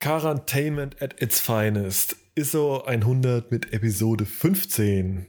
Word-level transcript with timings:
Quarantainment 0.00 1.02
at 1.02 1.20
its 1.20 1.40
finest. 1.40 2.16
ISO 2.36 2.84
100 2.84 3.50
mit 3.50 3.72
Episode 3.72 4.26
15. 4.26 5.26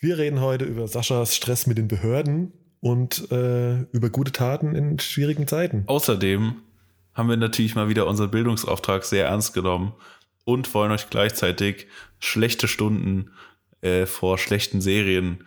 Wir 0.00 0.18
reden 0.18 0.40
heute 0.40 0.64
über 0.64 0.88
Saschas 0.88 1.36
Stress 1.36 1.68
mit 1.68 1.78
den 1.78 1.86
Behörden 1.86 2.52
und 2.80 3.30
äh, 3.30 3.82
über 3.92 4.10
gute 4.10 4.32
Taten 4.32 4.74
in 4.74 4.98
schwierigen 4.98 5.46
Zeiten. 5.46 5.84
Außerdem 5.86 6.56
haben 7.14 7.28
wir 7.28 7.36
natürlich 7.36 7.76
mal 7.76 7.88
wieder 7.88 8.08
unseren 8.08 8.32
Bildungsauftrag 8.32 9.04
sehr 9.04 9.26
ernst 9.26 9.54
genommen 9.54 9.92
und 10.44 10.74
wollen 10.74 10.90
euch 10.90 11.08
gleichzeitig 11.08 11.86
schlechte 12.18 12.66
Stunden 12.66 13.30
äh, 13.80 14.06
vor 14.06 14.38
schlechten 14.38 14.80
Serien 14.80 15.44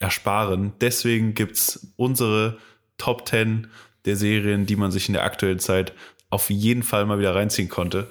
ersparen. 0.00 0.74
Deswegen 0.82 1.32
gibt 1.32 1.56
es 1.56 1.94
unsere 1.96 2.58
Top 2.98 3.26
10 3.26 3.68
der 4.04 4.16
Serien, 4.16 4.66
die 4.66 4.76
man 4.76 4.90
sich 4.90 5.08
in 5.08 5.14
der 5.14 5.24
aktuellen 5.24 5.60
Zeit 5.60 5.94
auf 6.32 6.48
jeden 6.48 6.82
Fall 6.82 7.04
mal 7.04 7.18
wieder 7.18 7.34
reinziehen 7.34 7.68
konnte. 7.68 8.10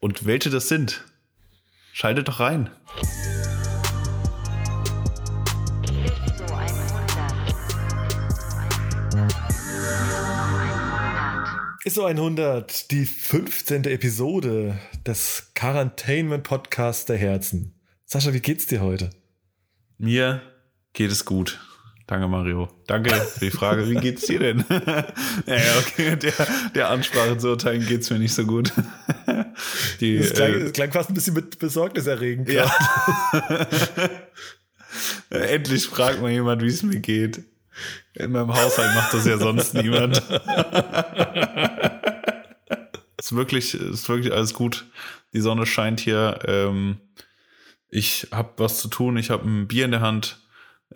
Und 0.00 0.24
welche 0.24 0.48
das 0.48 0.68
sind, 0.68 1.04
schaltet 1.92 2.28
doch 2.28 2.40
rein. 2.40 2.70
ISO 11.84 12.04
100, 12.04 12.90
die 12.90 13.04
15. 13.04 13.84
Episode 13.84 14.78
des 15.06 15.52
Quarantainment 15.54 16.44
Podcasts 16.44 17.04
der 17.04 17.16
Herzen. 17.16 17.78
Sascha, 18.04 18.32
wie 18.32 18.40
geht's 18.40 18.66
dir 18.66 18.80
heute? 18.80 19.10
Mir 19.98 20.42
geht 20.94 21.10
es 21.10 21.24
gut. 21.24 21.60
Danke, 22.08 22.26
Mario. 22.26 22.70
Danke 22.86 23.10
für 23.14 23.40
die 23.40 23.50
Frage. 23.50 23.86
Wie 23.90 23.94
geht's 23.96 24.24
dir 24.24 24.38
denn? 24.38 24.64
ja, 24.70 25.78
okay, 25.78 26.16
der, 26.16 26.32
der 26.74 26.88
Ansprache 26.88 27.36
zu 27.36 27.50
urteilen 27.50 27.84
geht's 27.86 28.08
mir 28.08 28.18
nicht 28.18 28.32
so 28.32 28.46
gut. 28.46 28.72
Die, 30.00 30.16
das, 30.16 30.32
klang, 30.32 30.54
äh, 30.54 30.60
das 30.60 30.72
klang 30.72 30.90
fast 30.90 31.10
ein 31.10 31.14
bisschen 31.14 31.34
mit 31.34 31.58
Besorgnis 31.58 32.06
erregend. 32.06 32.48
Ja. 32.58 32.72
Endlich 35.28 35.86
fragt 35.86 36.22
mal 36.22 36.30
jemand, 36.30 36.62
wie 36.62 36.68
es 36.68 36.82
mir 36.82 36.98
geht. 36.98 37.42
In 38.14 38.32
meinem 38.32 38.54
Haushalt 38.54 38.94
macht 38.94 39.12
das 39.12 39.26
ja 39.26 39.36
sonst 39.36 39.74
niemand. 39.74 40.22
ist 43.18 43.36
wirklich, 43.36 43.74
ist 43.74 44.08
wirklich 44.08 44.32
alles 44.32 44.54
gut. 44.54 44.86
Die 45.34 45.40
Sonne 45.40 45.66
scheint 45.66 46.00
hier. 46.00 46.38
Ähm, 46.46 46.96
ich 47.90 48.28
habe 48.32 48.54
was 48.56 48.80
zu 48.80 48.88
tun. 48.88 49.18
Ich 49.18 49.28
habe 49.28 49.46
ein 49.46 49.68
Bier 49.68 49.84
in 49.84 49.90
der 49.90 50.00
Hand 50.00 50.38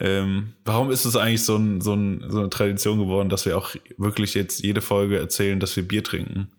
ähm, 0.01 0.55
warum 0.65 0.91
ist 0.91 1.05
es 1.05 1.17
eigentlich 1.17 1.45
so, 1.45 1.57
ein, 1.57 1.81
so, 1.81 1.95
ein, 1.95 2.25
so, 2.29 2.39
eine 2.41 2.51
Tradition 2.51 2.99
geworden, 2.99 3.29
dass 3.29 3.45
wir 3.45 3.57
auch 3.59 3.75
wirklich 3.99 4.35
jetzt 4.35 4.63
jede 4.63 4.81
Folge 4.81 5.19
erzählen, 5.19 5.61
dass 5.61 5.77
wir 5.77 5.87
Bier 5.87 6.03
trinken? 6.03 6.51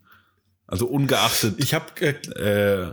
Also 0.67 0.86
ungeachtet 0.88 1.56
ich 1.58 1.73
hab, 1.73 2.00
äh, 2.02 2.92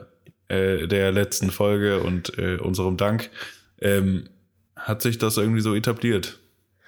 äh, 0.48 0.86
der 0.86 1.12
letzten 1.12 1.50
Folge 1.50 2.00
und 2.00 2.36
äh, 2.38 2.56
unserem 2.56 2.96
Dank 2.96 3.30
ähm, 3.80 4.28
hat 4.76 5.02
sich 5.02 5.18
das 5.18 5.36
irgendwie 5.36 5.60
so 5.60 5.74
etabliert. 5.74 6.40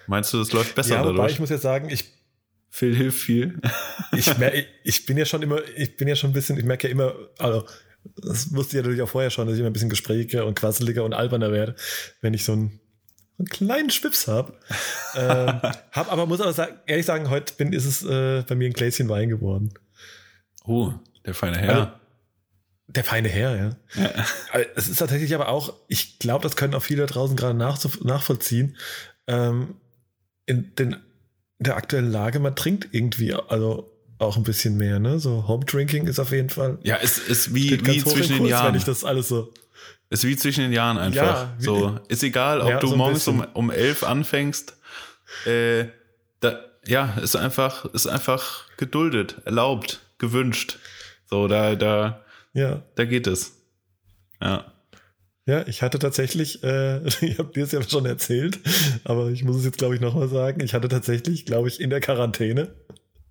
Meinst 0.06 0.32
du, 0.32 0.38
das 0.38 0.52
läuft 0.52 0.74
besser 0.74 0.96
ja, 0.96 1.04
wobei 1.04 1.28
ich 1.28 1.38
muss 1.38 1.50
jetzt 1.50 1.62
sagen, 1.62 1.88
ich 1.88 2.12
Phil 2.74 2.96
hilft 2.96 3.18
viel. 3.18 3.60
ich, 4.16 4.38
mer 4.38 4.52
ich 4.84 5.04
bin 5.04 5.18
ja 5.18 5.26
schon 5.26 5.42
immer, 5.42 5.60
ich 5.76 5.96
bin 5.96 6.08
ja 6.08 6.16
schon 6.16 6.30
ein 6.30 6.32
bisschen, 6.32 6.58
ich 6.58 6.64
merke 6.64 6.88
ja 6.88 6.92
immer, 6.92 7.14
also 7.38 7.66
das 8.16 8.52
wusste 8.54 8.70
ich 8.70 8.74
ja 8.76 8.82
natürlich 8.82 9.02
auch 9.02 9.08
vorher 9.08 9.30
schon, 9.30 9.46
dass 9.46 9.54
ich 9.54 9.60
immer 9.60 9.70
ein 9.70 9.74
bisschen 9.74 9.90
gesprächiger 9.90 10.46
und 10.46 10.58
quasseliger 10.58 11.04
und 11.04 11.12
alberner 11.12 11.52
werde, 11.52 11.76
wenn 12.22 12.34
ich 12.34 12.44
so 12.44 12.52
ein 12.52 12.80
einen 13.38 13.48
kleinen 13.48 13.90
Schwips 13.90 14.28
habe. 14.28 14.54
ähm, 15.16 15.60
hab 15.92 16.12
aber 16.12 16.26
muss 16.26 16.40
aber 16.40 16.52
sagen, 16.52 16.76
ehrlich 16.86 17.06
sagen, 17.06 17.30
heute 17.30 17.54
bin, 17.54 17.72
ist 17.72 17.84
es 17.84 18.02
äh, 18.02 18.42
bei 18.46 18.54
mir 18.54 18.68
ein 18.68 18.72
Gläschen 18.72 19.08
Wein 19.08 19.28
geworden. 19.28 19.72
Oh, 20.64 20.92
der 21.26 21.34
feine 21.34 21.58
Herr. 21.58 21.74
Also, 21.74 21.92
der 22.88 23.04
feine 23.04 23.28
Herr, 23.28 23.56
ja. 23.56 23.76
ja. 23.94 24.60
Es 24.74 24.88
ist 24.88 24.98
tatsächlich 24.98 25.34
aber 25.34 25.48
auch, 25.48 25.74
ich 25.88 26.18
glaube, 26.18 26.42
das 26.42 26.56
können 26.56 26.74
auch 26.74 26.82
viele 26.82 27.06
da 27.06 27.12
draußen 27.12 27.36
gerade 27.36 27.56
nach, 27.56 27.78
nachvollziehen. 28.02 28.76
Ähm, 29.26 29.76
in, 30.46 30.74
den, 30.74 30.92
in 30.92 31.00
der 31.64 31.76
aktuellen 31.76 32.10
Lage, 32.10 32.38
man 32.38 32.54
trinkt 32.54 32.88
irgendwie, 32.92 33.34
also 33.34 33.92
auch 34.18 34.36
ein 34.36 34.42
bisschen 34.44 34.76
mehr, 34.76 34.98
ne? 34.98 35.18
So 35.18 35.48
Home 35.48 35.64
Drinking 35.64 36.06
ist 36.06 36.18
auf 36.18 36.32
jeden 36.32 36.48
Fall. 36.48 36.78
Ja, 36.82 36.98
es 37.02 37.18
ist 37.18 37.54
wie, 37.54 37.84
wie 37.84 38.04
zwischen 38.04 38.36
den 38.36 38.46
Jahren. 38.46 38.68
Wenn 38.68 38.78
ich 38.78 38.84
das 38.84 39.04
alles 39.04 39.28
so. 39.28 39.52
Ist 40.12 40.24
wie 40.24 40.36
zwischen 40.36 40.60
den 40.60 40.74
Jahren 40.74 40.98
einfach. 40.98 41.22
Ja, 41.22 41.54
so, 41.58 41.98
ist 42.08 42.22
egal, 42.22 42.60
ob 42.60 42.68
ja, 42.68 42.78
du 42.78 42.88
so 42.88 42.96
morgens 42.96 43.26
um, 43.28 43.46
um 43.54 43.70
elf 43.70 44.04
anfängst. 44.04 44.76
Äh, 45.46 45.86
da, 46.40 46.60
ja, 46.86 47.14
ist 47.22 47.34
einfach, 47.34 47.86
ist 47.94 48.06
einfach 48.06 48.66
geduldet, 48.76 49.36
erlaubt, 49.46 50.00
gewünscht. 50.18 50.78
So, 51.30 51.48
da, 51.48 51.76
da, 51.76 52.20
ja. 52.52 52.82
da 52.94 53.06
geht 53.06 53.26
es. 53.26 53.52
Ja. 54.42 54.70
Ja, 55.46 55.66
ich 55.66 55.80
hatte 55.80 55.98
tatsächlich, 55.98 56.62
äh, 56.62 56.98
ich 57.22 57.38
habe 57.38 57.50
dir 57.54 57.64
es 57.64 57.72
ja 57.72 57.82
schon 57.82 58.04
erzählt, 58.04 58.60
aber 59.04 59.30
ich 59.30 59.44
muss 59.44 59.56
es 59.56 59.64
jetzt, 59.64 59.78
glaube 59.78 59.94
ich, 59.94 60.02
nochmal 60.02 60.28
sagen. 60.28 60.60
Ich 60.62 60.74
hatte 60.74 60.88
tatsächlich, 60.88 61.46
glaube 61.46 61.68
ich, 61.68 61.80
in 61.80 61.88
der 61.88 62.00
Quarantäne 62.00 62.74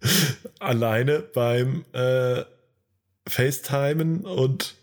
alleine 0.59 1.19
beim 1.19 1.85
äh, 1.93 2.41
FaceTimen 3.27 4.21
und 4.21 4.80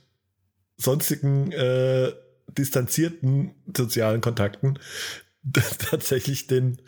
sonstigen 0.79 1.53
äh, 1.53 2.13
distanzierten 2.57 3.55
sozialen 3.77 4.21
Kontakten 4.21 4.79
tatsächlich 5.91 6.47
den, 6.47 6.81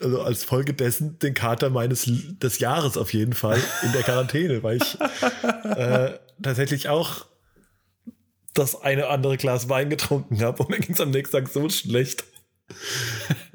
also 0.00 0.20
als 0.20 0.44
Folge 0.44 0.74
dessen 0.74 1.18
den 1.18 1.34
Kater 1.34 1.70
meines 1.70 2.04
des 2.06 2.58
Jahres 2.58 2.96
auf 2.96 3.12
jeden 3.14 3.32
Fall 3.32 3.60
in 3.82 3.92
der 3.92 4.02
Quarantäne, 4.02 4.62
weil 4.62 4.76
ich 4.78 4.98
äh, 5.64 6.18
tatsächlich 6.42 6.88
auch 6.88 7.26
das 8.54 8.80
eine 8.80 9.08
andere 9.08 9.36
Glas 9.36 9.68
Wein 9.68 9.90
getrunken 9.90 10.40
habe 10.40 10.62
und 10.62 10.70
mir 10.70 10.78
ging 10.78 10.94
es 10.94 11.00
am 11.00 11.10
nächsten 11.10 11.36
Tag 11.36 11.48
so 11.48 11.68
schlecht. 11.68 12.24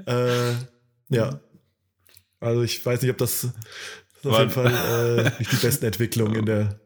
äh, 0.05 0.53
ja. 1.09 1.41
Also 2.39 2.63
ich 2.63 2.83
weiß 2.83 3.01
nicht, 3.01 3.11
ob 3.11 3.17
das, 3.17 3.49
das 4.23 4.31
auf 4.31 4.39
jeden 4.39 4.51
Fall 4.51 4.67
äh, 4.67 5.39
nicht 5.39 5.51
die 5.51 5.57
besten 5.57 5.85
Entwicklungen 5.85 6.35
in 6.35 6.45
der 6.45 6.79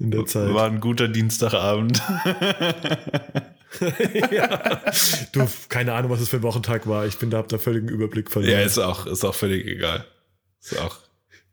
in 0.00 0.10
der 0.10 0.24
Zeit. 0.26 0.52
War 0.54 0.66
ein 0.66 0.80
guter 0.80 1.08
Dienstagabend. 1.08 2.00
ja. 4.32 4.82
Du, 5.32 5.46
keine 5.68 5.92
Ahnung, 5.92 6.10
was 6.10 6.20
es 6.20 6.30
für 6.30 6.36
ein 6.38 6.42
Wochentag 6.42 6.86
war. 6.86 7.06
Ich 7.06 7.18
bin 7.18 7.30
da, 7.30 7.38
hab 7.38 7.48
da 7.48 7.58
völligen 7.58 7.88
Überblick 7.88 8.30
verloren. 8.30 8.52
Ja, 8.52 8.60
ist 8.60 8.78
auch, 8.78 9.06
ist 9.06 9.24
auch 9.24 9.34
völlig 9.34 9.66
egal. 9.66 10.06
Ist 10.60 10.78
auch. 10.78 10.98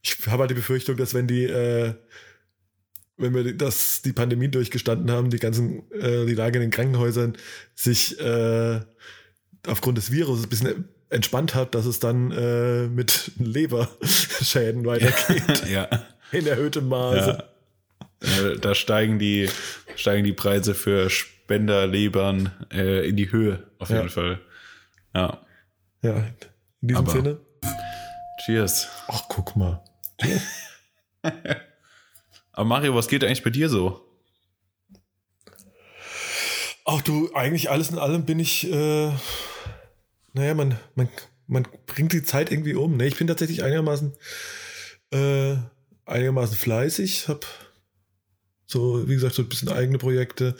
Ich 0.02 0.18
habe 0.28 0.41
halt 0.41 0.52
die 0.52 0.56
Befürchtung, 0.56 0.96
dass 0.96 1.13
wenn 1.13 1.28
die, 1.28 1.44
äh, 1.44 1.94
wenn 3.18 3.36
wir 3.36 3.53
das, 3.53 4.02
die 4.02 4.13
Pandemie 4.13 4.47
durchgestanden 4.47 5.12
haben, 5.12 5.30
die 5.30 5.40
ganzen, 5.40 5.91
äh, 5.91 6.25
die 6.25 6.36
Lage 6.36 6.57
in 6.57 6.62
den 6.62 6.72
Krankenhäusern 6.72 7.36
sich 7.75 8.18
äh, 8.22 8.80
aufgrund 9.68 9.97
des 9.97 10.12
Virus 10.12 10.44
ein 10.44 10.50
bisschen 10.50 10.86
entspannt 11.09 11.53
hat, 11.53 11.75
dass 11.75 11.86
es 11.86 12.00
dann 12.00 12.31
äh, 12.31 12.88
mit 12.88 13.31
Leberschäden 13.40 14.86
weitergeht. 14.86 15.68
ja. 15.69 15.90
In 16.31 16.47
erhöhtem 16.47 16.88
Maße. 16.88 17.30
Ja. 17.30 17.56
Äh, 18.22 18.58
da 18.60 18.74
steigen 18.74 19.20
die, 19.20 19.50
steigen 19.96 20.24
die 20.24 20.34
Preise 20.34 20.74
für 20.74 21.10
Spenderlebern 21.10 22.52
äh, 22.72 23.08
in 23.08 23.16
die 23.16 23.32
Höhe, 23.32 23.68
auf 23.80 23.90
jeden 23.90 24.10
Fall. 24.10 24.40
Ja. 25.14 25.42
Ja, 26.02 26.16
in 26.82 26.88
diesem 26.88 27.04
Aber 27.06 27.12
Sinne. 27.12 27.40
Cheers. 28.44 28.88
Ach, 29.08 29.24
guck 29.30 29.56
mal. 29.56 29.84
Aber 32.52 32.66
Mario, 32.66 32.96
was 32.96 33.08
geht 33.08 33.24
eigentlich 33.24 33.44
bei 33.44 33.50
dir 33.50 33.70
so? 33.70 34.04
Ach 36.86 37.02
du, 37.02 37.34
eigentlich 37.34 37.70
alles 37.70 37.90
in 37.90 38.00
allem 38.00 38.26
bin 38.26 38.40
ich, 38.40 38.72
äh, 38.72 39.12
naja, 40.34 40.54
man, 40.54 40.80
man, 40.96 41.10
man 41.46 41.68
bringt 41.86 42.14
die 42.14 42.24
Zeit 42.24 42.52
irgendwie 42.52 42.76
um. 42.76 42.96
Ne? 42.96 43.06
Ich 43.08 43.18
bin 43.18 43.28
tatsächlich 43.28 43.64
einigermaßen, 43.64 44.14
äh, 45.12 45.58
einigermaßen 46.06 46.56
fleißig, 46.56 47.28
habe 47.28 47.42
so, 48.68 49.08
wie 49.08 49.16
gesagt, 49.16 49.34
so 49.34 49.42
ein 49.42 49.50
bisschen 49.50 49.69
eigene 49.69 49.98
Projekte. 49.98 50.56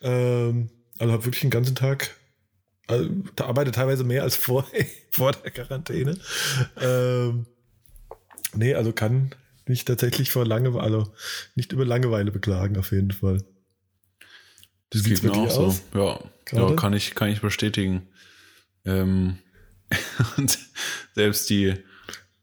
Ähm, 0.00 0.70
also 0.98 1.12
habe 1.12 1.24
wirklich 1.24 1.42
den 1.42 1.50
ganzen 1.50 1.74
Tag, 1.74 2.16
also, 2.86 3.08
arbeite 3.38 3.70
teilweise 3.70 4.02
mehr 4.02 4.22
als 4.22 4.34
vor, 4.34 4.66
vor 5.12 5.32
der 5.32 5.50
Quarantäne. 5.50 6.18
Ähm, 6.80 7.46
nee, 8.54 8.74
also 8.74 8.92
kann 8.92 9.34
mich 9.66 9.84
tatsächlich 9.84 10.30
vor 10.30 10.44
Langeweile, 10.44 10.82
also 10.82 11.12
nicht 11.54 11.72
über 11.72 11.84
Langeweile 11.84 12.32
beklagen, 12.32 12.76
auf 12.76 12.92
jeden 12.92 13.12
Fall. 13.12 13.44
Das 14.90 15.02
sieht 15.02 15.22
mir 15.22 15.32
auch 15.32 15.56
aus? 15.56 15.82
so. 15.92 15.98
Ja, 15.98 16.20
ja, 16.52 16.74
kann 16.74 16.92
ich, 16.94 17.14
kann 17.14 17.28
ich 17.28 17.40
bestätigen. 17.40 18.08
Ähm, 18.84 19.38
und 20.36 20.58
selbst 21.14 21.48
die, 21.50 21.74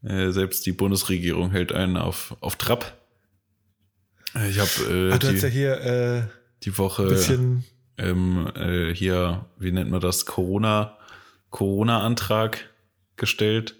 äh, 0.04 0.32
selbst 0.32 0.66
die 0.66 0.72
Bundesregierung 0.72 1.52
hält 1.52 1.72
einen 1.74 1.98
auf, 1.98 2.38
auf 2.40 2.56
Trab. 2.56 2.97
Ich 4.50 4.60
habe 4.60 4.94
äh, 4.94 5.14
ah, 5.14 5.18
du 5.18 5.34
die, 5.34 5.38
ja 5.38 5.48
hier 5.48 5.82
äh, 5.82 6.22
die 6.64 6.78
Woche 6.78 7.06
bisschen 7.06 7.64
ähm, 7.98 8.48
äh, 8.56 8.94
hier, 8.94 9.46
wie 9.58 9.72
nennt 9.72 9.90
man 9.90 10.02
das, 10.02 10.26
Corona, 10.26 10.98
Corona-Antrag 11.50 12.70
gestellt. 13.16 13.76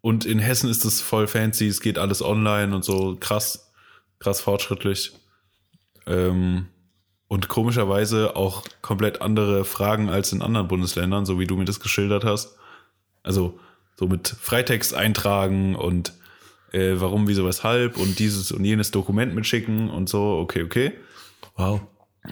Und 0.00 0.24
in 0.24 0.38
Hessen 0.38 0.70
ist 0.70 0.84
es 0.84 1.00
voll 1.00 1.26
fancy, 1.26 1.66
es 1.66 1.80
geht 1.80 1.98
alles 1.98 2.22
online 2.22 2.74
und 2.74 2.84
so 2.84 3.16
krass, 3.18 3.72
krass 4.20 4.40
fortschrittlich. 4.40 5.12
Ähm, 6.06 6.66
und 7.26 7.48
komischerweise 7.48 8.36
auch 8.36 8.64
komplett 8.80 9.20
andere 9.20 9.64
Fragen 9.64 10.08
als 10.08 10.32
in 10.32 10.40
anderen 10.40 10.68
Bundesländern, 10.68 11.26
so 11.26 11.38
wie 11.38 11.46
du 11.46 11.56
mir 11.56 11.66
das 11.66 11.80
geschildert 11.80 12.24
hast. 12.24 12.56
Also 13.22 13.58
so 13.96 14.06
mit 14.06 14.28
Freitext 14.28 14.94
eintragen 14.94 15.74
und 15.74 16.14
äh, 16.72 16.94
warum, 16.96 17.28
wieso, 17.28 17.46
weshalb 17.46 17.96
und 17.98 18.18
dieses 18.18 18.52
und 18.52 18.64
jenes 18.64 18.90
Dokument 18.90 19.34
mitschicken 19.34 19.90
und 19.90 20.08
so, 20.08 20.38
okay, 20.38 20.62
okay. 20.62 20.92
Wow. 21.56 21.80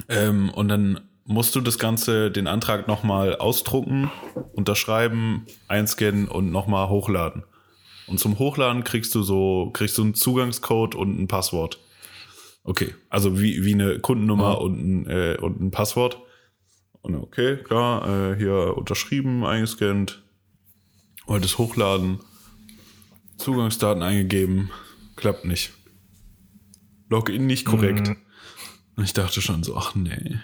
Ähm, 0.08 0.50
und 0.50 0.68
dann 0.68 1.00
musst 1.24 1.54
du 1.56 1.60
das 1.60 1.78
Ganze, 1.78 2.30
den 2.30 2.46
Antrag 2.46 2.86
nochmal 2.88 3.36
ausdrucken, 3.36 4.10
unterschreiben, 4.52 5.46
einscannen 5.68 6.28
und 6.28 6.52
nochmal 6.52 6.88
hochladen. 6.88 7.44
Und 8.06 8.20
zum 8.20 8.38
Hochladen 8.38 8.84
kriegst 8.84 9.14
du 9.14 9.22
so, 9.22 9.70
kriegst 9.72 9.98
du 9.98 10.02
einen 10.02 10.14
Zugangscode 10.14 10.94
und 10.94 11.18
ein 11.18 11.28
Passwort. 11.28 11.80
Okay, 12.62 12.94
also 13.08 13.40
wie, 13.40 13.64
wie 13.64 13.74
eine 13.74 13.98
Kundennummer 13.98 14.60
Oh. 14.60 14.64
und, 14.64 14.78
ein, 14.78 15.06
äh, 15.06 15.36
und 15.40 15.60
ein 15.60 15.70
Passwort. 15.70 16.18
Und 17.00 17.16
okay, 17.16 17.56
klar, 17.56 18.32
äh, 18.32 18.36
hier 18.36 18.76
unterschrieben, 18.76 19.44
eingescannt, 19.44 20.22
wollte 21.26 21.46
es 21.46 21.58
hochladen, 21.58 22.20
Zugangsdaten 23.38 24.02
eingegeben, 24.02 24.70
klappt 25.16 25.44
nicht. 25.44 25.72
Login 27.08 27.46
nicht 27.46 27.64
korrekt. 27.64 28.08
Mhm. 28.08 28.16
Und 28.96 29.04
ich 29.04 29.12
dachte 29.12 29.40
schon 29.40 29.62
so, 29.62 29.76
ach 29.76 29.94
nee. 29.94 30.38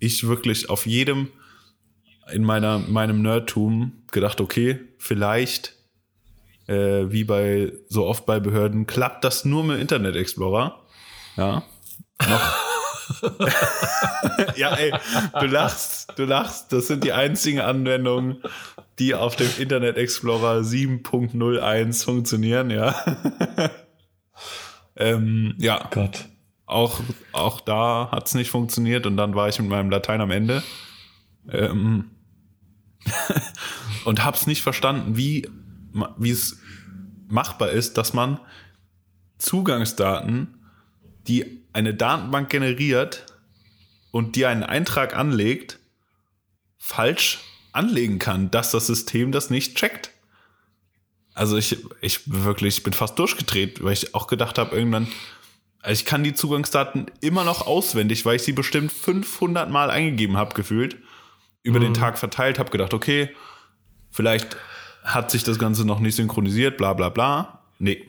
Ich 0.00 0.26
wirklich 0.26 0.68
auf 0.70 0.86
jedem 0.86 1.28
in 2.30 2.44
meiner, 2.44 2.78
meinem 2.78 3.22
Nerdtum 3.22 4.02
gedacht, 4.10 4.40
okay, 4.40 4.80
vielleicht, 4.98 5.74
äh, 6.66 7.10
wie 7.10 7.24
bei 7.24 7.72
so 7.88 8.06
oft 8.06 8.26
bei 8.26 8.40
Behörden, 8.40 8.86
klappt 8.86 9.24
das 9.24 9.44
nur 9.44 9.64
mit 9.64 9.80
Internet 9.80 10.16
Explorer. 10.16 10.82
Ja. 11.36 11.64
Noch. 12.28 12.68
ja, 14.56 14.74
ey, 14.74 14.92
du 15.40 15.46
lachst, 15.46 16.12
du 16.16 16.24
lachst. 16.24 16.72
Das 16.72 16.88
sind 16.88 17.04
die 17.04 17.12
einzigen 17.12 17.60
Anwendungen, 17.60 18.42
die 18.98 19.14
auf 19.14 19.36
dem 19.36 19.50
Internet 19.58 19.96
Explorer 19.96 20.60
7.01 20.60 22.04
funktionieren, 22.04 22.70
ja. 22.70 22.94
ähm, 24.96 25.54
ja, 25.58 25.88
Gott. 25.90 26.26
auch, 26.66 27.00
auch 27.32 27.60
da 27.60 28.10
hat 28.10 28.26
es 28.26 28.34
nicht 28.34 28.50
funktioniert 28.50 29.06
und 29.06 29.16
dann 29.16 29.34
war 29.34 29.48
ich 29.48 29.58
mit 29.58 29.68
meinem 29.68 29.90
Latein 29.90 30.20
am 30.20 30.30
Ende. 30.30 30.62
Ähm, 31.50 32.10
und 34.04 34.24
hab's 34.24 34.46
nicht 34.46 34.62
verstanden, 34.62 35.16
wie, 35.16 35.48
es 36.22 36.58
machbar 37.28 37.70
ist, 37.70 37.96
dass 37.98 38.12
man 38.12 38.40
Zugangsdaten, 39.38 40.58
die 41.26 41.62
eine 41.72 41.94
Datenbank 41.94 42.50
generiert 42.50 43.26
und 44.10 44.34
die 44.34 44.46
einen 44.46 44.62
Eintrag 44.62 45.16
anlegt, 45.16 45.78
falsch 46.78 47.40
anlegen 47.78 48.18
kann, 48.18 48.50
dass 48.50 48.70
das 48.72 48.86
System 48.86 49.32
das 49.32 49.48
nicht 49.50 49.76
checkt. 49.76 50.10
Also 51.34 51.56
ich, 51.56 51.78
ich 52.00 52.20
wirklich 52.30 52.82
bin 52.82 52.92
fast 52.92 53.18
durchgedreht, 53.18 53.82
weil 53.82 53.92
ich 53.92 54.14
auch 54.14 54.26
gedacht 54.26 54.58
habe, 54.58 54.76
irgendwann, 54.76 55.06
also 55.80 55.92
ich 56.00 56.04
kann 56.04 56.24
die 56.24 56.34
Zugangsdaten 56.34 57.06
immer 57.20 57.44
noch 57.44 57.66
auswendig, 57.66 58.26
weil 58.26 58.36
ich 58.36 58.42
sie 58.42 58.52
bestimmt 58.52 58.90
500 58.92 59.70
Mal 59.70 59.90
eingegeben 59.90 60.36
habe, 60.36 60.54
gefühlt. 60.54 60.96
Über 61.62 61.80
den 61.80 61.92
Tag 61.94 62.18
verteilt, 62.18 62.58
habe 62.58 62.70
gedacht, 62.70 62.94
okay, 62.94 63.30
vielleicht 64.10 64.56
hat 65.04 65.30
sich 65.30 65.44
das 65.44 65.58
Ganze 65.58 65.84
noch 65.84 66.00
nicht 66.00 66.14
synchronisiert, 66.16 66.76
bla 66.78 66.92
bla 66.94 67.08
bla. 67.10 67.62
Nee, 67.78 68.08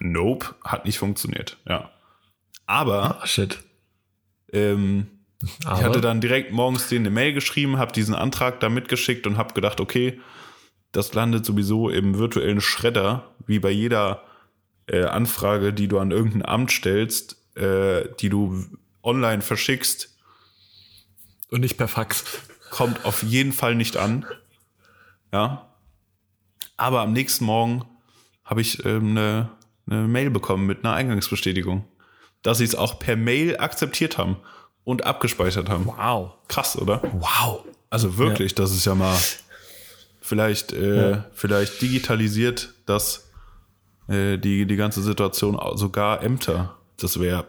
nope, 0.00 0.54
hat 0.64 0.84
nicht 0.84 0.98
funktioniert, 0.98 1.58
ja. 1.68 1.90
Aber 2.66 3.20
Ah, 3.22 3.26
shit. 3.26 3.58
ähm, 4.52 5.08
ich 5.42 5.66
Aber- 5.66 5.82
hatte 5.82 6.00
dann 6.00 6.20
direkt 6.20 6.52
morgens 6.52 6.88
denen 6.88 7.06
eine 7.06 7.14
Mail 7.14 7.32
geschrieben, 7.32 7.78
habe 7.78 7.92
diesen 7.92 8.14
Antrag 8.14 8.60
da 8.60 8.68
mitgeschickt 8.68 9.26
und 9.26 9.36
habe 9.38 9.54
gedacht, 9.54 9.80
okay, 9.80 10.20
das 10.92 11.14
landet 11.14 11.46
sowieso 11.46 11.88
im 11.88 12.18
virtuellen 12.18 12.60
Schredder, 12.60 13.34
wie 13.46 13.58
bei 13.58 13.70
jeder 13.70 14.24
äh, 14.86 15.04
Anfrage, 15.04 15.72
die 15.72 15.86
du 15.88 15.98
an 15.98 16.10
irgendein 16.10 16.44
Amt 16.44 16.72
stellst, 16.72 17.36
äh, 17.56 18.08
die 18.20 18.28
du 18.28 18.64
online 19.02 19.40
verschickst, 19.40 20.16
Und 21.50 21.60
nicht 21.60 21.76
per 21.78 21.88
Fax. 21.88 22.24
kommt 22.70 23.04
auf 23.04 23.22
jeden 23.22 23.52
Fall 23.52 23.74
nicht 23.76 23.96
an. 23.96 24.26
Ja. 25.32 25.68
Aber 26.76 27.00
am 27.02 27.12
nächsten 27.12 27.44
Morgen 27.44 27.84
habe 28.44 28.60
ich 28.60 28.84
ähm, 28.84 29.10
eine, 29.10 29.50
eine 29.88 30.08
Mail 30.08 30.30
bekommen 30.30 30.66
mit 30.66 30.84
einer 30.84 30.94
Eingangsbestätigung, 30.94 31.86
dass 32.42 32.58
sie 32.58 32.64
es 32.64 32.74
auch 32.74 32.98
per 32.98 33.16
Mail 33.16 33.58
akzeptiert 33.58 34.18
haben 34.18 34.36
und 34.84 35.04
abgespeichert 35.04 35.68
haben. 35.68 35.86
Wow. 35.86 36.32
Krass, 36.48 36.76
oder? 36.78 37.02
Wow. 37.12 37.64
Also 37.90 38.16
wirklich, 38.18 38.54
das 38.54 38.72
ist 38.72 38.84
ja 38.86 38.94
mal 38.94 39.16
vielleicht, 40.20 40.72
äh, 40.72 41.10
Ja. 41.10 41.24
vielleicht 41.32 41.80
digitalisiert 41.82 42.72
das 42.86 43.28
äh, 44.08 44.38
die, 44.38 44.66
die 44.66 44.76
ganze 44.76 45.02
Situation 45.02 45.58
sogar 45.76 46.22
Ämter. 46.22 46.76
Das 46.98 47.18
wäre, 47.20 47.46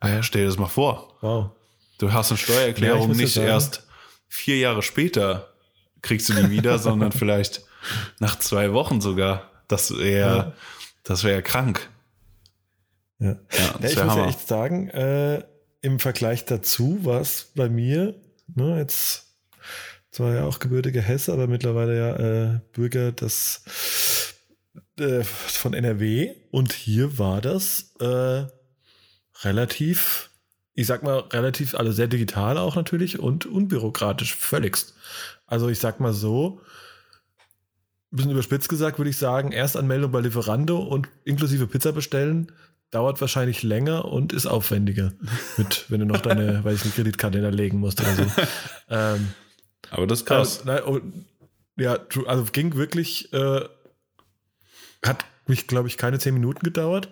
äh, 0.00 0.22
stell 0.22 0.42
dir 0.42 0.48
das 0.48 0.58
mal 0.58 0.68
vor. 0.68 1.14
Wow. 1.20 1.50
Du 1.98 2.12
hast 2.12 2.30
eine 2.32 2.38
Ja, 2.40 2.44
Steuererklärung 2.44 3.10
nicht 3.10 3.20
ja 3.36 3.42
sagen- 3.42 3.46
erst 3.48 3.86
vier 4.28 4.58
Jahre 4.58 4.82
später 4.82 5.48
kriegst 6.00 6.28
du 6.28 6.34
die 6.34 6.50
wieder, 6.50 6.78
sondern 6.80 7.12
vielleicht 7.12 7.62
nach 8.18 8.38
zwei 8.38 8.72
Wochen 8.72 9.00
sogar. 9.00 9.50
Das 9.68 9.96
wäre, 9.96 10.36
Ja. 10.36 10.52
das 11.04 11.24
wäre 11.24 11.42
krank. 11.42 11.88
Ja. 13.18 13.28
Ja, 13.28 13.36
Ja, 13.80 13.88
ich 13.88 14.02
muss 14.04 14.16
ja 14.16 14.26
echt 14.26 14.48
sagen, 14.48 14.88
äh, 14.88 15.44
im 15.82 15.98
Vergleich 15.98 16.44
dazu 16.44 17.04
war 17.04 17.20
es 17.20 17.52
bei 17.54 17.68
mir, 17.68 18.14
ne, 18.54 18.78
jetzt 18.78 19.26
zwar 20.12 20.34
ja 20.34 20.44
auch 20.44 20.60
gebürtiger 20.60 21.02
Hesse, 21.02 21.32
aber 21.32 21.48
mittlerweile 21.48 21.96
ja 21.96 22.16
äh, 22.16 22.60
Bürger 22.72 23.12
des, 23.12 23.62
äh, 24.98 25.24
von 25.24 25.74
NRW 25.74 26.34
und 26.50 26.72
hier 26.72 27.18
war 27.18 27.40
das 27.40 27.94
äh, 27.98 28.44
relativ, 29.42 30.30
ich 30.74 30.86
sag 30.86 31.02
mal, 31.02 31.18
relativ, 31.32 31.74
also 31.74 31.90
sehr 31.90 32.06
digital 32.06 32.58
auch 32.58 32.76
natürlich 32.76 33.18
und 33.18 33.46
unbürokratisch, 33.46 34.36
völligst. 34.36 34.94
Also 35.46 35.68
ich 35.68 35.80
sag 35.80 35.98
mal 35.98 36.12
so, 36.12 36.60
ein 38.12 38.16
bisschen 38.16 38.32
überspitzt 38.32 38.68
gesagt, 38.68 38.98
würde 38.98 39.10
ich 39.10 39.16
sagen, 39.16 39.52
Erstanmeldung 39.52 40.12
bei 40.12 40.20
Lieferando 40.20 40.78
und 40.78 41.08
inklusive 41.24 41.66
Pizza 41.66 41.92
bestellen 41.92 42.52
dauert 42.92 43.20
wahrscheinlich 43.20 43.64
länger 43.64 44.04
und 44.04 44.32
ist 44.32 44.46
aufwendiger, 44.46 45.12
mit, 45.56 45.86
wenn 45.88 46.00
du 46.00 46.06
noch 46.06 46.20
deine, 46.20 46.62
weiß 46.62 46.78
ich 46.78 46.84
nicht, 46.84 46.94
Kreditkarte 46.94 47.38
hinterlegen 47.38 47.80
musst 47.80 48.00
oder 48.00 48.14
so. 48.14 48.22
ähm, 48.90 49.32
Aber 49.90 50.06
das 50.06 50.20
ist 50.20 50.26
krass. 50.26 50.64
nein, 50.64 50.82
oh, 50.86 51.00
ja, 51.76 51.98
also 52.26 52.44
ging 52.52 52.76
wirklich, 52.76 53.32
äh, 53.32 53.62
hat 55.04 55.24
mich, 55.46 55.66
glaube 55.66 55.88
ich, 55.88 55.96
keine 55.96 56.18
zehn 56.18 56.34
Minuten 56.34 56.60
gedauert, 56.60 57.08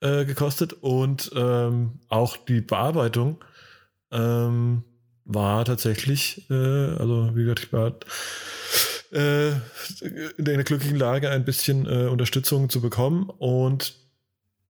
äh, 0.00 0.24
gekostet 0.24 0.74
und 0.74 1.32
ähm, 1.34 2.00
auch 2.08 2.36
die 2.36 2.60
Bearbeitung 2.60 3.42
ähm, 4.12 4.84
war 5.24 5.64
tatsächlich, 5.64 6.48
äh, 6.50 6.54
also 6.54 7.34
wie 7.34 7.42
gesagt, 7.42 7.64
ich 7.64 7.72
war 7.72 7.94
äh, 9.12 9.52
in 10.36 10.44
der 10.44 10.62
glücklichen 10.64 10.98
Lage, 10.98 11.30
ein 11.30 11.44
bisschen 11.44 11.86
äh, 11.86 12.08
Unterstützung 12.08 12.68
zu 12.68 12.80
bekommen 12.80 13.30
und 13.30 14.07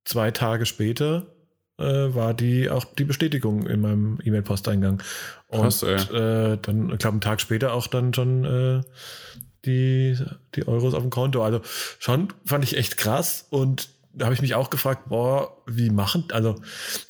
zwei 0.08 0.30
Tage 0.30 0.64
später 0.66 1.26
äh, 1.78 1.84
war 1.84 2.34
die 2.34 2.70
auch 2.70 2.84
die 2.84 3.04
Bestätigung 3.04 3.66
in 3.66 3.80
meinem 3.80 4.18
E-Mail-Posteingang. 4.22 5.02
Und 5.48 5.60
Krass, 5.60 5.82
äh, 5.82 6.58
dann, 6.60 6.90
ich 6.90 6.98
glaube, 6.98 7.14
einen 7.14 7.20
Tag 7.20 7.40
später 7.40 7.74
auch 7.74 7.86
dann 7.86 8.14
schon 8.14 8.44
äh, 8.44 8.80
die, 9.64 10.16
die 10.54 10.66
Euros 10.66 10.94
auf 10.94 11.02
dem 11.02 11.10
Konto. 11.10 11.44
Also 11.44 11.60
schon 11.98 12.32
fand 12.44 12.64
ich 12.64 12.76
echt 12.76 12.96
krass 12.96 13.46
und 13.50 13.90
da 14.12 14.24
habe 14.24 14.34
ich 14.34 14.42
mich 14.42 14.54
auch 14.54 14.70
gefragt, 14.70 15.08
boah, 15.08 15.62
wie 15.66 15.90
machen, 15.90 16.24
also, 16.32 16.56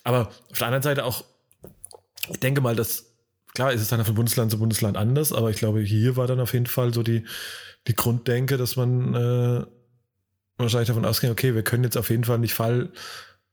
aber 0.04 0.28
auf 0.50 0.58
der 0.58 0.66
anderen 0.66 0.82
Seite 0.82 1.04
auch, 1.04 1.24
ich 2.28 2.40
denke 2.40 2.60
mal, 2.60 2.76
dass, 2.76 3.14
klar 3.54 3.72
ist 3.72 3.80
es 3.80 3.88
dann 3.88 4.04
von 4.04 4.14
Bundesland 4.14 4.50
zu 4.50 4.58
Bundesland 4.58 4.96
anders, 4.96 5.32
aber 5.32 5.50
ich 5.50 5.56
glaube, 5.56 5.80
hier 5.80 6.16
war 6.16 6.26
dann 6.26 6.40
auf 6.40 6.52
jeden 6.52 6.66
Fall 6.66 6.92
so 6.92 7.02
die, 7.02 7.24
die 7.86 7.94
Grunddenke, 7.94 8.58
dass 8.58 8.76
man 8.76 9.14
äh, 9.14 9.64
wahrscheinlich 10.64 10.88
davon 10.88 11.04
ausging, 11.04 11.30
okay, 11.30 11.54
wir 11.54 11.62
können 11.62 11.84
jetzt 11.84 11.96
auf 11.96 12.10
jeden 12.10 12.24
Fall 12.24 12.38
nicht 12.38 12.54
Fall 12.54 12.90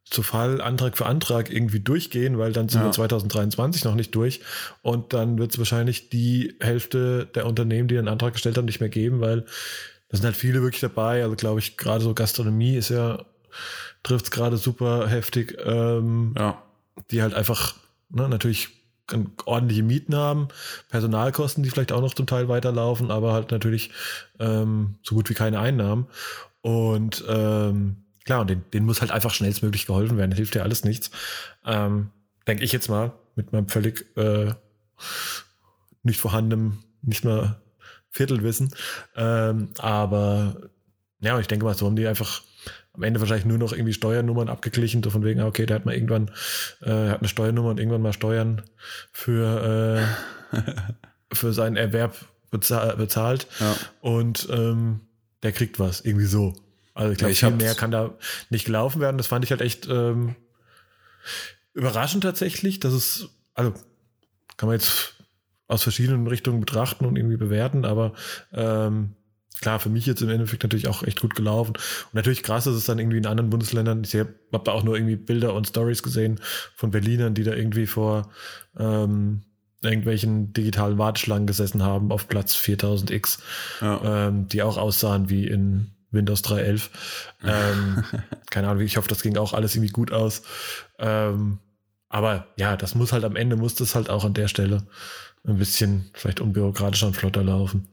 zu 0.08 0.22
Fall, 0.22 0.62
Antrag 0.62 0.98
für 0.98 1.08
Antrag 1.08 1.52
irgendwie 1.52 1.80
durchgehen, 1.80 2.38
weil 2.38 2.54
dann 2.54 2.70
sind 2.70 2.82
Ja. 2.82 2.88
wir 2.88 2.92
2023 2.92 3.84
noch 3.86 3.96
nicht 3.96 4.14
durch 4.14 4.42
und 4.84 5.14
dann 5.14 5.40
wird 5.40 5.52
es 5.52 5.58
wahrscheinlich 5.58 6.10
die 6.10 6.56
Hälfte 6.60 7.26
der 7.34 7.48
Unternehmen, 7.48 7.88
die 7.88 7.98
einen 7.98 8.08
Antrag 8.08 8.34
gestellt 8.34 8.58
haben, 8.58 8.66
nicht 8.66 8.80
mehr 8.82 8.90
geben, 8.90 9.20
weil 9.20 9.42
da 10.10 10.18
sind 10.18 10.26
halt 10.26 10.36
viele 10.36 10.62
wirklich 10.62 10.82
dabei. 10.82 11.24
Also 11.24 11.36
glaube 11.36 11.60
ich, 11.60 11.76
gerade 11.78 12.04
so 12.04 12.14
Gastronomie 12.14 12.76
ist 12.76 12.90
ja, 12.90 13.26
trifft 14.04 14.26
es 14.26 14.32
gerade 14.32 14.58
super 14.58 15.08
heftig, 15.08 15.58
ähm, 15.66 16.36
Ja. 16.38 16.62
die 17.10 17.24
halt 17.24 17.34
einfach 17.34 17.74
ne, 18.10 18.30
natürlich 18.30 18.70
ordentliche 19.46 19.84
Mieten 19.84 20.16
haben, 20.16 20.48
Personalkosten, 20.90 21.64
die 21.64 21.70
vielleicht 21.70 21.92
auch 21.92 22.02
noch 22.02 22.14
zum 22.14 22.26
Teil 22.28 22.48
weiterlaufen, 22.48 23.12
aber 23.12 23.34
halt 23.34 23.52
natürlich 23.52 23.92
ähm, 24.40 24.96
so 25.04 25.16
gut 25.16 25.30
wie 25.30 25.36
keine 25.36 25.60
Einnahmen. 25.60 26.08
Und 26.66 27.24
ähm, 27.30 27.98
klar, 28.26 28.42
und 28.42 28.50
denen, 28.50 28.66
denen 28.74 28.88
muss 28.88 29.00
halt 29.00 29.12
einfach 29.12 29.32
schnellstmöglich 29.32 29.86
geholfen 29.86 30.18
werden. 30.18 30.32
Hilft 30.32 30.56
ja 30.56 30.64
alles 30.64 30.84
nichts. 30.84 31.12
Ähm, 31.64 32.10
denke 32.48 32.64
ich 32.64 32.72
jetzt 32.72 32.90
mal, 32.90 33.14
mit 33.36 33.54
meinem 33.54 33.70
völlig 33.70 34.18
äh, 34.18 34.52
nicht 36.02 36.20
vorhandenem, 36.20 36.80
nicht 37.04 37.24
mehr 37.24 37.62
Viertelwissen. 38.10 38.74
Ähm, 39.16 39.70
aber 39.78 40.56
ja, 41.20 41.40
ich 41.40 41.46
denke 41.46 41.66
mal, 41.66 41.76
so 41.76 41.86
haben 41.86 41.96
die 41.96 42.08
einfach 42.08 42.42
am 42.94 43.04
Ende 43.04 43.20
wahrscheinlich 43.20 43.46
nur 43.46 43.60
noch 43.60 43.72
irgendwie 43.72 43.94
Steuernummern 43.94 44.50
abgeglichen, 44.50 45.04
so 45.04 45.12
von 45.12 45.24
wegen, 45.24 45.42
ah, 45.42 45.46
okay, 45.46 45.68
der 45.68 45.76
hat 45.76 45.86
mal 45.86 45.94
irgendwann, 45.94 46.32
äh, 46.82 47.10
hat 47.10 47.20
eine 47.20 47.28
Steuernummer 47.28 47.70
und 47.70 47.80
irgendwann 47.80 48.02
mal 48.02 48.12
Steuern 48.12 48.64
für, 49.12 50.02
äh, 50.52 50.56
für 51.32 51.54
seinen 51.54 51.76
Erwerb 51.76 52.16
bezahl 52.50 52.96
bezahlt. 52.98 53.46
Ja. 53.60 53.76
Und 54.02 54.48
ähm, 54.50 55.02
der 55.46 55.54
kriegt 55.54 55.80
was, 55.80 56.02
irgendwie 56.02 56.26
so. 56.26 56.54
Also 56.94 57.12
ich 57.12 57.18
glaube, 57.18 57.34
ja, 57.34 57.50
viel 57.50 57.58
mehr 57.58 57.76
kann 57.76 57.92
da 57.92 58.16
nicht 58.50 58.66
gelaufen 58.66 59.00
werden. 59.00 59.18
Das 59.18 59.28
fand 59.28 59.46
ich 59.46 59.52
halt 59.52 59.62
echt 59.62 59.88
ähm, 59.88 60.36
überraschend 61.74 62.24
tatsächlich, 62.24 62.80
dass 62.80 62.94
es, 62.94 63.30
also 63.54 63.74
kann 64.58 64.68
man 64.68 64.78
jetzt 64.78 65.14
aus 65.68 65.84
verschiedenen 65.84 66.28
Richtungen 66.28 66.60
betrachten 66.60 67.06
und 67.06 67.16
irgendwie 67.16 67.38
bewerten, 67.38 67.86
aber 67.86 68.14
ähm, 68.54 69.16
klar, 69.62 69.80
für 69.80 69.90
mich 69.90 70.06
jetzt 70.06 70.22
im 70.22 70.30
Endeffekt 70.30 70.64
natürlich 70.64 70.88
auch 70.88 71.04
echt 71.04 71.22
gut 71.22 71.36
gelaufen. 71.36 71.74
Und 71.76 72.14
natürlich 72.14 72.44
krass 72.44 72.68
ist 72.68 72.76
es 72.76 72.86
dann 72.86 73.00
irgendwie 73.00 73.18
in 73.18 73.26
anderen 73.26 73.50
Bundesländern. 73.50 74.04
Ich 74.04 74.16
habe 74.16 74.34
da 74.52 74.72
auch 74.72 74.84
nur 74.84 74.96
irgendwie 74.96 75.16
Bilder 75.16 75.54
und 75.54 75.68
Stories 75.68 76.04
gesehen 76.04 76.40
von 76.76 76.92
Berlinern, 76.92 77.34
die 77.34 77.44
da 77.44 77.54
irgendwie 77.54 77.88
vor 77.88 78.32
ähm, 78.78 79.44
irgendwelchen 79.86 80.54
digitalen 80.54 80.98
Warteschlangen 80.98 81.48
gesessen 81.48 81.84
haben 81.84 82.12
auf 82.12 82.28
Platz 82.28 82.56
4000x, 82.56 83.40
ja. 83.82 84.28
ähm, 84.28 84.48
die 84.48 84.64
auch 84.64 84.78
aussahen 84.78 85.30
wie 85.30 85.48
in 85.48 85.92
Windows 86.12 86.44
3.11. 86.44 86.90
Ähm, 87.44 88.04
keine 88.50 88.70
Ahnung, 88.70 88.84
ich 88.84 88.98
hoffe, 88.98 89.08
das 89.10 89.22
ging 89.22 89.38
auch 89.38 89.54
alles 89.54 89.76
irgendwie 89.76 89.92
gut 89.92 90.12
aus. 90.12 90.44
Ähm, 91.00 91.60
aber 92.10 92.48
ja, 92.58 92.78
das 92.78 92.96
muss 92.96 93.12
halt 93.12 93.24
am 93.24 93.36
Ende, 93.36 93.56
muss 93.56 93.76
das 93.76 93.96
halt 93.96 94.10
auch 94.10 94.26
an 94.26 94.34
der 94.34 94.48
Stelle 94.48 94.88
ein 95.46 95.58
bisschen 95.58 96.10
vielleicht 96.14 96.40
unbürokratischer 96.40 97.08
und 97.08 97.16
flotter 97.16 97.44
laufen. 97.44 97.88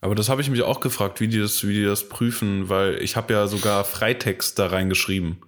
Aber 0.00 0.14
das 0.14 0.28
habe 0.28 0.40
ich 0.40 0.50
mich 0.50 0.62
auch 0.62 0.80
gefragt, 0.80 1.20
wie 1.20 1.28
die 1.28 1.40
das, 1.40 1.66
wie 1.66 1.74
die 1.74 1.84
das 1.84 2.08
prüfen, 2.08 2.68
weil 2.68 3.02
ich 3.02 3.16
habe 3.16 3.32
ja 3.32 3.46
sogar 3.46 3.84
Freitext 3.84 4.58
da 4.58 4.66
reingeschrieben. 4.66 5.38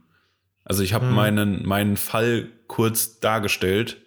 Also 0.64 0.82
ich 0.82 0.94
habe 0.94 1.06
hm. 1.06 1.14
meinen, 1.14 1.66
meinen 1.66 1.96
Fall 1.96 2.48
kurz 2.66 3.20
dargestellt 3.20 3.98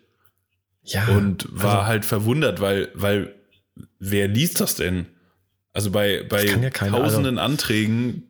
ja, 0.83 1.07
und 1.09 1.47
war 1.51 1.79
also, 1.79 1.85
halt 1.87 2.05
verwundert, 2.05 2.59
weil, 2.59 2.89
weil 2.93 3.35
wer 3.99 4.27
liest 4.27 4.59
das 4.59 4.75
denn? 4.75 5.07
Also 5.73 5.91
bei, 5.91 6.23
bei 6.23 6.45
ja 6.45 6.69
keine, 6.69 6.91
tausenden 6.91 7.37
also, 7.37 7.51
Anträgen 7.51 8.23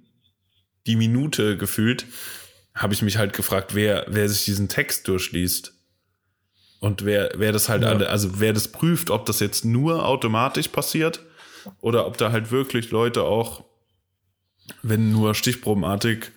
die 0.87 0.95
Minute 0.95 1.57
gefühlt, 1.57 2.05
habe 2.73 2.93
ich 2.93 3.01
mich 3.01 3.17
halt 3.17 3.33
gefragt, 3.33 3.75
wer, 3.75 4.05
wer 4.07 4.27
sich 4.29 4.45
diesen 4.45 4.69
Text 4.69 5.07
durchliest. 5.07 5.73
Und 6.79 7.05
wer, 7.05 7.31
wer 7.35 7.51
das 7.51 7.69
halt 7.69 7.83
ja. 7.83 7.89
alle, 7.89 8.09
also 8.09 8.39
wer 8.39 8.53
das 8.53 8.67
prüft, 8.67 9.11
ob 9.11 9.27
das 9.27 9.39
jetzt 9.39 9.65
nur 9.65 10.05
automatisch 10.05 10.69
passiert 10.69 11.21
oder 11.79 12.07
ob 12.07 12.17
da 12.17 12.31
halt 12.31 12.49
wirklich 12.49 12.89
Leute 12.89 13.23
auch, 13.23 13.63
wenn 14.81 15.11
nur 15.11 15.35
stichprobenartig, 15.35 16.31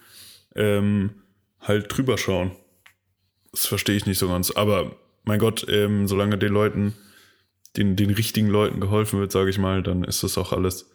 ähm, 0.54 1.23
halt 1.61 1.87
drüber 1.88 2.18
schauen. 2.18 2.52
Das 3.52 3.64
verstehe 3.66 3.97
ich 3.97 4.04
nicht 4.04 4.18
so 4.18 4.28
ganz. 4.28 4.50
Aber 4.50 4.97
mein 5.25 5.38
Gott, 5.38 5.66
ähm, 5.69 6.07
solange 6.07 6.38
den 6.38 6.52
Leuten, 6.52 6.95
den, 7.76 7.97
den 7.97 8.11
richtigen 8.11 8.49
Leuten 8.49 8.81
geholfen 8.81 9.19
wird, 9.19 9.33
sage 9.33 9.50
ich 9.50 9.59
mal, 9.59 9.83
dann 9.83 10.04
ist 10.04 10.23
das 10.23 10.38
auch 10.38 10.52
alles, 10.52 10.90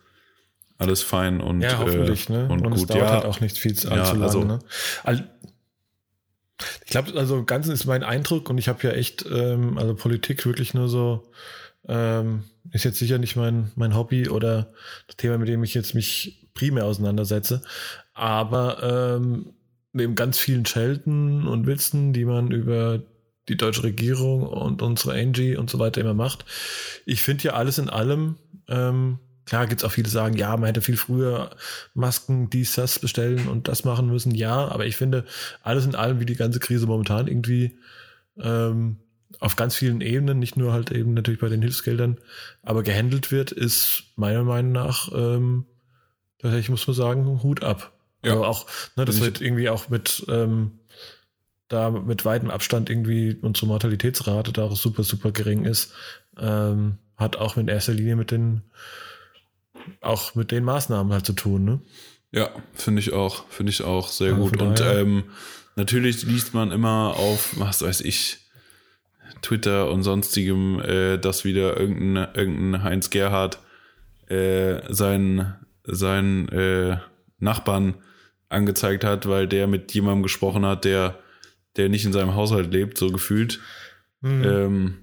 alles 0.78 1.02
fein 1.02 1.42
und, 1.42 1.62
ja, 1.62 1.78
hoffentlich, 1.78 2.30
äh, 2.30 2.34
ne? 2.34 2.44
und, 2.46 2.66
und 2.66 2.72
gut. 2.72 2.82
Es 2.82 2.86
dauert 2.88 3.02
ja, 3.02 3.12
halt 3.12 3.26
auch 3.26 3.42
nicht 3.42 3.58
viel 3.58 3.72
allzu 3.72 3.90
ja, 3.90 4.12
lange. 4.12 4.24
Also, 4.24 4.44
ne? 4.44 4.60
Ich 6.86 6.92
glaube, 6.92 7.14
also 7.18 7.38
im 7.38 7.46
Ganzen 7.46 7.72
ist 7.72 7.86
mein 7.86 8.04
Eindruck 8.04 8.50
und 8.50 8.58
ich 8.58 8.68
habe 8.68 8.86
ja 8.86 8.92
echt, 8.92 9.26
ähm, 9.32 9.78
also 9.78 9.96
Politik 9.96 10.46
wirklich 10.46 10.74
nur 10.74 10.90
so, 10.90 11.32
ähm, 11.88 12.44
ist 12.72 12.86
jetzt 12.86 13.00
sicher 13.00 13.18
nicht 13.18 13.36
mein, 13.36 13.72
mein 13.76 13.96
Hobby 13.96 14.30
oder 14.30 14.74
das 15.08 15.16
Thema, 15.18 15.38
mit 15.38 15.48
dem 15.48 15.64
ich 15.64 15.74
jetzt 15.74 15.96
mich 15.96 16.50
primär 16.54 16.86
auseinandersetze. 16.86 17.62
Aber 18.14 19.18
ähm, 19.18 19.54
neben 19.94 20.16
ganz 20.16 20.38
vielen 20.38 20.66
Schelten 20.66 21.48
und 21.48 21.66
Witzen, 21.66 22.14
die 22.14 22.26
man 22.26 22.52
über 22.52 23.02
die 23.50 23.58
deutsche 23.58 23.84
Regierung 23.84 24.44
und 24.44 24.82
unsere 24.82 25.20
Angie 25.20 25.58
und 25.58 25.70
so 25.70 25.80
weiter 25.80 26.02
immer 26.02 26.14
macht, 26.14 26.46
ich 27.06 27.22
finde 27.22 27.46
ja 27.46 27.54
alles 27.54 27.78
in 27.78 27.90
allem 27.90 28.38
ähm, 28.68 29.20
Klar 29.50 29.66
gibt 29.66 29.82
es 29.82 29.84
auch 29.84 29.92
viele, 29.92 30.04
die 30.06 30.12
sagen, 30.12 30.38
ja, 30.38 30.56
man 30.56 30.68
hätte 30.68 30.82
viel 30.82 30.96
früher 30.96 31.50
Masken, 31.96 32.52
dies, 32.52 32.76
das 32.76 33.00
bestellen 33.00 33.48
und 33.48 33.68
das 33.68 33.84
machen 33.84 34.08
müssen. 34.08 34.36
Ja, 34.36 34.68
aber 34.68 34.86
ich 34.86 34.96
finde, 34.96 35.26
alles 35.64 35.88
in 35.88 35.96
allem, 35.96 36.20
wie 36.20 36.28
die 36.28 36.36
ganze 36.36 36.60
Krise 36.60 36.86
momentan 36.86 37.28
irgendwie 37.28 37.80
ähm, 38.38 38.98
auf 39.40 39.56
ganz 39.56 39.76
vielen 39.76 40.02
Ebenen, 40.02 40.38
nicht 40.38 40.56
nur 40.56 40.72
halt 40.72 40.92
eben 40.92 41.16
natürlich 41.16 41.40
bei 41.40 41.50
den 41.50 41.64
Hilfsgeldern, 41.64 42.20
aber 42.62 42.84
gehandelt 42.84 43.32
wird, 43.32 43.52
ist 43.52 44.04
meiner 44.16 44.44
Meinung 44.44 44.72
nach, 44.72 45.12
ähm, 45.16 45.66
tatsächlich 46.38 46.70
muss 46.70 46.86
man 46.86 46.96
sagen, 46.96 47.42
Hut 47.42 47.64
ab. 47.64 47.92
Ja. 48.24 48.34
Also 48.34 48.46
auch, 48.46 48.68
ne, 48.98 49.06
das 49.06 49.20
wird 49.20 49.42
irgendwie 49.42 49.70
auch 49.70 49.90
mit, 49.90 50.28
ähm, 50.30 50.79
da 51.70 51.92
mit 51.92 52.26
weitem 52.26 52.50
Abstand 52.50 52.90
irgendwie 52.90 53.38
unsere 53.42 53.68
Mortalitätsrate 53.68 54.52
da 54.52 54.64
auch 54.64 54.76
super, 54.76 55.04
super 55.04 55.32
gering 55.32 55.66
ist, 55.66 55.94
ähm, 56.38 56.98
hat 57.16 57.38
auch 57.38 57.58
in 57.58 57.68
erster 57.68 57.94
Linie 57.94 58.16
mit 58.16 58.32
den 58.32 58.64
auch 60.02 60.36
mit 60.36 60.52
den 60.52 60.64
Maßnahmen 60.66 61.14
halt 61.14 61.26
zu 61.26 61.34
tun, 61.34 61.64
ne? 61.64 61.80
Ja, 62.32 62.50
finde 62.74 63.00
ich 63.00 63.14
auch, 63.14 63.48
finde 63.50 63.72
ich 63.72 63.82
auch 63.82 64.08
sehr 64.10 64.34
also 64.34 64.50
gut. 64.50 64.62
Und 64.62 64.82
ähm, 64.82 65.24
natürlich 65.76 66.24
liest 66.24 66.54
man 66.54 66.72
immer 66.72 67.16
auf, 67.18 67.58
was 67.58 67.82
weiß 67.82 68.02
ich, 68.02 68.38
Twitter 69.42 69.90
und 69.90 70.04
sonstigem, 70.04 70.80
äh, 70.82 71.18
dass 71.18 71.44
wieder 71.44 71.80
irgendein, 71.80 72.28
irgendein 72.36 72.84
Heinz 72.84 73.10
Gerhard 73.10 73.60
äh, 74.28 74.82
seinen, 74.94 75.56
seinen 75.84 76.50
äh, 76.50 76.98
Nachbarn 77.40 77.96
angezeigt 78.50 79.04
hat, 79.04 79.28
weil 79.28 79.48
der 79.48 79.68
mit 79.68 79.94
jemandem 79.94 80.24
gesprochen 80.24 80.66
hat, 80.66 80.86
der, 80.86 81.18
der 81.80 81.90
nicht 81.90 82.06
in 82.06 82.14
seinem 82.14 82.36
Haushalt 82.36 82.72
lebt, 82.72 82.98
so 82.98 83.10
gefühlt. 83.10 83.60
Mhm. 84.22 84.44
Ähm, 84.44 84.98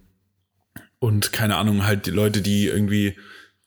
und 0.99 1.33
keine 1.33 1.57
Ahnung, 1.57 1.85
halt 1.87 2.07
die 2.07 2.11
Leute, 2.11 2.43
die 2.43 2.67
irgendwie 2.67 3.17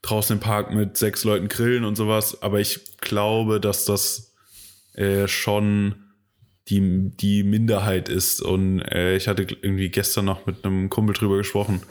draußen 0.01 0.37
im 0.37 0.39
Park 0.39 0.73
mit 0.73 0.95
sechs 0.97 1.23
Leuten 1.23 1.47
grillen 1.47 1.83
und 1.83 1.95
sowas. 1.95 2.41
Aber 2.41 2.59
ich 2.59 2.97
glaube, 2.97 3.59
dass 3.59 3.85
das 3.85 4.35
äh, 4.93 5.27
schon 5.27 5.95
die, 6.67 7.11
die 7.17 7.43
Minderheit 7.43 8.09
ist. 8.09 8.41
Und 8.41 8.79
äh, 8.79 9.15
ich 9.15 9.27
hatte 9.27 9.43
irgendwie 9.43 9.89
gestern 9.89 10.25
noch 10.25 10.45
mit 10.45 10.63
einem 10.63 10.89
Kumpel 10.89 11.15
drüber 11.15 11.37
gesprochen. 11.37 11.81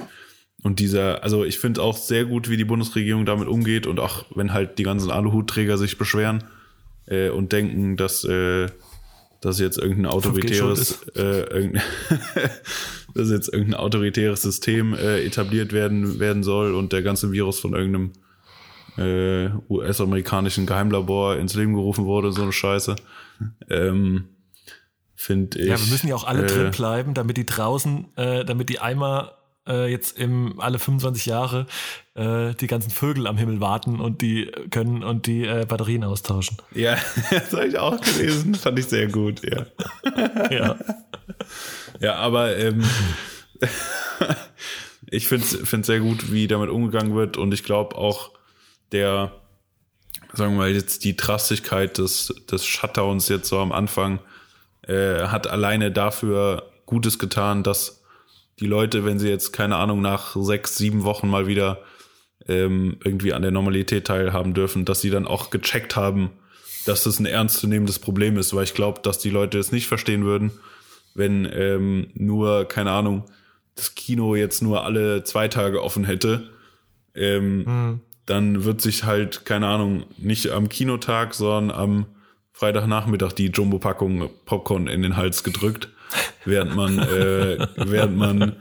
Und 0.63 0.81
dieser, 0.81 1.23
also 1.23 1.45
ich 1.45 1.59
finde 1.59 1.83
auch 1.83 1.97
sehr 1.97 2.25
gut, 2.25 2.49
wie 2.49 2.57
die 2.57 2.65
Bundesregierung 2.65 3.27
damit 3.27 3.49
umgeht 3.49 3.87
und 3.87 4.01
auch 4.01 4.25
wenn 4.35 4.53
halt 4.53 4.79
die 4.79 4.83
ganzen 4.83 5.11
Aluhutträger 5.11 5.79
sich 5.79 5.99
beschweren 5.99 6.45
äh, 7.07 7.29
und 7.29 7.53
denken, 7.53 7.97
dass, 7.97 8.25
äh, 8.25 8.67
dass 9.41 9.61
jetzt 9.61 9.79
irgendein 9.79 10.07
autoritäres, 10.07 11.03
äh, 11.15 11.43
irgendein 11.43 11.83
dass 13.15 13.31
jetzt 13.31 13.53
irgendein 13.53 13.81
autoritäres 13.81 14.43
System 14.43 14.95
äh, 14.95 15.25
etabliert 15.25 15.73
werden, 15.73 16.19
werden 16.19 16.43
soll 16.43 16.75
und 16.75 16.93
der 16.93 17.03
ganze 17.03 17.33
Virus 17.33 17.61
von 17.61 17.75
irgendeinem 17.75 18.13
äh, 18.97 19.51
US-amerikanischen 19.69 20.67
Geheimlabor 20.67 21.37
ins 21.37 21.55
Leben 21.55 21.75
gerufen 21.75 22.05
wurde, 22.05 22.33
so 22.33 22.43
eine 22.43 22.53
Scheiße. 22.53 22.97
Ähm, 23.71 24.29
Finde 25.15 25.59
ich. 25.59 25.67
Ja, 25.67 25.79
wir 25.79 25.91
müssen 25.91 26.09
ja 26.09 26.15
auch 26.15 26.25
alle 26.25 26.45
äh, 26.45 26.47
drin 26.47 26.71
bleiben, 26.71 27.15
damit 27.15 27.37
die 27.37 27.47
draußen, 27.47 28.17
äh, 28.17 28.45
damit 28.45 28.69
die 28.69 28.81
Eimer 28.81 29.38
äh, 29.69 29.91
jetzt 29.91 30.19
im 30.19 30.59
alle 30.59 30.79
25 30.79 31.27
Jahre 31.27 31.67
äh, 32.15 32.55
die 32.55 32.67
ganzen 32.67 32.91
Vögel 32.91 33.27
am 33.27 33.37
Himmel 33.37 33.61
warten 33.61 34.01
und 34.01 34.23
die 34.23 34.51
können 34.71 35.05
und 35.05 35.27
die 35.27 35.45
äh, 35.45 35.67
Batterien 35.67 36.05
austauschen. 36.05 36.57
Ja, 36.75 36.97
das 37.31 37.53
habe 37.53 37.69
ich 37.69 37.79
auch 37.79 38.01
gelesen. 38.01 38.55
Fand 38.55 38.79
ich 38.79 38.87
sehr 38.87 39.09
gut, 39.09 39.43
ja. 39.45 39.67
ja. 40.51 40.77
Ja, 42.01 42.15
aber 42.17 42.57
ähm, 42.57 42.85
ich 45.11 45.29
finde 45.29 45.47
es 45.47 45.87
sehr 45.87 46.01
gut, 46.01 46.33
wie 46.33 46.49
damit 46.49 46.71
umgegangen 46.71 47.15
wird 47.15 47.37
und 47.37 47.53
ich 47.53 47.65
glaube 47.65 47.97
auch 47.97 48.31
der, 48.93 49.33
sagen 50.33 50.53
wir 50.55 50.59
mal, 50.59 50.71
jetzt 50.71 51.05
die 51.05 51.17
Drastigkeit 51.17 51.99
des, 51.99 52.35
des 52.51 52.65
Shutdowns 52.65 53.29
jetzt 53.29 53.49
so 53.49 53.59
am 53.59 53.73
Anfang 53.73 54.21
äh, 54.87 55.27
hat 55.27 55.47
alleine 55.47 55.93
dafür 55.93 56.71
Gutes 56.87 57.19
getan, 57.19 57.63
dass 57.63 57.98
die 58.61 58.67
Leute, 58.67 59.05
wenn 59.05 59.19
sie 59.19 59.29
jetzt, 59.29 59.53
keine 59.53 59.77
Ahnung, 59.77 60.01
nach 60.01 60.37
sechs, 60.37 60.77
sieben 60.77 61.05
Wochen 61.05 61.29
mal 61.29 61.47
wieder 61.47 61.81
ähm, 62.47 62.97
irgendwie 63.05 63.33
an 63.33 63.43
der 63.43 63.51
Normalität 63.51 64.07
teilhaben 64.07 64.55
dürfen, 64.55 64.85
dass 64.85 65.01
sie 65.01 65.11
dann 65.11 65.27
auch 65.27 65.51
gecheckt 65.51 65.97
haben, 65.97 66.31
dass 66.87 67.05
das 67.05 67.21
ein 67.21 67.27
ernstzunehmendes 67.27 67.99
Problem 67.99 68.37
ist, 68.37 68.55
weil 68.55 68.65
ich 68.65 68.75
glaube, 68.75 69.01
dass 69.03 69.19
die 69.19 69.31
Leute 69.31 69.59
es 69.59 69.73
nicht 69.73 69.87
verstehen 69.87 70.25
würden, 70.25 70.53
wenn 71.15 71.49
ähm, 71.53 72.09
nur, 72.15 72.67
keine 72.67 72.91
Ahnung, 72.93 73.25
das 73.75 73.95
Kino 73.95 74.35
jetzt 74.35 74.63
nur 74.63 74.85
alle 74.85 75.23
zwei 75.25 75.49
Tage 75.49 75.83
offen 75.83 76.05
hätte. 76.05 76.51
Ähm, 77.15 77.59
mhm. 77.59 78.01
Dann 78.27 78.65
wird 78.65 78.81
sich 78.81 79.05
halt, 79.05 79.45
keine 79.45 79.69
Ahnung, 79.69 80.05
nicht 80.19 80.51
am 80.51 80.69
Kinotag, 80.69 81.35
sondern 81.35 81.77
am 81.77 82.07
Freitagnachmittag 82.53 83.33
die 83.33 83.47
Jumbo-Packung 83.47 84.31
Popcorn 84.45 84.89
in 84.89 85.03
den 85.03 85.17
Hals 85.17 85.45
gedrückt, 85.45 85.89
während 86.45 86.75
man, 86.75 86.99
äh, 86.99 87.67
während 87.77 88.17
man 88.17 88.57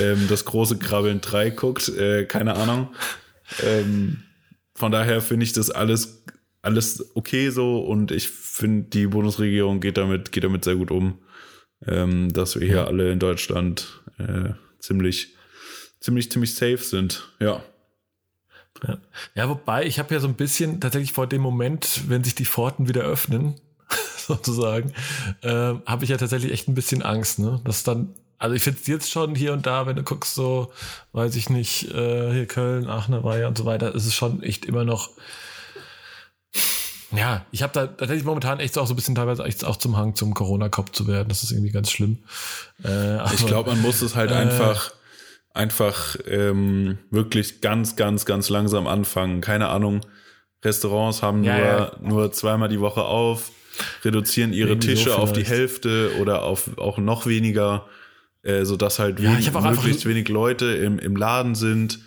ähm, 0.00 0.26
das 0.28 0.44
große 0.44 0.78
Krabbeln 0.78 1.20
3 1.20 1.50
guckt. 1.50 1.88
Äh, 1.88 2.24
keine 2.24 2.56
Ahnung. 2.56 2.88
Ähm, 3.62 4.22
von 4.74 4.92
daher 4.92 5.20
finde 5.20 5.44
ich 5.44 5.52
das 5.52 5.70
alles, 5.70 6.24
alles 6.62 7.14
okay 7.14 7.50
so 7.50 7.80
und 7.80 8.10
ich 8.12 8.28
finde, 8.28 8.88
die 8.90 9.06
Bundesregierung 9.06 9.80
geht 9.80 9.96
damit, 9.96 10.32
geht 10.32 10.44
damit 10.44 10.64
sehr 10.64 10.76
gut 10.76 10.90
um, 10.90 11.18
ähm, 11.86 12.32
dass 12.32 12.58
wir 12.58 12.66
hier 12.66 12.86
alle 12.86 13.12
in 13.12 13.18
Deutschland 13.18 14.00
äh, 14.18 14.50
ziemlich, 14.78 15.34
ziemlich, 16.00 16.30
ziemlich 16.30 16.54
safe 16.54 16.78
sind. 16.78 17.28
Ja. 17.40 17.62
Ja, 18.86 18.98
ja 19.34 19.48
wobei 19.48 19.84
ich 19.84 19.98
habe 19.98 20.14
ja 20.14 20.20
so 20.20 20.28
ein 20.28 20.34
bisschen 20.34 20.80
tatsächlich 20.80 21.12
vor 21.12 21.26
dem 21.26 21.42
Moment, 21.42 22.08
wenn 22.08 22.24
sich 22.24 22.34
die 22.34 22.46
Pforten 22.46 22.88
wieder 22.88 23.02
öffnen, 23.02 23.60
sozusagen, 24.34 24.92
äh, 25.42 25.74
habe 25.86 26.04
ich 26.04 26.10
ja 26.10 26.16
tatsächlich 26.16 26.52
echt 26.52 26.68
ein 26.68 26.74
bisschen 26.74 27.02
Angst, 27.02 27.38
ne? 27.38 27.60
Dass 27.64 27.82
dann, 27.82 28.14
also 28.38 28.54
ich 28.54 28.62
finde 28.62 28.80
es 28.80 28.86
jetzt 28.86 29.10
schon 29.10 29.34
hier 29.34 29.52
und 29.52 29.66
da, 29.66 29.86
wenn 29.86 29.96
du 29.96 30.02
guckst, 30.02 30.34
so, 30.34 30.72
weiß 31.12 31.36
ich 31.36 31.50
nicht, 31.50 31.90
äh, 31.92 32.32
hier 32.32 32.46
Köln, 32.46 32.88
Aachen, 32.88 33.22
Weiher 33.22 33.48
und 33.48 33.58
so 33.58 33.64
weiter, 33.64 33.94
ist 33.94 34.06
es 34.06 34.14
schon 34.14 34.42
echt 34.42 34.64
immer 34.64 34.84
noch. 34.84 35.10
Ja, 37.12 37.44
ich 37.50 37.62
habe 37.62 37.72
da 37.72 37.86
tatsächlich 37.88 38.24
momentan 38.24 38.60
echt 38.60 38.78
auch 38.78 38.86
so 38.86 38.92
ein 38.92 38.96
bisschen 38.96 39.16
teilweise 39.16 39.44
echt 39.44 39.64
auch 39.64 39.76
zum 39.76 39.96
Hang 39.96 40.14
zum 40.14 40.32
Corona-Kopf 40.32 40.92
zu 40.92 41.08
werden. 41.08 41.28
Das 41.28 41.42
ist 41.42 41.50
irgendwie 41.50 41.72
ganz 41.72 41.90
schlimm. 41.90 42.18
Äh, 42.84 42.88
aber, 42.88 43.34
ich 43.34 43.46
glaube, 43.46 43.70
man 43.70 43.82
muss 43.82 44.00
es 44.00 44.14
halt 44.14 44.30
äh, 44.30 44.34
einfach 44.34 44.92
einfach 45.52 46.16
ähm, 46.26 46.98
wirklich 47.10 47.60
ganz, 47.60 47.96
ganz, 47.96 48.24
ganz 48.24 48.48
langsam 48.48 48.86
anfangen. 48.86 49.40
Keine 49.40 49.68
Ahnung, 49.68 50.00
Restaurants 50.64 51.22
haben 51.22 51.42
ja, 51.44 51.56
nur, 51.56 51.66
ja. 51.66 51.92
nur 52.00 52.32
zweimal 52.32 52.68
die 52.68 52.80
Woche 52.80 53.02
auf, 53.02 53.50
reduzieren 54.04 54.52
ihre 54.52 54.70
Irgendwie 54.70 54.88
Tische 54.88 55.10
so 55.10 55.16
auf 55.16 55.32
die 55.32 55.44
Hälfte 55.44 56.12
oder 56.20 56.42
auf 56.42 56.78
auch 56.78 56.98
noch 56.98 57.26
weniger, 57.26 57.86
äh, 58.42 58.64
sodass 58.64 58.98
halt 58.98 59.20
ja, 59.20 59.32
wenig, 59.32 59.52
möglichst 59.52 60.06
wenig 60.06 60.28
Leute 60.28 60.66
im, 60.66 60.98
im 60.98 61.16
Laden 61.16 61.54
sind. 61.54 62.00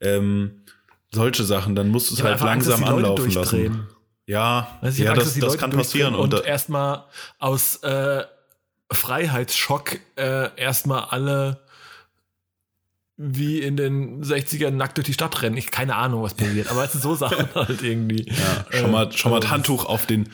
Ähm, 0.00 0.62
solche 1.12 1.44
Sachen, 1.44 1.74
dann 1.74 1.88
musst 1.88 2.10
du 2.10 2.14
es 2.14 2.22
halt 2.22 2.40
langsam 2.40 2.84
Angst, 2.84 2.92
anlaufen 2.92 3.30
lassen. 3.30 3.86
Ja, 4.26 4.78
also 4.80 5.02
ja 5.02 5.12
Angst, 5.12 5.36
das, 5.36 5.38
das 5.38 5.58
kann 5.58 5.70
passieren. 5.70 6.14
Und, 6.14 6.34
und 6.34 6.44
erstmal 6.44 7.04
aus 7.38 7.76
äh, 7.76 8.24
Freiheitsschock 8.90 9.98
äh, 10.16 10.50
erstmal 10.56 11.04
alle 11.04 11.65
wie 13.18 13.60
in 13.60 13.76
den 13.76 14.22
60ern 14.22 14.72
nackt 14.72 14.98
durch 14.98 15.06
die 15.06 15.14
Stadt 15.14 15.40
rennen. 15.40 15.56
Ich 15.56 15.70
keine 15.70 15.96
Ahnung, 15.96 16.22
was 16.22 16.34
passiert, 16.34 16.70
aber 16.70 16.84
es 16.84 16.92
sind 16.92 17.00
so 17.00 17.14
Sachen 17.14 17.48
halt 17.54 17.82
irgendwie. 17.82 18.26
Ja, 18.28 18.78
schon 18.78 18.90
mal, 18.90 19.10
schon 19.12 19.30
mal 19.30 19.40
das 19.40 19.50
Handtuch 19.50 19.86
auf 19.86 20.06
den, 20.06 20.28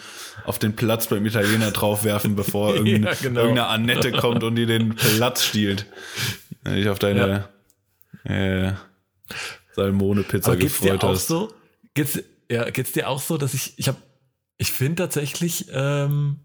auf 0.45 0.59
den 0.59 0.75
Platz 0.75 1.07
beim 1.07 1.25
Italiener 1.25 1.71
draufwerfen, 1.71 2.35
bevor 2.35 2.75
irgendein, 2.75 3.05
ja, 3.05 3.15
genau. 3.15 3.41
irgendeine 3.41 3.69
Annette 3.69 4.11
kommt 4.13 4.43
und 4.43 4.57
dir 4.57 4.67
den 4.67 4.97
Platz 4.97 5.45
stiehlt. 5.45 5.87
Wenn 6.65 6.75
dich 6.75 6.89
auf 6.89 6.99
deine 6.99 7.49
ja. 8.25 8.69
äh, 8.69 8.73
Salmone-Pizza 9.75 10.57
gefreut 10.57 11.03
dir 11.03 11.09
hast. 11.09 11.31
Auch 11.31 11.49
so? 11.49 11.55
Geht's, 11.95 12.21
ja, 12.51 12.69
geht's 12.71 12.93
dir 12.93 13.09
auch 13.09 13.21
so, 13.21 13.39
dass 13.39 13.55
ich, 13.55 13.75
ich 13.77 13.87
habe, 13.87 13.99
ich 14.59 14.73
finde 14.73 14.97
tatsächlich, 14.97 15.67
ähm, 15.73 16.41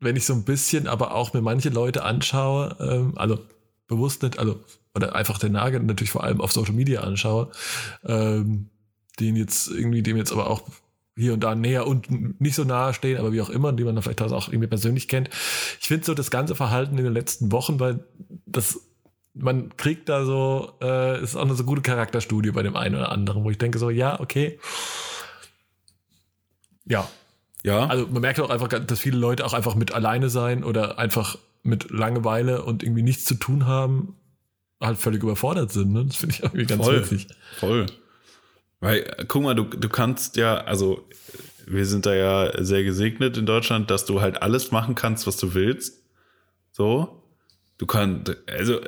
wenn 0.00 0.16
ich 0.16 0.26
so 0.26 0.34
ein 0.34 0.44
bisschen, 0.44 0.88
aber 0.88 1.14
auch 1.14 1.32
mir 1.32 1.42
manche 1.42 1.68
Leute 1.68 2.02
anschaue, 2.02 2.76
ähm, 2.80 3.12
also 3.16 3.38
bewusst 3.86 4.22
nicht, 4.22 4.38
also 4.38 4.60
oder 4.94 5.14
einfach 5.14 5.38
den 5.38 5.52
Nagel 5.52 5.80
natürlich 5.80 6.10
vor 6.10 6.24
allem 6.24 6.40
auf 6.40 6.52
Social 6.52 6.74
Media 6.74 7.02
anschaue, 7.02 7.50
ähm, 8.04 8.70
den 9.20 9.36
jetzt 9.36 9.68
irgendwie, 9.68 10.02
dem 10.02 10.16
jetzt 10.16 10.32
aber 10.32 10.48
auch 10.48 10.62
hier 11.16 11.32
und 11.32 11.40
da 11.40 11.54
näher 11.54 11.86
und 11.86 12.40
nicht 12.40 12.54
so 12.54 12.64
nahe 12.64 12.92
stehen, 12.92 13.18
aber 13.18 13.32
wie 13.32 13.40
auch 13.40 13.48
immer, 13.48 13.72
die 13.72 13.84
man 13.84 13.94
dann 13.94 14.02
vielleicht 14.02 14.20
auch 14.20 14.48
irgendwie 14.48 14.68
persönlich 14.68 15.08
kennt. 15.08 15.30
Ich 15.80 15.88
finde 15.88 16.04
so 16.04 16.14
das 16.14 16.30
ganze 16.30 16.54
Verhalten 16.54 16.98
in 16.98 17.04
den 17.04 17.12
letzten 17.12 17.52
Wochen, 17.52 17.80
weil 17.80 18.04
das 18.44 18.80
man 19.38 19.76
kriegt 19.76 20.08
da 20.08 20.24
so, 20.24 20.72
äh, 20.80 21.22
ist 21.22 21.36
auch 21.36 21.42
eine 21.42 21.54
so 21.54 21.64
gute 21.64 21.82
Charakterstudie 21.82 22.52
bei 22.52 22.62
dem 22.62 22.76
einen 22.76 22.94
oder 22.94 23.12
anderen, 23.12 23.44
wo 23.44 23.50
ich 23.50 23.58
denke 23.58 23.78
so, 23.78 23.90
ja, 23.90 24.18
okay. 24.18 24.58
Ja. 26.86 27.08
Ja. 27.62 27.86
Also 27.86 28.06
man 28.06 28.22
merkt 28.22 28.40
auch 28.40 28.50
einfach, 28.50 28.68
dass 28.68 28.98
viele 28.98 29.18
Leute 29.18 29.44
auch 29.44 29.52
einfach 29.52 29.74
mit 29.74 29.92
alleine 29.92 30.30
sein 30.30 30.64
oder 30.64 30.98
einfach 30.98 31.36
mit 31.66 31.90
Langeweile 31.90 32.62
und 32.62 32.82
irgendwie 32.82 33.02
nichts 33.02 33.24
zu 33.24 33.34
tun 33.34 33.66
haben, 33.66 34.16
halt 34.80 34.98
völlig 34.98 35.22
überfordert 35.22 35.72
sind. 35.72 35.92
Ne? 35.92 36.04
Das 36.06 36.16
finde 36.16 36.34
ich 36.34 36.42
irgendwie 36.42 36.66
ganz 36.66 36.84
voll, 36.84 37.00
witzig. 37.00 37.28
Voll. 37.58 37.86
Weil, 38.80 39.24
guck 39.28 39.42
mal, 39.42 39.54
du, 39.54 39.64
du 39.64 39.88
kannst 39.88 40.36
ja, 40.36 40.58
also 40.58 41.08
wir 41.66 41.86
sind 41.86 42.06
da 42.06 42.14
ja 42.14 42.64
sehr 42.64 42.84
gesegnet 42.84 43.36
in 43.36 43.46
Deutschland, 43.46 43.90
dass 43.90 44.04
du 44.04 44.20
halt 44.20 44.42
alles 44.42 44.70
machen 44.70 44.94
kannst, 44.94 45.26
was 45.26 45.36
du 45.36 45.54
willst. 45.54 46.02
So. 46.72 47.22
Du 47.78 47.86
kannst, 47.86 48.36
also 48.48 48.80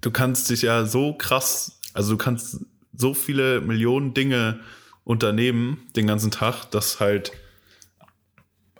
du 0.00 0.10
kannst 0.10 0.50
dich 0.50 0.62
ja 0.62 0.84
so 0.84 1.14
krass, 1.14 1.78
also 1.92 2.12
du 2.12 2.18
kannst 2.18 2.64
so 2.92 3.14
viele 3.14 3.60
Millionen 3.60 4.14
Dinge 4.14 4.60
unternehmen 5.04 5.86
den 5.94 6.06
ganzen 6.06 6.30
Tag, 6.30 6.64
dass 6.70 6.98
halt 6.98 7.32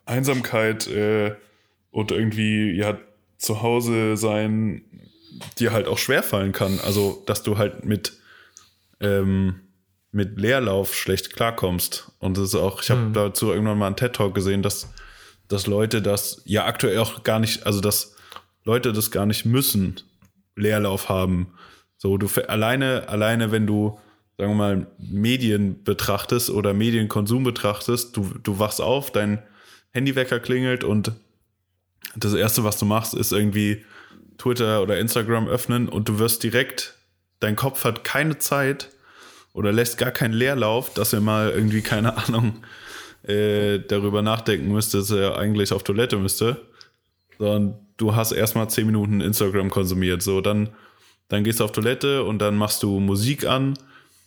Einsamkeit 0.05 0.89
äh, 0.89 1.37
und 1.91 2.11
irgendwie 2.11 2.73
ja 2.73 2.99
zu 3.47 3.63
Hause 3.63 4.17
sein 4.17 4.85
dir 5.59 5.73
halt 5.73 5.87
auch 5.87 5.99
schwerfallen 5.99 6.53
kann. 6.53 6.81
Also, 6.81 7.23
dass 7.27 7.43
du 7.43 7.59
halt 7.59 7.85
mit, 7.85 8.15
ähm, 9.01 9.61
mit 10.13 10.39
Leerlauf 10.39 10.95
schlecht 10.95 11.35
klarkommst. 11.35 12.13
Und 12.19 12.37
das 12.37 12.45
ist 12.45 12.55
auch, 12.55 12.83
ich 12.83 12.91
habe 12.91 13.03
mhm. 13.03 13.13
dazu 13.13 13.51
irgendwann 13.51 13.79
mal 13.79 13.87
einen 13.87 13.97
TED-Talk 13.97 14.35
gesehen, 14.35 14.63
dass, 14.63 14.93
dass 15.49 15.67
Leute 15.67 16.03
das 16.03 16.43
ja 16.45 16.65
aktuell 16.67 16.99
auch 16.99 17.23
gar 17.23 17.39
nicht, 17.39 17.67
also 17.67 17.81
dass 17.81 18.17
Leute 18.65 18.93
das 18.93 19.11
gar 19.11 19.27
nicht 19.27 19.45
müssen, 19.45 20.01
Leerlauf 20.57 21.09
haben. 21.09 21.53
So, 21.99 22.17
du 22.19 22.29
alleine, 22.49 23.09
alleine, 23.09 23.53
wenn 23.53 23.67
du, 23.67 23.99
sagen 24.39 24.53
wir 24.53 24.57
mal, 24.57 24.87
Medien 24.99 25.85
betrachtest 25.85 26.51
oder 26.51 26.75
Medienkonsum 26.75 27.45
betrachtest, 27.45 28.17
du, 28.17 28.31
du 28.43 28.59
wachst 28.59 28.81
auf, 28.81 29.13
dein 29.13 29.43
Handywecker 29.93 30.41
klingelt 30.41 30.85
und 30.85 31.13
das 32.15 32.35
erste, 32.35 32.65
was 32.65 32.79
du 32.79 32.85
machst, 32.85 33.15
ist 33.15 33.33
irgendwie 33.33 33.85
Twitter 34.39 34.83
oder 34.83 34.99
Instagram 34.99 35.49
öffnen 35.49 35.89
und 35.89 36.09
du 36.09 36.19
wirst 36.19 36.43
direkt, 36.43 36.95
dein 37.41 37.57
Kopf 37.57 37.85
hat 37.85 38.05
keine 38.05 38.39
Zeit 38.39 38.91
oder 39.53 39.73
lässt 39.73 39.99
gar 39.99 40.11
keinen 40.11 40.35
Leerlauf, 40.35 40.93
dass 40.93 41.13
er 41.13 41.21
mal 41.21 41.51
irgendwie, 41.51 41.83
keine 41.83 42.17
Ahnung, 42.17 42.63
äh, 43.23 43.81
darüber 43.81 44.23
nachdenken 44.23 44.73
müsste, 44.73 44.99
dass 44.99 45.11
er 45.11 45.39
eigentlich 45.39 45.73
auf 45.73 45.83
Toilette 45.83 46.17
müsste. 46.17 46.67
Sondern 47.39 47.75
du 47.97 48.15
hast 48.15 48.33
erstmal 48.33 48.71
zehn 48.71 48.87
Minuten 48.87 49.21
Instagram 49.21 49.71
konsumiert. 49.71 50.23
So, 50.23 50.41
dann, 50.41 50.71
dann 51.29 51.45
gehst 51.45 51.61
du 51.61 51.65
auf 51.65 51.73
Toilette 51.73 52.25
und 52.25 52.39
dann 52.39 52.57
machst 52.57 52.83
du 52.83 53.01
Musik 53.01 53.47
an, 53.47 53.79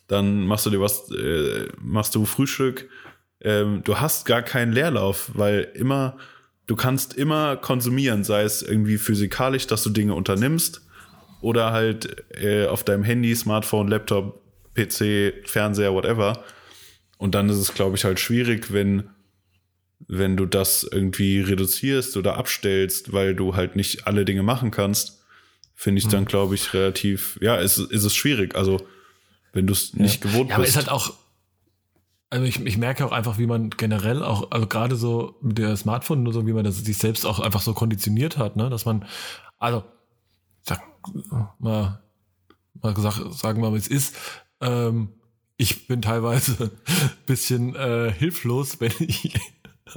dann 0.07 0.45
machst 0.45 0.65
du 0.65 0.69
dir 0.69 0.81
was, 0.81 1.11
äh, 1.11 1.67
machst 1.79 2.15
du 2.15 2.25
Frühstück. 2.25 2.89
Ähm, 3.41 3.83
du 3.83 3.99
hast 3.99 4.25
gar 4.25 4.41
keinen 4.41 4.73
Leerlauf, 4.73 5.31
weil 5.33 5.69
immer 5.75 6.17
du 6.69 6.75
kannst 6.75 7.15
immer 7.15 7.57
konsumieren, 7.57 8.23
sei 8.23 8.43
es 8.43 8.61
irgendwie 8.61 8.99
physikalisch, 8.99 9.65
dass 9.65 9.81
du 9.81 9.89
Dinge 9.89 10.13
unternimmst 10.13 10.81
oder 11.41 11.71
halt 11.71 12.23
äh, 12.39 12.67
auf 12.67 12.83
deinem 12.83 13.03
Handy, 13.03 13.35
Smartphone, 13.35 13.87
Laptop, 13.87 14.43
PC, 14.75 15.47
Fernseher, 15.47 15.93
whatever. 15.93 16.43
Und 17.17 17.33
dann 17.33 17.49
ist 17.49 17.57
es, 17.57 17.73
glaube 17.73 17.97
ich, 17.97 18.03
halt 18.03 18.19
schwierig, 18.19 18.71
wenn, 18.71 19.09
wenn 20.07 20.37
du 20.37 20.45
das 20.45 20.83
irgendwie 20.83 21.41
reduzierst 21.41 22.15
oder 22.17 22.37
abstellst, 22.37 23.13
weil 23.13 23.33
du 23.33 23.55
halt 23.55 23.75
nicht 23.75 24.05
alle 24.05 24.23
Dinge 24.23 24.43
machen 24.43 24.69
kannst, 24.69 25.23
finde 25.73 25.99
ich 25.99 26.07
dann, 26.07 26.21
hm. 26.21 26.27
glaube 26.27 26.53
ich, 26.53 26.75
relativ, 26.75 27.39
ja, 27.41 27.55
ist, 27.55 27.79
ist 27.79 28.03
es 28.03 28.15
schwierig. 28.15 28.53
Also, 28.53 28.79
wenn 29.53 29.65
du 29.65 29.73
es 29.73 29.95
nicht 29.95 30.23
ja. 30.23 30.29
gewohnt 30.29 30.51
ja, 30.51 30.57
bist. 30.57 30.77
Aber 30.77 30.81
ist 30.83 30.87
halt 30.87 30.89
auch, 30.89 31.15
also 32.29 32.45
ich, 32.45 32.63
ich 32.65 32.77
merke 32.77 33.05
auch 33.05 33.11
einfach, 33.11 33.37
wie 33.37 33.47
man 33.47 33.71
generell 33.71 34.23
auch, 34.23 34.51
also 34.51 34.67
gerade 34.67 34.95
so 34.95 35.35
mit 35.41 35.57
der 35.57 35.75
Smartphone 35.77 36.27
und 36.27 36.33
so, 36.33 36.45
wie 36.45 36.53
man 36.53 36.63
das 36.63 36.77
sich 36.77 36.97
selbst 36.97 37.25
auch 37.25 37.39
einfach 37.39 37.61
so 37.61 37.73
konditioniert 37.73 38.37
hat, 38.37 38.55
ne, 38.55 38.69
dass 38.69 38.85
man, 38.85 39.05
also, 39.57 39.83
sag 40.61 40.81
mal, 41.59 42.01
mal 42.81 42.93
gesagt, 42.93 43.33
sagen 43.33 43.61
wir 43.61 43.69
mal, 43.69 43.75
wie 43.75 43.79
es 43.79 43.87
ist, 43.87 44.15
ähm, 44.61 45.09
ich 45.57 45.87
bin 45.87 46.01
teilweise 46.01 46.71
bisschen 47.25 47.75
äh, 47.75 48.11
hilflos, 48.11 48.79
wenn 48.79 48.93
ich 48.99 49.33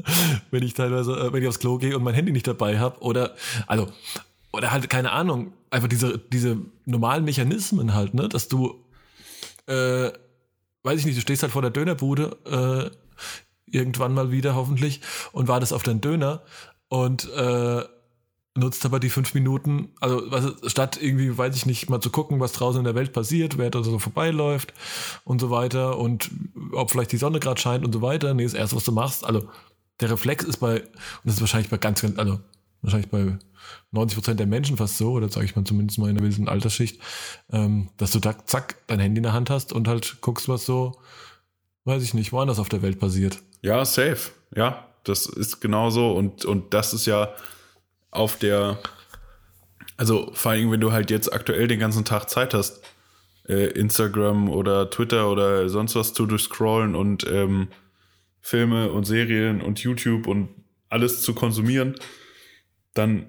wenn 0.51 0.63
ich 0.63 0.75
teilweise, 0.75 1.13
äh, 1.13 1.33
wenn 1.33 1.43
ich 1.43 1.49
aufs 1.49 1.59
Klo 1.59 1.79
gehe 1.79 1.97
und 1.97 2.03
mein 2.03 2.15
Handy 2.15 2.33
nicht 2.33 2.47
dabei 2.47 2.79
habe 2.79 3.01
oder 3.01 3.35
also 3.67 3.89
oder 4.53 4.71
halt 4.71 4.89
keine 4.91 5.13
Ahnung, 5.13 5.53
einfach 5.71 5.89
diese 5.89 6.19
diese 6.19 6.59
normalen 6.87 7.25
Mechanismen 7.25 7.95
halt, 7.95 8.15
ne, 8.15 8.29
dass 8.29 8.49
du 8.49 8.85
äh, 9.67 10.11
weiß 10.83 11.01
ich 11.01 11.07
nicht, 11.07 11.17
du 11.17 11.23
stehst 11.23 11.43
halt 11.43 11.53
vor 11.53 11.63
der 11.63 11.71
Dönerbude, 11.71 12.37
äh, 12.45 12.97
irgendwann 13.67 14.15
mal 14.15 14.31
wieder 14.31 14.55
hoffentlich, 14.55 15.01
und 15.33 15.49
wartest 15.49 15.73
auf 15.73 15.83
deinen 15.83 16.01
Döner 16.01 16.43
und 16.89 17.31
äh, 17.33 17.83
nutzt 18.55 18.85
aber 18.85 19.01
die 19.01 19.09
fünf 19.09 19.33
Minuten, 19.35 19.91
also 20.01 20.31
was, 20.31 20.71
statt 20.71 20.99
irgendwie, 21.01 21.37
weiß 21.37 21.57
ich 21.57 21.65
nicht, 21.65 21.89
mal 21.89 22.01
zu 22.01 22.11
gucken, 22.11 22.39
was 22.39 22.53
draußen 22.53 22.81
in 22.81 22.85
der 22.85 22.95
Welt 22.95 23.13
passiert, 23.13 23.57
wer 23.57 23.71
da 23.71 23.83
so 23.83 23.99
vorbeiläuft 23.99 24.75
und 25.25 25.41
so 25.41 25.51
weiter 25.51 25.99
und 25.99 26.31
ob 26.73 26.91
vielleicht 26.91 27.13
die 27.13 27.17
Sonne 27.17 27.41
gerade 27.41 27.61
scheint 27.61 27.85
und 27.85 27.93
so 27.93 28.03
weiter. 28.03 28.35
Nee, 28.35 28.45
das 28.45 28.55
erste, 28.55 28.77
was 28.77 28.85
du 28.85 28.93
machst, 28.93 29.25
also 29.25 29.49
der 30.01 30.11
Reflex 30.11 30.45
ist 30.45 30.59
bei, 30.59 30.81
und 30.81 30.91
das 31.25 31.35
ist 31.37 31.41
wahrscheinlich 31.41 31.71
bei 31.71 31.79
ganz, 31.79 32.03
ganz, 32.03 32.19
also 32.19 32.41
wahrscheinlich 32.83 33.11
bei 33.11 33.39
90 33.93 34.17
Prozent 34.17 34.41
der 34.41 34.47
Menschen 34.47 34.77
fast 34.77 34.99
so, 34.99 35.13
oder 35.13 35.29
sage 35.29 35.47
ich 35.47 35.57
mal 35.57 35.65
zumindest 35.65 35.99
mal 35.99 36.11
in 36.11 36.17
der 36.17 36.25
wilden 36.25 36.49
Altersschicht, 36.49 37.01
ähm, 37.51 37.89
dass 37.97 38.11
du 38.11 38.19
da 38.19 38.45
zack 38.45 38.77
dein 38.89 39.01
Handy 39.01 39.19
in 39.19 39.23
der 39.23 39.33
Hand 39.33 39.51
hast 39.51 39.73
und 39.73 39.89
halt 39.89 40.17
guckst, 40.21 40.49
was 40.49 40.67
so, 40.67 41.01
weiß 41.85 42.03
ich 42.03 42.15
nicht, 42.15 42.33
woanders 42.33 42.59
auf 42.59 42.69
der 42.69 42.83
Welt 42.83 42.99
passiert. 42.99 43.39
Ja, 43.63 43.85
safe. 43.85 44.31
Ja, 44.55 44.89
das 45.05 45.27
ist 45.27 45.61
genau 45.61 45.91
so. 45.91 46.13
Und, 46.13 46.45
und 46.45 46.75
das 46.75 46.93
ist 46.93 47.07
ja 47.07 47.33
auf 48.11 48.37
der, 48.37 48.79
also 49.97 50.31
vor 50.35 50.53
allem, 50.53 50.71
wenn 50.71 50.81
du 50.81 50.93
halt 50.93 51.11
jetzt 51.11 51.33
aktuell 51.33 51.69
den 51.69 51.79
ganzen 51.79 52.05
Tag 52.05 52.29
Zeit 52.29 52.55
hast, 52.55 52.83
äh, 53.49 53.69
Instagram 53.73 54.49
oder 54.49 54.91
Twitter 54.91 55.31
oder 55.31 55.69
sonst 55.69 55.95
was 55.95 56.15
zu 56.15 56.27
durchscrollen 56.27 56.95
und 56.95 57.27
ähm, 57.27 57.69
Filme 58.41 58.91
und 58.91 59.05
Serien 59.05 59.61
und 59.63 59.81
YouTube 59.81 60.27
und 60.27 60.49
alles 60.89 61.23
zu 61.23 61.35
konsumieren, 61.35 61.95
dann 62.95 63.27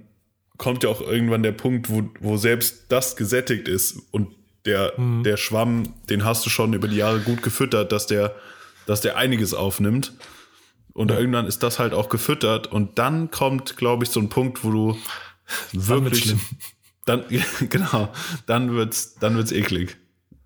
kommt 0.58 0.84
ja 0.84 0.90
auch 0.90 1.02
irgendwann 1.02 1.44
der 1.44 1.52
Punkt, 1.52 1.90
wo, 1.90 2.04
wo 2.20 2.38
selbst 2.38 2.86
das 2.90 3.16
gesättigt 3.16 3.68
ist 3.68 3.98
und 4.12 4.36
der, 4.66 4.94
mhm. 4.98 5.24
der 5.24 5.38
Schwamm, 5.38 5.94
den 6.10 6.24
hast 6.24 6.46
du 6.46 6.50
schon 6.50 6.74
über 6.74 6.88
die 6.88 6.98
Jahre 6.98 7.20
gut 7.20 7.44
gefüttert, 7.44 7.92
dass 7.92 8.08
der, 8.08 8.36
dass 8.86 9.02
der 9.02 9.18
einiges 9.18 9.54
aufnimmt. 9.54 10.14
Und 10.94 11.12
ja. 11.12 11.18
irgendwann 11.18 11.48
ist 11.48 11.64
das 11.64 11.80
halt 11.80 11.94
auch 11.94 12.08
gefüttert 12.08 12.68
und 12.68 13.00
dann 13.00 13.32
kommt, 13.32 13.78
glaube 13.78 14.04
ich, 14.04 14.12
so 14.12 14.20
ein 14.20 14.30
Punkt, 14.30 14.64
wo 14.64 14.72
du 14.72 14.98
wirklich, 15.74 16.36
dann, 17.06 17.26
genau, 17.70 18.14
dann 18.46 18.74
wird's, 18.74 19.16
dann 19.16 19.36
wird's 19.36 19.52
eklig. 19.52 19.98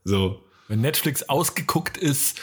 So. 0.03 0.43
Wenn 0.69 0.81
Netflix 0.81 1.23
ausgeguckt 1.23 1.97
ist, 1.97 2.39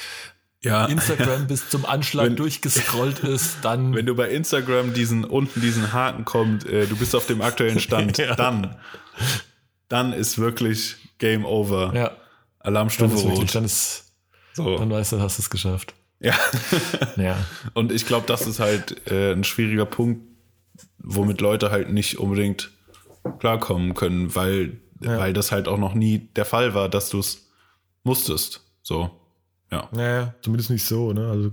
ja. 0.64 0.86
Instagram 0.86 1.46
bis 1.46 1.68
zum 1.68 1.84
Anschlag 1.84 2.26
wenn, 2.26 2.36
durchgescrollt 2.36 3.20
ist, 3.20 3.58
dann. 3.62 3.94
Wenn 3.94 4.06
du 4.06 4.14
bei 4.14 4.30
Instagram 4.30 4.94
diesen 4.94 5.24
unten 5.24 5.60
diesen 5.60 5.92
Haken 5.92 6.24
kommt, 6.24 6.66
äh, 6.66 6.86
du 6.86 6.96
bist 6.96 7.14
auf 7.14 7.26
dem 7.26 7.42
aktuellen 7.42 7.80
Stand, 7.80 8.18
ja. 8.18 8.34
dann, 8.34 8.76
dann 9.88 10.12
ist 10.12 10.38
wirklich 10.38 10.96
Game 11.18 11.44
Over. 11.44 11.92
Ja. 11.94 12.10
Alarmstufe 12.60 13.14
dann 13.14 13.36
rot. 13.36 13.54
dann 13.54 13.64
ist, 13.64 14.12
so. 14.54 14.78
dann 14.78 14.90
weißt 14.90 15.12
du, 15.12 15.20
hast 15.20 15.38
du 15.38 15.42
es 15.42 15.50
geschafft. 15.50 15.94
Ja. 16.20 16.34
ja. 17.16 17.36
Und 17.74 17.92
ich 17.92 18.06
glaube, 18.06 18.26
das 18.26 18.46
ist 18.46 18.58
halt 18.58 19.10
äh, 19.10 19.32
ein 19.32 19.44
schwieriger 19.44 19.84
Punkt, 19.84 20.22
womit 20.98 21.42
Leute 21.42 21.70
halt 21.70 21.92
nicht 21.92 22.18
unbedingt 22.18 22.70
klarkommen 23.38 23.94
können, 23.94 24.34
weil, 24.34 24.80
ja. 25.00 25.18
weil 25.18 25.34
das 25.34 25.52
halt 25.52 25.68
auch 25.68 25.78
noch 25.78 25.94
nie 25.94 26.18
der 26.36 26.46
Fall 26.46 26.74
war, 26.74 26.88
dass 26.88 27.10
du 27.10 27.18
es 27.18 27.50
musstest. 28.02 28.62
So. 28.82 29.10
Ja. 29.74 29.88
Naja, 29.92 30.34
zumindest 30.40 30.70
nicht 30.70 30.84
so, 30.84 31.12
ne? 31.12 31.28
Also, 31.28 31.50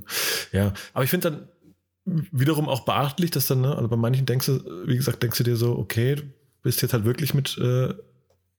ja. 0.52 0.74
Aber 0.94 1.04
ich 1.04 1.10
finde 1.10 1.32
dann 1.32 1.48
wiederum 2.06 2.70
auch 2.70 2.86
beachtlich, 2.86 3.32
dass 3.32 3.48
dann, 3.48 3.62
ne, 3.62 3.76
also 3.76 3.88
bei 3.88 3.96
manchen 3.96 4.26
denkst 4.26 4.46
du, 4.46 4.86
wie 4.86 4.96
gesagt, 4.96 5.24
denkst 5.24 5.40
du 5.40 5.44
dir 5.44 5.56
so, 5.56 5.78
okay, 5.78 6.16
du 6.16 6.24
bist 6.62 6.82
jetzt 6.82 6.94
halt 6.94 7.06
wirklich 7.06 7.34
mit 7.34 7.58
äh, 7.58 7.94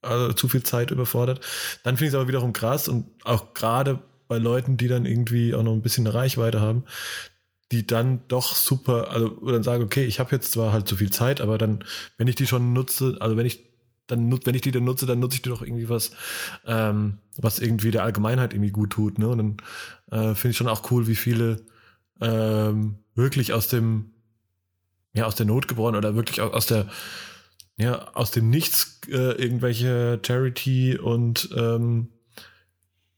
also 0.03 0.33
zu 0.33 0.49
viel 0.49 0.65
Zeit 0.65 0.91
überfordert. 0.91 1.41
Dann 1.85 1.97
finde 1.97 2.09
ich 2.09 2.13
es 2.13 2.15
aber 2.17 2.29
wiederum 2.29 2.53
krass 2.53 2.89
und 2.89 3.07
auch 3.25 3.55
gerade 3.55 4.01
bei 4.27 4.39
Leuten, 4.39 4.77
die 4.77 4.89
dann 4.89 5.07
irgendwie 5.07 5.55
auch 5.55 5.63
noch 5.63 5.73
ein 5.73 5.83
bisschen 5.83 6.07
eine 6.07 6.15
Reichweite 6.15 6.61
haben, 6.61 6.85
die 7.71 7.87
dann 7.87 8.23
doch 8.29 8.57
super, 8.57 9.11
also 9.11 9.29
dann 9.29 9.63
sagen, 9.63 9.85
okay, 9.85 10.05
ich 10.05 10.19
habe 10.19 10.33
jetzt 10.33 10.53
zwar 10.53 10.73
halt 10.73 10.89
zu 10.89 10.97
viel 10.97 11.11
Zeit, 11.11 11.41
aber 11.41 11.57
dann, 11.57 11.85
wenn 12.19 12.29
ich 12.29 12.35
die 12.35 12.47
schon 12.47 12.73
nutze, 12.73 13.17
also 13.21 13.37
wenn 13.37 13.47
ich 13.47 13.72
dann 14.07 14.47
wenn 14.47 14.55
ich 14.55 14.63
die 14.63 14.71
dann 14.71 14.85
nutze, 14.85 15.07
dann 15.07 15.21
nutze 15.21 15.37
ich 15.37 15.43
die 15.43 15.49
doch 15.49 15.63
irgendwie 15.63 15.89
was, 15.89 16.13
ähm, 16.67 17.19
was 17.37 17.59
irgendwie 17.59 17.91
der 17.91 18.05
Allgemeinheit 18.05 18.53
irgendwie 18.53 18.71
gut 18.71 18.91
tut. 18.91 19.19
Ne? 19.19 19.29
Und 19.29 19.39
dann 19.39 19.57
äh, 20.11 20.35
finde 20.35 20.51
ich 20.53 20.57
schon 20.57 20.69
auch 20.69 20.91
cool, 20.91 21.07
wie 21.07 21.17
viele 21.17 21.65
ähm, 22.21 22.97
wirklich 23.15 23.53
aus 23.53 23.69
dem, 23.69 24.13
ja, 25.15 25.27
aus 25.27 25.35
der 25.35 25.47
Not 25.47 25.69
geboren 25.69 25.97
oder 25.97 26.15
wirklich 26.15 26.41
aus 26.41 26.67
der, 26.67 26.89
ja, 27.77 28.13
aus 28.15 28.31
dem 28.31 28.51
Nichts 28.51 29.01
äh, 29.09 29.33
irgendwelche 29.43 30.21
Charity 30.25 30.99
und 30.99 31.51
ähm, 31.57 32.09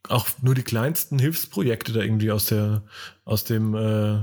auch 0.09 0.29
nur 0.42 0.55
die 0.55 0.62
kleinsten 0.62 1.18
Hilfsprojekte 1.18 1.92
da 1.92 2.01
irgendwie 2.01 2.31
aus 2.31 2.47
der, 2.47 2.83
aus 3.25 3.44
dem 3.44 3.75
äh, 3.75 4.23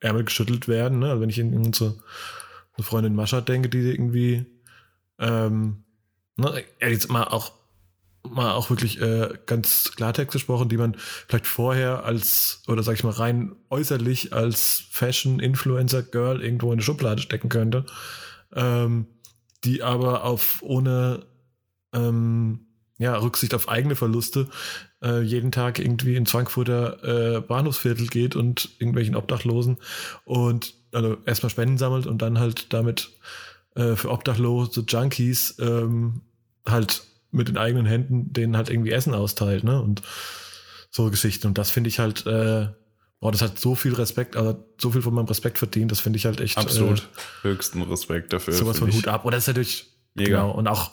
Ärmel 0.00 0.24
geschüttelt 0.24 0.66
werden. 0.68 0.98
Ne? 0.98 1.10
Also 1.10 1.20
wenn 1.20 1.30
ich 1.30 1.38
in 1.38 1.54
unsere, 1.54 1.96
Freundin 2.82 3.14
Mascha 3.14 3.40
denke, 3.40 3.68
die 3.68 3.78
irgendwie 3.78 4.46
ähm, 5.20 5.84
ne, 6.36 6.64
jetzt 6.80 7.10
mal 7.10 7.24
auch 7.24 7.52
mal 8.28 8.52
auch 8.52 8.70
wirklich 8.70 9.00
äh, 9.00 9.30
ganz 9.46 9.92
Klartext 9.96 10.32
gesprochen, 10.32 10.68
die 10.68 10.76
man 10.76 10.96
vielleicht 11.26 11.46
vorher 11.46 12.04
als, 12.04 12.62
oder 12.68 12.82
sag 12.82 12.94
ich 12.94 13.04
mal 13.04 13.10
rein 13.10 13.56
äußerlich 13.70 14.32
als 14.32 14.84
Fashion-Influencer-Girl 14.90 16.42
irgendwo 16.42 16.66
in 16.66 16.74
eine 16.74 16.82
Schublade 16.82 17.22
stecken 17.22 17.48
könnte, 17.48 17.86
ähm, 18.54 19.06
die 19.64 19.82
aber 19.82 20.24
auf 20.24 20.58
ohne 20.62 21.26
ähm, 21.94 22.66
ja, 22.98 23.16
Rücksicht 23.16 23.54
auf 23.54 23.68
eigene 23.68 23.96
Verluste 23.96 24.48
äh, 25.02 25.22
jeden 25.22 25.52
Tag 25.52 25.78
irgendwie 25.78 26.16
in 26.16 26.26
Frankfurter 26.26 27.36
äh, 27.36 27.40
Bahnhofsviertel 27.40 28.06
geht 28.08 28.36
und 28.36 28.68
irgendwelchen 28.78 29.16
Obdachlosen 29.16 29.78
und 30.24 30.74
also 30.92 31.16
erstmal 31.24 31.50
Spenden 31.50 31.78
sammelt 31.78 32.06
und 32.06 32.20
dann 32.20 32.38
halt 32.38 32.72
damit 32.74 33.10
äh, 33.80 33.96
für 33.96 34.10
obdachlose 34.10 34.84
Junkies 34.86 35.56
ähm, 35.58 36.20
halt 36.68 37.02
mit 37.30 37.48
den 37.48 37.56
eigenen 37.56 37.86
Händen 37.86 38.32
denen 38.32 38.56
halt 38.56 38.68
irgendwie 38.68 38.90
Essen 38.90 39.14
austeilt, 39.14 39.64
ne? 39.64 39.80
Und 39.80 40.02
so 40.90 41.10
Geschichten. 41.10 41.46
Und 41.46 41.58
das 41.58 41.70
finde 41.70 41.88
ich 41.88 41.98
halt, 41.98 42.26
äh, 42.26 42.68
boah, 43.20 43.32
das 43.32 43.42
hat 43.42 43.58
so 43.58 43.74
viel 43.74 43.94
Respekt, 43.94 44.36
also 44.36 44.62
so 44.78 44.90
viel 44.90 45.02
von 45.02 45.14
meinem 45.14 45.26
Respekt 45.26 45.58
verdient, 45.58 45.90
das 45.92 46.00
finde 46.00 46.18
ich 46.18 46.26
halt 46.26 46.40
echt. 46.40 46.58
Absolut. 46.58 47.08
Äh, 47.42 47.48
Höchsten 47.48 47.82
Respekt 47.82 48.32
dafür. 48.32 48.54
Sowas 48.54 48.78
von 48.78 48.92
Hut 48.92 49.08
ab. 49.08 49.24
Und 49.24 49.32
das 49.32 49.44
ist 49.44 49.48
natürlich, 49.48 49.86
Mega. 50.14 50.42
genau, 50.42 50.50
und 50.50 50.66
auch, 50.66 50.90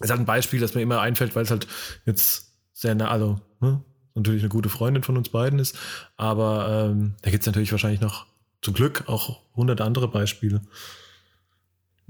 ist 0.00 0.10
halt 0.10 0.20
ein 0.20 0.26
Beispiel, 0.26 0.60
das 0.60 0.74
mir 0.74 0.82
immer 0.82 1.00
einfällt, 1.00 1.34
weil 1.36 1.42
es 1.42 1.50
halt 1.50 1.66
jetzt 2.06 2.54
sehr 2.72 2.94
nah, 2.94 3.10
also, 3.10 3.40
ne? 3.60 3.82
natürlich 4.14 4.42
eine 4.42 4.48
gute 4.48 4.68
Freundin 4.68 5.02
von 5.02 5.16
uns 5.16 5.28
beiden 5.28 5.58
ist, 5.58 5.76
aber 6.16 6.88
ähm, 6.90 7.16
da 7.22 7.30
gibt 7.30 7.42
es 7.42 7.46
natürlich 7.46 7.72
wahrscheinlich 7.72 8.00
noch 8.00 8.26
zum 8.62 8.74
Glück 8.74 9.04
auch 9.08 9.40
hundert 9.54 9.80
andere 9.80 10.08
Beispiele. 10.08 10.62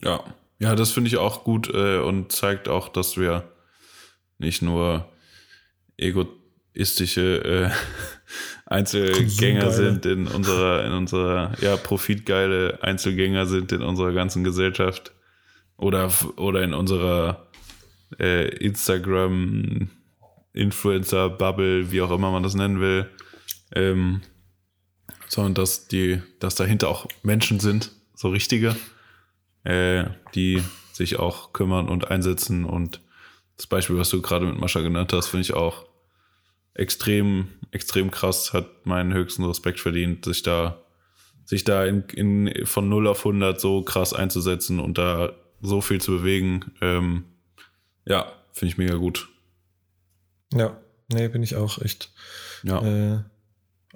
Ja, 0.02 0.24
ja, 0.58 0.74
das 0.74 0.90
finde 0.90 1.08
ich 1.08 1.16
auch 1.16 1.44
gut 1.44 1.72
äh, 1.72 1.98
und 1.98 2.32
zeigt 2.32 2.68
auch, 2.68 2.88
dass 2.88 3.16
wir 3.16 3.50
nicht 4.38 4.62
nur 4.62 5.10
egoistische 5.96 7.44
äh, 7.44 7.70
Einzelgänger 8.66 9.70
sind 9.70 10.06
in 10.06 10.26
unserer, 10.26 10.84
in 10.84 10.92
unserer, 10.92 11.52
ja, 11.60 11.76
profitgeile 11.76 12.78
Einzelgänger 12.82 13.46
sind 13.46 13.72
in 13.72 13.82
unserer 13.82 14.12
ganzen 14.12 14.44
Gesellschaft 14.44 15.12
oder, 15.76 16.12
oder 16.36 16.62
in 16.62 16.74
unserer 16.74 17.48
äh, 18.18 18.48
Instagram 18.56 19.90
Influencer-Bubble, 20.52 21.90
wie 21.90 22.02
auch 22.02 22.10
immer 22.10 22.30
man 22.30 22.42
das 22.42 22.54
nennen 22.54 22.80
will, 22.80 23.08
ähm, 23.74 24.20
sondern 25.28 25.54
dass 25.54 25.86
die, 25.86 26.20
dass 26.38 26.54
dahinter 26.54 26.88
auch 26.88 27.06
Menschen 27.22 27.60
sind, 27.60 27.92
so 28.14 28.28
richtige 28.28 28.76
äh, 29.64 30.04
die 30.34 30.62
sich 30.92 31.18
auch 31.18 31.52
kümmern 31.52 31.88
und 31.88 32.10
einsetzen. 32.10 32.64
Und 32.64 33.00
das 33.56 33.66
Beispiel, 33.66 33.98
was 33.98 34.10
du 34.10 34.22
gerade 34.22 34.46
mit 34.46 34.58
Mascha 34.58 34.80
genannt 34.80 35.12
hast, 35.12 35.28
finde 35.28 35.42
ich 35.42 35.54
auch 35.54 35.86
extrem, 36.74 37.48
extrem 37.70 38.10
krass, 38.10 38.52
hat 38.52 38.86
meinen 38.86 39.12
höchsten 39.12 39.44
Respekt 39.44 39.80
verdient, 39.80 40.24
sich 40.24 40.42
da, 40.42 40.82
sich 41.44 41.64
da 41.64 41.84
in, 41.84 42.02
in, 42.10 42.66
von 42.66 42.88
0 42.88 43.06
auf 43.08 43.20
100 43.20 43.60
so 43.60 43.82
krass 43.82 44.12
einzusetzen 44.12 44.80
und 44.80 44.98
da 44.98 45.32
so 45.60 45.80
viel 45.80 46.00
zu 46.00 46.12
bewegen. 46.12 46.72
Ähm, 46.80 47.24
ja, 48.06 48.32
finde 48.52 48.72
ich 48.72 48.78
mega 48.78 48.94
gut. 48.96 49.28
Ja, 50.52 50.80
nee, 51.12 51.28
bin 51.28 51.42
ich 51.42 51.56
auch 51.56 51.80
echt. 51.80 52.10
Ja. 52.62 52.82
Äh, 52.82 53.20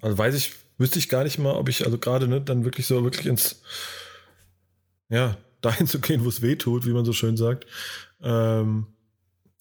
also 0.03 0.19
weiß 0.19 0.35
ich, 0.35 0.53
wüsste 0.79 0.99
ich 0.99 1.09
gar 1.09 1.25
nicht 1.25 1.39
mal, 1.39 1.55
ob 1.55 1.69
ich, 1.69 1.85
also 1.85 1.99
gerade 1.99 2.29
ne, 2.29 2.41
dann 2.41 2.65
wirklich 2.65 2.87
so 2.87 3.03
wirklich 3.05 3.27
ins, 3.27 3.63
ja, 5.09 5.37
dahin 5.65 5.87
zu 5.87 6.01
gehen, 6.01 6.25
wo 6.25 6.29
es 6.29 6.43
weh 6.43 6.57
tut, 6.57 6.87
wie 6.87 6.93
man 6.93 7.05
so 7.05 7.13
schön 7.13 7.37
sagt. 7.37 7.67
Ähm, 8.23 8.87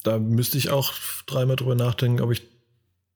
da 0.03 0.19
müsste 0.19 0.57
ich 0.57 0.69
auch 0.69 0.93
dreimal 1.25 1.55
drüber 1.55 1.75
nachdenken, 1.75 2.21
ob 2.21 2.31
ich 2.31 2.43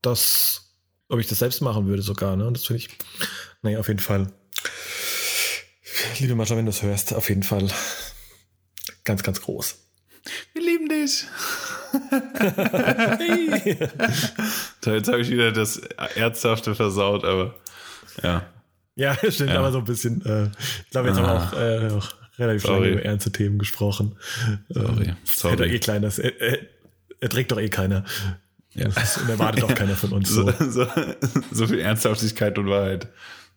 das, 0.01 0.73
ob 1.09 1.19
ich 1.19 1.27
das 1.27 1.39
selbst 1.39 1.61
machen 1.61 1.87
würde 1.87 2.01
sogar. 2.01 2.35
Ne? 2.35 2.47
Und 2.47 2.55
das 2.55 2.65
finde 2.65 2.83
ich, 2.83 2.89
naja, 3.61 3.79
auf 3.79 3.87
jeden 3.87 3.99
Fall. 3.99 4.31
Liebe 6.19 6.35
Mascha, 6.35 6.55
wenn 6.55 6.65
du 6.65 6.71
das 6.71 6.83
hörst, 6.83 7.13
auf 7.13 7.29
jeden 7.29 7.43
Fall 7.43 7.67
ganz, 9.03 9.23
ganz 9.23 9.41
groß. 9.41 9.75
Wir 10.53 10.61
lieben 10.61 10.89
dich. 10.89 11.25
hey. 13.19 13.77
Jetzt 14.85 15.07
habe 15.07 15.21
ich 15.21 15.29
wieder 15.29 15.51
das 15.51 15.77
Erzhafte 16.15 16.75
versaut, 16.75 17.23
aber 17.23 17.55
ja. 18.23 18.45
Ja, 18.95 19.15
stimmt, 19.29 19.51
ja. 19.51 19.59
aber 19.59 19.71
so 19.71 19.79
ein 19.79 19.85
bisschen. 19.85 20.25
Äh, 20.25 20.49
ich 20.85 20.89
glaube, 20.91 21.09
jetzt 21.09 21.19
ah. 21.19 21.27
haben 21.27 21.51
wir 21.51 21.91
auch, 21.91 21.93
äh, 21.93 21.95
auch 21.95 22.26
relativ 22.37 22.67
lange 22.67 22.87
über 22.89 23.03
ernste 23.03 23.31
Themen 23.31 23.57
gesprochen. 23.57 24.15
Sorry. 24.69 25.05
Ähm, 25.05 25.17
Sorry. 25.23 25.69
Er, 25.69 25.73
eh 25.73 25.79
kleiner, 25.79 26.07
er, 26.17 26.41
er, 26.41 26.59
er 27.19 27.29
trägt 27.29 27.51
doch 27.51 27.59
eh 27.59 27.69
keiner. 27.69 28.05
Ja. 28.73 28.85
Und 28.85 29.29
erwartet 29.29 29.63
auch 29.63 29.73
keiner 29.73 29.95
von 29.95 30.13
uns. 30.13 30.29
So, 30.33 30.51
so, 30.69 30.87
so, 31.51 31.67
viel 31.67 31.79
Ernsthaftigkeit 31.79 32.57
und 32.59 32.69
Wahrheit. 32.69 33.07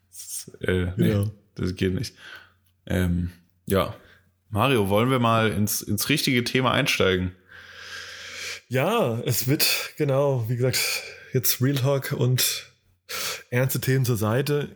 Das, 0.09 0.51
äh, 0.61 0.87
nee, 0.97 1.09
Genau. 1.09 1.31
das 1.55 1.75
geht 1.75 1.93
nicht. 1.93 2.15
Ähm, 2.87 3.31
ja. 3.67 3.95
Mario, 4.49 4.89
wollen 4.89 5.11
wir 5.11 5.19
mal 5.19 5.51
ins, 5.51 5.81
ins 5.81 6.09
richtige 6.09 6.43
Thema 6.43 6.71
einsteigen? 6.71 7.33
Ja, 8.67 9.19
es 9.25 9.47
wird, 9.47 9.93
genau, 9.97 10.45
wie 10.49 10.55
gesagt, 10.55 10.79
jetzt 11.33 11.61
Real 11.61 11.75
Talk 11.75 12.13
und 12.13 12.71
ernste 13.49 13.79
Themen 13.79 14.05
zur 14.05 14.17
Seite. 14.17 14.75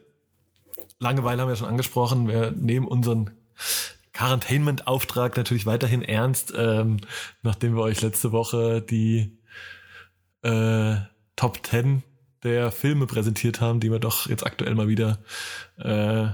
Langeweile 0.99 1.41
haben 1.41 1.49
wir 1.49 1.55
schon 1.55 1.67
angesprochen. 1.67 2.27
Wir 2.27 2.51
nehmen 2.51 2.87
unseren 2.87 3.31
Quarantainment-Auftrag 4.15 5.36
natürlich 5.36 5.65
weiterhin 5.65 6.01
ernst, 6.01 6.54
ähm, 6.58 6.97
nachdem 7.43 7.75
wir 7.75 7.84
euch 7.84 8.01
letzte 8.01 8.32
Woche 8.32 8.82
die 8.82 9.38
äh, 10.41 10.95
Top 11.36 11.65
10 11.65 12.01
der 12.43 12.71
Filme 12.71 13.08
präsentiert 13.08 13.60
haben, 13.60 13.82
die 13.82 13.89
man 13.89 13.99
doch 13.99 14.30
jetzt 14.30 14.45
aktuell 14.45 14.73
mal 14.73 14.88
wieder 14.88 15.19
äh, 15.78 16.28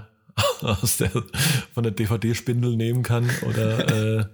aus 0.62 0.98
der, 0.98 1.10
von 1.74 1.84
der 1.84 1.92
DVD-Spindel 1.92 2.76
nehmen 2.76 3.02
kann 3.02 3.30
oder 3.48 4.20
äh, 4.20 4.26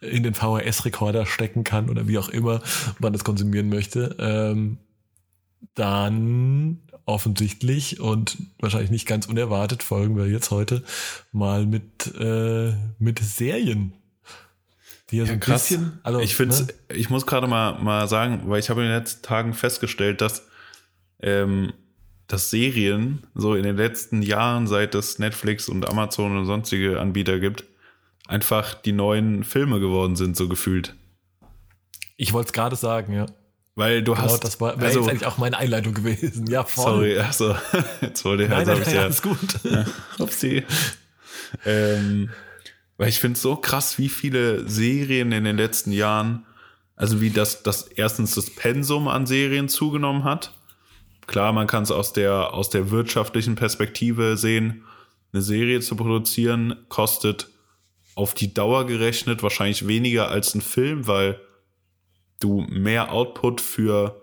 in 0.00 0.22
den 0.22 0.34
VHS-Rekorder 0.34 1.24
stecken 1.24 1.64
kann 1.64 1.88
oder 1.88 2.06
wie 2.06 2.18
auch 2.18 2.28
immer 2.28 2.60
man 2.98 3.14
das 3.14 3.24
konsumieren 3.24 3.70
möchte, 3.70 4.14
ähm, 4.18 4.78
dann 5.74 6.82
offensichtlich 7.08 8.00
und 8.00 8.36
wahrscheinlich 8.60 8.90
nicht 8.90 9.06
ganz 9.06 9.26
unerwartet 9.26 9.82
folgen 9.82 10.16
wir 10.16 10.26
jetzt 10.26 10.50
heute 10.50 10.84
mal 11.32 11.66
mit, 11.66 12.14
äh, 12.18 12.74
mit 12.98 13.18
Serien. 13.18 13.94
Die 15.10 15.16
ja, 15.16 15.26
so 15.26 15.32
ein 15.32 15.40
krass. 15.40 15.68
bisschen. 15.68 15.98
Also, 16.02 16.20
ich 16.20 16.36
finde, 16.36 16.54
ne? 16.56 16.68
ich 16.90 17.08
muss 17.08 17.26
gerade 17.26 17.46
mal, 17.46 17.82
mal 17.82 18.06
sagen, 18.08 18.42
weil 18.44 18.60
ich 18.60 18.68
habe 18.68 18.82
in 18.82 18.88
den 18.88 18.98
letzten 18.98 19.22
Tagen 19.22 19.54
festgestellt, 19.54 20.20
dass, 20.20 20.46
ähm, 21.20 21.72
dass 22.26 22.50
Serien 22.50 23.26
so 23.34 23.54
in 23.54 23.62
den 23.62 23.76
letzten 23.76 24.20
Jahren, 24.20 24.66
seit 24.66 24.94
es 24.94 25.18
Netflix 25.18 25.70
und 25.70 25.88
Amazon 25.88 26.36
und 26.36 26.44
sonstige 26.44 27.00
Anbieter 27.00 27.40
gibt, 27.40 27.64
einfach 28.26 28.74
die 28.74 28.92
neuen 28.92 29.44
Filme 29.44 29.80
geworden 29.80 30.14
sind, 30.14 30.36
so 30.36 30.46
gefühlt. 30.46 30.94
Ich 32.18 32.34
wollte 32.34 32.48
es 32.48 32.52
gerade 32.52 32.76
sagen, 32.76 33.14
ja. 33.14 33.26
Weil 33.78 34.02
du 34.02 34.12
Genau, 34.14 34.24
hast. 34.24 34.42
das 34.42 34.60
war 34.60 34.74
wäre 34.76 34.86
also, 34.86 34.98
jetzt 35.02 35.08
eigentlich 35.08 35.26
auch 35.26 35.38
meine 35.38 35.56
Einleitung 35.56 35.94
gewesen. 35.94 36.48
Ja, 36.48 36.64
voll. 36.64 36.84
sorry, 36.84 37.18
achso, 37.20 37.54
jetzt 38.00 38.24
wollte 38.24 38.42
ich, 38.42 38.48
Nein, 38.48 38.68
also 38.68 38.82
nein, 38.82 38.94
ja, 38.94 39.02
alles 39.02 39.22
gut. 39.22 39.38
Upsi. 40.18 40.64
ähm, 41.64 42.28
weil 42.96 43.08
ich 43.08 43.20
finde 43.20 43.36
es 43.36 43.42
so 43.42 43.54
krass, 43.54 43.96
wie 43.96 44.08
viele 44.08 44.68
Serien 44.68 45.30
in 45.30 45.44
den 45.44 45.56
letzten 45.56 45.92
Jahren, 45.92 46.44
also 46.96 47.20
wie 47.20 47.30
das, 47.30 47.62
das 47.62 47.82
erstens 47.82 48.34
das 48.34 48.50
Pensum 48.50 49.06
an 49.06 49.26
Serien 49.26 49.68
zugenommen 49.68 50.24
hat. 50.24 50.52
Klar, 51.28 51.52
man 51.52 51.68
kann 51.68 51.84
es 51.84 51.92
aus 51.92 52.12
der, 52.12 52.54
aus 52.54 52.70
der 52.70 52.90
wirtschaftlichen 52.90 53.54
Perspektive 53.54 54.36
sehen. 54.36 54.82
Eine 55.32 55.42
Serie 55.42 55.78
zu 55.82 55.94
produzieren 55.94 56.74
kostet 56.88 57.46
auf 58.16 58.34
die 58.34 58.52
Dauer 58.52 58.86
gerechnet 58.88 59.44
wahrscheinlich 59.44 59.86
weniger 59.86 60.30
als 60.30 60.52
ein 60.56 60.62
Film, 60.62 61.06
weil 61.06 61.38
du 62.40 62.60
mehr 62.68 63.12
Output 63.12 63.60
für 63.60 64.20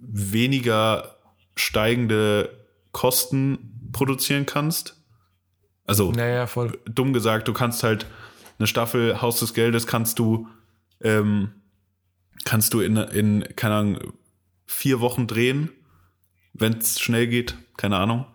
weniger 0.00 1.16
steigende 1.56 2.66
Kosten 2.92 3.90
produzieren 3.92 4.46
kannst. 4.46 5.00
Also 5.84 6.12
Naja, 6.12 6.48
dumm 6.86 7.12
gesagt, 7.12 7.48
du 7.48 7.52
kannst 7.52 7.82
halt 7.82 8.06
eine 8.58 8.66
Staffel 8.66 9.20
Haus 9.20 9.40
des 9.40 9.54
Geldes 9.54 9.86
kannst 9.86 10.18
du 10.18 10.46
ähm, 11.00 11.52
kannst 12.44 12.74
du 12.74 12.80
in, 12.80 12.96
in 12.96 13.44
keine 13.56 13.74
Ahnung 13.74 14.12
vier 14.66 15.00
Wochen 15.00 15.26
drehen, 15.26 15.70
wenn 16.52 16.78
es 16.78 17.00
schnell 17.00 17.26
geht, 17.26 17.56
keine 17.76 17.96
Ahnung. 17.96 18.26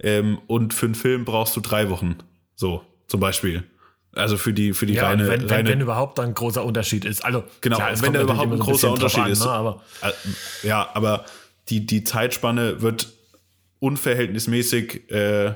Ähm, 0.00 0.38
und 0.46 0.74
für 0.74 0.86
einen 0.86 0.94
Film 0.94 1.24
brauchst 1.24 1.56
du 1.56 1.60
drei 1.60 1.90
Wochen, 1.90 2.16
so 2.54 2.84
zum 3.06 3.20
Beispiel. 3.20 3.64
Also 4.18 4.36
für 4.36 4.52
die 4.52 4.72
für 4.72 4.86
die 4.86 4.94
Ja, 4.94 5.08
reine, 5.08 5.28
wenn, 5.28 5.42
wenn, 5.42 5.48
reine 5.48 5.68
wenn 5.70 5.80
überhaupt 5.80 6.18
dann 6.18 6.26
ein 6.26 6.34
großer 6.34 6.64
Unterschied 6.64 7.04
ist. 7.04 7.24
Also, 7.24 7.44
Genau, 7.60 7.76
klar, 7.76 8.02
wenn 8.02 8.12
da 8.12 8.22
überhaupt 8.22 8.52
ein 8.52 8.58
großer 8.58 8.92
Unterschied 8.92 9.24
an, 9.24 9.30
ist. 9.30 9.44
Ne? 9.44 9.50
Aber 9.50 9.82
Äh, 10.02 10.66
Ja, 10.66 10.90
aber 10.94 11.24
die, 11.68 11.86
die 11.86 12.04
Zeitspanne 12.04 12.82
wird 12.82 13.12
unverhältnismäßig 13.80 15.10
äh, 15.10 15.54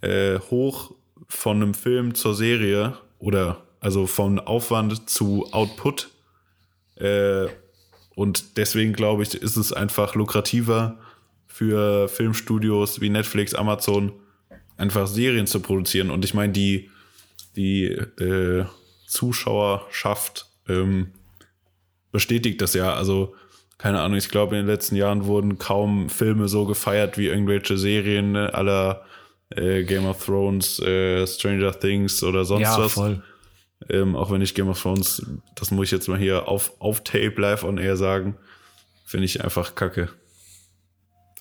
äh, 0.00 0.38
hoch 0.50 0.92
von 1.28 1.62
einem 1.62 1.74
Film 1.74 2.14
zur 2.14 2.34
Serie 2.34 2.98
oder 3.18 3.62
also 3.80 4.06
von 4.06 4.40
Aufwand 4.40 5.08
zu 5.08 5.46
Output. 5.52 6.08
Äh, 6.96 7.46
und 8.14 8.56
deswegen 8.56 8.92
glaube 8.92 9.22
ich, 9.22 9.34
ist 9.34 9.56
es 9.56 9.72
einfach 9.72 10.14
lukrativer 10.14 10.98
für 11.46 12.08
Filmstudios 12.08 13.00
wie 13.00 13.10
Netflix, 13.10 13.54
Amazon, 13.54 14.12
einfach 14.76 15.06
Serien 15.06 15.46
zu 15.46 15.60
produzieren. 15.60 16.10
Und 16.10 16.24
ich 16.24 16.34
meine, 16.34 16.52
die, 16.52 16.90
die 17.56 17.84
äh, 17.86 18.64
Zuschauerschaft 19.06 20.46
ähm, 20.68 21.12
bestätigt 22.12 22.60
das 22.60 22.74
ja. 22.74 22.94
Also, 22.94 23.34
keine 23.78 24.00
Ahnung, 24.00 24.16
ich 24.18 24.28
glaube, 24.28 24.56
in 24.56 24.62
den 24.62 24.72
letzten 24.72 24.96
Jahren 24.96 25.26
wurden 25.26 25.58
kaum 25.58 26.08
Filme 26.08 26.48
so 26.48 26.64
gefeiert 26.64 27.18
wie 27.18 27.26
irgendwelche 27.26 27.76
Serien 27.76 28.32
ne, 28.32 28.54
aller 28.54 29.04
äh, 29.50 29.84
Game 29.84 30.06
of 30.06 30.24
Thrones, 30.24 30.78
äh, 30.80 31.26
Stranger 31.26 31.78
Things 31.78 32.22
oder 32.22 32.44
sonst 32.44 32.62
ja, 32.62 32.78
was. 32.78 32.92
voll. 32.92 33.22
Ähm, 33.90 34.16
auch 34.16 34.30
wenn 34.30 34.40
ich 34.40 34.54
Game 34.54 34.68
of 34.68 34.80
Thrones, 34.80 35.24
das 35.54 35.70
muss 35.70 35.86
ich 35.86 35.92
jetzt 35.92 36.08
mal 36.08 36.18
hier 36.18 36.48
auf, 36.48 36.72
auf 36.78 37.04
Tape 37.04 37.34
live 37.36 37.64
on 37.64 37.78
air 37.78 37.96
sagen, 37.96 38.36
finde 39.04 39.26
ich 39.26 39.44
einfach 39.44 39.74
kacke. 39.74 40.08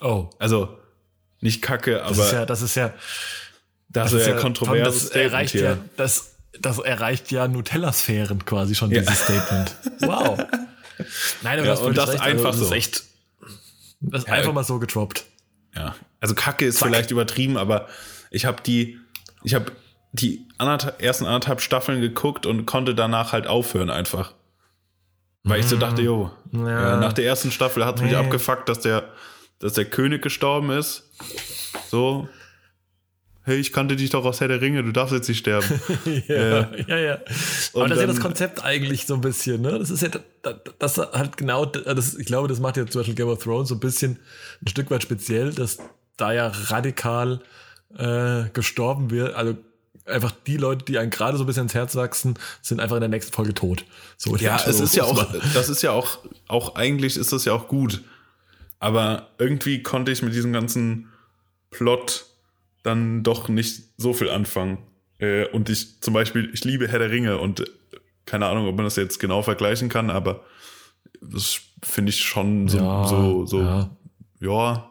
Oh, 0.01 0.29
Also, 0.39 0.77
nicht 1.39 1.61
kacke, 1.61 1.93
das 1.93 2.17
aber 2.17 2.25
ist 2.25 2.31
ja, 2.33 2.45
das 2.45 2.61
ist 2.61 2.75
ja, 2.75 2.93
das, 3.93 4.11
das 4.11 4.21
ist 4.21 4.27
ja 4.27 4.33
kontroverses 4.37 4.93
das 5.01 5.07
Statement 5.09 5.33
erreicht 5.33 5.51
hier. 5.53 5.63
ja, 5.63 5.77
das, 5.97 6.35
das 6.59 6.79
erreicht 6.79 7.31
ja 7.31 7.47
Nutella-Sphären 7.47 8.43
quasi 8.45 8.75
schon, 8.75 8.89
dieses 8.89 9.17
Statement. 9.19 9.75
Wow. 10.01 10.37
Nein, 11.41 11.59
aber 11.59 11.67
Ja, 11.67 11.73
das 11.75 11.79
und 11.81 11.97
das 11.97 12.19
einfach 12.19 12.49
das 12.51 12.57
so. 12.59 12.65
ist 12.65 12.71
echt, 12.71 13.03
das 14.01 14.21
ist 14.23 14.27
Ja, 14.27 14.33
einfach 14.35 14.53
mal 14.53 14.63
so 14.63 14.79
getroppt. 14.79 15.25
Ja, 15.75 15.95
also 16.19 16.35
Kacke 16.35 16.65
ist 16.65 16.77
Zack. 16.77 16.89
vielleicht 16.89 17.11
übertrieben, 17.11 17.57
aber 17.57 17.87
ich 18.29 18.45
habe 18.45 18.61
die, 18.63 18.99
ich 19.43 19.53
habe 19.55 19.71
die 20.11 20.47
anderthalb, 20.59 21.01
ersten 21.01 21.25
anderthalb 21.25 21.61
Staffeln 21.61 21.99
geguckt 22.01 22.45
und 22.45 22.65
konnte 22.67 22.93
danach 22.93 23.31
halt 23.31 23.47
aufhören 23.47 23.89
einfach. 23.89 24.33
Weil 25.43 25.59
ich 25.59 25.65
so 25.67 25.77
dachte, 25.77 26.01
jo, 26.03 26.31
Ja. 26.51 26.69
ja, 26.91 26.97
nach 26.97 27.13
der 27.13 27.25
ersten 27.25 27.51
Staffel 27.51 27.83
hat 27.85 27.95
es 27.95 28.01
mich 28.01 28.11
Nee. 28.11 28.17
abgefuckt, 28.17 28.69
dass 28.69 28.79
der, 28.79 29.09
dass 29.59 29.73
der 29.73 29.85
König 29.85 30.21
gestorben 30.21 30.69
ist. 30.69 31.09
So, 31.89 32.29
hey, 33.43 33.57
ich 33.57 33.73
kannte 33.73 33.95
dich 33.95 34.09
doch 34.09 34.25
aus 34.25 34.39
Herr 34.41 34.47
der 34.47 34.61
Ringe, 34.61 34.83
du 34.83 34.91
darfst 34.91 35.13
jetzt 35.13 35.27
nicht 35.27 35.39
sterben. 35.39 35.67
ja, 36.27 36.71
ja, 36.87 36.97
ja. 36.97 37.17
Aber 37.73 37.87
das 37.87 37.97
ist 37.97 38.01
ja 38.01 38.07
das 38.07 38.19
Konzept 38.19 38.63
eigentlich 38.63 39.05
so 39.05 39.15
ein 39.15 39.21
bisschen, 39.21 39.61
ne? 39.61 39.77
Das 39.77 39.89
ist 39.89 40.01
ja, 40.01 40.09
das, 40.41 40.55
das 40.79 40.97
halt 40.97 41.37
genau, 41.37 41.65
das, 41.65 42.15
ich 42.15 42.25
glaube, 42.25 42.47
das 42.47 42.59
macht 42.59 42.77
ja 42.77 42.85
zum 42.85 42.99
Beispiel 42.99 43.15
Game 43.15 43.27
of 43.27 43.43
Thrones 43.43 43.69
so 43.69 43.75
ein 43.75 43.79
bisschen 43.79 44.19
ein 44.61 44.67
Stück 44.67 44.89
weit 44.91 45.03
speziell, 45.03 45.53
dass 45.53 45.77
da 46.17 46.31
ja 46.31 46.47
radikal 46.47 47.41
äh, 47.97 48.45
gestorben 48.53 49.11
wird. 49.11 49.35
Also 49.35 49.57
einfach 50.05 50.31
die 50.47 50.57
Leute, 50.57 50.85
die 50.85 50.97
einem 50.97 51.09
gerade 51.09 51.37
so 51.37 51.43
ein 51.43 51.47
bisschen 51.47 51.63
ins 51.63 51.73
Herz 51.73 51.95
wachsen, 51.95 52.35
sind 52.61 52.79
einfach 52.79 52.95
in 52.95 53.01
der 53.01 53.09
nächsten 53.09 53.33
Folge 53.33 53.53
tot. 53.53 53.85
So, 54.17 54.35
Ja, 54.37 54.59
so, 54.59 54.65
es 54.69 54.79
ist 54.79 54.95
ja 54.95 55.03
auch, 55.03 55.25
das 55.53 55.69
ist 55.69 55.81
ja 55.81 55.91
auch, 55.91 56.19
auch 56.47 56.75
eigentlich 56.75 57.17
ist 57.17 57.33
das 57.33 57.45
ja 57.45 57.53
auch 57.53 57.67
gut. 57.67 58.01
Aber 58.79 59.29
irgendwie 59.37 59.81
konnte 59.81 60.11
ich 60.11 60.21
mit 60.21 60.33
diesem 60.33 60.51
ganzen 60.51 61.09
Plot 61.71 62.25
dann 62.83 63.23
doch 63.23 63.49
nicht 63.49 63.81
so 63.97 64.13
viel 64.13 64.29
anfangen. 64.29 64.77
Äh, 65.19 65.47
und 65.47 65.69
ich 65.69 66.01
zum 66.01 66.13
Beispiel, 66.13 66.49
ich 66.53 66.63
liebe 66.63 66.87
Herr 66.87 66.99
der 66.99 67.09
Ringe 67.11 67.37
und 67.39 67.61
äh, 67.61 67.65
keine 68.25 68.45
Ahnung, 68.47 68.67
ob 68.67 68.75
man 68.75 68.85
das 68.85 68.95
jetzt 68.95 69.19
genau 69.19 69.41
vergleichen 69.41 69.89
kann, 69.89 70.09
aber 70.09 70.41
das 71.21 71.59
finde 71.81 72.09
ich 72.11 72.21
schon 72.21 72.67
so, 72.67 72.77
Ja, 72.77 73.07
so, 73.07 73.45
so, 73.45 73.59
ja, 73.61 73.89
ja. 74.39 74.89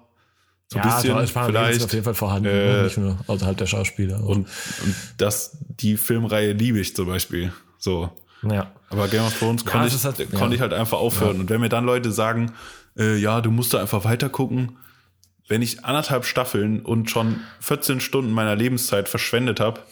so 0.68 0.78
ein 0.78 0.88
ja, 0.88 0.94
bisschen 0.96 1.10
so 1.12 1.16
als 1.16 1.32
Parallelen 1.32 1.64
sind 1.64 1.72
vielleicht. 1.72 1.84
auf 1.84 1.92
jeden 1.92 2.04
Fall 2.04 2.14
vorhanden, 2.14 2.48
Äh, 2.48 2.72
ne? 2.78 2.82
nicht 2.84 2.98
nur 2.98 3.18
außerhalb 3.26 3.56
der 3.56 3.66
Schauspieler. 3.66 4.22
Und, 4.24 4.46
und 4.84 4.94
das, 5.18 5.58
die 5.68 5.96
Filmreihe 5.96 6.52
liebe 6.52 6.78
ich 6.80 6.94
zum 6.96 7.06
Beispiel. 7.06 7.52
So. 7.78 8.10
ja. 8.42 8.70
Aber 8.90 9.08
Game 9.08 9.22
of 9.24 9.38
Thrones 9.38 9.64
konnte, 9.64 9.88
ich, 9.88 9.94
ist 9.94 10.04
halt- 10.04 10.30
konnte 10.32 10.54
ich 10.54 10.60
halt 10.60 10.72
einfach 10.74 10.98
aufhören. 10.98 11.40
Und 11.40 11.50
wenn 11.50 11.60
mir 11.60 11.70
dann 11.70 11.84
Leute 11.86 12.12
sagen, 12.12 12.52
äh, 12.98 13.16
ja, 13.16 13.40
du 13.40 13.50
musst 13.50 13.72
da 13.74 13.80
einfach 13.80 14.04
weiter 14.04 14.28
gucken, 14.28 14.76
wenn 15.52 15.60
ich 15.60 15.84
anderthalb 15.84 16.24
Staffeln 16.24 16.80
und 16.80 17.10
schon 17.10 17.40
14 17.60 18.00
Stunden 18.00 18.32
meiner 18.32 18.56
Lebenszeit 18.56 19.06
verschwendet 19.06 19.60
habe 19.60 19.82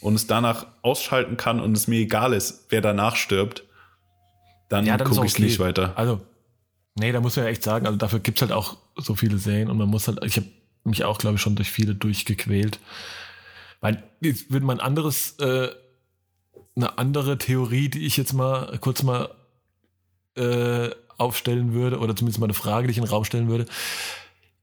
und 0.00 0.14
es 0.14 0.26
danach 0.26 0.66
ausschalten 0.80 1.36
kann 1.36 1.60
und 1.60 1.76
es 1.76 1.88
mir 1.88 2.00
egal 2.00 2.32
ist, 2.32 2.64
wer 2.70 2.80
danach 2.80 3.14
stirbt, 3.14 3.64
dann, 4.70 4.86
Ja, 4.86 4.96
dann 4.96 5.06
gucke 5.06 5.26
ich 5.26 5.34
okay. 5.34 5.42
nicht 5.42 5.58
weiter. 5.58 5.92
Also, 5.96 6.22
nee, 6.94 7.12
da 7.12 7.20
muss 7.20 7.36
man 7.36 7.44
ja 7.44 7.50
echt 7.50 7.62
sagen, 7.62 7.84
also 7.84 7.98
dafür 7.98 8.20
gibt's 8.20 8.40
halt 8.40 8.50
auch 8.50 8.78
so 8.96 9.14
viele 9.14 9.36
Serien 9.36 9.68
und 9.68 9.76
man 9.76 9.90
muss 9.90 10.08
halt, 10.08 10.24
ich 10.24 10.38
habe 10.38 10.46
mich 10.84 11.04
auch, 11.04 11.18
glaube 11.18 11.36
ich, 11.36 11.42
schon 11.42 11.54
durch 11.54 11.70
viele 11.70 11.94
durchgequält. 11.94 12.80
Weil 13.82 14.02
jetzt 14.22 14.50
würde 14.50 14.64
man 14.64 14.80
anderes, 14.80 15.38
äh, 15.38 15.68
eine 16.76 16.96
andere 16.96 17.36
Theorie, 17.36 17.90
die 17.90 18.06
ich 18.06 18.16
jetzt 18.16 18.32
mal 18.32 18.78
kurz 18.78 19.02
mal 19.02 19.28
äh, 20.34 20.88
aufstellen 21.18 21.74
würde, 21.74 21.98
oder 21.98 22.16
zumindest 22.16 22.40
mal 22.40 22.46
eine 22.46 22.54
Frage, 22.54 22.86
die 22.86 22.92
ich 22.92 22.96
in 22.96 23.04
den 23.04 23.10
Raum 23.10 23.24
stellen 23.24 23.48
würde. 23.48 23.66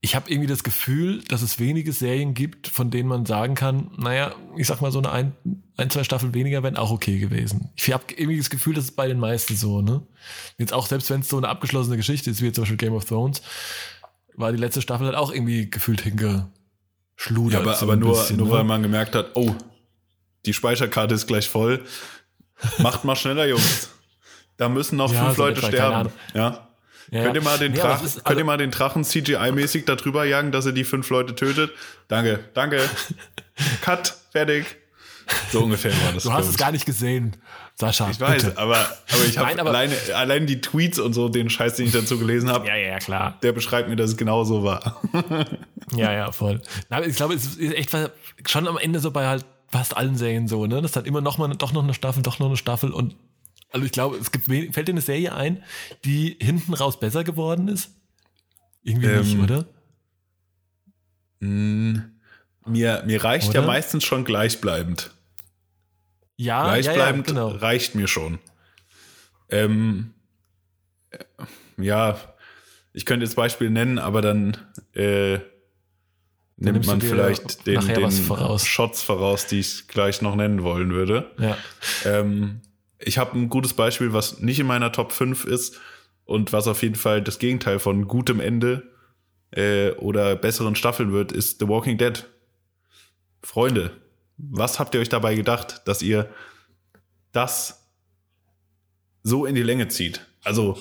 Ich 0.04 0.16
habe 0.16 0.32
irgendwie 0.32 0.48
das 0.48 0.64
Gefühl, 0.64 1.24
dass 1.26 1.44
es 1.44 1.60
wenige 1.60 1.94
Serien 1.94 2.34
gibt, 2.34 2.68
von 2.68 2.90
denen 2.90 3.08
man 3.08 3.28
sagen 3.28 3.54
kann, 3.54 3.92
naja, 3.98 4.34
ich 4.58 4.66
sag 4.66 4.82
mal 4.82 4.92
so 4.92 4.98
eine 4.98 5.12
ein, 5.12 5.34
ein 5.78 5.92
zwei 5.92 6.04
Staffeln 6.04 6.34
weniger 6.34 6.64
wären 6.64 6.76
auch 6.76 6.90
okay 6.90 7.20
gewesen. 7.20 7.70
Ich 7.76 7.94
habe 7.94 8.06
irgendwie 8.10 8.40
das 8.40 8.50
Gefühl, 8.50 8.74
das 8.74 8.86
ist 8.86 8.96
bei 8.96 9.08
den 9.08 9.20
meisten 9.20 9.56
so, 9.56 9.84
ne? 9.84 10.02
Jetzt 10.58 10.74
auch 10.74 10.88
selbst 10.88 11.12
wenn 11.12 11.22
es 11.22 11.30
so 11.30 11.38
eine 11.38 11.50
abgeschlossene 11.50 11.98
Geschichte 11.98 12.32
ist, 12.32 12.42
wie 12.42 12.52
zum 12.52 12.64
Beispiel 12.64 12.78
Game 12.78 12.94
of 12.94 13.06
Thrones, 13.06 13.44
war 14.34 14.52
die 14.52 14.58
letzte 14.58 14.82
Staffel 14.82 15.06
halt 15.06 15.16
auch 15.16 15.32
irgendwie 15.32 15.70
gefühlt 15.70 16.02
hingeschludert. 16.02 17.54
Ja, 17.54 17.60
aber, 17.60 17.76
so 17.76 17.86
aber 17.86 17.96
nur, 17.96 18.14
bisschen, 18.14 18.38
nur 18.38 18.48
ne? 18.48 18.54
weil 18.54 18.64
man 18.64 18.82
gemerkt 18.82 19.14
hat, 19.14 19.32
oh, 19.36 19.54
die 20.48 20.54
Speicherkarte 20.54 21.14
ist 21.14 21.28
gleich 21.28 21.48
voll. 21.48 21.86
Macht 22.80 23.06
mal 23.06 23.16
schneller, 23.16 23.46
Jungs. 23.46 23.92
Da 24.58 24.68
müssen 24.68 24.96
noch 24.96 25.14
Ja, 25.14 25.26
fünf 25.26 25.38
so 25.38 25.44
Leute 25.44 25.62
sterben. 25.62 26.10
Ja. 26.34 26.71
Ja, 27.12 27.24
Könnt 27.24 27.36
ihr 27.36 27.42
mal 27.42 27.60
den 27.60 27.74
ja, 27.76 27.84
Drachen, 27.84 28.08
ihr 28.08 28.26
also- 28.26 28.44
mal 28.46 28.58
den 28.58 28.72
Drachen 28.72 29.04
CGI-mäßig 29.04 29.86
da 29.86 29.96
drüber 29.96 30.24
jagen, 30.24 30.52
dass 30.54 30.66
er 30.66 30.72
die 30.72 30.86
fünf 30.86 31.10
Leute 31.10 31.36
tötet? 31.36 31.72
Danke, 32.08 32.40
danke. 32.54 32.80
Cut, 33.82 34.16
fertig. 34.32 34.78
So 35.52 35.64
ungefähr 35.64 35.92
war 35.92 36.14
das. 36.14 36.24
Du 36.24 36.34
hast 36.34 36.48
es 36.48 36.58
gar 36.58 36.72
nicht 36.72 36.86
gesehen, 36.86 37.36
Sascha. 37.76 38.10
Ich 38.10 38.20
weiß, 38.20 38.44
bitte. 38.46 38.58
aber, 38.58 38.78
aber 38.78 39.26
ich 39.28 39.38
habe 39.38 39.60
alleine, 39.62 39.94
allein 40.16 40.48
die 40.48 40.62
Tweets 40.62 41.00
und 41.00 41.14
so, 41.14 41.30
den 41.30 41.50
Scheiß, 41.50 41.76
den 41.76 41.86
ich 41.88 41.92
dazu 41.92 42.18
gelesen 42.18 42.50
habe, 42.50 42.68
Ja, 42.68 42.76
ja, 42.76 42.98
klar. 43.00 43.38
der 43.44 43.52
beschreibt 43.52 43.88
mir, 43.90 43.96
dass 43.96 44.12
es 44.12 44.18
genau 44.18 44.44
so 44.44 44.64
war. 44.64 45.02
Ja, 45.94 46.14
ja, 46.14 46.32
voll. 46.32 46.62
Ich 47.06 47.18
glaube, 47.18 47.34
es 47.34 47.58
ist 47.58 47.74
echt 47.76 47.92
schon 48.48 48.66
am 48.66 48.78
Ende 48.78 49.02
so 49.02 49.12
bei 49.12 49.28
halt 49.28 49.44
fast 49.68 49.98
allen 49.98 50.16
Serien 50.16 50.48
so, 50.48 50.66
ne? 50.66 50.76
Das 50.78 50.92
ist 50.92 50.96
dann 50.96 51.04
immer 51.04 51.20
noch 51.20 51.38
mal 51.38 51.50
doch 51.50 51.74
noch 51.74 51.84
eine 51.84 51.94
Staffel, 51.94 52.24
doch 52.24 52.40
noch 52.40 52.48
eine 52.48 52.56
Staffel 52.56 52.92
und 52.92 53.16
also 53.72 53.86
ich 53.86 53.92
glaube, 53.92 54.18
es 54.18 54.32
gibt 54.32 54.46
fällt 54.46 54.88
dir 54.88 54.92
eine 54.94 55.02
Serie 55.02 55.34
ein, 55.34 55.64
die 56.06 56.38
hinten 56.40 56.74
raus 56.74 57.00
besser 57.00 57.24
geworden 57.24 57.68
ist? 57.68 57.92
Irgendwie 58.84 59.08
nicht, 59.08 59.34
Ähm, 59.34 59.44
oder? 59.44 59.66
Mm, 61.40 61.98
mir, 62.66 63.04
mir 63.06 63.24
reicht 63.24 63.54
ja 63.54 63.62
Oder? 63.62 63.68
meistens 63.68 64.04
schon 64.04 64.26
gleichbleibend. 64.26 65.12
Ja, 66.38 66.68
ja, 66.68 66.76
ja, 66.76 66.82
Gleichbleibend 66.82 67.28
genau. 67.28 67.50
reicht 67.50 67.96
mir 67.96 68.08
schon. 68.08 68.40
Ähm, 69.50 70.14
äh, 71.12 71.20
ja, 71.78 72.20
ich 72.94 73.06
könnte 73.06 73.26
jetzt 73.26 73.36
Beispiel 73.36 73.70
nennen, 73.70 74.00
aber 74.00 74.22
dann 74.22 74.58
äh, 74.94 75.34
nimmt 75.34 75.44
nimmst 76.58 76.90
du 76.90 76.92
man 76.92 77.02
vielleicht 77.02 77.68
den, 77.68 77.86
den 77.88 78.12
voraus. 78.12 78.66
Shots 78.66 79.02
voraus, 79.02 79.48
die 79.48 79.60
ich 79.60 79.88
gleich 79.88 80.22
noch 80.22 80.36
nennen 80.36 80.64
wollen 80.64 80.94
würde. 80.94 81.32
Ja. 81.38 81.58
Ähm, 82.06 82.62
ich 83.04 83.18
habe 83.18 83.38
ein 83.38 83.50
gutes 83.50 83.74
Beispiel, 83.74 84.14
was 84.14 84.40
nicht 84.40 84.60
in 84.60 84.68
meiner 84.68 84.92
Top 84.92 85.12
5 85.12 85.46
ist 85.46 85.80
und 86.26 86.54
was 86.54 86.68
auf 86.68 86.82
jeden 86.84 86.96
Fall 86.96 87.22
das 87.22 87.40
Gegenteil 87.40 87.80
von 87.80 88.08
gutem 88.08 88.40
Ende 88.40 88.90
äh, 89.52 89.92
oder 89.92 90.36
besseren 90.36 90.76
Staffeln 90.76 91.12
wird, 91.12 91.32
ist 91.32 91.60
The 91.60 91.68
Walking 91.68 91.98
Dead. 91.98 92.26
Freunde, 93.44 93.92
was 94.38 94.80
habt 94.80 94.94
ihr 94.94 95.02
euch 95.02 95.10
dabei 95.10 95.36
gedacht, 95.36 95.82
dass 95.86 96.02
ihr 96.02 96.30
das 97.32 97.88
so 99.24 99.46
in 99.46 99.56
die 99.56 99.64
Länge 99.64 99.88
zieht? 99.88 100.26
Also 100.44 100.78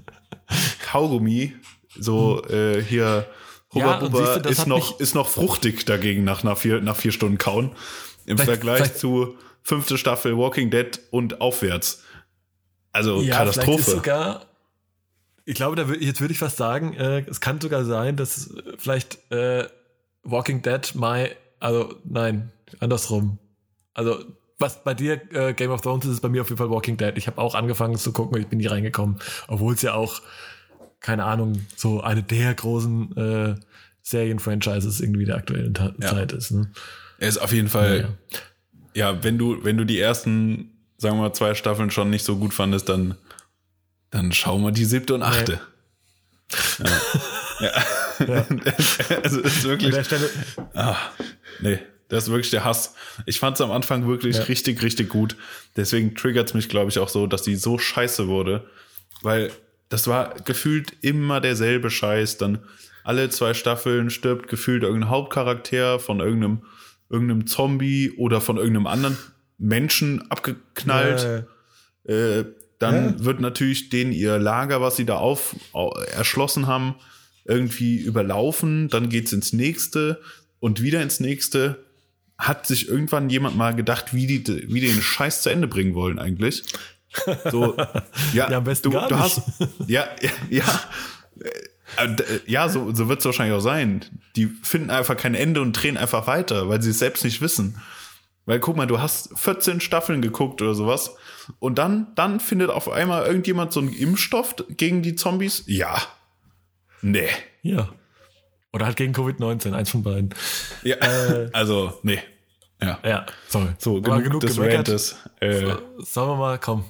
Kaugummi, 0.84 1.54
so 1.98 2.44
äh, 2.46 2.82
hier 2.82 3.26
Ja, 3.72 3.98
Hubba 3.98 3.98
und 3.98 4.12
Bubba 4.12 4.38
du, 4.38 4.48
ist 4.48 4.66
noch, 4.66 5.00
ist 5.00 5.14
noch 5.14 5.28
fruchtig 5.28 5.84
dagegen 5.84 6.24
nach, 6.24 6.42
nach, 6.44 6.58
vier, 6.58 6.80
nach 6.80 6.96
vier 6.96 7.12
Stunden 7.12 7.38
kauen. 7.38 7.72
Im 8.26 8.36
Vielleicht- 8.38 8.44
Vergleich 8.44 8.76
vielleicht- 8.78 8.98
zu 8.98 9.36
fünfte 9.64 9.98
Staffel 9.98 10.36
Walking 10.36 10.70
Dead 10.70 11.00
und 11.10 11.40
aufwärts. 11.40 12.02
Also 12.92 13.20
Ja, 13.22 13.38
Katastrophe. 13.38 13.90
sogar, 13.90 14.46
ich 15.44 15.56
glaube, 15.56 15.74
da 15.74 15.84
jetzt 15.94 16.20
würde 16.20 16.32
ich 16.32 16.38
fast 16.38 16.56
sagen, 16.58 16.94
äh, 16.94 17.24
es 17.28 17.40
kann 17.40 17.60
sogar 17.60 17.84
sein, 17.84 18.16
dass 18.16 18.54
vielleicht 18.78 19.18
äh, 19.32 19.66
Walking 20.22 20.62
Dead 20.62 20.94
my, 20.94 21.30
also 21.58 21.96
nein, 22.04 22.52
andersrum. 22.78 23.38
Also 23.94 24.24
was 24.58 24.84
bei 24.84 24.94
dir 24.94 25.20
äh, 25.34 25.52
Game 25.54 25.70
of 25.72 25.80
Thrones 25.80 26.04
ist, 26.04 26.12
ist 26.12 26.20
bei 26.20 26.28
mir 26.28 26.42
auf 26.42 26.48
jeden 26.48 26.58
Fall 26.58 26.70
Walking 26.70 26.96
Dead. 26.96 27.12
Ich 27.16 27.26
habe 27.26 27.40
auch 27.40 27.54
angefangen 27.56 27.96
zu 27.96 28.12
gucken, 28.12 28.40
ich 28.40 28.46
bin 28.46 28.58
nie 28.58 28.66
reingekommen, 28.66 29.16
obwohl 29.48 29.74
es 29.74 29.82
ja 29.82 29.94
auch 29.94 30.22
keine 31.00 31.24
Ahnung 31.24 31.66
so 31.76 32.00
eine 32.00 32.22
der 32.22 32.54
großen 32.54 33.16
äh, 33.16 33.54
Serien-Franchises 34.02 35.00
irgendwie 35.00 35.24
der 35.24 35.36
aktuellen 35.36 35.74
Ta 35.74 35.92
Ja. 36.00 36.08
Zeit 36.10 36.32
ist. 36.32 36.50
Ne? 36.52 36.70
Er 37.18 37.28
ist 37.28 37.38
auf 37.38 37.52
jeden 37.52 37.68
Fall, 37.68 37.96
Ja. 37.98 38.02
ja, 38.02 38.38
wenn 38.94 39.38
du, 39.38 39.64
wenn 39.64 39.76
du 39.76 39.84
die 39.84 39.98
ersten, 39.98 40.70
sagen 40.96 41.16
wir 41.16 41.22
mal, 41.22 41.32
zwei 41.32 41.54
Staffeln 41.54 41.90
schon 41.90 42.10
nicht 42.10 42.24
so 42.24 42.36
gut 42.36 42.54
fandest, 42.54 42.88
dann, 42.88 43.16
dann 44.10 44.32
schau 44.32 44.58
mal 44.58 44.72
die 44.72 44.84
siebte 44.84 45.14
und 45.14 45.22
achte. 45.22 45.60
Ja. 46.78 46.86
ja. 47.60 47.72
also 49.22 49.40
ist 49.40 49.64
An 49.64 49.70
wirklich, 49.70 49.94
der 49.94 50.04
Stelle, 50.04 50.30
ah, 50.74 50.96
nee, 51.60 51.78
das 52.08 52.24
ist 52.24 52.30
wirklich 52.30 52.50
der 52.50 52.64
Hass. 52.64 52.94
Ich 53.26 53.40
fand 53.40 53.56
es 53.56 53.60
am 53.60 53.72
Anfang 53.72 54.06
wirklich 54.06 54.36
Ja. 54.36 54.42
richtig, 54.44 54.82
richtig 54.82 55.08
gut. 55.08 55.36
Deswegen 55.76 56.14
triggert 56.14 56.48
es 56.48 56.54
mich, 56.54 56.68
glaube 56.68 56.90
ich, 56.90 56.98
auch 56.98 57.08
so, 57.08 57.26
dass 57.26 57.42
die 57.42 57.56
so 57.56 57.78
scheiße 57.78 58.28
wurde. 58.28 58.68
Weil 59.22 59.50
das 59.88 60.06
war 60.06 60.34
gefühlt 60.44 60.92
immer 61.00 61.40
derselbe 61.40 61.90
Scheiß. 61.90 62.38
Dann 62.38 62.60
alle 63.04 63.30
zwei 63.30 63.54
Staffeln 63.54 64.10
stirbt 64.10 64.48
gefühlt 64.48 64.82
irgendein 64.82 65.10
Hauptcharakter 65.10 65.98
von 65.98 66.20
irgendeinem, 66.20 66.62
irgendeinem 67.10 67.46
Zombie 67.46 68.10
oder 68.16 68.40
von 68.40 68.56
irgendeinem 68.56 68.86
anderen 68.86 69.18
Menschen 69.58 70.30
abgeknallt. 70.30 71.24
äh, 71.24 71.42
Äh, 72.06 72.44
dann 72.78 73.16
Ja. 73.18 73.24
wird 73.24 73.40
natürlich 73.40 73.88
denen 73.88 74.12
ihr 74.12 74.38
Lager, 74.38 74.82
was 74.82 74.96
sie 74.96 75.06
da 75.06 75.16
auf, 75.16 75.56
au- 75.72 75.92
erschlossen 76.14 76.66
haben, 76.66 76.96
irgendwie 77.46 77.96
überlaufen. 77.96 78.88
Dann 78.90 79.08
geht's 79.08 79.32
ins 79.32 79.54
nächste 79.54 80.20
und 80.60 80.82
wieder 80.82 81.00
ins 81.02 81.18
nächste. 81.20 81.84
Hat 82.36 82.66
sich 82.66 82.88
irgendwann 82.88 83.30
jemand 83.30 83.56
mal 83.56 83.74
gedacht, 83.74 84.12
wie 84.12 84.26
die, 84.26 84.46
wie 84.70 84.80
die 84.80 84.88
den 84.88 85.00
Scheiß 85.00 85.40
zu 85.42 85.48
Ende 85.50 85.66
bringen 85.66 85.94
wollen 85.94 86.18
eigentlich? 86.18 86.62
So, 87.50 87.74
ja, 88.34 88.50
Ja, 88.50 88.58
am 88.58 88.64
besten 88.64 88.90
du, 88.90 88.96
gar 88.98 89.08
du 89.08 89.14
nicht. 89.14 89.24
hast, 89.24 89.42
ja, 89.86 90.06
ja, 90.20 90.30
ja, 90.50 90.80
ja, 92.46 92.68
so, 92.68 92.94
so 92.94 93.08
wird 93.08 93.20
es 93.20 93.24
wahrscheinlich 93.24 93.56
auch 93.56 93.60
sein. 93.60 94.04
Die 94.36 94.46
finden 94.46 94.90
einfach 94.90 95.16
kein 95.16 95.34
Ende 95.34 95.60
und 95.60 95.72
drehen 95.72 95.96
einfach 95.96 96.26
weiter, 96.26 96.68
weil 96.68 96.82
sie 96.82 96.90
es 96.90 96.98
selbst 96.98 97.24
nicht 97.24 97.40
wissen. 97.40 97.80
Weil 98.46 98.60
guck 98.60 98.76
mal, 98.76 98.86
du 98.86 99.00
hast 99.00 99.38
14 99.38 99.80
Staffeln 99.80 100.20
geguckt 100.20 100.60
oder 100.60 100.74
sowas 100.74 101.16
und 101.60 101.78
dann, 101.78 102.08
dann 102.14 102.40
findet 102.40 102.70
auf 102.70 102.90
einmal 102.90 103.26
irgendjemand 103.26 103.72
so 103.72 103.80
einen 103.80 103.92
Impfstoff 103.92 104.56
gegen 104.68 105.02
die 105.02 105.14
Zombies? 105.14 105.64
Ja. 105.66 105.96
Nee. 107.00 107.28
ja. 107.62 107.88
Oder 108.72 108.86
halt 108.86 108.96
gegen 108.96 109.14
Covid-19, 109.14 109.72
eins 109.72 109.90
von 109.90 110.02
beiden. 110.02 110.34
Ja. 110.82 110.96
also, 111.52 111.98
nee. 112.02 112.20
Ja. 112.82 112.98
Ja, 113.04 113.26
sorry. 113.48 113.68
So, 113.78 113.98
Aber 113.98 114.20
genug, 114.20 114.40
des. 114.40 114.58
Rantes. 114.58 115.16
Äh, 115.40 115.76
Sollen 115.98 116.28
wir 116.28 116.36
mal, 116.36 116.58
komm, 116.58 116.84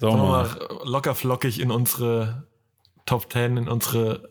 sagen 0.00 0.16
sollen 0.16 0.16
wir 0.16 0.28
mal 0.28 0.68
locker 0.84 1.14
flockig 1.14 1.60
in 1.60 1.70
unsere 1.70 2.46
Top 3.06 3.30
10, 3.32 3.56
in 3.56 3.68
unsere, 3.68 4.30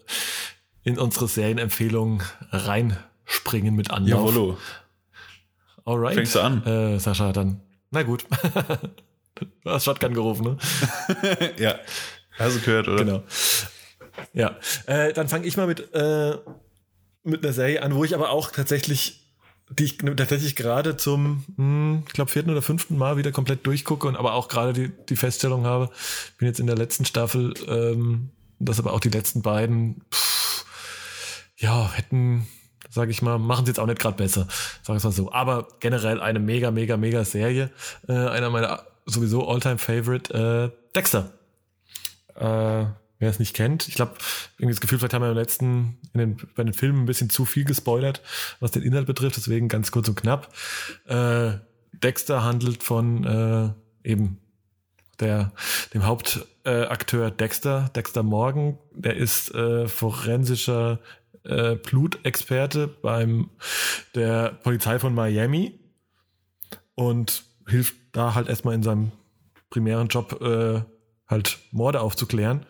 in 0.83 0.97
unsere 0.97 1.27
Serienempfehlungen 1.27 2.23
reinspringen 2.51 3.75
mit 3.75 3.91
Anlauf. 3.91 4.33
Jawollo. 4.33 4.57
Alright. 5.85 6.15
Fängst 6.15 6.35
du 6.35 6.39
an? 6.39 6.65
Äh, 6.65 6.99
Sascha, 6.99 7.31
dann. 7.33 7.61
Na 7.91 8.03
gut. 8.03 8.25
du 9.35 9.69
hast 9.69 9.83
Shotgun 9.83 10.13
gerufen, 10.13 10.43
ne? 10.43 11.53
Ja. 11.59 11.75
Hast 12.39 12.57
du 12.57 12.61
gehört, 12.61 12.87
oder? 12.87 13.03
Genau. 13.03 13.23
Ja, 14.33 14.57
äh, 14.85 15.13
dann 15.13 15.27
fange 15.27 15.45
ich 15.45 15.57
mal 15.57 15.67
mit, 15.67 15.93
äh, 15.93 16.37
mit 17.23 17.43
einer 17.43 17.53
Serie 17.53 17.83
an, 17.83 17.95
wo 17.95 18.03
ich 18.03 18.15
aber 18.15 18.29
auch 18.29 18.51
tatsächlich, 18.51 19.27
die 19.69 19.85
ich 19.85 19.97
tatsächlich 19.97 20.55
gerade 20.55 20.97
zum, 20.97 21.45
hm, 21.57 22.03
ich 22.07 22.13
glaube, 22.13 22.31
vierten 22.31 22.49
oder 22.49 22.61
fünften 22.61 22.97
Mal 22.97 23.17
wieder 23.17 23.31
komplett 23.31 23.65
durchgucke 23.65 24.07
und 24.07 24.15
aber 24.15 24.33
auch 24.33 24.47
gerade 24.47 24.73
die, 24.73 24.91
die 25.09 25.15
Feststellung 25.15 25.65
habe, 25.65 25.89
bin 26.37 26.47
jetzt 26.47 26.59
in 26.59 26.67
der 26.67 26.77
letzten 26.77 27.05
Staffel, 27.05 27.53
ähm, 27.67 28.31
das 28.65 28.79
aber 28.79 28.93
auch 28.93 28.99
die 28.99 29.09
letzten 29.09 29.41
beiden, 29.41 30.01
pff, 30.11 30.65
ja, 31.57 31.91
hätten, 31.93 32.47
sage 32.89 33.11
ich 33.11 33.21
mal, 33.21 33.39
machen 33.39 33.65
sie 33.65 33.71
jetzt 33.71 33.79
auch 33.79 33.87
nicht 33.87 33.99
gerade 33.99 34.17
besser, 34.17 34.47
sag 34.81 34.97
ich 34.97 35.03
mal 35.03 35.11
so. 35.11 35.31
Aber 35.31 35.67
generell 35.79 36.21
eine 36.21 36.39
mega, 36.39 36.71
mega, 36.71 36.97
mega 36.97 37.23
Serie. 37.25 37.71
Äh, 38.07 38.13
einer 38.13 38.49
meiner 38.49 38.85
sowieso 39.05 39.47
All-Time-Favorite, 39.47 40.33
äh, 40.33 40.93
Dexter. 40.95 41.31
Äh, 42.35 42.85
wer 43.23 43.29
es 43.29 43.39
nicht 43.39 43.55
kennt, 43.55 43.87
ich 43.87 43.95
glaube, 43.95 44.13
irgendwie 44.57 44.73
das 44.73 44.81
Gefühl, 44.81 44.99
vielleicht 44.99 45.13
haben 45.13 45.21
wir 45.21 45.29
im 45.29 45.37
letzten, 45.37 45.97
in 46.13 46.19
den, 46.19 46.37
bei 46.55 46.63
den 46.63 46.73
Filmen 46.73 47.03
ein 47.03 47.05
bisschen 47.05 47.29
zu 47.29 47.45
viel 47.45 47.63
gespoilert, 47.63 48.21
was 48.59 48.71
den 48.71 48.83
Inhalt 48.83 49.07
betrifft, 49.07 49.37
deswegen 49.37 49.69
ganz 49.69 49.91
kurz 49.91 50.09
und 50.09 50.15
knapp. 50.15 50.53
Äh, 51.05 51.53
Dexter 51.93 52.43
handelt 52.43 52.83
von 52.83 53.23
äh, 53.23 54.09
eben 54.09 54.39
der, 55.23 55.51
dem 55.93 56.05
Hauptakteur 56.05 57.31
Dexter, 57.31 57.89
Dexter 57.95 58.23
Morgan, 58.23 58.77
der 58.93 59.15
ist 59.15 59.53
äh, 59.55 59.87
forensischer 59.87 60.99
äh, 61.43 61.75
Blutexperte 61.75 62.87
beim 62.87 63.49
der 64.15 64.51
Polizei 64.63 64.99
von 64.99 65.13
Miami 65.15 65.79
und 66.95 67.43
hilft 67.67 67.95
da 68.11 68.35
halt 68.35 68.49
erstmal 68.49 68.75
in 68.75 68.83
seinem 68.83 69.11
primären 69.69 70.07
Job 70.07 70.41
äh, 70.41 70.81
halt 71.27 71.59
Morde 71.71 72.01
aufzuklären. 72.01 72.65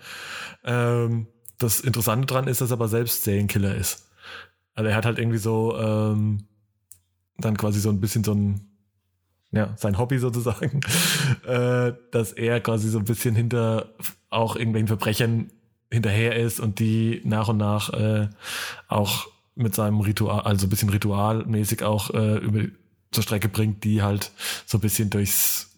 Ähm, 0.63 1.27
das 1.57 1.81
Interessante 1.81 2.27
dran 2.27 2.47
ist, 2.47 2.61
dass 2.61 2.71
er 2.71 2.75
aber 2.75 2.87
selbst 2.87 3.23
Serienkiller 3.23 3.75
ist. 3.75 4.09
Also 4.75 4.89
er 4.89 4.95
hat 4.95 5.05
halt 5.05 5.19
irgendwie 5.19 5.37
so 5.37 5.77
ähm, 5.77 6.47
dann 7.37 7.57
quasi 7.57 7.79
so 7.79 7.89
ein 7.89 7.99
bisschen 7.99 8.23
so 8.23 8.33
ein 8.33 8.72
ja, 9.53 9.73
sein 9.77 9.99
Hobby 9.99 10.17
sozusagen, 10.17 10.81
äh, 11.45 11.93
dass 12.11 12.33
er 12.33 12.59
quasi 12.59 12.89
so 12.89 12.97
ein 12.97 13.05
bisschen 13.05 13.35
hinter 13.35 13.93
auch 14.29 14.55
irgendwelchen 14.55 14.87
Verbrechern 14.87 15.51
hinterher 15.91 16.35
ist 16.35 16.59
und 16.59 16.79
die 16.79 17.21
nach 17.23 17.47
und 17.49 17.57
nach 17.57 17.93
äh, 17.93 18.29
auch 18.87 19.27
mit 19.55 19.75
seinem 19.75 19.99
Ritual, 19.99 20.41
also 20.41 20.65
ein 20.65 20.69
bisschen 20.69 20.89
ritualmäßig 20.89 21.83
auch 21.83 22.09
äh, 22.09 22.37
über 22.37 22.63
zur 23.11 23.21
Strecke 23.21 23.47
bringt, 23.47 23.83
die 23.83 24.01
halt 24.01 24.31
so 24.65 24.79
ein 24.79 24.81
bisschen 24.81 25.09
durchs 25.09 25.69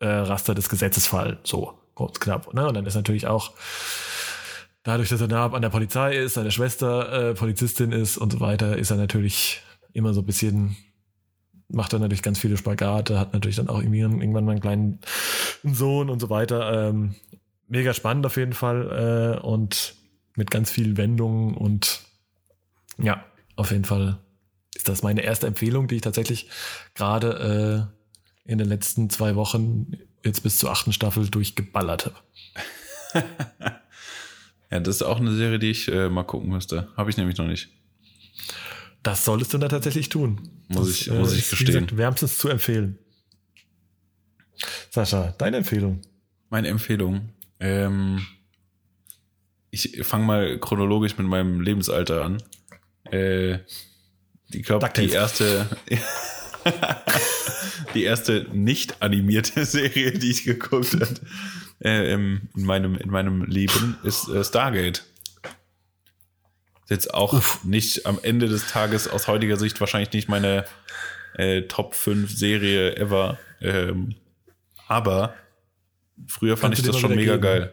Raster 0.00 0.54
des 0.54 0.68
Gesetzes 0.68 1.06
fallen. 1.06 1.38
So, 1.44 1.78
kurz 1.94 2.20
knapp. 2.20 2.52
Ne? 2.52 2.68
Und 2.68 2.74
dann 2.74 2.84
ist 2.84 2.94
natürlich 2.94 3.26
auch 3.26 3.52
dadurch, 4.82 5.08
dass 5.08 5.20
er 5.20 5.28
nah 5.28 5.50
an 5.50 5.62
der 5.62 5.70
Polizei 5.70 6.16
ist, 6.16 6.34
seine 6.34 6.50
Schwester 6.50 7.32
Polizistin 7.34 7.90
ist 7.90 8.18
und 8.18 8.32
so 8.32 8.40
weiter, 8.40 8.76
ist 8.76 8.90
er 8.90 8.98
natürlich 8.98 9.62
immer 9.94 10.12
so 10.12 10.20
ein 10.20 10.26
bisschen 10.26 10.76
macht 11.68 11.92
er 11.92 11.98
natürlich 11.98 12.22
ganz 12.22 12.38
viele 12.38 12.56
Spagate, 12.56 13.18
hat 13.18 13.32
natürlich 13.32 13.56
dann 13.56 13.68
auch 13.68 13.82
irgendwann 13.82 14.44
mal 14.44 14.52
einen 14.52 14.60
kleinen 14.60 14.98
Sohn 15.62 16.10
und 16.10 16.20
so 16.20 16.30
weiter. 16.30 16.88
Ähm, 16.88 17.14
mega 17.68 17.94
spannend 17.94 18.26
auf 18.26 18.36
jeden 18.36 18.52
Fall 18.52 19.38
äh, 19.40 19.46
und 19.46 19.94
mit 20.36 20.50
ganz 20.50 20.70
vielen 20.70 20.96
Wendungen 20.96 21.54
und 21.54 22.00
ja, 22.98 23.24
auf 23.56 23.70
jeden 23.70 23.84
Fall 23.84 24.18
ist 24.74 24.88
das 24.88 25.02
meine 25.02 25.22
erste 25.22 25.46
Empfehlung, 25.46 25.88
die 25.88 25.96
ich 25.96 26.02
tatsächlich 26.02 26.48
gerade 26.94 27.90
äh, 28.46 28.50
in 28.50 28.58
den 28.58 28.68
letzten 28.68 29.08
zwei 29.10 29.36
Wochen 29.36 29.92
jetzt 30.24 30.42
bis 30.42 30.58
zur 30.58 30.70
achten 30.70 30.92
Staffel 30.92 31.28
durchgeballert 31.28 32.06
habe. 32.06 32.16
ja, 34.70 34.80
das 34.80 34.96
ist 34.96 35.02
auch 35.02 35.20
eine 35.20 35.32
Serie, 35.32 35.58
die 35.58 35.70
ich 35.70 35.88
äh, 35.88 36.08
mal 36.08 36.24
gucken 36.24 36.50
müsste. 36.50 36.88
Habe 36.96 37.10
ich 37.10 37.16
nämlich 37.16 37.38
noch 37.38 37.46
nicht. 37.46 37.68
Das 39.04 39.24
solltest 39.24 39.52
du 39.52 39.58
da 39.58 39.68
tatsächlich 39.68 40.08
tun. 40.08 40.40
Muss 40.68 40.88
das, 40.88 41.00
ich, 41.02 41.10
muss 41.10 41.34
äh, 41.34 41.36
ich 41.36 41.50
gestehen. 41.50 41.66
Gesagt, 41.66 41.96
wärmstens 41.98 42.38
zu 42.38 42.48
empfehlen. 42.48 42.98
Sascha, 44.90 45.34
deine 45.36 45.58
Empfehlung? 45.58 46.00
Meine 46.48 46.68
Empfehlung. 46.68 47.28
Ähm, 47.60 48.26
ich 49.70 50.00
fange 50.04 50.24
mal 50.24 50.58
chronologisch 50.58 51.18
mit 51.18 51.26
meinem 51.26 51.60
Lebensalter 51.60 52.24
an. 52.24 52.42
Äh, 53.10 53.58
ich 54.50 54.62
glaube, 54.62 54.90
die 54.96 55.10
erste, 55.10 55.68
die 57.94 58.04
erste 58.04 58.46
nicht 58.52 59.02
animierte 59.02 59.64
Serie, 59.66 60.12
die 60.12 60.30
ich 60.30 60.44
geguckt 60.44 60.94
habe 60.94 61.14
äh, 61.80 62.14
in 62.14 62.48
meinem 62.54 62.96
in 62.96 63.10
meinem 63.10 63.44
Leben, 63.44 63.98
ist 64.02 64.28
äh, 64.28 64.42
Stargate 64.42 65.04
jetzt 66.88 67.12
auch 67.14 67.32
Uff. 67.32 67.64
nicht 67.64 68.06
am 68.06 68.18
Ende 68.22 68.48
des 68.48 68.68
Tages 68.68 69.08
aus 69.08 69.28
heutiger 69.28 69.56
Sicht 69.56 69.80
wahrscheinlich 69.80 70.12
nicht 70.12 70.28
meine 70.28 70.64
äh, 71.36 71.62
Top 71.62 71.94
5 71.94 72.30
Serie 72.30 72.96
ever. 72.96 73.38
Ähm, 73.60 74.14
aber 74.86 75.34
früher 76.26 76.56
fand 76.56 76.74
Kannst 76.74 76.86
ich 76.86 76.92
das 76.92 77.00
schon 77.00 77.14
mega 77.14 77.32
geben? 77.32 77.42
geil. 77.42 77.72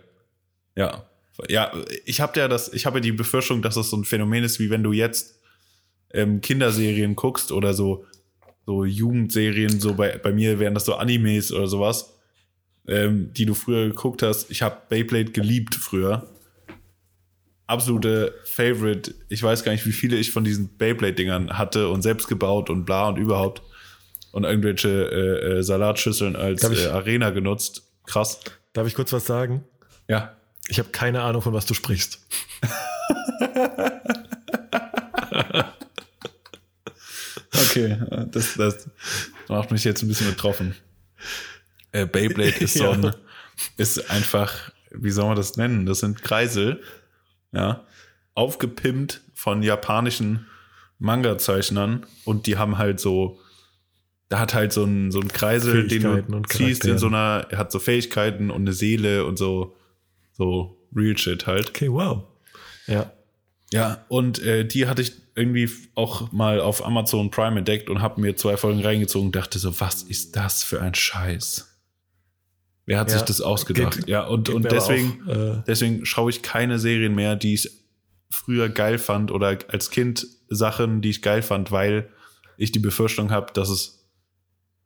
Ja. 0.75 1.05
Ja, 1.49 1.71
ich 2.05 2.21
habe 2.21 2.39
ja 2.39 2.47
das, 2.47 2.71
ich 2.71 2.85
habe 2.85 2.99
ja 2.99 3.01
die 3.01 3.11
Befürchtung, 3.13 3.61
dass 3.61 3.75
das 3.75 3.89
so 3.89 3.97
ein 3.97 4.03
Phänomen 4.03 4.43
ist, 4.43 4.59
wie 4.59 4.69
wenn 4.69 4.83
du 4.83 4.91
jetzt 4.91 5.39
ähm, 6.13 6.41
Kinderserien 6.41 7.15
guckst 7.15 7.51
oder 7.51 7.73
so, 7.73 8.05
so 8.65 8.85
Jugendserien, 8.85 9.79
so 9.79 9.95
bei, 9.95 10.17
bei 10.17 10.31
mir 10.31 10.59
wären 10.59 10.75
das 10.75 10.85
so 10.85 10.95
Animes 10.95 11.51
oder 11.51 11.67
sowas, 11.67 12.13
ähm, 12.87 13.33
die 13.33 13.45
du 13.45 13.55
früher 13.55 13.87
geguckt 13.87 14.21
hast. 14.21 14.51
Ich 14.51 14.61
habe 14.61 14.81
Beyblade 14.89 15.31
geliebt 15.31 15.73
früher 15.73 16.27
absolute 17.71 18.35
Favorite. 18.43 19.15
Ich 19.29 19.41
weiß 19.41 19.63
gar 19.63 19.71
nicht, 19.71 19.85
wie 19.85 19.91
viele 19.91 20.17
ich 20.17 20.31
von 20.31 20.43
diesen 20.43 20.77
Beyblade-Dingern 20.77 21.57
hatte 21.57 21.87
und 21.89 22.01
selbst 22.01 22.27
gebaut 22.27 22.69
und 22.69 22.85
bla 22.85 23.07
und 23.07 23.17
überhaupt. 23.17 23.63
Und 24.31 24.43
irgendwelche 24.43 24.89
äh, 24.89 25.59
äh, 25.59 25.63
Salatschüsseln 25.63 26.35
als 26.35 26.63
äh, 26.63 26.87
Arena 26.87 27.31
genutzt. 27.31 27.83
Krass. 28.05 28.39
Darf 28.73 28.87
ich 28.87 28.93
kurz 28.95 29.11
was 29.13 29.25
sagen? 29.25 29.63
Ja. 30.07 30.35
Ich 30.67 30.79
habe 30.79 30.89
keine 30.89 31.21
Ahnung, 31.21 31.41
von 31.41 31.53
was 31.53 31.65
du 31.65 31.73
sprichst. 31.73 32.19
okay, 37.53 37.97
das, 38.27 38.53
das 38.55 38.89
macht 39.47 39.71
mich 39.71 39.83
jetzt 39.83 40.01
ein 40.01 40.07
bisschen 40.07 40.27
betroffen. 40.27 40.75
Äh, 41.91 42.05
Beyblade 42.05 42.57
ist 42.59 42.73
so 42.77 42.89
ein, 42.89 43.13
ist 43.77 44.09
einfach, 44.09 44.71
wie 44.91 45.11
soll 45.11 45.25
man 45.25 45.35
das 45.35 45.57
nennen? 45.57 45.85
Das 45.85 45.99
sind 45.99 46.21
Kreisel, 46.21 46.81
ja, 47.51 47.85
aufgepimpt 48.33 49.21
von 49.33 49.63
japanischen 49.63 50.47
Manga-Zeichnern 50.99 52.05
und 52.25 52.45
die 52.47 52.57
haben 52.57 52.77
halt 52.77 52.99
so, 52.99 53.39
da 54.29 54.39
hat 54.39 54.53
halt 54.53 54.71
so 54.71 54.83
ein, 54.83 55.11
so 55.11 55.19
ein 55.19 55.27
Kreisel, 55.27 55.87
den 55.87 56.03
du 56.03 56.41
ziehst 56.47 56.85
in 56.85 56.97
so 56.97 57.07
einer, 57.07 57.47
er 57.49 57.57
hat 57.57 57.71
so 57.71 57.79
Fähigkeiten 57.79 58.51
und 58.51 58.61
eine 58.61 58.73
Seele 58.73 59.25
und 59.25 59.37
so, 59.37 59.75
so 60.33 60.77
Real 60.95 61.17
Shit 61.17 61.47
halt. 61.47 61.69
Okay, 61.69 61.91
wow. 61.91 62.23
Ja. 62.87 63.11
Ja, 63.71 64.05
und 64.09 64.39
äh, 64.43 64.65
die 64.65 64.87
hatte 64.87 65.01
ich 65.01 65.13
irgendwie 65.33 65.69
auch 65.95 66.31
mal 66.33 66.59
auf 66.59 66.85
Amazon 66.85 67.31
Prime 67.31 67.59
entdeckt 67.59 67.89
und 67.89 68.01
habe 68.01 68.19
mir 68.19 68.35
zwei 68.35 68.57
Folgen 68.57 68.81
reingezogen 68.81 69.27
und 69.27 69.35
dachte 69.35 69.59
so, 69.59 69.79
was 69.79 70.03
ist 70.03 70.35
das 70.35 70.61
für 70.61 70.81
ein 70.81 70.93
Scheiß? 70.93 71.70
Wer 72.85 72.99
hat 72.99 73.09
ja, 73.09 73.17
sich 73.17 73.25
das 73.25 73.41
ausgedacht? 73.41 73.97
Geht, 73.97 74.07
ja, 74.07 74.25
und, 74.25 74.49
und 74.49 74.71
deswegen, 74.71 75.21
auch, 75.27 75.31
äh, 75.31 75.63
deswegen 75.67 76.05
schaue 76.05 76.29
ich 76.29 76.41
keine 76.41 76.79
Serien 76.79 77.15
mehr, 77.15 77.35
die 77.35 77.53
ich 77.53 77.69
früher 78.29 78.69
geil 78.69 78.97
fand 78.97 79.31
oder 79.31 79.57
als 79.67 79.91
Kind 79.91 80.25
Sachen, 80.49 81.01
die 81.01 81.09
ich 81.09 81.21
geil 81.21 81.41
fand, 81.41 81.71
weil 81.71 82.09
ich 82.57 82.71
die 82.71 82.79
Befürchtung 82.79 83.31
habe, 83.31 83.53
dass 83.53 83.69
es, 83.69 84.07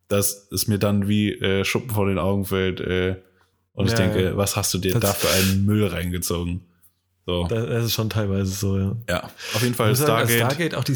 dass 0.08 0.48
es 0.50 0.68
mir 0.68 0.78
dann 0.78 1.08
wie 1.08 1.32
äh, 1.32 1.64
Schuppen 1.64 1.90
vor 1.90 2.06
den 2.06 2.18
Augen 2.18 2.44
fällt. 2.44 2.80
Äh, 2.80 3.16
und 3.72 3.86
ja, 3.86 3.92
ich 3.92 3.98
denke, 3.98 4.24
ja. 4.24 4.36
was 4.36 4.56
hast 4.56 4.72
du 4.74 4.78
dir 4.78 4.98
da 4.98 5.12
für 5.12 5.28
einen 5.28 5.64
Müll 5.66 5.86
reingezogen? 5.86 6.62
So. 7.26 7.46
Das 7.48 7.84
ist 7.84 7.92
schon 7.92 8.08
teilweise 8.08 8.52
so, 8.52 8.78
ja. 8.78 8.96
Ja, 9.08 9.24
auf 9.54 9.62
jeden 9.62 9.74
Fall 9.74 9.94
Stargate. 9.96 10.36
Stargate 10.36 10.74
auch 10.76 10.84
die 10.84 10.94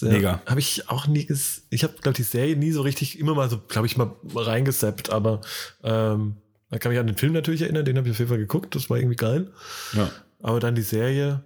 ja, 0.00 0.12
Mega. 0.12 0.42
Habe 0.46 0.60
ich 0.60 0.88
auch 0.88 1.06
nie, 1.06 1.26
ges 1.26 1.66
ich 1.70 1.84
habe, 1.84 1.94
glaube 2.00 2.16
die 2.16 2.22
Serie 2.22 2.56
nie 2.56 2.72
so 2.72 2.82
richtig, 2.82 3.18
immer 3.18 3.34
mal 3.34 3.48
so, 3.50 3.58
glaube 3.58 3.86
ich, 3.86 3.96
mal 3.96 4.14
reingesappt, 4.34 5.10
aber 5.10 5.40
ähm, 5.82 6.36
da 6.70 6.78
kann 6.78 6.90
mich 6.90 6.98
an 6.98 7.06
den 7.06 7.16
Film 7.16 7.32
natürlich 7.32 7.62
erinnern, 7.62 7.84
den 7.84 7.96
habe 7.96 8.08
ich 8.08 8.12
auf 8.12 8.18
jeden 8.18 8.28
Fall 8.28 8.38
geguckt, 8.38 8.74
das 8.74 8.90
war 8.90 8.98
irgendwie 8.98 9.16
geil. 9.16 9.52
Ja. 9.94 10.10
Aber 10.42 10.60
dann 10.60 10.74
die 10.74 10.82
Serie, 10.82 11.42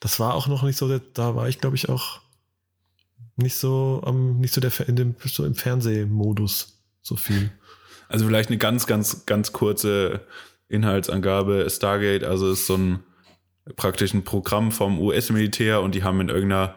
das 0.00 0.18
war 0.20 0.34
auch 0.34 0.48
noch 0.48 0.62
nicht 0.62 0.76
so, 0.76 0.98
da 0.98 1.36
war 1.36 1.48
ich, 1.48 1.60
glaube 1.60 1.76
ich, 1.76 1.88
auch 1.88 2.20
nicht 3.36 3.56
so 3.56 4.02
am, 4.04 4.38
nicht 4.38 4.54
so 4.54 4.60
der 4.60 4.72
in 4.88 4.96
dem, 4.96 5.14
so 5.24 5.44
im 5.44 5.54
Fernsehmodus 5.54 6.80
so 7.02 7.16
viel. 7.16 7.50
Also 8.08 8.26
vielleicht 8.26 8.50
eine 8.50 8.58
ganz, 8.58 8.86
ganz, 8.86 9.26
ganz 9.26 9.52
kurze 9.52 10.20
Inhaltsangabe. 10.68 11.68
Stargate, 11.70 12.24
also 12.24 12.50
ist 12.50 12.66
so 12.66 12.76
ein 12.76 13.00
praktisch 13.74 14.14
ein 14.14 14.24
Programm 14.24 14.70
vom 14.70 15.00
US-Militär 15.00 15.82
und 15.82 15.94
die 15.94 16.04
haben 16.04 16.20
in 16.20 16.28
irgendeiner 16.28 16.76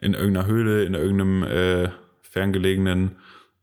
in 0.00 0.14
irgendeiner 0.14 0.46
Höhle, 0.46 0.84
in 0.84 0.94
irgendeinem 0.94 1.42
äh, 1.42 1.90
ferngelegenen 2.22 3.16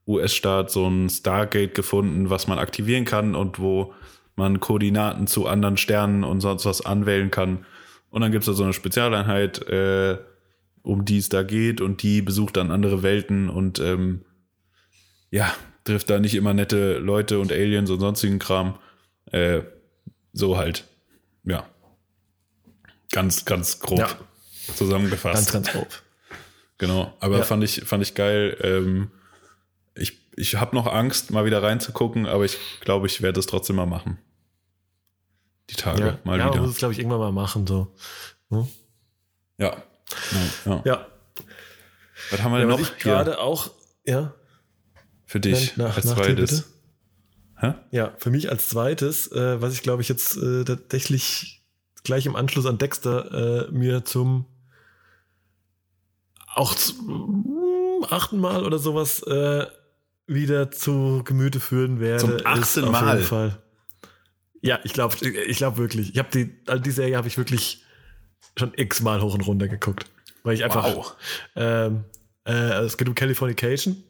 US-Staat 0.08 0.70
so 0.72 0.88
ein 0.88 1.10
Stargate 1.10 1.74
gefunden, 1.74 2.30
was 2.30 2.48
man 2.48 2.60
aktivieren 2.60 3.06
kann 3.06 3.36
und 3.36 3.60
wo 3.60 3.94
man 4.36 4.60
Koordinaten 4.60 5.28
zu 5.28 5.48
anderen 5.48 5.78
Sternen 5.78 6.24
und 6.24 6.42
sonst 6.42 6.66
was 6.66 6.86
anwählen 6.86 7.32
kann. 7.32 7.66
Und 8.10 8.22
dann 8.22 8.32
gibt 8.32 8.44
es 8.44 8.48
da 8.48 8.54
so 8.54 8.64
eine 8.64 8.74
Spezialeinheit, 8.74 9.68
äh, 9.68 10.18
um 10.84 11.06
die 11.06 11.18
es 11.18 11.30
da 11.30 11.44
geht 11.44 11.82
und 11.82 12.04
die 12.04 12.22
besucht 12.22 12.58
dann 12.58 12.72
andere 12.72 13.02
Welten 13.02 13.50
und 13.50 13.80
ähm, 13.80 14.26
ja, 15.32 15.54
trifft 15.84 16.10
da 16.10 16.20
nicht 16.20 16.36
immer 16.36 16.54
nette 16.54 17.00
Leute 17.00 17.40
und 17.40 17.52
Aliens 17.52 17.90
und 17.90 18.00
sonstigen 18.00 18.40
Kram. 18.40 18.78
Äh, 19.32 19.62
so 20.34 20.58
halt. 20.58 20.86
Ja. 21.44 21.68
Ganz, 23.12 23.46
ganz 23.46 23.80
grob 23.80 24.00
ja. 24.00 24.10
zusammengefasst. 24.76 25.52
Ganz, 25.52 25.52
ganz 25.52 25.72
grob. 25.72 25.88
Genau, 26.78 27.14
aber 27.20 27.40
ja. 27.40 27.44
fand 27.44 27.64
ich 27.64 27.82
fand 27.86 28.04
ich 28.04 28.16
geil. 28.16 28.58
Ähm, 28.62 29.12
ich 29.96 30.20
ich 30.36 30.56
habe 30.56 30.76
noch 30.76 30.88
Angst, 30.88 31.32
mal 31.32 31.46
wieder 31.46 31.64
reinzugucken, 31.64 32.26
aber 32.26 32.44
ich 32.46 32.58
glaube, 32.82 33.08
ich 33.08 33.22
werde 33.22 33.40
es 33.40 33.48
trotzdem 33.48 33.78
mal 33.78 33.86
machen. 33.86 34.18
Die 35.70 35.76
Tage 35.76 36.02
ja. 36.02 36.20
mal 36.24 36.38
ja, 36.38 36.46
wieder. 36.48 36.56
Ja, 36.56 36.62
muss 36.62 36.72
es 36.72 36.78
glaube 36.78 36.94
ich 36.94 37.00
irgendwann 37.00 37.20
mal 37.20 37.32
machen 37.32 37.66
so. 37.66 37.88
Hm? 38.50 38.68
Ja. 39.58 39.84
ja. 40.66 40.82
Ja. 40.86 41.08
Was 42.32 42.44
haben 42.44 42.52
wir 42.52 42.60
denn 42.60 42.68
noch? 42.68 42.80
Ich 42.80 42.98
gerade 42.98 43.40
auch 43.40 43.72
ja. 44.06 44.34
Für 45.26 45.40
dich 45.40 45.76
nach, 45.78 45.96
als 45.96 46.06
nach 46.06 46.18
zweites. 46.18 46.72
Hä? 47.58 47.74
Ja, 47.92 48.14
für 48.18 48.30
mich 48.30 48.50
als 48.52 48.70
zweites, 48.70 49.32
äh, 49.32 49.62
was 49.62 49.74
ich 49.74 49.82
glaube 49.82 50.02
ich 50.02 50.10
jetzt 50.10 50.38
äh, 50.38 50.66
tatsächlich 50.66 51.64
gleich 52.04 52.26
im 52.26 52.36
Anschluss 52.36 52.66
an 52.66 52.78
Dexter 52.78 53.68
äh, 53.70 53.72
mir 53.72 54.06
zum 54.06 54.46
auch 56.56 56.74
zum 56.74 58.06
achten 58.10 58.40
Mal 58.40 58.66
oder 58.66 58.80
sowas 58.80 59.22
äh, 59.24 59.66
wieder 60.28 60.72
zu 60.72 61.22
Gemüte 61.24 61.60
führen 61.60 62.00
werde. 62.00 62.22
Zum 62.22 62.46
achten 62.46 62.92
Mal. 62.92 63.22
Fall. 63.22 63.62
Ja, 64.62 64.80
ich 64.84 64.94
glaube 64.94 65.16
ich 65.26 65.58
glaub 65.58 65.78
wirklich. 65.78 66.12
Ich 66.14 66.18
habe 66.18 66.30
die, 66.34 66.56
also 66.66 66.82
die 66.82 66.92
Serie 66.92 67.18
habe 67.18 67.28
ich 67.28 67.38
wirklich 67.38 67.84
schon 68.58 68.74
x-mal 68.76 69.22
hoch 69.22 69.34
und 69.34 69.42
runter 69.42 69.68
geguckt. 69.68 70.06
Weil 70.44 70.56
ich 70.56 70.64
einfach. 70.64 70.96
Wow. 70.96 71.16
Ähm, 71.56 72.06
äh, 72.46 72.84
es 72.84 72.98
geht 72.98 73.08
um 73.08 73.16
Californication. 73.16 74.04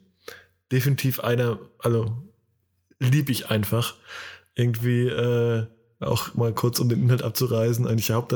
Definitiv 0.71 1.19
einer, 1.19 1.59
also 1.79 2.15
lieb 2.99 3.29
ich 3.29 3.49
einfach. 3.49 3.95
Irgendwie 4.53 5.07
äh, 5.07 5.65
auch 5.99 6.35
mal 6.35 6.53
kurz 6.53 6.79
um 6.79 6.89
den 6.89 7.03
Inhalt 7.03 7.23
abzureisen. 7.23 7.87
Eigentlich 7.87 8.07
der 8.07 8.17
Haupt, 8.17 8.33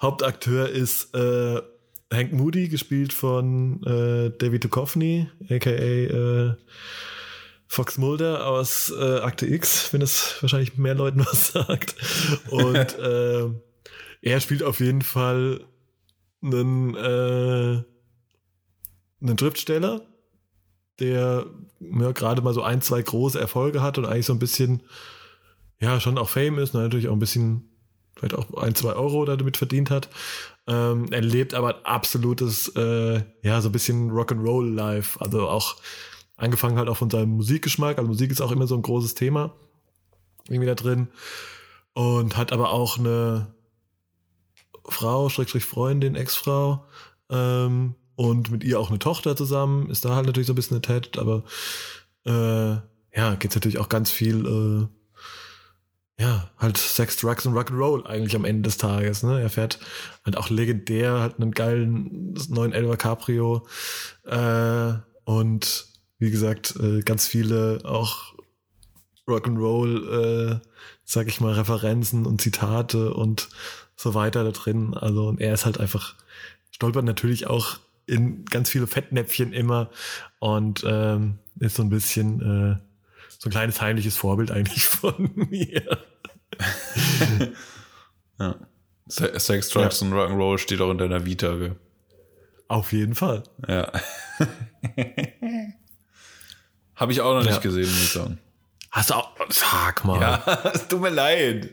Hauptakteur 0.00 0.68
ist 0.68 1.14
äh, 1.14 1.60
Hank 2.12 2.32
Moody, 2.32 2.68
gespielt 2.68 3.12
von 3.12 3.82
äh, 3.84 4.30
David 4.38 4.64
Duchovny, 4.64 5.28
aka 5.50 5.70
äh, 5.70 6.54
Fox 7.66 7.98
Mulder 7.98 8.46
aus 8.46 8.90
äh, 8.90 9.18
Akte 9.18 9.46
X, 9.46 9.92
wenn 9.92 10.00
das 10.00 10.36
wahrscheinlich 10.40 10.78
mehr 10.78 10.94
Leuten 10.94 11.20
was 11.26 11.48
sagt. 11.48 11.94
Und 12.50 12.76
äh, 12.98 13.50
er 14.22 14.40
spielt 14.40 14.62
auf 14.62 14.80
jeden 14.80 15.02
Fall 15.02 15.60
einen, 16.42 16.94
äh, 16.94 17.82
einen 19.20 19.38
Schriftsteller, 19.38 20.02
der 20.98 21.46
ja, 21.80 22.12
gerade 22.12 22.42
mal 22.42 22.54
so 22.54 22.62
ein, 22.62 22.80
zwei 22.80 23.02
große 23.02 23.38
Erfolge 23.38 23.82
hat 23.82 23.98
und 23.98 24.06
eigentlich 24.06 24.26
so 24.26 24.32
ein 24.32 24.38
bisschen, 24.38 24.82
ja, 25.78 26.00
schon 26.00 26.18
auch 26.18 26.28
Fame 26.30 26.58
ist, 26.58 26.74
natürlich 26.74 27.08
auch 27.08 27.12
ein 27.12 27.20
bisschen, 27.20 27.68
vielleicht 28.16 28.34
auch 28.34 28.54
ein, 28.54 28.74
zwei 28.74 28.94
Euro 28.94 29.24
damit 29.24 29.58
verdient 29.58 29.90
hat. 29.90 30.08
Ähm, 30.68 31.06
er 31.10 31.22
lebt 31.22 31.54
aber 31.54 31.86
absolutes, 31.86 32.68
äh, 32.76 33.22
ja, 33.42 33.60
so 33.60 33.68
ein 33.68 33.72
bisschen 33.72 34.10
Rock'n'Roll-Life. 34.10 35.20
Also 35.20 35.48
auch 35.48 35.76
angefangen 36.36 36.78
halt 36.78 36.88
auch 36.88 36.96
von 36.96 37.10
seinem 37.10 37.30
Musikgeschmack. 37.30 37.98
Also 37.98 38.08
Musik 38.08 38.30
ist 38.30 38.40
auch 38.40 38.52
immer 38.52 38.66
so 38.66 38.76
ein 38.76 38.82
großes 38.82 39.14
Thema 39.14 39.54
irgendwie 40.48 40.66
da 40.66 40.74
drin. 40.74 41.08
Und 41.94 42.36
hat 42.36 42.52
aber 42.52 42.70
auch 42.70 42.98
eine 42.98 43.54
Frau, 44.84 45.28
Schrägstrich 45.28 45.64
Freundin, 45.64 46.14
Ex-Frau, 46.14 46.84
ähm, 47.30 47.94
und 48.16 48.50
mit 48.50 48.64
ihr 48.64 48.80
auch 48.80 48.90
eine 48.90 48.98
Tochter 48.98 49.36
zusammen, 49.36 49.90
ist 49.90 50.04
da 50.04 50.16
halt 50.16 50.26
natürlich 50.26 50.48
so 50.48 50.52
ein 50.52 50.56
bisschen 50.56 50.78
attached, 50.78 51.18
aber 51.18 51.44
äh, 52.24 52.78
ja, 53.16 53.34
geht's 53.38 53.54
natürlich 53.54 53.78
auch 53.78 53.88
ganz 53.88 54.10
viel, 54.10 54.44
äh, 54.44 54.97
ja, 56.18 56.50
halt 56.58 56.76
Sex, 56.76 57.16
Drugs 57.16 57.46
und 57.46 57.54
Rock'n'Roll 57.54 58.04
eigentlich 58.06 58.34
am 58.34 58.44
Ende 58.44 58.62
des 58.62 58.76
Tages. 58.76 59.22
Ne? 59.22 59.40
Er 59.40 59.50
fährt 59.50 59.78
halt 60.24 60.36
auch 60.36 60.50
legendär, 60.50 61.20
hat 61.20 61.40
einen 61.40 61.52
geilen 61.52 62.34
neuen 62.48 62.72
Elva 62.72 62.96
Caprio 62.96 63.66
äh, 64.24 64.94
und 65.24 65.86
wie 66.18 66.30
gesagt, 66.30 66.74
äh, 66.80 67.02
ganz 67.02 67.28
viele 67.28 67.80
auch 67.84 68.34
Rock'n'Roll, 69.28 70.56
äh, 70.56 70.60
sag 71.04 71.28
ich 71.28 71.40
mal, 71.40 71.52
Referenzen 71.52 72.26
und 72.26 72.40
Zitate 72.40 73.14
und 73.14 73.48
so 73.94 74.14
weiter 74.14 74.42
da 74.42 74.50
drin. 74.50 74.94
Also 74.94 75.28
und 75.28 75.40
er 75.40 75.54
ist 75.54 75.66
halt 75.66 75.78
einfach, 75.78 76.16
stolpert 76.72 77.04
natürlich 77.04 77.46
auch 77.46 77.78
in 78.06 78.44
ganz 78.46 78.70
viele 78.70 78.88
Fettnäpfchen 78.88 79.52
immer 79.52 79.90
und 80.40 80.82
ähm, 80.84 81.38
ist 81.60 81.76
so 81.76 81.82
ein 81.82 81.90
bisschen 81.90 82.40
äh, 82.40 82.87
so 83.38 83.48
ein 83.48 83.52
kleines 83.52 83.80
heimliches 83.80 84.16
Vorbild 84.16 84.50
eigentlich 84.50 84.84
von 84.88 85.30
mir. 85.34 85.98
ja. 88.38 88.56
Sex, 89.08 89.70
Drugs 89.70 90.00
ja. 90.00 90.06
und 90.06 90.12
Rock'n'Roll 90.12 90.58
steht 90.58 90.82
auch 90.82 90.90
in 90.90 90.98
deiner 90.98 91.24
Vita. 91.24 91.54
Gell? 91.54 91.76
Auf 92.66 92.92
jeden 92.92 93.14
Fall. 93.14 93.44
Ja. 93.66 93.90
Habe 96.94 97.12
ich 97.12 97.20
auch 97.22 97.32
noch 97.32 97.44
nicht 97.44 97.54
ja. 97.54 97.58
gesehen, 97.60 97.88
muss 97.88 98.02
ich 98.02 98.10
sagen. 98.10 98.38
Hast 98.90 99.10
du 99.10 99.14
auch. 99.14 99.30
Sag 99.48 100.04
mal. 100.04 100.20
Ja, 100.20 100.42
es 100.74 100.88
tut 100.88 101.00
mir 101.00 101.08
leid. 101.10 101.70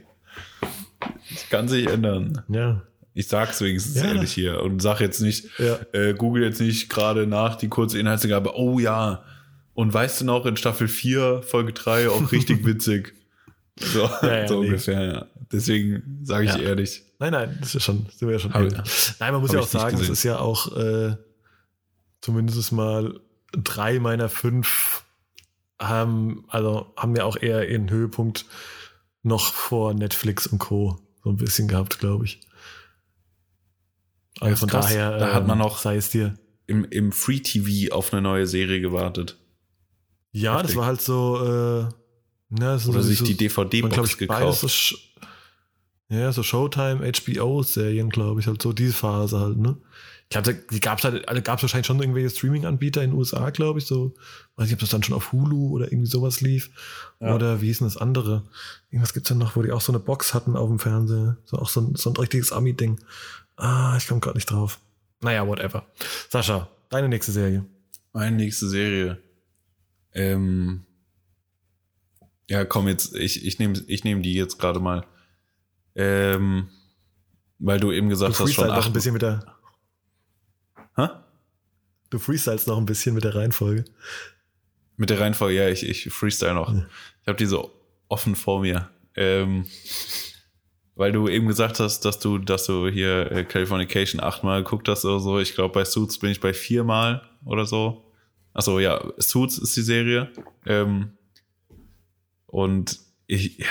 Das 0.99 1.49
kann 1.49 1.67
sich 1.67 1.87
ändern. 1.87 2.43
Ja. 2.47 2.83
Ich 3.13 3.27
sag's 3.27 3.59
wenigstens 3.61 3.95
ja. 3.95 4.07
ehrlich 4.07 4.31
hier 4.33 4.61
und 4.61 4.81
sag 4.81 4.99
jetzt 4.99 5.21
nicht, 5.21 5.49
ja. 5.57 5.79
äh, 5.93 6.13
google 6.13 6.43
jetzt 6.43 6.59
nicht 6.61 6.89
gerade 6.89 7.27
nach 7.27 7.55
die 7.55 7.69
kurze 7.69 7.97
Inhaltsangabe, 7.99 8.55
oh 8.55 8.79
ja. 8.79 9.23
Und 9.75 9.93
weißt 9.93 10.21
du 10.21 10.25
noch, 10.25 10.45
in 10.45 10.57
Staffel 10.57 10.87
4, 10.87 11.43
Folge 11.43 11.73
3 11.73 12.09
auch 12.09 12.31
richtig 12.31 12.65
witzig. 12.65 13.13
So, 13.77 14.09
ja, 14.21 14.47
so 14.47 14.59
ungefähr, 14.61 15.03
ja. 15.03 15.25
Deswegen 15.51 16.21
sage 16.23 16.45
ich 16.45 16.57
ehrlich. 16.57 17.03
Nein, 17.19 17.33
nein, 17.33 17.57
das 17.59 17.75
ist 17.75 17.83
schon, 17.83 18.07
sind 18.09 18.27
wir 18.27 18.35
ja 18.35 18.39
schon. 18.39 18.53
Hab, 18.53 18.63
nein, 19.19 19.33
man 19.33 19.41
muss 19.41 19.51
ja 19.51 19.59
auch 19.59 19.67
sagen, 19.67 19.99
es 19.99 20.09
ist 20.09 20.23
ja 20.23 20.39
auch 20.39 20.75
äh, 20.77 21.17
zumindest 22.21 22.71
mal 22.71 23.19
drei 23.51 23.99
meiner 23.99 24.29
fünf 24.29 25.03
haben, 25.77 26.45
also 26.47 26.93
haben 26.95 27.15
ja 27.15 27.25
auch 27.25 27.35
eher 27.35 27.69
ihren 27.69 27.89
Höhepunkt 27.89 28.45
noch 29.23 29.53
vor 29.53 29.93
Netflix 29.93 30.47
und 30.47 30.59
Co. 30.59 30.99
so 31.23 31.29
ein 31.29 31.37
bisschen 31.37 31.67
gehabt, 31.67 31.99
glaube 31.99 32.25
ich. 32.25 32.39
Also 34.39 34.55
von 34.55 34.69
krass. 34.69 34.87
daher, 34.87 35.17
da 35.17 35.33
hat 35.33 35.47
man 35.47 35.57
ähm, 35.57 35.63
noch, 35.63 35.79
sei 35.79 35.97
es 35.97 36.09
dir, 36.09 36.37
im, 36.67 36.85
im 36.85 37.11
Free 37.11 37.39
TV 37.39 37.93
auf 37.93 38.13
eine 38.13 38.21
neue 38.21 38.47
Serie 38.47 38.79
gewartet. 38.79 39.37
Ja, 40.35 40.55
Heftig. 40.55 40.71
das 40.71 40.75
war 40.75 40.85
halt 40.85 41.01
so, 41.01 41.87
äh, 42.51 42.77
so, 42.77 42.91
Oder 42.91 43.03
sich 43.03 43.19
so, 43.19 43.25
die 43.25 43.37
DVD-Box 43.37 44.17
gekauft. 44.17 44.59
So, 44.59 44.97
ja, 46.09 46.29
so 46.33 46.43
Showtime, 46.43 47.09
HBO-Serien, 47.09 48.09
glaube 48.09 48.41
ich, 48.41 48.47
halt 48.47 48.61
so 48.61 48.73
diese 48.73 48.93
Phase 48.93 49.39
halt, 49.39 49.57
ne? 49.57 49.77
Ich 50.27 50.29
glaube, 50.29 50.53
die 50.71 50.79
gab 50.81 50.97
es 50.97 51.05
halt, 51.05 51.29
also 51.29 51.41
gab 51.41 51.57
es 51.59 51.63
wahrscheinlich 51.63 51.87
schon 51.87 52.01
irgendwelche 52.01 52.31
Streaming-Anbieter 52.31 53.01
in 53.01 53.11
den 53.11 53.17
USA, 53.17 53.49
glaube 53.51 53.79
ich, 53.79 53.85
so, 53.85 54.13
weiß 54.57 54.65
nicht, 54.65 54.73
ob 54.73 54.79
das 54.81 54.89
dann 54.89 55.03
schon 55.03 55.15
auf 55.15 55.31
Hulu 55.31 55.69
oder 55.69 55.89
irgendwie 55.89 56.09
sowas 56.09 56.41
lief. 56.41 56.69
Ja. 57.21 57.33
Oder 57.33 57.61
wie 57.61 57.67
hieß 57.67 57.77
denn 57.77 57.87
das 57.87 57.95
andere? 57.95 58.43
Irgendwas 58.91 59.13
gibt's 59.13 59.29
denn 59.29 59.37
noch, 59.37 59.55
wo 59.55 59.61
die 59.61 59.71
auch 59.71 59.81
so 59.81 59.93
eine 59.93 59.99
Box 59.99 60.33
hatten 60.33 60.57
auf 60.57 60.67
dem 60.67 60.79
Fernseher. 60.79 61.37
So 61.45 61.57
auch 61.57 61.69
so 61.69 61.79
ein, 61.79 61.95
so 61.95 62.09
ein 62.09 62.17
richtiges 62.17 62.51
Ami-Ding. 62.51 62.99
Ah, 63.55 63.95
ich 63.97 64.07
komme 64.07 64.19
gerade 64.19 64.35
nicht 64.35 64.51
drauf. 64.51 64.79
Naja, 65.21 65.47
whatever. 65.47 65.85
Sascha, 66.29 66.67
deine 66.89 67.07
nächste 67.07 67.31
Serie. 67.31 67.63
Meine 68.11 68.35
nächste 68.35 68.67
Serie. 68.67 69.19
Ähm, 70.15 70.85
ja, 72.49 72.65
komm 72.65 72.87
jetzt, 72.87 73.15
ich, 73.15 73.45
ich 73.45 73.59
nehme 73.59 73.79
ich 73.87 74.03
nehm 74.03 74.21
die 74.21 74.33
jetzt 74.33 74.57
gerade 74.57 74.79
mal. 74.79 75.05
Ähm, 75.95 76.69
weil 77.59 77.79
du 77.79 77.91
eben 77.91 78.09
gesagt 78.09 78.39
du 78.39 78.43
hast, 78.43 78.53
schon 78.53 78.69
acht. 78.69 78.87
ein 78.87 78.93
bisschen 78.93 79.13
mit 79.13 79.21
der. 79.21 79.45
Hä? 80.95 81.07
Du 82.09 82.19
freestylst 82.19 82.67
noch 82.67 82.77
ein 82.77 82.85
bisschen 82.85 83.15
mit 83.15 83.23
der 83.23 83.35
Reihenfolge. 83.35 83.85
Mit 84.97 85.09
der 85.09 85.19
Reihenfolge, 85.19 85.55
ja, 85.55 85.69
ich, 85.69 85.87
ich 85.87 86.09
freestyle 86.13 86.53
noch. 86.53 86.73
Ja. 86.73 86.85
Ich 87.21 87.27
habe 87.27 87.37
die 87.37 87.45
so 87.45 87.71
offen 88.07 88.35
vor 88.35 88.61
mir. 88.61 88.89
Ähm, 89.15 89.65
weil 90.95 91.11
du 91.11 91.27
eben 91.27 91.47
gesagt 91.47 91.79
hast, 91.79 92.01
dass 92.01 92.19
du, 92.19 92.37
dass 92.37 92.65
du 92.65 92.87
hier 92.87 93.31
äh, 93.31 93.43
Californication 93.43 94.21
achtmal 94.21 94.63
geguckt 94.63 94.87
hast 94.87 95.03
oder 95.03 95.19
so. 95.19 95.39
Ich 95.39 95.55
glaube, 95.55 95.73
bei 95.73 95.85
Suits 95.85 96.19
bin 96.19 96.31
ich 96.31 96.39
bei 96.39 96.53
viermal 96.53 97.21
oder 97.43 97.65
so. 97.65 98.04
Achso, 98.55 98.79
ja, 98.79 99.03
Suits 99.17 99.59
ist 99.59 99.75
die 99.75 99.83
Serie. 99.83 100.31
Ähm, 100.65 101.11
und 102.47 102.99
ich, 103.27 103.63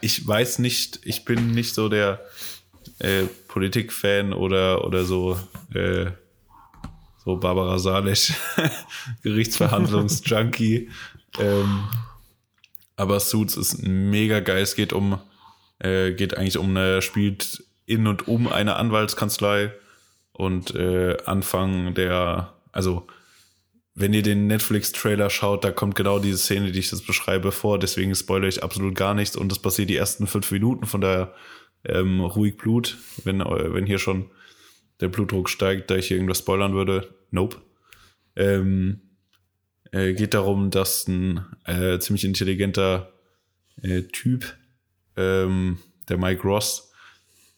ich 0.00 0.26
weiß 0.26 0.58
nicht, 0.58 1.00
ich 1.04 1.24
bin 1.24 1.52
nicht 1.52 1.74
so 1.74 1.88
der 1.88 2.20
äh, 2.98 3.24
Politikfan 3.46 4.32
oder, 4.32 4.84
oder 4.84 5.04
so, 5.04 5.38
äh, 5.74 6.10
so 7.24 7.36
Barbara 7.36 7.78
Salisch, 7.78 8.32
Gerichtsverhandlungsjunkie. 9.22 10.90
ähm, 11.38 11.84
aber 12.96 13.20
Suits 13.20 13.56
ist 13.56 13.82
mega 13.82 14.40
geil. 14.40 14.62
Es 14.62 14.74
geht 14.74 14.92
um 14.92 15.20
äh, 15.78 16.12
geht 16.12 16.36
eigentlich 16.36 16.58
um 16.58 16.70
eine, 16.70 17.02
spielt 17.02 17.64
in 17.86 18.06
und 18.06 18.28
um 18.28 18.48
eine 18.48 18.76
Anwaltskanzlei 18.76 19.72
und 20.32 20.74
äh, 20.74 21.16
Anfang 21.26 21.94
der, 21.94 22.54
also 22.70 23.06
wenn 23.94 24.14
ihr 24.14 24.22
den 24.22 24.46
Netflix-Trailer 24.46 25.28
schaut, 25.28 25.64
da 25.64 25.70
kommt 25.70 25.96
genau 25.96 26.18
diese 26.18 26.38
Szene, 26.38 26.72
die 26.72 26.78
ich 26.78 26.90
das 26.90 27.02
beschreibe, 27.02 27.52
vor. 27.52 27.78
Deswegen 27.78 28.14
spoilere 28.14 28.48
ich 28.48 28.62
absolut 28.62 28.94
gar 28.94 29.14
nichts 29.14 29.36
und 29.36 29.50
das 29.50 29.58
passiert 29.58 29.90
die 29.90 29.96
ersten 29.96 30.26
fünf 30.26 30.50
Minuten. 30.50 30.86
Von 30.86 31.02
daher 31.02 31.34
ähm, 31.84 32.20
ruhig 32.20 32.56
Blut, 32.56 32.96
wenn, 33.24 33.40
äh, 33.40 33.74
wenn 33.74 33.86
hier 33.86 33.98
schon 33.98 34.30
der 35.00 35.08
Blutdruck 35.08 35.50
steigt, 35.50 35.90
da 35.90 35.96
ich 35.96 36.08
hier 36.08 36.16
irgendwas 36.16 36.38
spoilern 36.38 36.74
würde. 36.74 37.14
Nope. 37.30 37.60
Ähm, 38.36 39.00
äh, 39.90 40.14
geht 40.14 40.32
darum, 40.32 40.70
dass 40.70 41.06
ein 41.06 41.44
äh, 41.66 41.98
ziemlich 41.98 42.24
intelligenter 42.24 43.12
äh, 43.82 44.02
Typ 44.02 44.56
ähm, 45.16 45.78
der 46.08 46.16
Mike 46.16 46.42
Ross, 46.42 46.92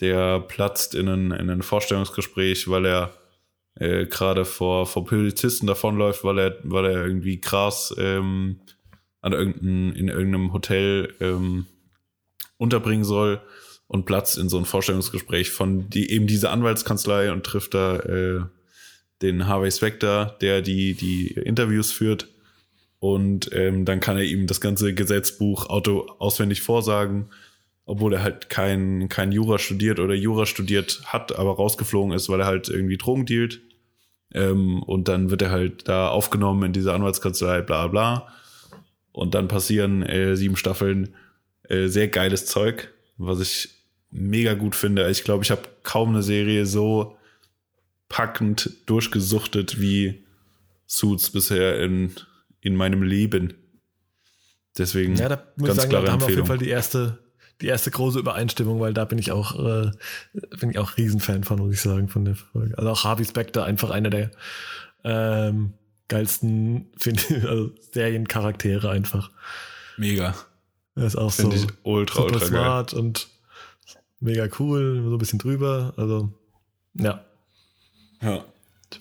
der 0.01 0.41
platzt 0.41 0.95
in 0.97 1.09
ein, 1.09 1.31
in 1.31 1.49
ein 1.49 1.63
Vorstellungsgespräch, 1.63 2.69
weil 2.69 2.87
er 2.87 3.15
äh, 3.77 4.07
gerade 4.07 4.45
vor, 4.45 4.87
vor 4.87 5.05
Polizisten 5.05 5.67
davonläuft, 5.67 6.25
weil 6.25 6.39
er, 6.39 6.59
weil 6.63 6.87
er 6.87 7.07
irgendwie 7.07 7.41
Gras 7.41 7.95
ähm, 7.99 8.61
an 9.21 9.33
irgendein, 9.33 9.93
in 9.93 10.09
irgendeinem 10.09 10.53
Hotel 10.53 11.15
ähm, 11.21 11.67
unterbringen 12.57 13.05
soll 13.05 13.41
und 13.87 14.07
platzt 14.07 14.39
in 14.39 14.49
so 14.49 14.59
ein 14.59 14.65
Vorstellungsgespräch 14.65 15.51
von 15.51 15.89
die, 15.91 16.11
eben 16.11 16.27
diese 16.27 16.51
Anwaltskanzlei 16.51 17.33
und 17.33 17.45
trifft 17.45 17.75
da 17.75 17.97
äh, 18.01 18.43
den 19.23 19.47
Harvey 19.47 19.71
Specter, 19.71 20.37
der 20.41 20.63
die, 20.63 20.95
die 20.95 21.29
Interviews 21.29 21.93
führt. 21.93 22.29
Und 22.99 23.51
ähm, 23.53 23.85
dann 23.85 24.01
kann 24.01 24.17
er 24.17 24.25
ihm 24.25 24.47
das 24.47 24.61
ganze 24.61 24.95
Gesetzbuch 24.95 25.69
auto 25.69 26.07
auswendig 26.19 26.63
vorsagen 26.63 27.31
obwohl 27.87 28.15
er 28.15 28.23
halt 28.23 28.49
kein, 28.49 29.09
kein 29.09 29.33
Jura 29.33 29.59
studiert 29.59 30.01
oder 30.01 30.15
Jura 30.15 30.47
studiert 30.47 31.03
hat, 31.07 31.37
aber 31.39 31.57
rausgeflogen 31.57 32.13
ist, 32.13 32.29
weil 32.29 32.41
er 32.41 32.47
halt 32.47 32.69
irgendwie 32.69 32.97
Drogen 32.97 33.27
dealt. 33.27 33.61
Ähm, 34.33 34.83
und 34.83 35.09
dann 35.09 35.31
wird 35.31 35.43
er 35.43 35.51
halt 35.51 35.89
da 35.89 36.09
aufgenommen 36.09 36.65
in 36.65 36.73
diese 36.73 36.93
Anwaltskanzlei, 36.93 37.63
bla 37.63 37.87
bla. 37.87 38.29
Und 39.13 39.35
dann 39.35 39.49
passieren 39.49 40.03
äh, 40.03 40.37
sieben 40.37 40.57
Staffeln 40.57 41.15
äh, 41.69 41.87
sehr 41.87 42.09
geiles 42.09 42.47
Zeug, 42.47 42.93
was 43.17 43.41
ich 43.41 43.71
mega 44.11 44.55
gut 44.55 44.75
finde. 44.75 45.11
Ich 45.11 45.25
glaube, 45.25 45.45
ich 45.45 45.51
habe 45.51 45.63
kaum 45.83 46.11
eine 46.11 46.23
Serie 46.23 46.67
so 46.67 47.17
packend 48.09 48.71
durchgesuchtet 48.87 49.81
wie 49.81 50.25
Suits 50.87 51.31
bisher 51.31 51.81
in, 51.81 52.13
in 52.61 52.77
meinem 52.77 53.03
Leben. 53.03 53.55
Deswegen 54.77 55.17
ja, 55.17 55.29
da 55.29 55.43
muss 55.57 55.69
ganz 55.69 55.85
ich 55.85 55.91
sagen, 55.91 56.05
da 56.07 56.13
haben 56.13 56.21
wir 56.21 56.27
auf 56.27 56.31
jeden 56.31 56.47
Fall 56.47 56.59
die 56.59 56.69
erste, 56.69 57.19
die 57.61 57.67
erste 57.67 57.91
große 57.91 58.19
Übereinstimmung, 58.19 58.81
weil 58.81 58.95
da 58.95 59.05
bin 59.05 59.19
ich 59.19 59.33
auch, 59.33 59.59
äh, 59.59 59.91
bin 60.59 60.71
ich 60.71 60.79
auch 60.79 60.97
Riesenfan 60.97 61.45
von, 61.45 61.59
muss 61.59 61.75
ich 61.75 61.81
sagen, 61.81 62.09
von 62.09 62.25
der 62.25 62.35
Folge. 62.35 62.77
Also 62.77 62.91
auch 62.91 63.05
Harvey 63.05 63.25
Specter, 63.25 63.65
einfach 63.65 63.91
einer 63.91 64.11
der 64.11 64.31
ähm, 65.05 65.75
geilsten 66.09 66.91
also 67.47 67.71
Seriencharaktere 67.93 68.91
einfach. 68.91 69.31
Mega. 69.97 70.35
Er 70.97 71.07
ist 71.07 71.17
auch 71.17 71.33
Find 71.33 71.55
so 71.55 71.67
ultra, 71.83 72.23
super 72.23 72.35
ultra 72.35 72.47
smart 72.47 72.93
geil. 72.93 73.01
und 73.01 73.29
mega 74.21 74.49
cool, 74.59 75.03
so 75.05 75.15
ein 75.15 75.19
bisschen 75.19 75.39
drüber. 75.39 75.95
Also, 75.97 76.33
ja. 76.95 77.25
Ja. 78.23 78.45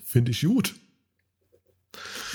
Finde 0.04 0.32
ich 0.32 0.42
gut. 0.42 0.74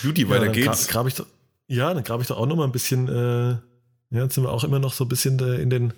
Judy, 0.01 0.29
weiter 0.29 0.45
ja, 0.45 0.51
geht's. 0.51 0.87
Grab, 0.87 0.93
grab 0.93 1.07
ich 1.07 1.15
doch, 1.15 1.27
ja, 1.67 1.93
dann 1.93 2.03
grabe 2.03 2.21
ich 2.21 2.27
doch 2.27 2.37
auch 2.37 2.45
noch 2.45 2.55
mal 2.55 2.63
ein 2.63 2.71
bisschen, 2.71 3.07
äh, 3.07 3.57
ja, 4.11 4.23
jetzt 4.23 4.35
sind 4.35 4.43
wir 4.43 4.51
auch 4.51 4.63
immer 4.63 4.79
noch 4.79 4.93
so 4.93 5.05
ein 5.05 5.09
bisschen 5.09 5.39
in 5.39 5.69
den 5.69 5.93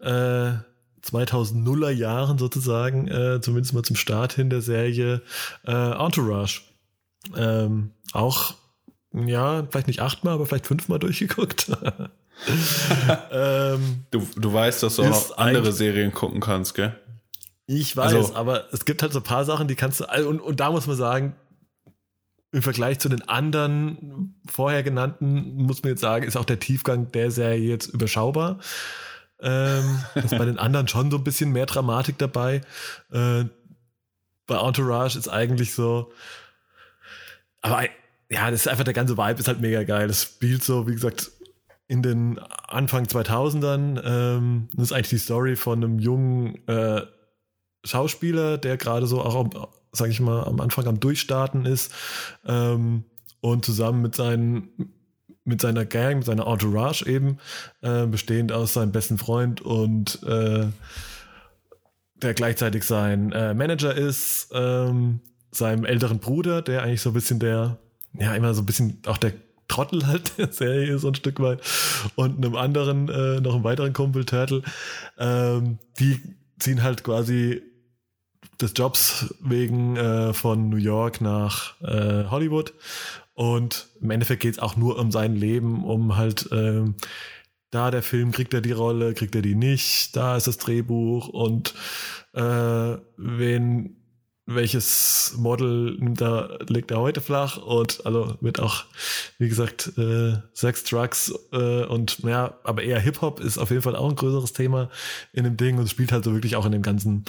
äh, 0.00 0.52
2000er 1.04 1.90
Jahren 1.90 2.38
sozusagen, 2.38 3.08
äh, 3.08 3.40
zumindest 3.40 3.74
mal 3.74 3.82
zum 3.82 3.96
Start 3.96 4.32
hin 4.32 4.50
der 4.50 4.60
Serie 4.60 5.22
äh, 5.66 5.72
Entourage. 5.72 6.62
Ähm, 7.36 7.92
auch, 8.12 8.54
ja, 9.12 9.66
vielleicht 9.70 9.86
nicht 9.88 10.00
achtmal, 10.00 10.34
aber 10.34 10.46
vielleicht 10.46 10.66
fünfmal 10.66 10.98
durchgeguckt. 10.98 11.70
ähm, 13.32 14.04
du, 14.10 14.28
du 14.36 14.52
weißt, 14.52 14.82
dass 14.82 14.96
du 14.96 15.02
auch 15.02 15.08
noch 15.08 15.38
andere 15.38 15.72
Serien 15.72 16.12
gucken 16.12 16.40
kannst, 16.40 16.74
gell? 16.74 16.94
Ich 17.66 17.96
weiß, 17.96 18.14
also, 18.14 18.34
aber 18.34 18.72
es 18.72 18.84
gibt 18.84 19.02
halt 19.02 19.12
so 19.12 19.18
ein 19.18 19.24
paar 19.24 19.44
Sachen, 19.44 19.66
die 19.66 19.74
kannst 19.74 20.00
du, 20.00 20.28
und, 20.28 20.40
und 20.40 20.60
da 20.60 20.70
muss 20.70 20.86
man 20.86 20.96
sagen, 20.96 21.34
im 22.56 22.62
Vergleich 22.62 22.98
zu 22.98 23.10
den 23.10 23.28
anderen 23.28 24.34
vorher 24.48 24.82
genannten, 24.82 25.56
muss 25.56 25.82
man 25.82 25.90
jetzt 25.90 26.00
sagen, 26.00 26.24
ist 26.24 26.38
auch 26.38 26.46
der 26.46 26.58
Tiefgang 26.58 27.12
der 27.12 27.30
Serie 27.30 27.68
jetzt 27.68 27.88
überschaubar. 27.88 28.60
Ähm, 29.42 30.00
ist 30.14 30.30
bei 30.38 30.46
den 30.46 30.58
anderen 30.58 30.88
schon 30.88 31.10
so 31.10 31.18
ein 31.18 31.24
bisschen 31.24 31.52
mehr 31.52 31.66
Dramatik 31.66 32.16
dabei. 32.16 32.62
Äh, 33.12 33.44
bei 34.46 34.56
Entourage 34.56 35.18
ist 35.18 35.28
eigentlich 35.28 35.74
so, 35.74 36.10
aber 37.60 37.82
ja, 38.30 38.50
das 38.50 38.60
ist 38.60 38.68
einfach 38.68 38.84
der 38.84 38.94
ganze 38.94 39.18
Vibe 39.18 39.38
ist 39.38 39.48
halt 39.48 39.60
mega 39.60 39.84
geil. 39.84 40.08
Das 40.08 40.22
spielt 40.22 40.64
so, 40.64 40.88
wie 40.88 40.94
gesagt, 40.94 41.30
in 41.88 42.00
den 42.00 42.38
Anfang 42.38 43.04
2000ern. 43.04 44.00
Ähm, 44.02 44.68
das 44.74 44.86
ist 44.86 44.92
eigentlich 44.92 45.10
die 45.10 45.18
Story 45.18 45.56
von 45.56 45.84
einem 45.84 45.98
jungen 45.98 46.66
äh, 46.68 47.02
Schauspieler, 47.84 48.56
der 48.56 48.78
gerade 48.78 49.06
so 49.06 49.20
auch 49.20 49.34
sage 49.96 50.10
ich 50.10 50.20
mal, 50.20 50.44
am 50.44 50.60
Anfang 50.60 50.86
am 50.86 51.00
Durchstarten 51.00 51.64
ist 51.66 51.92
ähm, 52.46 53.04
und 53.40 53.64
zusammen 53.64 54.02
mit 54.02 54.14
seinen 54.14 54.92
mit 55.44 55.60
seiner 55.60 55.84
Gang, 55.84 56.16
mit 56.16 56.26
seiner 56.26 56.46
Entourage 56.48 57.06
eben, 57.06 57.38
äh, 57.80 58.06
bestehend 58.06 58.50
aus 58.50 58.74
seinem 58.74 58.90
besten 58.90 59.16
Freund 59.16 59.60
und 59.60 60.20
äh, 60.24 60.66
der 62.16 62.34
gleichzeitig 62.34 62.82
sein 62.84 63.30
äh, 63.32 63.54
Manager 63.54 63.94
ist, 63.94 64.48
ähm, 64.52 65.20
seinem 65.52 65.84
älteren 65.84 66.18
Bruder, 66.18 66.62
der 66.62 66.82
eigentlich 66.82 67.00
so 67.00 67.10
ein 67.10 67.14
bisschen 67.14 67.38
der, 67.38 67.78
ja, 68.18 68.34
immer 68.34 68.54
so 68.54 68.62
ein 68.62 68.66
bisschen 68.66 68.98
auch 69.06 69.18
der 69.18 69.34
Trottel 69.68 70.06
halt 70.06 70.36
der 70.38 70.52
Serie 70.52 70.98
so 70.98 71.08
ein 71.08 71.14
Stück 71.14 71.40
weit 71.40 71.60
und 72.14 72.44
einem 72.44 72.56
anderen, 72.56 73.08
äh, 73.08 73.40
noch 73.40 73.54
einem 73.54 73.64
weiteren 73.64 73.92
Kumpel, 73.92 74.24
Turtle, 74.24 74.62
ähm, 75.18 75.78
die 75.98 76.20
ziehen 76.58 76.82
halt 76.82 77.04
quasi 77.04 77.62
des 78.60 78.72
Jobs 78.74 79.34
wegen 79.40 79.96
äh, 79.96 80.32
von 80.32 80.68
New 80.68 80.76
York 80.76 81.20
nach 81.20 81.80
äh, 81.82 82.24
Hollywood. 82.30 82.72
Und 83.34 83.88
im 84.00 84.10
Endeffekt 84.10 84.42
geht 84.42 84.54
es 84.54 84.58
auch 84.58 84.76
nur 84.76 84.98
um 84.98 85.12
sein 85.12 85.36
Leben, 85.36 85.84
um 85.84 86.16
halt 86.16 86.48
ähm, 86.52 86.94
da 87.70 87.90
der 87.90 88.02
Film, 88.02 88.32
kriegt 88.32 88.54
er 88.54 88.60
die 88.60 88.72
Rolle, 88.72 89.14
kriegt 89.14 89.34
er 89.34 89.42
die 89.42 89.54
nicht, 89.54 90.16
da 90.16 90.36
ist 90.36 90.46
das 90.46 90.56
Drehbuch 90.56 91.28
und 91.28 91.74
äh, 92.32 92.96
wen, 93.16 93.96
welches 94.46 95.34
Model 95.36 95.96
nimmt 95.98 96.22
er, 96.22 96.58
legt 96.68 96.90
er 96.90 97.00
heute 97.00 97.20
flach 97.20 97.58
und 97.58 98.06
also 98.06 98.36
wird 98.40 98.60
auch, 98.60 98.84
wie 99.38 99.48
gesagt, 99.48 99.92
äh, 99.98 100.38
Sex, 100.54 100.84
Drugs 100.84 101.34
äh, 101.52 101.84
und 101.84 102.20
ja, 102.20 102.58
aber 102.62 102.82
eher 102.82 103.00
Hip-Hop 103.00 103.40
ist 103.40 103.58
auf 103.58 103.70
jeden 103.70 103.82
Fall 103.82 103.96
auch 103.96 104.08
ein 104.08 104.16
größeres 104.16 104.52
Thema 104.52 104.88
in 105.32 105.44
dem 105.44 105.56
Ding 105.56 105.78
und 105.78 105.90
spielt 105.90 106.12
halt 106.12 106.24
so 106.24 106.32
wirklich 106.32 106.56
auch 106.56 106.64
in 106.64 106.72
dem 106.72 106.82
ganzen 106.82 107.24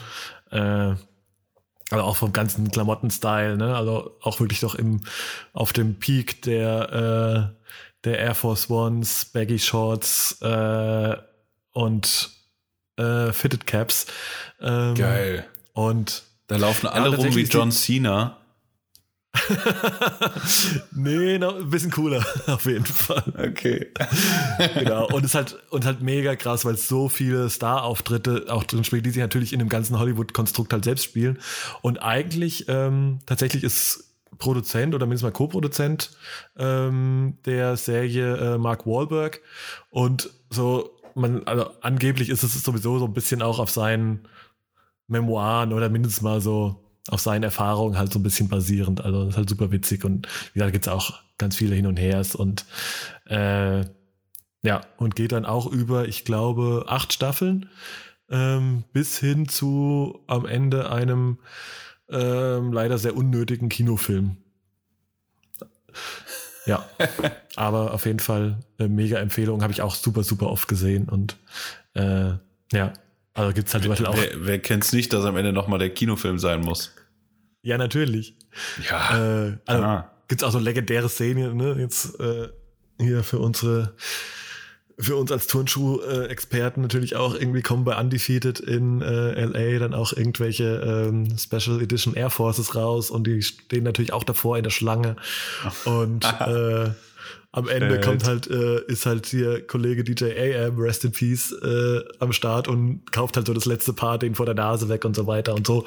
äh, 0.52 0.94
also 1.90 2.04
auch 2.04 2.18
vom 2.18 2.34
ganzen 2.34 2.70
Klamotten-Style, 2.70 3.58
ne? 3.58 3.76
Also 3.76 4.18
auch 4.22 4.40
wirklich 4.40 4.60
doch 4.60 4.76
im, 4.76 5.02
auf 5.54 5.74
dem 5.74 6.00
Peak 6.00 6.42
der, 6.42 7.54
äh, 7.54 7.64
der 8.04 8.20
Air 8.20 8.36
Force 8.36 8.70
Ones, 8.70 9.26
Baggy 9.26 9.60
Shorts 9.60 10.42
äh, 10.42 11.16
und 11.72 12.30
äh, 12.98 13.32
Fitted 13.32 13.66
Caps. 13.66 14.08
Ähm, 14.60 14.96
Geil. 14.96 15.46
Und 15.74 16.24
da 16.48 16.58
laufen 16.58 16.88
alle 16.88 17.16
rum 17.16 17.36
wie 17.36 17.44
John 17.44 17.72
Cena. 17.72 18.38
nee, 20.92 21.38
noch 21.38 21.58
ein 21.58 21.70
bisschen 21.70 21.92
cooler, 21.92 22.26
auf 22.48 22.66
jeden 22.66 22.86
Fall. 22.86 23.24
Okay. 23.38 23.88
genau. 24.76 25.08
Und 25.08 25.24
es 25.24 25.32
ist 25.32 25.36
halt, 25.36 25.58
und 25.70 25.86
halt 25.86 26.02
mega 26.02 26.36
krass, 26.36 26.66
weil 26.66 26.76
es 26.76 26.88
so 26.88 27.10
viele 27.10 27.50
Star-Auftritte 27.50 28.46
auch 28.50 28.64
drin 28.64 28.84
spielt, 28.84 29.06
die 29.06 29.12
sich 29.12 29.22
natürlich 29.22 29.54
in 29.54 29.60
dem 29.60 29.70
ganzen 29.70 30.00
Hollywood-Konstrukt 30.00 30.74
halt 30.74 30.86
selbst 30.86 31.04
spielen. 31.04 31.40
Und 31.82 32.02
eigentlich 32.02 32.66
ähm, 32.68 33.20
tatsächlich 33.26 33.64
ist 33.64 34.08
Produzent 34.38 34.94
oder 34.94 35.06
mindestens 35.06 35.28
mal 35.28 35.32
Co-Produzent 35.32 36.12
ähm, 36.58 37.38
der 37.46 37.78
Serie 37.78 38.56
äh, 38.56 38.58
Mark 38.58 38.86
Wahlberg. 38.86 39.42
Und 39.90 40.30
so, 40.50 40.92
man, 41.16 41.44
also 41.46 41.72
angeblich 41.82 42.30
ist 42.30 42.44
es 42.44 42.64
sowieso 42.64 43.00
so 43.00 43.06
ein 43.06 43.14
bisschen 43.14 43.42
auch 43.42 43.60
auf 43.60 43.70
seinen 43.70 44.28
Memoiren 45.08 45.74
oder 45.74 45.90
mindestens 45.90 46.22
mal 46.22 46.42
so 46.42 46.87
auf 47.10 47.22
seinen 47.22 47.44
Erfahrungen 47.44 47.98
halt 47.98 48.12
so 48.12 48.20
ein 48.20 48.24
bisschen 48.24 48.50
basierend. 48.50 49.04
Also 49.04 49.22
das 49.22 49.30
ist 49.32 49.38
halt 49.38 49.50
super 49.50 49.72
witzig 49.72 50.04
und 50.04 50.28
wie 50.54 50.60
gesagt, 50.60 50.74
gibt 50.74 50.88
es 50.88 50.94
auch 50.94 51.20
ganz 51.38 51.56
viele 51.56 51.76
Hin 51.76 51.88
und 51.88 51.98
Hers 51.98 52.36
und 52.36 52.66
äh, 53.26 53.86
ja, 54.64 54.82
und 54.98 55.16
geht 55.16 55.32
dann 55.32 55.46
auch 55.46 55.68
über, 55.68 56.08
ich 56.08 56.26
glaube, 56.26 56.86
acht 56.88 57.14
Staffeln 57.14 57.70
ähm, 58.30 58.84
bis 58.94 59.18
hin 59.18 59.48
zu 59.48 60.20
am 60.28 60.46
Ende 60.46 60.92
einem 60.92 61.38
ähm, 62.10 62.74
leider 62.74 62.98
sehr 62.98 63.16
unnötigen 63.16 63.70
Kinofilm. 63.70 64.38
Ja, 66.66 66.86
aber 67.56 67.94
auf 67.94 68.06
jeden 68.06 68.20
Fall 68.20 68.60
äh, 68.80 68.88
mega 68.88 69.20
Empfehlung, 69.20 69.62
habe 69.62 69.72
ich 69.74 69.82
auch 69.82 69.96
super, 69.96 70.24
super 70.24 70.50
oft 70.50 70.68
gesehen 70.68 71.08
und 71.08 71.38
äh, 71.94 72.34
ja, 72.74 72.94
also 73.34 73.54
gibt 73.54 73.68
es 73.68 73.74
halt 73.74 73.84
zum 73.84 73.92
Beispiel 73.92 74.08
auch. 74.08 74.18
Wer, 74.18 74.46
wer 74.46 74.60
kennt's 74.60 74.92
nicht, 74.92 75.14
dass 75.14 75.24
am 75.24 75.38
Ende 75.38 75.54
nochmal 75.54 75.80
der 75.80 75.92
Kinofilm 75.92 76.40
sein 76.40 76.62
muss? 76.62 76.94
Ja, 77.68 77.78
natürlich. 77.78 78.34
Ja. 78.90 79.48
Äh, 79.48 79.58
also 79.66 79.84
ah. 79.84 80.12
gibt's 80.30 80.42
auch 80.46 80.52
so 80.52 80.60
legendäre 80.60 81.10
Szenen, 81.10 81.58
ne? 81.58 81.76
Jetzt 81.78 82.18
äh, 82.18 82.48
hier 82.98 83.26
für 83.26 83.40
unsere 83.40 83.94
für 84.98 85.18
uns 85.18 85.34
als 85.34 85.48
Turnschuh-Experten 85.48 86.82
natürlich 86.82 87.18
auch 87.18 87.36
irgendwie 87.36 87.62
kommen 87.62 87.84
bei 87.84 88.00
Undefeated 88.00 88.62
in 88.62 89.02
äh, 89.02 89.44
LA 89.44 89.80
dann 89.80 89.94
auch 89.94 90.14
irgendwelche 90.14 91.10
ähm, 91.10 91.38
Special 91.38 91.82
Edition 91.82 92.14
Air 92.14 92.30
Forces 92.30 92.74
raus 92.74 93.12
und 93.12 93.28
die 93.28 93.42
stehen 93.44 93.84
natürlich 93.84 94.14
auch 94.14 94.24
davor 94.24 94.58
in 94.58 94.64
der 94.64 94.72
Schlange. 94.72 95.18
Und 95.84 96.24
äh, 96.40 96.92
am 97.58 97.68
Ende 97.68 98.00
kommt 98.00 98.28
halt, 98.28 98.46
äh, 98.48 98.84
ist 98.86 99.08
halt 99.08 99.26
hier 99.26 99.66
Kollege 99.66 100.04
DJ 100.04 100.26
AM, 100.26 100.78
Rest 100.78 101.04
in 101.06 101.12
Peace, 101.12 101.52
äh, 101.52 102.02
am 102.20 102.32
Start 102.32 102.68
und 102.68 103.12
kauft 103.12 103.36
halt 103.36 103.48
so 103.48 103.54
das 103.54 103.66
letzte 103.66 103.94
Paar 103.94 104.20
den 104.20 104.36
vor 104.36 104.46
der 104.46 104.54
Nase 104.54 104.90
weg 104.90 105.06
und 105.06 105.16
so 105.16 105.26
weiter 105.26 105.56
und 105.56 105.66
so. 105.66 105.84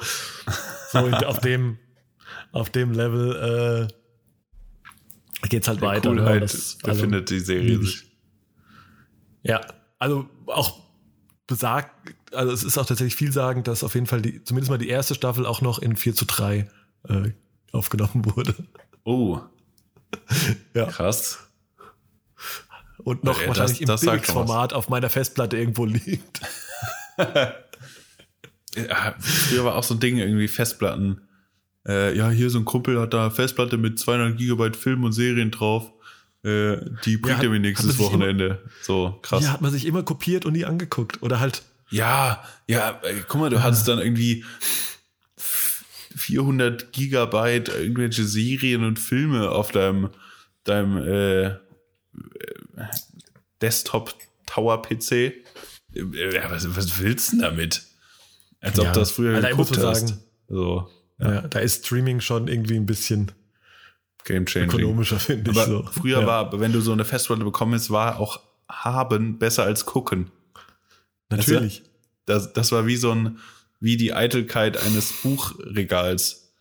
So 0.91 0.97
auf 0.97 1.39
dem, 1.39 1.77
auf 2.51 2.69
dem 2.69 2.91
Level 2.91 3.87
äh, 5.41 5.47
geht's 5.47 5.69
halt 5.69 5.79
der 5.79 5.87
weiter. 5.87 6.09
Coolheit 6.09 6.43
das, 6.43 6.77
also, 6.83 6.95
befindet 6.97 7.29
die 7.29 7.39
Serie 7.39 7.77
sich. 7.77 8.03
Ja, 9.43 9.61
also 9.97 10.27
auch 10.47 10.77
besagt, 11.47 12.13
also 12.33 12.51
es 12.51 12.65
ist 12.65 12.77
auch 12.77 12.85
tatsächlich 12.85 13.15
viel 13.15 13.31
sagen, 13.31 13.63
dass 13.63 13.85
auf 13.85 13.93
jeden 13.93 14.07
Fall 14.07 14.21
die, 14.21 14.43
zumindest 14.43 14.69
mal 14.69 14.77
die 14.77 14.89
erste 14.89 15.15
Staffel 15.15 15.45
auch 15.45 15.61
noch 15.61 15.79
in 15.79 15.95
4 15.95 16.15
zu 16.15 16.25
3 16.25 16.69
äh, 17.07 17.31
aufgenommen 17.71 18.25
wurde. 18.35 18.55
Oh. 19.05 19.39
ja. 20.73 20.87
Krass. 20.87 21.47
Und 23.03 23.23
noch 23.23 23.41
Ja, 23.41 23.47
wahrscheinlich 23.49 23.79
das- 23.85 24.03
im. 24.03 24.09
Bildformat 24.11 24.73
auf 24.73 24.89
meiner 24.89 25.09
Festplatte 25.09 25.57
irgendwo 25.57 25.85
liegt. 25.85 26.41
Ja, 28.75 29.15
früher 29.19 29.65
war 29.65 29.75
auch 29.75 29.83
so 29.83 29.95
ein 29.95 29.99
Ding, 29.99 30.17
irgendwie 30.17 30.47
Festplatten. 30.47 31.21
Äh, 31.85 32.15
ja, 32.15 32.29
hier 32.29 32.49
so 32.49 32.57
ein 32.59 32.63
Kumpel 32.65 32.99
hat 33.01 33.13
da 33.13 33.29
Festplatte 33.29 33.77
mit 33.77 33.99
200 33.99 34.37
Gigabyte 34.37 34.77
Film 34.77 35.03
und 35.03 35.11
Serien 35.11 35.51
drauf. 35.51 35.91
Äh, 36.45 36.77
die 37.05 37.17
bringt 37.17 37.37
hat- 37.39 37.43
er 37.43 37.49
mir 37.49 37.59
nächstes 37.59 37.99
Wochenende. 37.99 38.63
So, 38.81 39.19
krass. 39.21 39.41
Hier 39.41 39.51
hat 39.51 39.59
man 39.61 39.71
sich 39.71 39.85
immer 39.85 40.03
kopiert 40.03 40.45
und 40.45 40.53
nie 40.53 40.63
angeguckt. 40.63 41.21
Oder 41.21 41.41
halt, 41.41 41.63
Ja, 41.89 42.43
ja, 42.67 42.91
äh, 43.03 43.15
guck 43.27 43.41
mal, 43.41 43.49
du 43.49 43.61
hattest 43.61 43.89
dann 43.89 43.99
irgendwie 43.99 44.45
400 46.15 46.93
Gigabyte 46.93 47.69
irgendwelche 47.69 48.23
Serien 48.23 48.85
und 48.85 48.99
Filme 48.99 49.49
auf 49.49 49.71
deinem, 49.71 50.09
deinem 50.63 50.97
äh, 50.97 51.55
Desktop-Tower-PC. 53.61 55.33
Ja, 55.93 56.49
was, 56.51 56.75
was 56.75 56.99
willst 56.99 57.27
du 57.33 57.37
denn 57.37 57.41
damit? 57.41 57.83
Als 58.59 58.79
ob 58.79 58.85
Ja. 58.85 58.91
du 58.93 58.99
das 58.99 59.11
früher 59.11 59.33
muss 59.55 59.69
geguckt 59.69 59.77
hast. 59.77 60.07
sagen- 60.07 60.21
so, 60.47 60.89
ja. 61.19 61.41
da 61.47 61.59
ist 61.59 61.85
Streaming 61.85 62.19
schon 62.21 62.47
irgendwie 62.47 62.75
ein 62.75 62.85
bisschen 62.85 63.31
Game 64.25 64.45
Changing. 64.45 64.69
ökonomischer, 64.79 65.19
finde 65.19 65.51
ich 65.51 65.57
Aber 65.57 65.65
so. 65.67 65.83
früher 65.91 66.21
ja. 66.21 66.27
war, 66.27 66.59
wenn 66.59 66.71
du 66.73 66.81
so 66.81 66.91
eine 66.91 67.05
Festplatte 67.05 67.43
bekommen 67.43 67.73
hast, 67.73 67.89
war 67.89 68.19
auch 68.19 68.39
haben 68.69 69.39
besser 69.39 69.63
als 69.63 69.85
gucken. 69.85 70.31
Natürlich. 71.29 71.83
Das, 72.25 72.53
das 72.53 72.71
war 72.71 72.85
wie 72.85 72.97
so 72.97 73.11
ein, 73.11 73.39
wie 73.79 73.97
die 73.97 74.13
Eitelkeit 74.13 74.77
eines 74.77 75.11
Buchregals. 75.23 76.53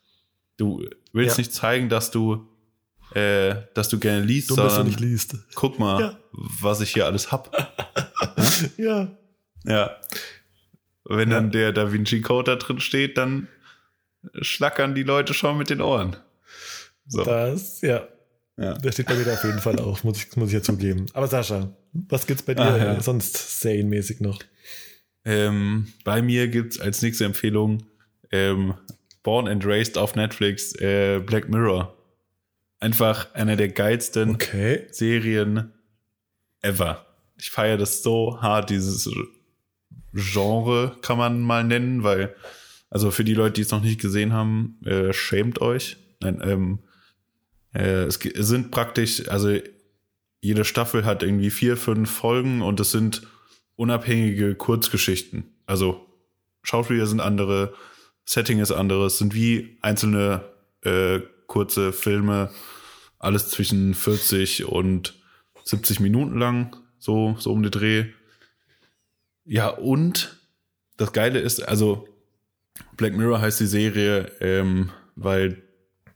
Du 0.56 0.84
willst 1.12 1.36
Ja. 1.36 1.40
nicht 1.42 1.52
zeigen, 1.52 1.88
dass 1.88 2.10
du, 2.10 2.48
äh, 3.14 3.54
dass 3.74 3.88
du 3.88 3.98
gerne 3.98 4.22
liest, 4.24 4.50
Dumm, 4.50 4.56
dass 4.58 4.66
du 4.66 4.70
sondern 4.76 4.86
nicht 4.88 5.00
liest. 5.00 5.36
guck 5.54 5.78
mal, 5.78 6.00
Ja. 6.00 6.18
was 6.32 6.80
ich 6.80 6.92
hier 6.92 7.06
alles 7.06 7.30
hab. 7.32 7.50
Ja. 8.76 9.08
Ja. 9.64 9.96
Wenn 11.04 11.30
dann 11.30 11.50
der 11.50 11.72
Da 11.72 11.92
Vinci 11.92 12.20
Code 12.20 12.50
da 12.52 12.56
drin 12.56 12.78
steht, 12.80 13.16
dann 13.18 13.48
schlackern 14.42 14.94
die 14.94 15.02
Leute 15.02 15.32
schon 15.34 15.56
mit 15.58 15.70
den 15.70 15.80
Ohren. 15.80 16.16
So. 17.06 17.24
Das, 17.24 17.80
ja. 17.80 18.06
Ja. 18.58 18.74
Der 18.74 18.92
steht 18.92 19.06
bei 19.06 19.14
mir 19.14 19.32
auf 19.32 19.42
jeden 19.44 19.58
Fall 19.60 19.78
auch, 19.80 20.04
muss 20.04 20.18
ich, 20.18 20.36
muss 20.36 20.48
ich 20.48 20.54
ja 20.54 20.62
zugeben. 20.62 21.06
Aber 21.14 21.26
Sascha, 21.26 21.74
was 21.92 22.26
gibt's 22.26 22.42
bei 22.42 22.52
dir 22.54 22.62
Ah, 22.62 22.76
ja. 22.76 23.00
sonst 23.00 23.60
serienmäßig 23.62 24.20
noch? 24.20 24.38
Ähm, 25.24 25.92
bei 26.04 26.20
mir 26.22 26.48
gibt's 26.48 26.78
als 26.78 27.00
nächste 27.02 27.24
Empfehlung 27.24 27.82
ähm, 28.30 28.74
Born 29.22 29.48
and 29.48 29.64
Raised 29.66 29.96
auf 29.98 30.14
Netflix 30.14 30.74
äh, 30.80 31.20
Black 31.20 31.48
Mirror. 31.48 31.96
Einfach 32.80 33.34
einer 33.34 33.56
der 33.56 33.68
geilsten 33.68 34.30
Okay. 34.30 34.86
Serien 34.90 35.72
ever. 36.62 37.06
Ich 37.38 37.50
feiere 37.50 37.76
das 37.76 38.02
so 38.02 38.40
hart, 38.40 38.70
dieses 38.70 39.08
Genre 40.12 40.96
kann 41.02 41.18
man 41.18 41.40
mal 41.40 41.62
nennen, 41.62 42.02
weil, 42.02 42.34
also 42.88 43.10
für 43.10 43.24
die 43.24 43.34
Leute, 43.34 43.54
die 43.54 43.62
es 43.62 43.70
noch 43.70 43.82
nicht 43.82 44.00
gesehen 44.00 44.32
haben, 44.32 44.78
äh, 44.84 45.12
schämt 45.12 45.60
euch. 45.60 45.96
Nein, 46.20 46.40
ähm, 46.42 46.78
äh, 47.72 48.04
es 48.04 48.18
sind 48.18 48.70
praktisch, 48.70 49.28
also 49.28 49.56
jede 50.40 50.64
Staffel 50.64 51.04
hat 51.04 51.22
irgendwie 51.22 51.50
vier, 51.50 51.76
fünf 51.76 52.10
Folgen 52.10 52.62
und 52.62 52.80
es 52.80 52.90
sind 52.90 53.22
unabhängige 53.76 54.54
Kurzgeschichten. 54.54 55.44
Also 55.66 56.06
Schauspieler 56.62 57.06
sind 57.06 57.20
andere, 57.20 57.74
Setting 58.24 58.58
ist 58.58 58.72
anderes, 58.72 59.18
sind 59.18 59.34
wie 59.34 59.78
einzelne 59.80 60.44
äh, 60.82 61.20
kurze 61.50 61.92
Filme, 61.92 62.50
alles 63.18 63.50
zwischen 63.50 63.92
40 63.94 64.66
und 64.66 65.20
70 65.64 65.98
Minuten 65.98 66.38
lang, 66.38 66.76
so, 66.98 67.34
so 67.38 67.52
um 67.52 67.62
den 67.62 67.72
Dreh. 67.72 68.06
Ja, 69.44 69.68
und 69.68 70.38
das 70.96 71.12
Geile 71.12 71.40
ist, 71.40 71.60
also 71.60 72.08
Black 72.96 73.16
Mirror 73.16 73.40
heißt 73.40 73.58
die 73.58 73.66
Serie, 73.66 74.30
ähm, 74.40 74.90
weil 75.16 75.62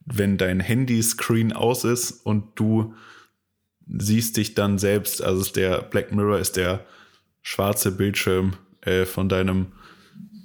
wenn 0.07 0.39
dein 0.39 0.61
Handyscreen 0.61 1.53
aus 1.53 1.83
ist 1.83 2.13
und 2.25 2.53
du 2.55 2.95
siehst 3.89 4.37
dich 4.37 4.55
dann 4.55 4.79
selbst, 4.79 5.21
also 5.21 5.41
ist 5.41 5.57
der 5.57 5.83
Black 5.83 6.13
Mirror 6.13 6.39
ist 6.39 6.57
der 6.57 6.87
schwarze 7.43 7.91
Bildschirm 7.91 8.55
äh, 8.83 9.05
von 9.05 9.29
deinem 9.29 9.73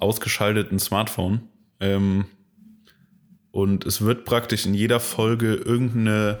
ausgeschalteten 0.00 0.80
Smartphone. 0.80 1.48
Ähm, 1.78 2.24
und 3.52 3.84
es 3.86 4.00
wird 4.02 4.24
praktisch 4.24 4.66
in 4.66 4.74
jeder 4.74 5.00
Folge 5.00 5.54
irgendeine, 5.54 6.38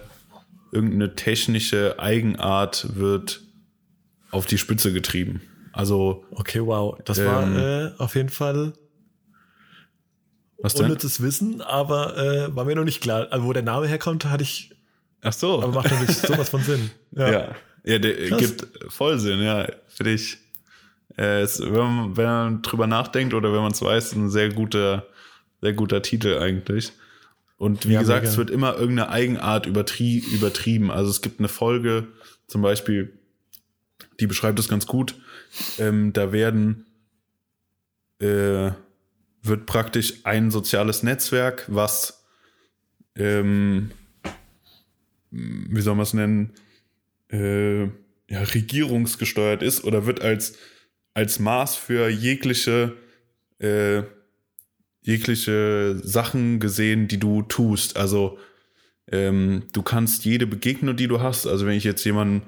irgendeine 0.72 1.14
technische 1.16 1.98
Eigenart 1.98 2.96
wird 2.96 3.40
auf 4.30 4.46
die 4.46 4.58
Spitze 4.58 4.92
getrieben. 4.92 5.40
Also, 5.72 6.24
Okay, 6.32 6.60
wow. 6.64 6.98
Das 7.04 7.24
war 7.24 7.42
Ähm, 7.44 7.56
äh, 7.56 7.90
auf 7.98 8.14
jeden 8.16 8.28
Fall 8.28 8.72
was 10.62 10.74
denn? 10.74 10.86
unnützes 10.86 11.22
Wissen, 11.22 11.62
aber 11.62 12.16
äh, 12.16 12.54
war 12.54 12.64
mir 12.64 12.76
noch 12.76 12.84
nicht 12.84 13.00
klar. 13.00 13.28
Also, 13.30 13.46
wo 13.46 13.52
der 13.52 13.62
Name 13.62 13.86
herkommt, 13.88 14.24
hatte 14.26 14.42
ich, 14.42 14.70
Ach 15.22 15.32
so. 15.32 15.62
aber 15.62 15.72
macht 15.72 15.90
natürlich 15.90 16.16
sowas 16.16 16.48
von 16.50 16.62
Sinn. 16.62 16.90
Ja, 17.12 17.54
ja, 17.84 17.98
der 17.98 18.28
Krass. 18.28 18.38
gibt 18.38 18.68
voll 18.92 19.18
Sinn, 19.18 19.40
ja, 19.40 19.66
finde 19.88 20.12
ich. 20.12 20.36
Äh, 21.16 21.40
es, 21.40 21.60
wenn, 21.60 21.72
man, 21.72 22.16
wenn 22.16 22.24
man 22.26 22.62
drüber 22.62 22.86
nachdenkt 22.86 23.32
oder 23.34 23.52
wenn 23.52 23.62
man 23.62 23.72
es 23.72 23.80
weiß, 23.80 24.06
ist 24.06 24.16
ein 24.16 24.28
sehr 24.30 24.50
guter, 24.50 25.06
sehr 25.60 25.72
guter 25.72 26.02
Titel 26.02 26.38
eigentlich. 26.38 26.92
Und 27.56 27.86
wie 27.86 27.92
Ja, 27.92 28.00
gesagt, 28.00 28.22
mega. 28.22 28.30
es 28.32 28.38
wird 28.38 28.50
immer 28.50 28.74
irgendeine 28.76 29.10
Eigenart 29.10 29.66
übertrie 29.66 30.18
übertrieben. 30.32 30.90
Also 30.90 31.10
es 31.10 31.20
gibt 31.20 31.38
eine 31.40 31.48
Folge, 31.48 32.08
zum 32.46 32.62
Beispiel, 32.62 33.18
die 34.18 34.26
beschreibt 34.26 34.58
das 34.58 34.68
ganz 34.68 34.86
gut. 34.86 35.14
Ähm, 35.78 36.12
da 36.12 36.32
werden 36.32 36.86
äh, 38.20 38.70
wird 39.42 39.66
praktisch 39.66 40.24
ein 40.24 40.50
soziales 40.50 41.02
Netzwerk, 41.02 41.64
was 41.68 42.24
ähm, 43.16 43.90
wie 45.30 45.80
soll 45.80 45.94
man 45.94 46.02
es 46.04 46.14
nennen, 46.14 46.52
äh, 47.30 47.84
ja, 47.84 48.42
regierungsgesteuert 48.54 49.62
ist 49.62 49.84
oder 49.84 50.06
wird 50.06 50.20
als, 50.22 50.56
als 51.14 51.38
Maß 51.38 51.76
für 51.76 52.08
jegliche, 52.08 52.96
äh, 53.58 54.02
jegliche 55.02 55.98
Sachen 56.02 56.60
gesehen, 56.60 57.08
die 57.08 57.18
du 57.18 57.42
tust. 57.42 57.96
Also 57.96 58.38
ähm, 59.10 59.64
du 59.72 59.82
kannst 59.82 60.24
jede 60.24 60.46
Begegnung, 60.46 60.96
die 60.96 61.08
du 61.08 61.20
hast, 61.20 61.46
also 61.46 61.66
wenn 61.66 61.76
ich 61.76 61.84
jetzt 61.84 62.04
jemanden 62.04 62.42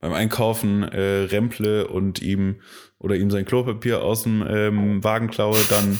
beim 0.00 0.12
Einkaufen 0.12 0.82
äh, 0.82 1.24
remple 1.24 1.86
und 1.86 2.22
ihm 2.22 2.56
oder 2.98 3.16
ihm 3.16 3.30
sein 3.30 3.44
Klopapier 3.44 4.02
aus 4.02 4.22
dem 4.22 4.44
ähm, 4.48 5.04
Wagen 5.04 5.28
klaue, 5.28 5.58
dann 5.68 5.98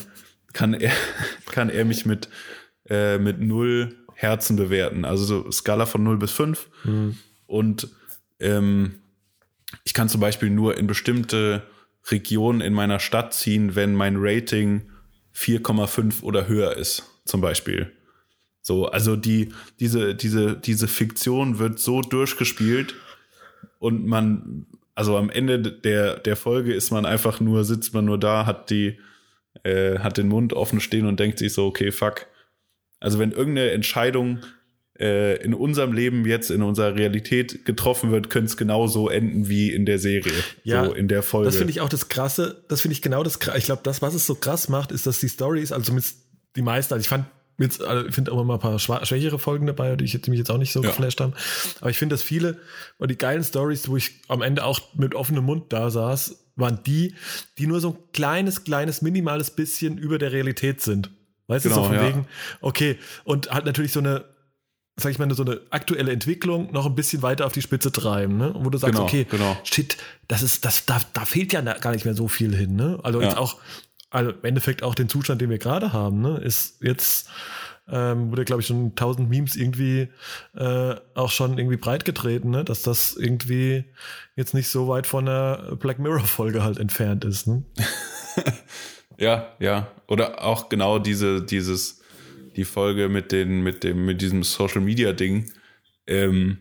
kann 0.53 0.75
er, 0.75 0.93
kann 1.47 1.69
er 1.69 1.85
mich 1.85 2.07
mit, 2.07 2.29
äh, 2.89 3.19
mit 3.19 3.41
null 3.41 3.97
Herzen 4.15 4.57
bewerten. 4.57 5.05
Also 5.05 5.25
so 5.25 5.51
Skala 5.51 5.87
von 5.87 6.03
0 6.03 6.19
bis 6.19 6.33
5. 6.33 6.69
Und 7.47 7.89
ähm, 8.39 9.01
ich 9.85 9.95
kann 9.95 10.09
zum 10.09 10.21
Beispiel 10.21 10.51
nur 10.51 10.77
in 10.77 10.87
bestimmte 10.87 11.63
Regionen 12.11 12.61
in 12.61 12.73
meiner 12.73 12.99
Stadt 12.99 13.35
ziehen, 13.35 13.77
wenn 13.77 13.95
mein 13.95 14.17
Rating 14.19 14.90
4,5 15.35 16.23
oder 16.23 16.49
höher 16.49 16.77
ist, 16.77 17.05
zum 17.25 17.41
Beispiel. 17.41 17.93
So, 18.63 18.87
also 18.87 19.17
die, 19.17 19.53
diese, 19.79 20.15
diese, 20.15 20.57
diese 20.57 20.89
Fiktion 20.89 21.59
wird 21.59 21.79
so 21.79 22.03
durchgespielt 22.03 22.95
und 23.79 24.07
man, 24.07 24.67
also 24.95 25.17
am 25.17 25.31
Ende 25.31 25.61
der, 25.61 26.19
der 26.19 26.37
Folge 26.37 26.75
ist 26.75 26.91
man 26.91 27.07
einfach 27.07 27.41
nur, 27.41 27.65
sitzt 27.65 27.95
man 27.95 28.05
nur 28.05 28.19
da, 28.19 28.45
hat 28.47 28.71
die, 28.71 28.99
äh, 29.63 29.99
hat 29.99 30.19
den 30.19 30.29
Mund 30.29 30.53
offen 30.53 30.81
stehen 30.81 31.07
und 31.07 31.19
denkt 31.19 31.39
sich 31.39 31.53
so, 31.53 31.67
okay, 31.67 31.91
fuck. 31.91 32.27
Also 33.01 33.19
wenn 33.19 33.33
irgendeine 33.33 33.71
Entscheidung 33.71 34.41
äh, 35.01 35.37
in 35.43 35.55
unserem 35.55 35.93
Leben 35.93 36.27
jetzt, 36.27 36.51
in 36.51 36.63
unserer 36.63 36.95
Realität 36.95 37.65
getroffen 37.65 38.11
wird, 38.13 38.29
könnte 38.31 38.47
es 38.51 38.57
genauso 38.57 39.09
enden 39.09 39.49
wie 39.49 39.73
in 39.73 39.87
der 39.87 39.99
Serie. 39.99 40.33
Ja, 40.63 40.85
so 40.85 40.93
in 40.93 41.09
der 41.09 41.23
Folge. 41.23 41.47
Das 41.47 41.57
finde 41.57 41.71
ich 41.73 41.81
auch 41.81 41.89
das 41.89 42.09
Krasse. 42.09 42.65
Das 42.69 42.83
finde 42.83 42.93
ich 42.95 43.03
genau 43.03 43.23
das. 43.23 43.41
Kra- 43.41 43.57
Ich 43.57 43.65
glaube, 43.65 43.81
das, 43.85 44.03
was 44.03 44.15
es 44.15 44.27
so 44.27 44.35
krass 44.35 44.69
macht, 44.69 44.93
ist, 44.93 45.07
dass 45.07 45.19
die 45.21 45.29
Stories, 45.29 45.73
also 45.73 45.87
zumindest 45.87 46.19
die 46.57 46.63
meisten, 46.63 46.93
also 46.95 47.01
ich 47.03 47.09
fand 47.09 47.25
jetzt, 47.59 47.83
also 47.83 48.07
ich 48.09 48.15
finde 48.15 48.33
auch 48.33 48.43
mal 48.45 48.55
ein 48.55 48.61
paar 48.61 48.79
schwächere 48.79 49.39
Folgen 49.39 49.67
dabei, 49.67 49.95
die, 49.97 50.05
ich, 50.05 50.21
die 50.21 50.31
mich 50.31 50.39
jetzt 50.39 50.51
auch 50.51 50.59
nicht 50.59 50.73
so 50.73 50.83
Ja. 50.83 50.89
geflasht 50.91 51.21
haben. 51.21 51.35
Aber 51.81 51.91
ich 51.91 51.99
finde, 51.99 52.15
dass 52.15 52.23
viele 52.23 52.59
und 52.99 53.11
die 53.11 53.17
geilen 53.19 53.45
Stories, 53.45 53.89
wo 53.89 53.97
ich 53.97 54.21
am 54.29 54.43
Ende 54.43 54.65
auch 54.65 54.81
mit 54.95 55.15
offenem 55.15 55.45
Mund 55.45 55.73
da 55.73 55.91
saß, 55.91 56.45
waren 56.57 56.81
die, 56.87 57.15
die 57.59 57.67
nur 57.67 57.81
so 57.81 57.91
ein 57.91 57.97
kleines, 58.13 58.65
kleines, 58.65 59.01
minimales 59.03 59.51
bisschen 59.51 59.97
über 59.99 60.19
der 60.19 60.33
Realität 60.33 60.81
sind. 60.81 61.11
Weißt 61.47 61.65
du, 61.65 61.69
Genau, 61.71 61.83
so 61.83 61.89
von 61.89 61.97
ja. 61.97 62.07
wegen, 62.09 62.27
okay, 62.61 62.97
und 63.25 63.51
halt 63.51 63.65
natürlich 63.65 63.93
so 63.93 64.01
eine, 64.01 64.25
sag 65.01 65.11
ich 65.11 65.19
mal, 65.19 65.33
so 65.35 65.43
eine 65.45 65.61
aktuelle 65.71 66.13
Entwicklung 66.13 66.73
noch 66.73 66.87
ein 66.87 66.95
bisschen 66.95 67.23
weiter 67.23 67.47
auf 67.47 67.53
die 67.53 67.63
Spitze 67.63 67.93
treiben, 67.93 68.37
ne? 68.37 68.55
Wo 68.57 68.71
du 68.71 68.79
sagst, 68.79 68.95
Genau, 68.95 69.05
okay, 69.05 69.27
genau. 69.29 69.57
shit, 69.65 69.97
das 70.29 70.43
ist, 70.43 70.65
das, 70.65 70.87
da, 70.87 71.01
da 71.13 71.25
fehlt 71.25 71.53
ja 71.53 71.61
gar 71.61 71.93
nicht 71.93 72.05
mehr 72.05 72.15
so 72.15 72.29
viel 72.29 72.55
hin, 72.55 72.77
ne? 72.77 72.99
Also 73.03 73.21
Ja. 73.21 73.29
jetzt 73.29 73.37
auch, 73.39 73.59
also 74.11 74.31
im 74.31 74.45
Endeffekt 74.45 74.83
auch 74.83 74.95
den 74.95 75.09
Zustand, 75.09 75.41
den 75.41 75.51
wir 75.51 75.59
gerade 75.59 75.93
haben, 75.93 76.21
ne? 76.21 76.39
Ist 76.39 76.83
jetzt 76.83 77.29
ähm, 77.93 78.31
wurde, 78.31 78.45
glaube 78.45 78.61
ich, 78.63 78.69
schon 78.69 78.95
tausend 78.95 79.29
Memes 79.29 79.57
irgendwie 79.57 80.09
äh, 80.57 80.95
auch 81.15 81.31
schon 81.31 81.59
irgendwie 81.59 81.77
breitgetreten, 81.77 82.51
ne? 82.51 82.63
dass 82.65 82.83
das 82.83 83.17
irgendwie 83.17 83.85
jetzt 84.37 84.55
nicht 84.55 84.69
so 84.69 84.87
weit 84.89 85.07
von 85.09 85.27
der 85.27 85.77
Black 85.77 85.99
Mirror-Folge 85.99 86.63
halt 86.63 86.79
entfernt 86.79 87.25
ist. 87.25 87.49
Ne? 87.49 87.65
ja, 89.19 89.49
ja. 89.59 89.89
Oder 90.07 90.45
auch 90.45 90.69
genau 90.69 90.99
diese, 90.99 91.43
dieses, 91.43 92.00
die 92.61 92.65
Folge 92.65 93.09
mit 93.09 93.33
den, 93.33 93.63
mit 93.63 93.85
dem, 93.85 94.05
mit 94.05 94.21
diesem 94.21 94.43
Social 94.43 94.83
Media 94.83 95.13
Ding. 95.13 95.51
Ähm, 96.07 96.59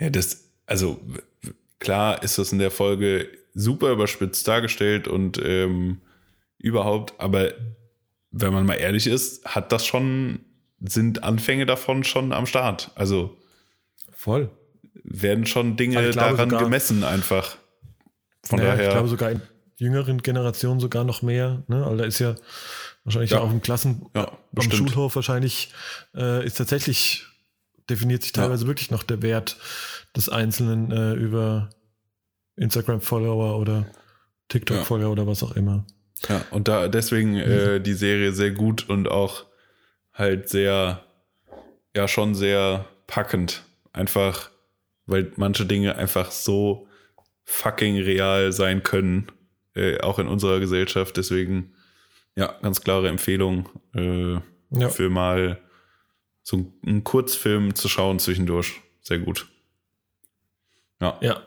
ja, 0.00 0.08
das, 0.08 0.50
also 0.64 1.00
klar 1.78 2.22
ist 2.22 2.38
das 2.38 2.52
in 2.52 2.58
der 2.58 2.70
Folge 2.70 3.28
super 3.52 3.92
überspitzt 3.92 4.48
dargestellt 4.48 5.06
und 5.06 5.38
ähm, 5.44 6.00
überhaupt, 6.58 7.14
aber 7.18 7.52
wenn 8.30 8.52
man 8.52 8.64
mal 8.64 8.74
ehrlich 8.74 9.06
ist, 9.06 9.44
hat 9.44 9.70
das 9.70 9.84
schon, 9.84 10.40
sind 10.80 11.24
Anfänge 11.24 11.66
davon 11.66 12.02
schon 12.02 12.32
am 12.32 12.46
Start. 12.46 12.90
Also 12.94 13.36
voll. 14.12 14.50
Werden 15.04 15.44
schon 15.46 15.76
Dinge 15.76 15.98
also 15.98 16.18
daran 16.18 16.50
sogar, 16.50 16.64
gemessen 16.64 17.04
einfach. 17.04 17.56
Von 18.42 18.58
ja, 18.60 18.64
daher. 18.66 18.84
Ich 18.84 18.90
glaube 18.92 19.08
sogar 19.08 19.30
in 19.30 19.42
jüngeren 19.76 20.22
Generationen 20.22 20.80
sogar 20.80 21.04
noch 21.04 21.20
mehr. 21.20 21.62
Ne? 21.68 21.84
Also 21.84 21.96
da 21.98 22.04
ist 22.04 22.18
ja 22.18 22.34
wahrscheinlich 23.06 23.30
ja. 23.30 23.40
auch 23.40 23.50
im 23.50 23.62
Klassen, 23.62 24.06
ja, 24.14 24.30
am 24.54 24.70
Schulhof 24.70 25.16
wahrscheinlich 25.16 25.72
äh, 26.14 26.44
ist 26.44 26.58
tatsächlich 26.58 27.24
definiert 27.88 28.22
sich 28.22 28.32
teilweise 28.32 28.64
ja. 28.64 28.68
wirklich 28.68 28.90
noch 28.90 29.04
der 29.04 29.22
Wert 29.22 29.56
des 30.14 30.28
Einzelnen 30.28 30.90
äh, 30.90 31.14
über 31.14 31.70
Instagram-Follower 32.56 33.58
oder 33.58 33.86
TikTok-Follower 34.48 35.12
oder 35.12 35.26
was 35.26 35.42
auch 35.42 35.54
immer. 35.56 35.86
Ja, 36.28 36.44
und 36.50 36.68
da 36.68 36.88
deswegen 36.88 37.36
äh, 37.36 37.80
die 37.80 37.92
Serie 37.94 38.32
sehr 38.32 38.50
gut 38.50 38.88
und 38.88 39.08
auch 39.08 39.44
halt 40.12 40.48
sehr, 40.48 41.04
ja, 41.94 42.08
schon 42.08 42.34
sehr 42.34 42.86
packend. 43.06 43.62
Einfach, 43.92 44.50
weil 45.06 45.32
manche 45.36 45.66
Dinge 45.66 45.96
einfach 45.96 46.30
so 46.30 46.88
fucking 47.44 47.98
real 47.98 48.52
sein 48.52 48.82
können, 48.82 49.30
äh, 49.74 50.00
auch 50.00 50.18
in 50.18 50.26
unserer 50.26 50.58
Gesellschaft. 50.58 51.16
Deswegen, 51.16 51.74
ja, 52.36 52.54
ganz 52.62 52.82
klare 52.82 53.08
Empfehlung 53.08 53.68
äh, 53.94 54.34
ja. 54.70 54.88
für 54.88 55.10
mal 55.10 55.58
so 56.42 56.72
einen 56.86 57.02
Kurzfilm 57.02 57.74
zu 57.74 57.88
schauen 57.88 58.18
zwischendurch. 58.18 58.80
Sehr 59.02 59.18
gut. 59.18 59.48
Ja. 61.00 61.18
Ja. 61.20 61.42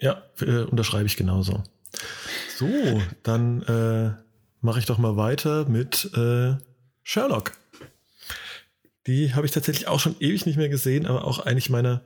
Ja, 0.00 0.22
äh, 0.40 0.62
unterschreibe 0.62 1.06
ich 1.06 1.16
genauso. 1.16 1.62
So, 2.56 2.68
dann 3.22 3.62
äh, 3.62 4.12
mache 4.60 4.78
ich 4.78 4.86
doch 4.86 4.98
mal 4.98 5.16
weiter 5.16 5.68
mit 5.68 6.10
äh, 6.16 6.56
Sherlock. 7.02 7.52
Die 9.06 9.34
habe 9.34 9.46
ich 9.46 9.52
tatsächlich 9.52 9.86
auch 9.86 10.00
schon 10.00 10.16
ewig 10.18 10.46
nicht 10.46 10.56
mehr 10.56 10.68
gesehen, 10.68 11.06
aber 11.06 11.24
auch 11.24 11.40
eigentlich 11.40 11.68
meiner 11.68 12.04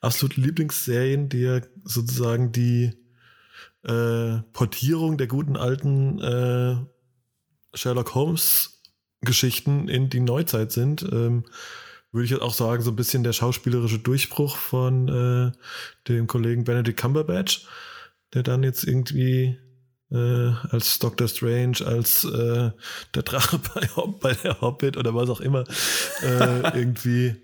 absoluten 0.00 0.42
Lieblingsserien, 0.42 1.28
die 1.28 1.40
ja 1.40 1.60
sozusagen 1.84 2.52
die 2.52 2.94
äh, 3.84 4.38
Portierung 4.52 5.18
der 5.18 5.26
guten 5.26 5.56
alten 5.56 6.18
äh, 6.20 6.76
Sherlock 7.78 8.14
Holmes 8.14 8.82
Geschichten 9.20 9.88
in 9.88 10.10
die 10.10 10.20
Neuzeit 10.20 10.72
sind. 10.72 11.02
Ähm, 11.02 11.44
würde 12.12 12.24
ich 12.24 12.30
jetzt 12.30 12.42
auch 12.42 12.54
sagen, 12.54 12.82
so 12.82 12.90
ein 12.90 12.96
bisschen 12.96 13.22
der 13.22 13.32
schauspielerische 13.32 13.98
Durchbruch 13.98 14.56
von 14.56 15.08
äh, 15.08 15.52
dem 16.08 16.26
Kollegen 16.26 16.64
Benedict 16.64 16.98
Cumberbatch, 16.98 17.66
der 18.32 18.42
dann 18.42 18.62
jetzt 18.62 18.84
irgendwie 18.84 19.58
äh, 20.10 20.52
als 20.70 20.98
Doctor 20.98 21.28
Strange, 21.28 21.78
als 21.84 22.24
äh, 22.24 22.70
der 23.14 23.22
Drache 23.22 23.58
bei, 23.74 23.88
bei 24.20 24.32
der 24.32 24.60
Hobbit 24.60 24.96
oder 24.96 25.14
was 25.14 25.28
auch 25.28 25.40
immer 25.40 25.64
äh, 26.22 26.60
irgendwie 26.78 27.36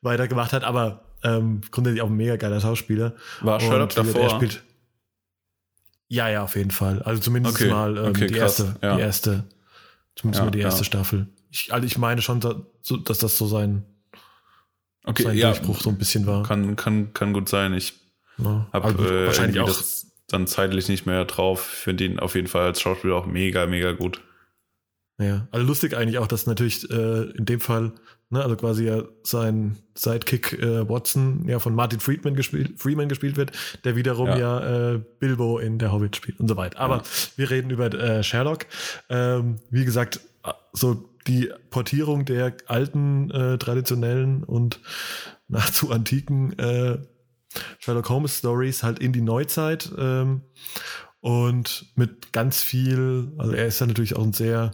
weitergemacht 0.00 0.52
hat. 0.52 0.64
Aber 0.64 1.04
ähm, 1.22 1.60
grundsätzlich 1.70 2.02
auch 2.02 2.08
ein 2.08 2.16
mega 2.16 2.36
geiler 2.36 2.60
Schauspieler. 2.60 3.14
War 3.42 3.60
Sherlock 3.60 3.90
davor? 3.90 4.22
Er 4.22 4.30
spielt, 4.30 4.62
ja, 6.08 6.28
ja, 6.28 6.42
auf 6.42 6.56
jeden 6.56 6.72
Fall. 6.72 7.02
Also 7.02 7.20
zumindest 7.20 7.56
okay. 7.56 7.70
mal 7.70 7.96
ähm, 7.96 8.06
okay, 8.06 8.26
die 8.26 8.34
erste, 8.34 8.74
ja. 8.82 8.96
die 8.96 9.02
erste, 9.02 9.44
zumindest 10.20 10.40
ja, 10.40 10.44
mal 10.44 10.50
die 10.50 10.60
erste 10.60 10.80
ja. 10.80 10.84
Staffel. 10.84 11.26
Ich, 11.50 11.72
also 11.72 11.86
ich 11.86 11.98
meine 11.98 12.22
schon, 12.22 12.40
dass 12.40 13.18
das 13.18 13.38
so 13.38 13.46
sein, 13.46 13.84
okay, 15.04 15.22
sein 15.22 15.38
Durchbruch 15.38 15.80
so 15.80 15.90
ein 15.90 15.98
bisschen 15.98 16.26
war. 16.26 16.42
Kann, 16.42 16.76
kann, 16.76 17.12
kann 17.12 17.32
gut 17.32 17.48
sein. 17.48 17.74
Ich 17.74 17.94
ja, 18.38 18.68
habe 18.72 18.90
äh, 18.90 19.26
wahrscheinlich 19.26 19.60
auch 19.60 19.74
dann 20.28 20.46
zeitlich 20.46 20.88
nicht 20.88 21.06
mehr 21.06 21.24
drauf. 21.24 21.70
Ich 21.72 21.78
finde 21.80 22.04
ihn 22.04 22.18
auf 22.20 22.34
jeden 22.34 22.46
Fall 22.46 22.66
als 22.66 22.80
Schauspieler 22.80 23.16
auch 23.16 23.26
mega, 23.26 23.66
mega 23.66 23.92
gut. 23.92 24.20
Ja, 25.18 25.48
also 25.50 25.66
lustig 25.66 25.96
eigentlich 25.96 26.18
auch, 26.18 26.28
dass 26.28 26.46
natürlich 26.46 26.88
äh, 26.90 27.30
in 27.30 27.44
dem 27.44 27.60
Fall, 27.60 27.92
ne, 28.30 28.42
also 28.42 28.56
quasi 28.56 28.86
ja 28.86 29.02
sein 29.22 29.76
Sidekick 29.94 30.54
äh, 30.54 30.88
Watson 30.88 31.46
ja 31.46 31.58
von 31.58 31.74
Martin 31.74 32.00
Friedman 32.00 32.34
gespielt, 32.34 32.80
Freeman 32.80 33.08
gespielt 33.08 33.36
wird, 33.36 33.52
der 33.84 33.96
wiederum 33.96 34.28
ja, 34.28 34.38
ja 34.38 34.92
äh, 34.94 35.00
Bilbo 35.18 35.58
in 35.58 35.78
der 35.78 35.92
Hobbit 35.92 36.16
spielt 36.16 36.40
und 36.40 36.48
so 36.48 36.56
weiter. 36.56 36.78
Aber 36.80 36.98
ja. 36.98 37.02
wir 37.36 37.50
reden 37.50 37.70
über 37.70 37.92
äh, 37.92 38.22
Sherlock. 38.22 38.66
Ähm, 39.08 39.56
wie 39.70 39.84
gesagt, 39.84 40.20
so 40.72 41.10
die 41.26 41.52
Portierung 41.70 42.24
der 42.24 42.54
alten, 42.66 43.30
äh, 43.30 43.58
traditionellen 43.58 44.44
und 44.44 44.80
nahezu 45.48 45.90
antiken 45.90 46.58
äh, 46.58 46.98
Sherlock 47.78 48.08
Holmes 48.08 48.38
Stories 48.38 48.82
halt 48.82 49.00
in 49.00 49.12
die 49.12 49.20
Neuzeit 49.20 49.90
ähm, 49.98 50.42
und 51.20 51.86
mit 51.96 52.32
ganz 52.32 52.62
viel, 52.62 53.32
also 53.36 53.52
er 53.52 53.66
ist 53.66 53.80
ja 53.80 53.86
natürlich 53.86 54.16
auch 54.16 54.22
ein 54.22 54.32
sehr 54.32 54.70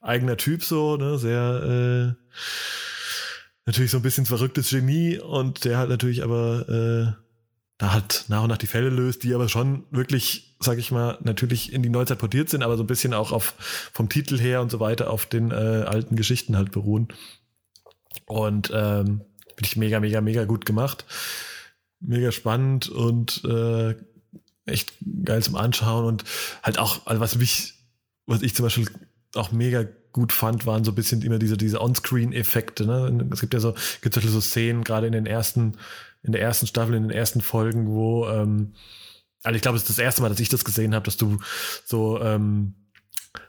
eigener 0.00 0.36
Typ 0.36 0.64
so, 0.64 0.96
ne, 0.96 1.18
sehr 1.18 2.16
äh, 2.16 2.36
natürlich 3.66 3.90
so 3.90 3.98
ein 3.98 4.02
bisschen 4.02 4.26
verrücktes 4.26 4.70
Genie 4.70 5.18
und 5.18 5.64
der 5.64 5.78
hat 5.78 5.88
natürlich 5.88 6.22
aber 6.22 6.68
äh, 6.68 7.22
da 7.78 7.92
halt 7.92 8.24
nach 8.28 8.42
und 8.42 8.48
nach 8.48 8.58
die 8.58 8.66
Fälle 8.66 8.88
löst, 8.88 9.22
die 9.22 9.34
aber 9.34 9.48
schon 9.48 9.84
wirklich, 9.90 10.56
sag 10.60 10.78
ich 10.78 10.90
mal, 10.90 11.18
natürlich 11.22 11.72
in 11.72 11.82
die 11.82 11.90
Neuzeit 11.90 12.18
portiert 12.18 12.48
sind, 12.48 12.62
aber 12.62 12.76
so 12.76 12.84
ein 12.84 12.86
bisschen 12.86 13.12
auch 13.12 13.32
auf 13.32 13.54
vom 13.92 14.08
Titel 14.08 14.38
her 14.38 14.62
und 14.62 14.70
so 14.70 14.80
weiter 14.80 15.10
auf 15.10 15.26
den 15.26 15.50
äh, 15.50 15.54
alten 15.54 16.16
Geschichten 16.16 16.56
halt 16.56 16.72
beruhen. 16.72 17.08
Und 18.24 18.70
ähm, 18.72 19.20
bin 19.56 19.64
ich 19.64 19.76
mega, 19.76 20.00
mega, 20.00 20.20
mega 20.20 20.44
gut 20.44 20.64
gemacht 20.64 21.04
mega 22.00 22.32
spannend 22.32 22.88
und 22.88 23.44
äh, 23.44 23.94
echt 24.64 24.92
geil 25.24 25.42
zum 25.42 25.56
Anschauen 25.56 26.04
und 26.04 26.24
halt 26.62 26.78
auch, 26.78 27.06
also 27.06 27.20
was 27.20 27.36
mich, 27.36 27.74
was 28.26 28.42
ich 28.42 28.54
zum 28.54 28.64
Beispiel 28.64 28.88
auch 29.34 29.52
mega 29.52 29.86
gut 30.12 30.32
fand, 30.32 30.64
waren 30.66 30.84
so 30.84 30.92
ein 30.92 30.94
bisschen 30.94 31.20
immer 31.22 31.38
diese, 31.38 31.56
diese 31.56 31.80
On-Screen-Effekte. 31.80 32.86
Ne? 32.86 33.28
Es 33.32 33.40
gibt 33.40 33.52
ja 33.52 33.60
so, 33.60 33.74
gibt 34.00 34.14
so 34.14 34.40
Szenen, 34.40 34.82
gerade 34.82 35.06
in 35.06 35.12
den 35.12 35.26
ersten, 35.26 35.76
in 36.22 36.32
der 36.32 36.40
ersten 36.40 36.66
Staffel, 36.66 36.94
in 36.94 37.02
den 37.02 37.10
ersten 37.10 37.42
Folgen, 37.42 37.88
wo, 37.88 38.26
ähm, 38.26 38.72
also 39.42 39.56
ich 39.56 39.62
glaube, 39.62 39.76
es 39.76 39.82
ist 39.82 39.90
das 39.90 39.98
erste 39.98 40.22
Mal, 40.22 40.30
dass 40.30 40.40
ich 40.40 40.48
das 40.48 40.64
gesehen 40.64 40.94
habe, 40.94 41.04
dass 41.04 41.18
du 41.18 41.38
so, 41.84 42.20
ähm, 42.22 42.74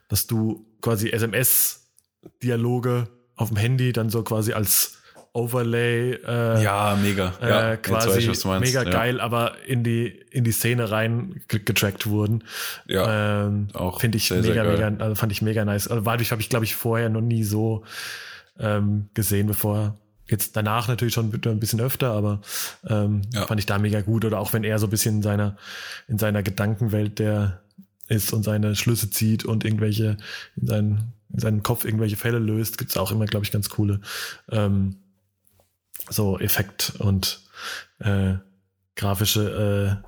dass 0.10 0.28
du 0.28 0.68
quasi 0.82 1.10
SMS-Dialoge 1.10 3.08
auf 3.36 3.48
dem 3.48 3.58
Handy 3.58 3.94
dann 3.94 4.10
so 4.10 4.24
quasi 4.24 4.52
als 4.54 4.97
Overlay. 5.38 6.14
Äh, 6.14 6.64
ja, 6.64 6.98
mega. 7.00 7.34
Äh, 7.40 7.50
ja, 7.50 7.78
quasi 7.78 8.20
ich, 8.20 8.46
mega 8.46 8.84
ja. 8.84 8.90
geil, 8.90 9.22
aber 9.22 9.54
in 9.68 9.84
die 9.84 10.08
in 10.32 10.44
die 10.44 10.52
Szene 10.52 10.90
rein 10.90 11.42
getrackt 11.48 12.08
wurden. 12.08 12.44
Ja, 12.88 13.46
ähm, 13.46 13.68
auch 13.74 14.02
finde 14.02 14.18
ich 14.18 14.28
sehr, 14.28 14.42
mega, 14.42 14.64
sehr 14.64 14.90
mega, 14.90 15.04
also 15.04 15.14
fand 15.14 15.32
ich 15.32 15.44
mega 15.44 15.64
nice. 15.64 15.88
Also 15.88 16.04
dadurch 16.04 16.32
habe 16.32 16.42
ich 16.42 16.50
glaube 16.50 16.66
ich 16.66 16.76
vorher 16.76 17.10
noch 17.10 17.22
nie 17.22 17.44
so 17.44 17.84
ähm, 18.60 19.10
gesehen, 19.14 19.46
bevor 19.46 19.96
jetzt 20.26 20.56
danach 20.56 20.88
natürlich 20.88 21.14
schon 21.14 21.32
ein 21.32 21.60
bisschen 21.60 21.82
öfter, 21.82 22.12
aber 22.12 22.42
ähm, 22.88 23.22
ja. 23.32 23.46
fand 23.46 23.60
ich 23.60 23.68
da 23.68 23.78
mega 23.78 24.02
gut. 24.02 24.26
Oder 24.26 24.40
auch 24.40 24.54
wenn 24.54 24.64
er 24.64 24.80
so 24.80 24.88
ein 24.88 24.90
bisschen 24.90 25.18
in 25.18 25.22
seiner 25.22 25.56
in 26.08 26.18
seiner 26.18 26.42
Gedankenwelt 26.42 27.20
der 27.20 27.62
ist 28.08 28.34
und 28.34 28.42
seine 28.42 28.76
Schlüsse 28.76 29.12
zieht 29.12 29.46
und 29.46 29.66
irgendwelche 29.66 30.18
in 30.56 30.68
seinen 30.68 31.14
in 31.32 31.40
seinem 31.40 31.62
Kopf 31.62 31.86
irgendwelche 31.86 32.16
Fälle 32.16 32.40
löst, 32.40 32.80
gibt's 32.80 32.98
auch 32.98 33.12
immer, 33.12 33.26
glaube 33.26 33.46
ich, 33.46 33.52
ganz 33.52 33.70
coole 33.70 34.00
ähm, 34.50 34.96
so 36.10 36.40
Effekt 36.40 36.94
und 37.00 37.42
äh, 38.00 38.36
grafische, 38.96 40.02
äh, 40.02 40.08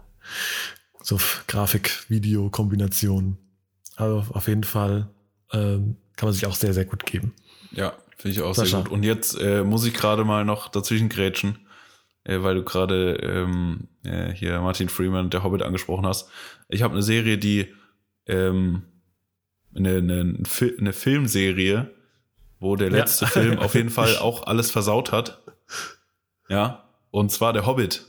so 1.02 1.20
Grafik-Video-Kombinationen. 1.48 3.38
Also 3.96 4.26
auf 4.34 4.48
jeden 4.48 4.64
Fall 4.64 5.10
ähm, 5.52 5.98
kann 6.16 6.28
man 6.28 6.34
sich 6.34 6.46
auch 6.46 6.56
sehr, 6.56 6.74
sehr 6.74 6.86
gut 6.86 7.06
geben. 7.06 7.34
Ja, 7.72 7.94
finde 8.18 8.36
ich 8.36 8.42
auch 8.42 8.54
Sascha. 8.54 8.70
sehr 8.70 8.80
gut. 8.84 8.92
Und 8.92 9.04
jetzt 9.04 9.40
äh, 9.40 9.64
muss 9.64 9.86
ich 9.86 9.94
gerade 9.94 10.24
mal 10.24 10.46
noch 10.46 10.68
dazwischen 10.70 11.10
grätschen, 11.10 11.68
äh, 12.24 12.42
weil 12.42 12.56
du 12.56 12.64
gerade 12.64 13.16
ähm, 13.16 13.88
äh, 14.04 14.32
hier 14.34 14.60
Martin 14.62 14.90
Freeman, 14.90 15.30
der 15.30 15.44
Hobbit, 15.44 15.62
angesprochen 15.62 16.06
hast. 16.06 16.30
Ich 16.68 16.82
habe 16.82 16.94
eine 16.94 17.04
Serie, 17.04 17.38
die 17.38 17.74
ähm, 18.28 18.84
eine, 19.76 19.98
eine, 19.98 20.44
eine 20.78 20.94
Filmserie, 20.94 21.94
wo 22.60 22.76
der 22.76 22.90
letzte 22.90 23.26
ja. 23.26 23.32
Film 23.32 23.60
auf 23.60 23.76
jeden 23.76 23.90
Fall 23.90 24.18
auch 24.18 24.48
alles 24.48 24.72
versaut 24.72 25.12
hat. 25.12 25.42
Ja, 26.50 26.90
und 27.12 27.32
zwar 27.32 27.54
der 27.54 27.66
Hobbit. 27.66 28.06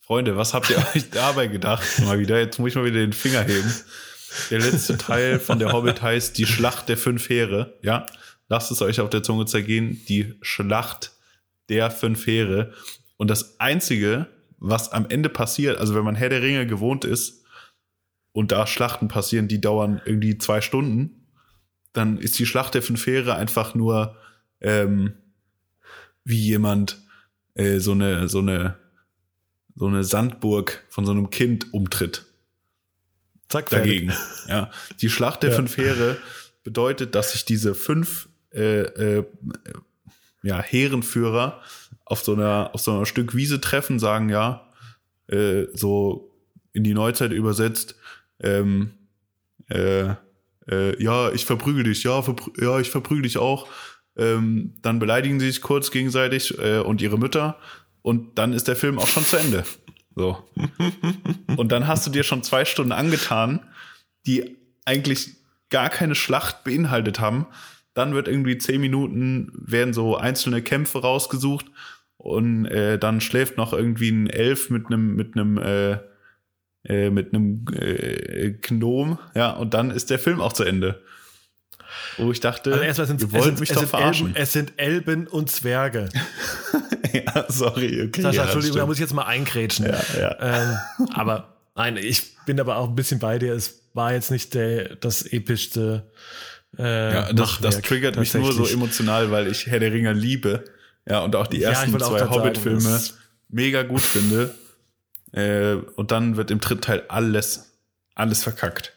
Freunde, 0.00 0.36
was 0.36 0.54
habt 0.54 0.70
ihr 0.70 0.78
euch 0.94 1.10
dabei 1.10 1.46
gedacht? 1.46 1.86
Mal 2.00 2.18
wieder, 2.18 2.38
jetzt 2.38 2.58
muss 2.58 2.70
ich 2.70 2.76
mal 2.76 2.84
wieder 2.84 3.00
den 3.00 3.12
Finger 3.12 3.42
heben. 3.42 3.72
Der 4.50 4.60
letzte 4.60 4.96
Teil 4.96 5.40
von 5.40 5.58
der 5.58 5.72
Hobbit 5.72 6.02
heißt 6.02 6.38
Die 6.38 6.46
Schlacht 6.46 6.88
der 6.88 6.96
fünf 6.96 7.28
Heere, 7.28 7.78
ja. 7.82 8.06
lasst 8.48 8.70
es 8.70 8.82
euch 8.82 9.00
auf 9.00 9.10
der 9.10 9.22
Zunge 9.22 9.46
zergehen, 9.46 10.04
die 10.08 10.34
Schlacht 10.42 11.12
der 11.68 11.90
fünf 11.90 12.26
Heere. 12.26 12.72
Und 13.16 13.28
das 13.28 13.58
Einzige, 13.60 14.28
was 14.58 14.92
am 14.92 15.06
Ende 15.08 15.28
passiert, 15.28 15.78
also 15.78 15.94
wenn 15.94 16.04
man 16.04 16.14
Herr 16.14 16.28
der 16.28 16.42
Ringe 16.42 16.66
gewohnt 16.66 17.04
ist 17.04 17.44
und 18.32 18.52
da 18.52 18.66
Schlachten 18.66 19.08
passieren, 19.08 19.48
die 19.48 19.60
dauern 19.60 20.00
irgendwie 20.04 20.38
zwei 20.38 20.60
Stunden, 20.60 21.26
dann 21.92 22.18
ist 22.18 22.38
die 22.38 22.46
Schlacht 22.46 22.74
der 22.74 22.82
fünf 22.82 23.06
Heere 23.06 23.34
einfach 23.34 23.74
nur 23.74 24.16
ähm, 24.60 25.14
wie 26.24 26.38
jemand 26.38 26.98
äh, 27.54 27.78
so 27.78 27.92
eine 27.92 28.28
so 28.28 28.38
eine 28.38 28.76
so 29.74 29.86
eine 29.86 30.04
Sandburg 30.04 30.84
von 30.90 31.06
so 31.06 31.12
einem 31.12 31.30
Kind 31.30 31.72
umtritt. 31.72 32.26
Zack, 33.48 33.70
dagegen. 33.70 34.12
Ja, 34.48 34.70
die 35.00 35.10
Schlacht 35.10 35.42
der 35.42 35.50
Ja. 35.50 35.56
fünf 35.56 35.76
Heere 35.76 36.16
bedeutet, 36.62 37.14
dass 37.14 37.32
sich 37.32 37.44
diese 37.44 37.74
fünf 37.74 38.28
äh, 38.52 38.82
äh, 38.82 39.24
ja, 40.42 40.60
Heerenführer 40.60 41.60
auf 42.04 42.22
so 42.22 42.32
einer 42.34 42.70
auf 42.72 42.80
so 42.80 42.92
einer 42.92 43.06
Stück 43.06 43.34
Wiese 43.34 43.60
treffen, 43.60 43.98
sagen 43.98 44.28
ja 44.28 44.68
äh, 45.28 45.66
so 45.74 46.30
in 46.72 46.84
die 46.84 46.94
Neuzeit 46.94 47.32
übersetzt. 47.32 47.96
Ähm, 48.40 48.92
äh, 49.68 50.14
äh, 50.68 51.02
ja, 51.02 51.32
ich 51.32 51.46
verprügel 51.46 51.84
dich, 51.84 52.02
ja, 52.04 52.22
verprü 52.22 52.50
ja, 52.62 52.78
ich 52.80 52.90
verprügel 52.90 53.22
dich 53.22 53.38
auch. 53.38 53.68
Ähm, 54.20 54.74
dann 54.82 54.98
beleidigen 54.98 55.40
sie 55.40 55.46
sich 55.46 55.62
kurz 55.62 55.90
gegenseitig 55.90 56.58
äh, 56.58 56.78
und 56.78 57.00
ihre 57.00 57.18
Mütter 57.18 57.56
und 58.02 58.38
dann 58.38 58.52
ist 58.52 58.68
der 58.68 58.76
Film 58.76 58.98
auch 58.98 59.08
schon 59.08 59.24
zu 59.24 59.36
Ende. 59.36 59.64
So. 60.14 60.38
Und 61.56 61.72
dann 61.72 61.86
hast 61.86 62.06
du 62.06 62.10
dir 62.10 62.24
schon 62.24 62.42
zwei 62.42 62.64
Stunden 62.64 62.92
angetan, 62.92 63.60
die 64.26 64.58
eigentlich 64.84 65.36
gar 65.70 65.88
keine 65.88 66.14
Schlacht 66.14 66.64
beinhaltet 66.64 67.20
haben. 67.20 67.46
Dann 67.94 68.14
wird 68.14 68.28
irgendwie 68.28 68.58
zehn 68.58 68.80
Minuten, 68.80 69.50
werden 69.54 69.94
so 69.94 70.16
einzelne 70.16 70.62
Kämpfe 70.62 71.00
rausgesucht 71.00 71.66
und 72.16 72.66
äh, 72.66 72.98
dann 72.98 73.20
schläft 73.20 73.56
noch 73.56 73.72
irgendwie 73.72 74.10
ein 74.10 74.28
Elf 74.28 74.68
mit 74.68 74.86
einem 74.86 75.14
mit 75.16 75.36
einem 75.36 75.58
äh, 75.58 75.98
äh, 76.84 77.10
mit 77.10 77.34
einem 77.34 77.64
äh, 77.72 78.52
Gnom, 78.62 79.18
ja, 79.34 79.50
und 79.50 79.74
dann 79.74 79.90
ist 79.90 80.10
der 80.10 80.18
Film 80.18 80.40
auch 80.40 80.52
zu 80.52 80.64
Ende. 80.64 81.02
Wo 82.18 82.30
ich 82.32 82.40
dachte, 82.40 82.72
Also 82.72 82.84
erstmal 82.84 83.06
sind 83.06 83.20
ihr 83.20 83.26
es 83.28 83.32
wollt 83.32 83.44
sind, 83.44 83.60
mich 83.60 83.70
es 83.70 83.76
doch 83.76 83.86
verarschen. 83.86 84.26
Elben, 84.28 84.36
es 84.42 84.52
sind 84.52 84.72
Elben 84.76 85.26
und 85.26 85.50
Zwerge. 85.50 86.08
ja, 87.12 87.44
sorry, 87.48 88.02
okay. 88.08 88.22
Sascha, 88.22 88.36
ja, 88.36 88.42
Entschuldigung, 88.44 88.76
da 88.76 88.80
stimmt. 88.80 88.86
muss 88.88 88.96
ich 88.96 89.00
jetzt 89.00 89.14
mal 89.14 89.24
eingrätschen. 89.24 89.86
Ja, 89.86 90.00
ja. 90.20 90.36
Ähm, 90.40 91.08
aber 91.14 91.56
nein, 91.74 91.96
ich 91.96 92.36
bin 92.46 92.60
aber 92.60 92.76
auch 92.76 92.88
ein 92.88 92.94
bisschen 92.94 93.18
bei 93.18 93.38
dir. 93.38 93.54
Es 93.54 93.82
war 93.94 94.12
jetzt 94.12 94.30
nicht 94.30 94.54
der, 94.54 94.96
das 94.96 95.22
epischste. 95.22 96.10
Äh, 96.78 97.12
Ja, 97.14 97.32
das, 97.32 97.58
das 97.60 97.80
triggert 97.82 98.16
mich 98.16 98.32
nur 98.34 98.52
so 98.52 98.66
emotional, 98.66 99.30
weil 99.30 99.48
ich 99.48 99.66
Herr 99.66 99.80
der 99.80 99.92
Ringe 99.92 100.12
liebe. 100.12 100.64
Ja, 101.08 101.20
und 101.20 101.34
auch 101.36 101.46
die 101.46 101.58
Ja, 101.60 101.70
ersten 101.70 102.00
auch 102.02 102.10
zwei 102.10 102.28
Hobbit-Filme 102.28 103.00
mega 103.48 103.82
gut 103.82 104.02
finde. 104.02 104.54
Äh, 105.32 105.74
und 105.96 106.10
dann 106.10 106.36
wird 106.36 106.50
im 106.50 106.60
dritten 106.60 106.82
Teil 106.82 107.04
alles, 107.08 107.72
alles 108.14 108.42
verkackt. 108.42 108.92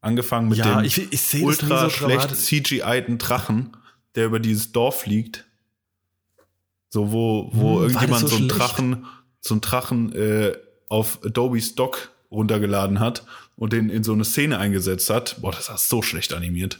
Angefangen 0.00 0.48
mit 0.48 0.58
Ja, 0.58 0.76
dem 0.80 0.84
ich, 0.84 0.98
ich 0.98 1.30
das 1.30 1.40
ultra 1.42 1.84
so 1.84 1.90
schlecht. 1.90 2.36
CGI-ten 2.36 3.18
Drachen, 3.18 3.76
der 4.14 4.26
über 4.26 4.38
dieses 4.40 4.72
Dorf 4.72 5.00
fliegt. 5.00 5.44
So, 6.90 7.12
wo, 7.12 7.50
wo 7.52 7.76
Hm, 7.76 7.82
irgendjemand 7.82 8.22
das 8.22 8.30
so 8.30 8.36
so 8.36 8.36
einen? 8.36 8.48
Drachen, 8.48 9.06
so 9.40 9.54
einen 9.54 9.60
Drachen 9.60 10.12
äh, 10.12 10.52
auf 10.88 11.18
Adobe 11.24 11.60
Stock 11.60 12.10
runtergeladen 12.30 13.00
hat 13.00 13.24
und 13.56 13.72
den 13.72 13.90
in 13.90 14.04
so 14.04 14.12
eine 14.12 14.24
Szene 14.24 14.58
eingesetzt 14.58 15.10
hat. 15.10 15.40
Boah, 15.40 15.52
das 15.52 15.68
war 15.68 15.78
so 15.78 16.02
schlecht 16.02 16.32
animiert. 16.32 16.78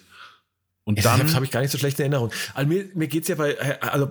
Und 0.85 1.05
Dann 1.05 1.19
dann 1.21 1.35
habe 1.35 1.45
ich 1.45 1.51
gar 1.51 1.61
nicht 1.61 1.73
so 1.73 1.79
schlechte 1.79 2.03
Erinnerungen. 2.03 2.33
Also 2.55 2.69
mir, 2.69 2.89
mir 2.95 3.09
geht's 3.09 3.27
ja 3.29 3.35
bei, 3.35 3.55
äh, 3.55 3.79
also 3.81 4.11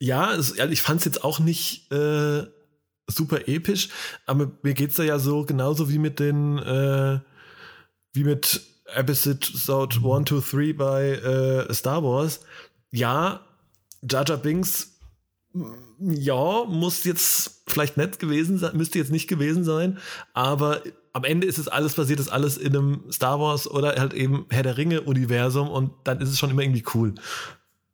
ja, 0.00 0.32
es, 0.32 0.58
also 0.58 0.72
ich 0.72 0.80
fand 0.80 1.00
es 1.00 1.04
jetzt 1.04 1.22
auch 1.24 1.38
nicht 1.38 1.92
äh, 1.92 2.44
super 3.08 3.46
episch, 3.48 3.90
aber 4.26 4.50
mir 4.62 4.72
geht's 4.74 4.96
da 4.96 5.02
ja 5.02 5.18
so 5.18 5.44
genauso 5.44 5.90
wie 5.90 5.98
mit 5.98 6.18
den, 6.18 6.58
äh, 6.58 7.18
wie 8.12 8.24
mit 8.24 8.60
Episode 8.94 9.46
1, 9.46 9.64
2, 9.64 10.40
3 10.40 10.72
bei 10.72 11.08
äh, 11.10 11.74
Star 11.74 12.02
Wars. 12.02 12.40
Ja, 12.90 13.40
Jar 14.02 14.24
Binks, 14.36 14.98
ja, 16.00 16.64
muss 16.66 17.04
jetzt 17.04 17.62
vielleicht 17.66 17.96
nett 17.96 18.18
gewesen 18.18 18.58
sein, 18.58 18.76
müsste 18.76 18.98
jetzt 18.98 19.10
nicht 19.10 19.28
gewesen 19.28 19.64
sein, 19.64 19.98
aber 20.32 20.82
am 21.12 21.24
Ende 21.24 21.46
ist 21.46 21.58
es 21.58 21.68
alles 21.68 21.94
passiert, 21.94 22.20
ist 22.20 22.28
alles 22.28 22.56
in 22.56 22.76
einem 22.76 23.02
Star 23.10 23.40
Wars 23.40 23.68
oder 23.68 23.96
halt 23.96 24.14
eben 24.14 24.46
Herr 24.50 24.62
der 24.62 24.76
Ringe 24.76 25.00
Universum 25.02 25.68
und 25.68 25.90
dann 26.04 26.20
ist 26.20 26.28
es 26.28 26.38
schon 26.38 26.50
immer 26.50 26.62
irgendwie 26.62 26.84
cool. 26.94 27.14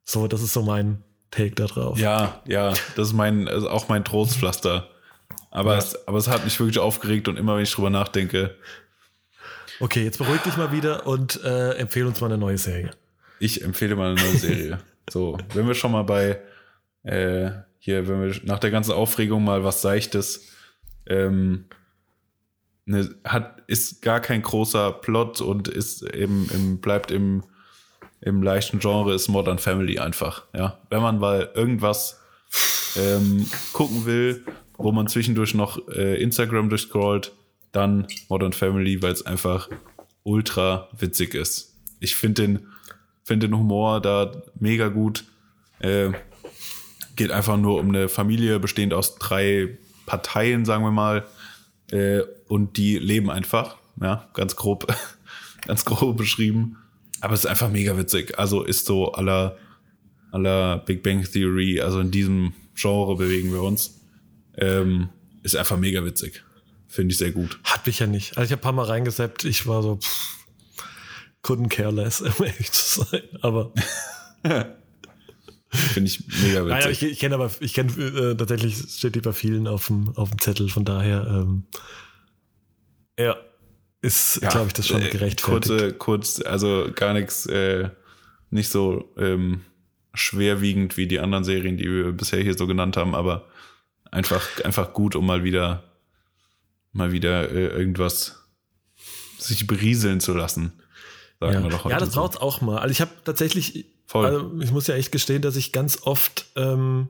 So, 0.05 0.29
das 0.29 0.43
ist 0.43 0.53
so 0.53 0.63
mein 0.63 1.03
Take 1.31 1.55
da 1.55 1.67
drauf. 1.67 1.99
Ja, 1.99 2.43
ja, 2.47 2.75
das 2.97 3.09
ist 3.09 3.15
mein, 3.15 3.49
also 3.49 3.71
auch 3.71 3.89
mein 3.89 4.05
Trostpflaster. 4.05 4.89
Aber, 5.51 5.73
Ja. 5.73 5.79
es, 5.79 6.07
aber 6.07 6.19
es 6.19 6.29
hat 6.29 6.45
mich 6.45 6.59
wirklich 6.61 6.79
aufgeregt 6.79 7.29
und 7.29 7.39
immer 7.39 7.57
wenn 7.57 7.63
ich 7.63 7.73
drüber 7.73 7.91
nachdenke, 7.91 8.57
Okay, 9.81 10.05
jetzt 10.05 10.19
beruhig 10.19 10.41
dich 10.43 10.57
mal 10.57 10.73
wieder 10.73 11.07
und 11.07 11.43
äh, 11.43 11.73
empfehle 11.73 12.07
uns 12.07 12.21
mal 12.21 12.29
eine 12.29 12.39
neue 12.39 12.59
Serie. 12.59 12.91
ich 13.41 13.63
empfehle 13.63 13.97
mal 13.97 14.13
eine 14.13 14.21
neue 14.21 14.37
Serie. 14.37 14.79
so, 15.11 15.37
wenn 15.53 15.67
wir 15.67 15.75
schon 15.75 15.93
mal 15.93 16.05
bei, 16.05 16.41
äh, 17.03 17.51
hier, 17.79 18.09
wenn 18.09 18.23
wir 18.23 18.41
nach 18.45 18.59
der 18.59 18.71
ganzen 18.71 18.93
Aufregung 18.93 19.45
mal 19.45 19.65
was 19.65 19.83
Seichtes, 19.83 20.49
ähm, 21.07 21.67
ne, 22.87 23.15
hat, 23.25 23.63
ist 23.67 24.03
gar 24.03 24.21
kein 24.21 24.43
großer 24.43 24.93
Plot 24.93 25.41
und 25.41 25.69
ist 25.69 26.03
eben, 26.03 26.49
im, 26.55 26.81
bleibt 26.81 27.11
im, 27.11 27.45
im 28.21 28.43
leichten 28.43 28.79
Genre, 28.79 29.15
ist 29.15 29.29
Modern 29.29 29.59
Family 29.59 29.99
einfach, 29.99 30.45
ja. 30.55 30.79
Wenn 30.89 31.03
man 31.03 31.19
mal 31.19 31.51
irgendwas 31.55 32.21
ähm, 32.97 33.47
gucken 33.73 34.07
will, 34.07 34.45
wo 34.77 34.93
man 34.93 35.09
zwischendurch 35.09 35.55
noch 35.55 35.89
äh, 35.89 36.21
Instagram 36.23 36.69
durchscrollt, 36.69 37.33
dann 37.75 38.07
Modern 38.29 38.53
Family, 38.53 39.03
weil 39.03 39.13
es 39.13 39.25
einfach 39.25 39.69
ultra 40.23 40.89
witzig 40.99 41.35
ist. 41.35 41.75
Ich 42.01 42.17
finde 42.17 42.43
den, 42.43 42.67
find 43.23 43.43
den 43.43 43.57
Humor 43.57 44.01
da 44.01 44.43
mega 44.59 44.89
gut. 44.89 45.25
Äh, 45.81 46.13
geht 47.17 47.31
einfach 47.31 47.57
nur 47.57 47.79
um 47.79 47.91
eine 47.91 48.09
Familie 48.09 48.59
bestehend 48.59 48.95
aus 48.95 49.17
drei 49.17 49.79
Parteien, 50.07 50.65
sagen 50.65 50.85
wir 50.85 50.91
mal. 50.91 51.27
Äh, 51.91 52.23
und 52.49 52.77
die 52.77 52.99
leben 52.99 53.31
einfach, 53.31 53.77
ja, 54.01 54.29
ganz 54.35 54.57
grob, 54.57 54.87
ganz 55.67 55.85
grob 55.85 56.17
beschrieben. 56.17 56.77
Aber 57.21 57.35
es 57.35 57.41
ist 57.41 57.47
einfach 57.47 57.71
mega 57.71 57.97
witzig. 57.97 58.39
Also 58.39 58.63
ist 58.63 58.87
so 58.87 59.13
aller 59.13 59.57
aller 60.35 60.79
Big 60.79 61.03
Bang 61.03 61.23
Theory, 61.23 61.81
also 61.81 62.01
in 62.01 62.11
diesem 62.11 62.53
Genre 62.75 63.17
bewegen 63.17 63.53
wir 63.53 63.63
uns. 63.63 64.01
Ähm, 64.59 65.09
ist 65.43 65.57
einfach 65.57 65.79
mega 65.79 66.05
witzig. 66.05 66.44
Finde 66.95 67.11
ich 67.11 67.19
sehr 67.19 67.33
gut. 67.33 67.59
Hat 67.65 67.85
mich 67.89 67.99
ja 67.99 68.07
nicht. 68.07 68.39
Also 68.39 68.47
ich 68.47 68.53
habe 68.53 68.61
ein 68.61 68.63
paar 68.63 68.73
Mal 68.73 68.85
reingesappt, 68.85 69.45
ich 69.45 69.67
war 69.67 69.83
so, 69.83 69.97
pff, 69.97 70.47
couldn't 71.43 71.69
care 71.69 71.91
less, 71.91 72.21
um 72.23 72.33
ehrlich 72.39 72.71
zu 72.71 73.03
sein. 73.03 73.23
Aber, 73.43 73.73
Finde 75.75 76.09
ich 76.09 76.23
mega 76.41 76.63
nein, 76.63 76.71
aber 76.71 76.91
ich, 76.91 77.01
witzig. 77.03 77.13
ich 77.15 77.19
kenne 77.19 77.35
aber, 77.35 77.51
ich 77.59 77.75
kenne 77.75 77.91
äh, 78.01 78.37
tatsächlich, 78.37 78.77
steht 78.77 79.17
die 79.17 79.21
bei 79.21 79.33
vielen 79.33 79.67
auf 79.67 79.89
dem, 79.89 80.17
auf 80.17 80.31
dem 80.31 80.39
Zettel, 80.39 80.69
von 80.69 80.85
daher, 80.85 81.27
ähm, 81.27 81.65
ja, 83.19 83.37
ist, 84.01 84.41
Ja, 84.41 84.51
glaube 84.51 84.69
ich, 84.69 84.75
das 84.75 84.87
schon 84.87 85.03
äh, 85.03 85.09
gerechtfertigt. 85.09 85.43
Kurze, 85.43 85.93
kurz, 85.95 86.41
also 86.43 86.93
gar 86.95 87.13
nichts, 87.13 87.47
äh, 87.47 87.89
nicht 88.51 88.69
so 88.69 89.13
ähm, 89.19 89.63
schwerwiegend 90.13 90.97
wie 90.97 91.09
die 91.09 91.19
anderen 91.19 91.43
Serien, 91.43 91.77
die 91.77 91.91
wir 91.91 92.13
bisher 92.13 92.41
hier 92.41 92.57
so 92.57 92.69
genannt 92.69 92.97
haben, 92.97 93.17
aber 93.17 93.49
einfach, 94.13 94.47
einfach 94.63 94.93
gut, 94.93 95.17
um 95.17 95.27
mal 95.27 95.43
wieder, 95.43 95.83
mal 96.95 97.13
wieder 97.13 97.51
äh, 97.51 97.67
irgendwas 97.67 98.41
sich 99.39 99.67
berieseln 99.67 100.21
zu 100.21 100.33
lassen. 100.33 100.73
Sagen 101.41 101.55
ja. 101.55 101.63
wir 101.63 101.71
doch 101.71 101.85
heute 101.85 101.93
ja, 101.93 102.01
das 102.01 102.15
so. 102.15 102.21
braucht's 102.21 102.39
auch 102.39 102.61
mal. 102.63 102.79
Also 102.79 102.93
ich 102.93 103.01
habe 103.03 103.11
tatsächlich, 103.25 103.85
Voll. 104.07 104.27
also 104.27 104.61
ich 104.61 104.71
muss 104.71 104.87
ja 104.87 104.95
echt 104.95 105.13
gestehen, 105.13 105.43
dass 105.43 105.57
ich 105.57 105.73
ganz 105.73 106.03
oft, 106.05 106.47
ähm, 106.57 107.09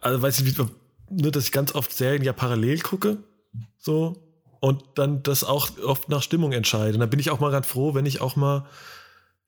also 0.00 0.22
weiß 0.22 0.40
ich, 0.40 0.56
nur, 0.56 1.30
dass 1.30 1.44
ich 1.44 1.52
ganz 1.52 1.74
oft 1.74 1.92
Serien 1.92 2.22
ja 2.22 2.32
parallel 2.32 2.80
gucke, 2.80 3.18
so 3.76 4.16
und 4.60 4.84
dann 4.94 5.22
das 5.24 5.42
auch 5.42 5.70
oft 5.84 6.08
nach 6.08 6.22
Stimmung 6.22 6.52
entscheide. 6.52 6.94
Und 6.94 7.00
da 7.00 7.06
bin 7.06 7.18
ich 7.18 7.30
auch 7.30 7.40
mal 7.40 7.50
ganz 7.50 7.66
froh, 7.66 7.94
wenn 7.94 8.06
ich 8.06 8.20
auch 8.20 8.36
mal, 8.36 8.64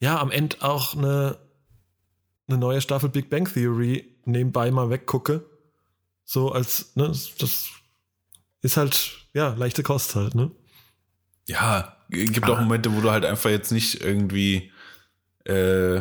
ja, 0.01 0.19
am 0.19 0.33
Ende 0.33 0.57
auch 0.61 0.97
eine, 0.97 1.39
eine 2.49 2.59
neue 2.59 2.81
Staffel 2.81 3.09
Big 3.09 3.31
Bang 3.31 3.51
Theory 3.51 4.17
nebenbei 4.25 4.73
mal 4.73 4.91
weggucke. 4.91 5.45
So 6.25 6.51
als, 6.51 6.97
ne, 6.97 7.13
das 7.39 7.69
ist 8.65 8.77
halt, 8.77 9.11
ja, 9.35 9.55
leichte 9.55 9.83
Kost 9.83 10.15
halt, 10.17 10.35
ne? 10.35 10.51
Ja, 11.47 11.97
gibt 12.09 12.45
Ah. 12.47 12.53
auch 12.55 12.61
Momente, 12.61 12.95
wo 12.97 13.01
du 13.01 13.11
halt 13.11 13.25
einfach 13.25 13.51
jetzt 13.51 13.71
nicht 13.73 14.01
irgendwie 14.03 14.73
äh, 15.47 16.01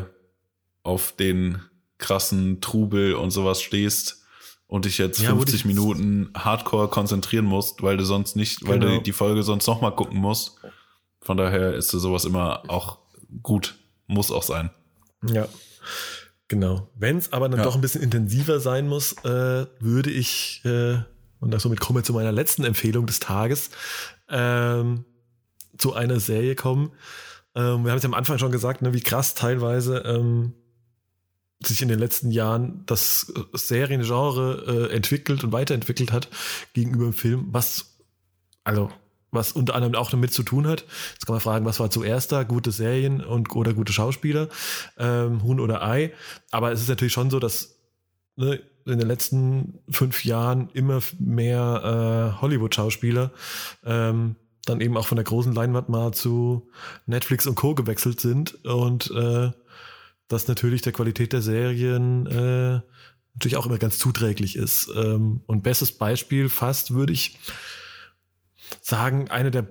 auf 0.84 1.12
den 1.18 1.62
krassen 1.98 2.62
Trubel 2.62 3.16
und 3.16 3.32
sowas 3.32 3.62
stehst 3.62 4.24
und 4.68 4.86
dich 4.86 4.98
jetzt 4.98 5.20
Ja, 5.20 5.32
wo 5.32 5.38
50 5.40 5.54
dich- 5.54 5.66
Minuten 5.66 6.30
Hardcore 6.34 6.88
konzentrieren 6.88 7.44
musst, 7.46 7.84
weil 7.84 7.98
du 7.98 8.06
sonst 8.06 8.36
nicht, 8.38 8.66
weil 8.68 8.80
Genau. 8.80 8.96
du 8.98 9.02
die 9.04 9.12
Folge 9.12 9.44
sonst 9.44 9.68
nochmal 9.68 9.94
gucken 9.96 10.18
musst. 10.20 10.56
Von 11.22 11.36
daher 11.38 11.74
ist 11.74 11.90
sowas 11.90 12.24
immer 12.26 12.64
auch 12.70 13.00
gut. 13.42 13.76
Muss 14.08 14.32
auch 14.32 14.44
sein. 14.44 14.70
Ja, 15.26 15.48
genau. 16.48 16.90
Wenn 16.96 17.18
es 17.18 17.32
aber 17.34 17.50
dann 17.50 17.60
Ja. 17.60 17.66
doch 17.66 17.76
ein 17.76 17.82
bisschen 17.82 18.02
intensiver 18.02 18.60
sein 18.62 18.88
muss, 18.88 19.14
äh, 19.26 19.66
würde 19.80 20.10
ich, 20.10 20.62
äh, 20.66 21.00
und 21.44 21.60
somit 21.60 21.80
komme 21.80 22.00
ich 22.00 22.06
zu 22.06 22.14
meiner 22.14 22.32
letzten 22.32 22.64
Empfehlung 22.64 23.06
des 23.06 23.20
Tages, 23.20 23.70
ähm, 24.30 25.06
zu 25.78 25.94
einer 25.94 26.20
Serie 26.20 26.56
kommen. 26.56 26.92
Ähm, 27.56 27.84
wir 27.84 27.92
haben 27.92 27.98
es 27.98 28.04
ja 28.04 28.10
am 28.10 28.14
Anfang 28.14 28.40
schon 28.40 28.52
gesagt, 28.52 28.82
ne, 28.82 28.94
wie 28.94 29.02
krass 29.02 29.36
teilweise 29.36 30.00
ähm, 30.00 30.54
sich 31.62 31.82
in 31.82 31.88
den 31.90 32.00
letzten 32.00 32.32
Jahren 32.32 32.84
das 32.86 33.34
Seriengenre 33.54 34.90
äh, 34.90 34.96
entwickelt 34.96 35.44
und 35.44 35.52
weiterentwickelt 35.52 36.12
hat 36.12 36.30
gegenüber 36.74 37.06
dem 37.06 37.14
Film, 37.14 37.48
was 37.52 37.98
also 38.64 38.90
was 39.32 39.52
unter 39.52 39.76
anderem 39.76 39.96
auch 39.96 40.12
damit 40.12 40.32
zu 40.32 40.44
tun 40.44 40.68
hat. 40.68 40.86
Jetzt 41.14 41.26
kann 41.26 41.34
man 41.34 41.42
fragen, 41.42 41.66
was 41.66 41.80
war 41.80 41.90
zuerst 41.90 42.32
da? 42.32 42.44
Gute 42.44 42.72
Serien 42.72 43.22
und 43.24 43.54
oder 43.56 43.74
gute 43.74 43.92
Schauspieler, 43.92 44.48
ähm, 44.98 45.44
Huhn 45.44 45.60
oder 45.60 45.84
Ei. 45.84 46.14
Aber 46.52 46.72
es 46.72 46.82
ist 46.82 46.88
natürlich 46.88 47.14
schon 47.14 47.32
so, 47.32 47.40
dass 47.40 47.80
ne, 48.36 48.62
in 48.86 49.00
den 49.00 49.08
letzten 49.08 49.80
fünf 49.90 50.26
Jahren 50.26 50.70
immer 50.74 51.02
mehr 51.20 52.36
äh, 52.38 52.42
Hollywood-Schauspieler 52.42 53.32
ähm, 53.86 54.36
dann 54.66 54.82
eben 54.82 54.98
auch 54.98 55.08
von 55.08 55.18
der 55.18 55.26
großen 55.26 55.54
Leinwand 55.54 55.90
mal 55.90 56.14
zu 56.14 56.70
Netflix 57.06 57.48
und 57.48 57.56
Co. 57.56 57.76
gewechselt 57.76 58.20
sind 58.20 58.64
und 58.66 59.12
äh, 59.12 59.52
das 60.28 60.48
natürlich 60.48 60.82
der 60.82 60.94
Qualität 60.94 61.34
der 61.34 61.42
Serien 61.42 62.26
äh, 62.28 62.82
natürlich 63.34 63.58
auch 63.58 63.66
immer 63.66 63.78
ganz 63.78 64.00
zuträglich 64.00 64.56
ist. 64.56 64.90
Ähm, 64.96 65.42
und 65.48 65.64
bestes 65.64 65.92
Beispiel 65.92 66.50
fast 66.50 66.94
würde 66.94 67.14
ich 67.14 67.38
sagen, 68.82 69.30
eine 69.30 69.52
der 69.52 69.68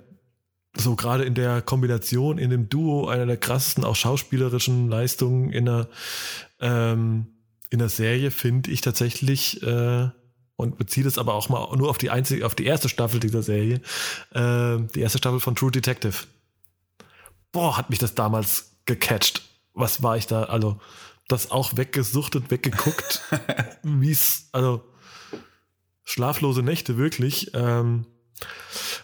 so 0.75 0.95
gerade 0.95 1.23
in 1.23 1.35
der 1.35 1.61
Kombination, 1.61 2.39
in 2.39 2.49
dem 2.49 2.67
Duo, 2.67 3.07
einer 3.07 3.27
der 3.27 3.37
krassesten 3.37 3.83
auch 3.83 3.95
schauspielerischen 3.95 4.89
Leistungen 4.89 5.51
in 5.51 5.65
der, 5.65 5.87
ähm, 6.59 7.27
in 7.73 7.79
der 7.79 7.89
Serie 7.89 8.29
finde 8.29 8.69
ich 8.69 8.81
tatsächlich 8.81 9.63
äh, 9.63 10.07
und 10.57 10.77
beziehe 10.77 11.03
das 11.03 11.17
aber 11.17 11.33
auch 11.33 11.49
mal 11.49 11.75
nur 11.75 11.89
auf 11.89 11.97
die 11.97 12.11
einzige, 12.11 12.45
auf 12.45 12.53
die 12.53 12.65
erste 12.65 12.87
Staffel 12.87 13.19
dieser 13.19 13.41
Serie, 13.41 13.81
äh, 14.31 14.77
die 14.93 14.99
erste 15.01 15.17
Staffel 15.17 15.39
von 15.39 15.55
True 15.55 15.71
Detective. 15.71 16.13
Boah, 17.51 17.75
hat 17.75 17.89
mich 17.89 17.97
das 17.97 18.13
damals 18.13 18.75
gecatcht. 18.85 19.41
Was 19.73 20.03
war 20.03 20.17
ich 20.17 20.27
da? 20.27 20.43
Also, 20.43 20.79
das 21.27 21.49
auch 21.49 21.75
weggesuchtet, 21.75 22.51
weggeguckt, 22.51 23.23
wie 23.83 24.11
es, 24.11 24.49
also 24.51 24.83
schlaflose 26.03 26.61
Nächte 26.61 26.97
wirklich. 26.97 27.55
Ähm, 27.55 28.05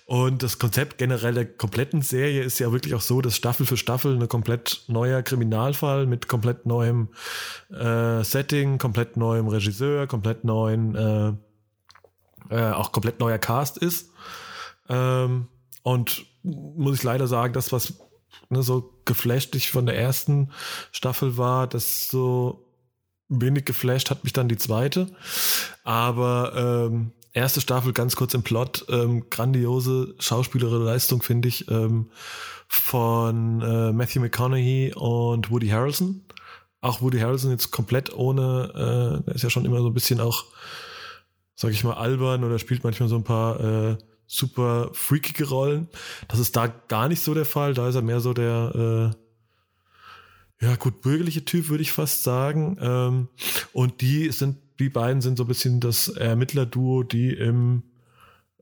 und 0.10 0.42
das 0.42 0.58
Konzept 0.58 0.98
generell 0.98 1.36
der 1.36 1.46
kompletten 1.46 2.02
Serie 2.02 2.42
ist 2.42 2.58
ja 2.58 2.72
wirklich 2.72 2.96
auch 2.96 3.02
so, 3.02 3.22
dass 3.22 3.36
Staffel 3.36 3.68
für 3.68 3.78
Staffel 3.78 4.16
eine 4.16 4.28
komplett 4.28 4.86
neuer 4.88 5.22
Kriminalfall 5.22 6.08
mit 6.08 6.28
komplett 6.28 6.66
neuem 6.66 7.10
äh, 7.70 8.24
Setting, 8.24 8.80
komplett 8.80 9.18
neuem 9.18 9.48
Regisseur, 9.48 10.08
komplett 10.08 10.44
neuen, 10.44 10.96
äh, 10.96 11.34
äh, 12.50 12.72
auch 12.72 12.92
komplett 12.92 13.20
neuer 13.20 13.38
Cast 13.38 13.78
ist. 13.78 14.10
Ähm, 14.90 15.48
und 15.84 16.26
muss 16.42 16.98
ich 16.98 17.04
leider 17.04 17.28
sagen, 17.28 17.54
das, 17.54 17.72
was 17.72 18.00
ne, 18.50 18.64
so 18.64 18.92
geflasht 19.06 19.54
ich 19.54 19.70
von 19.70 19.86
der 19.86 19.96
ersten 19.96 20.52
Staffel 20.92 21.38
war, 21.38 21.68
das 21.68 22.08
so 22.08 22.66
wenig 23.28 23.64
geflasht 23.66 24.10
hat 24.10 24.24
mich 24.24 24.34
dann 24.34 24.50
die 24.50 24.58
zweite. 24.58 25.06
Aber 25.84 26.88
ähm, 26.90 27.12
erste 27.34 27.62
Staffel 27.62 27.94
ganz 27.94 28.16
kurz 28.16 28.34
im 28.34 28.44
Plot, 28.44 28.86
ähm, 28.90 29.30
grandiose 29.30 30.16
schauspielerische 30.20 30.84
Leistung, 30.84 31.22
finde 31.22 31.48
ich, 31.48 31.70
ähm, 31.70 32.10
von 32.68 33.62
äh, 33.62 33.92
Matthew 33.92 34.22
McConaughey 34.22 34.94
und 34.96 35.50
Woody 35.52 35.70
Harrelson. 35.70 36.24
Auch 36.82 37.02
Woody 37.02 37.20
Harrelson 37.20 37.52
jetzt 37.52 37.72
komplett 37.72 38.14
ohne, 38.14 39.20
äh, 39.22 39.26
der 39.26 39.36
ist 39.36 39.44
ja 39.44 39.50
schon 39.50 39.66
immer 39.66 39.82
so 39.82 39.88
ein 39.88 39.94
bisschen 39.94 40.20
auch, 40.20 40.46
sag 41.56 41.72
ich 41.72 41.84
mal, 41.84 41.96
albern 41.96 42.44
oder 42.44 42.60
spielt 42.60 42.84
manchmal 42.84 43.10
so 43.10 43.16
ein 43.16 43.24
paar 43.24 43.60
äh, 43.60 43.98
super 44.28 44.92
freakige 44.94 45.50
Rollen. 45.50 45.90
Das 46.28 46.40
ist 46.40 46.56
da 46.56 46.68
gar 46.68 47.10
nicht 47.10 47.22
so 47.22 47.34
der 47.34 47.46
Fall. 47.46 47.74
Da 47.74 47.90
ist 47.90 47.96
er 47.96 48.02
mehr 48.02 48.22
so 48.22 48.34
der, 48.34 49.12
äh, 50.62 50.66
ja, 50.66 50.76
gut 50.76 51.02
bürgerliche 51.02 51.46
Typ, 51.46 51.70
würde 51.70 51.82
ich 51.82 51.92
fast 51.92 52.24
sagen. 52.24 52.78
Ähm, 52.82 53.28
und 53.74 54.02
die 54.02 54.32
sind, 54.32 54.58
die 54.80 54.90
beiden 54.90 55.22
sind 55.22 55.38
so 55.38 55.44
ein 55.44 55.48
bisschen 55.48 55.80
das 55.80 56.08
Ermittlerduo, 56.08 57.04
die 57.04 57.34
im, 57.34 57.84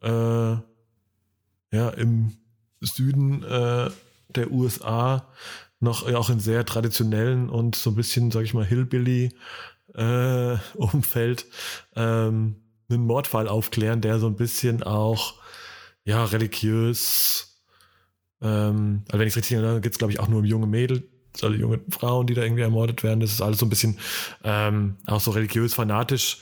äh, 0.01 0.09
ja, 0.09 1.89
im 1.95 2.37
Süden 2.81 3.43
äh, 3.43 3.89
der 4.29 4.51
USA 4.51 5.27
noch 5.79 6.09
ja, 6.09 6.17
auch 6.17 6.29
in 6.29 6.39
sehr 6.39 6.65
traditionellen 6.65 7.49
und 7.49 7.75
so 7.75 7.91
ein 7.91 7.95
bisschen, 7.95 8.31
sag 8.31 8.43
ich 8.43 8.53
mal, 8.53 8.65
Hillbilly 8.65 9.31
äh, 9.93 10.57
Umfeld 10.75 11.45
ähm, 11.95 12.57
einen 12.89 13.05
Mordfall 13.05 13.47
aufklären, 13.47 14.01
der 14.01 14.19
so 14.19 14.27
ein 14.27 14.35
bisschen 14.35 14.81
auch 14.83 15.35
ja 16.03 16.23
religiös 16.25 17.47
ähm, 18.41 19.03
also 19.07 19.19
wenn 19.19 19.27
ich 19.27 19.33
es 19.33 19.37
richtig 19.37 19.57
erinnere, 19.57 19.81
geht 19.81 19.93
es 19.93 19.97
glaube 19.97 20.13
ich 20.13 20.19
auch 20.19 20.27
nur 20.27 20.39
um 20.39 20.45
junge 20.45 20.67
Mädel, 20.67 21.09
also 21.43 21.55
junge 21.55 21.79
Frauen, 21.89 22.27
die 22.27 22.33
da 22.33 22.43
irgendwie 22.43 22.63
ermordet 22.63 23.03
werden. 23.03 23.19
Das 23.19 23.31
ist 23.31 23.41
alles 23.41 23.59
so 23.59 23.65
ein 23.65 23.69
bisschen 23.69 23.97
ähm, 24.43 24.97
auch 25.05 25.21
so 25.21 25.31
religiös 25.31 25.73
fanatisch 25.73 26.37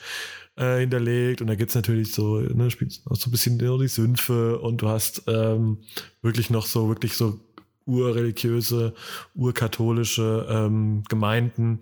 äh, 0.58 0.80
hinterlegt. 0.80 1.42
Und 1.42 1.48
da 1.48 1.56
gibt's 1.56 1.76
natürlich 1.76 2.14
so, 2.14 2.40
ne, 2.40 2.70
spielt 2.72 3.02
auch 3.10 3.16
so 3.16 3.30
ein 3.30 3.32
bisschen 3.32 3.58
die 3.60 3.88
Sümpfe 3.88 4.60
und 4.60 4.82
du 4.82 4.88
hast 4.90 5.24
ähm, 5.28 5.80
wirklich 6.22 6.50
noch 6.50 6.66
so, 6.66 6.90
wirklich 6.90 7.16
so 7.16 7.40
urreligiöse, 7.86 8.94
urkatholische 9.36 10.48
ähm, 10.50 11.04
Gemeinden, 11.08 11.82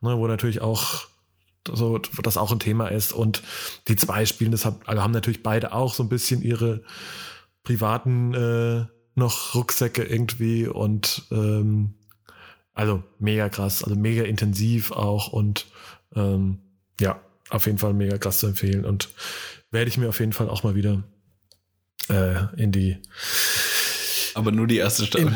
ne, 0.00 0.16
wo 0.16 0.26
natürlich 0.26 0.62
auch 0.62 1.06
so, 1.68 1.98
das 1.98 2.36
auch 2.36 2.52
ein 2.52 2.60
Thema 2.60 2.88
ist. 2.88 3.12
Und 3.12 3.42
die 3.88 3.96
zwei 3.96 4.24
spielen 4.24 4.52
das, 4.52 4.64
hab- 4.64 4.88
also 4.88 5.02
haben 5.02 5.12
natürlich 5.12 5.42
beide 5.42 5.72
auch 5.72 5.94
so 5.94 6.02
ein 6.02 6.08
bisschen 6.08 6.42
ihre 6.42 6.82
privaten 7.64 8.34
äh, 8.34 8.86
noch 9.16 9.54
Rucksäcke 9.54 10.04
irgendwie. 10.04 10.68
Und 10.68 11.24
ähm, 11.32 11.94
also 12.76 13.02
mega 13.18 13.48
krass, 13.48 13.82
also 13.82 13.96
mega 13.96 14.22
intensiv 14.22 14.92
auch 14.92 15.32
und 15.32 15.66
ähm, 16.14 16.58
ja, 17.00 17.20
auf 17.50 17.66
jeden 17.66 17.78
Fall 17.78 17.94
mega 17.94 18.18
krass 18.18 18.38
zu 18.38 18.46
empfehlen 18.46 18.84
und 18.84 19.08
werde 19.70 19.88
ich 19.88 19.98
mir 19.98 20.08
auf 20.08 20.20
jeden 20.20 20.32
Fall 20.32 20.48
auch 20.48 20.62
mal 20.62 20.74
wieder 20.74 21.02
äh, 22.08 22.54
in 22.56 22.70
die 22.70 22.98
Aber 24.34 24.52
nur 24.52 24.66
die 24.66 24.76
erste 24.76 25.06
Staffel. 25.06 25.34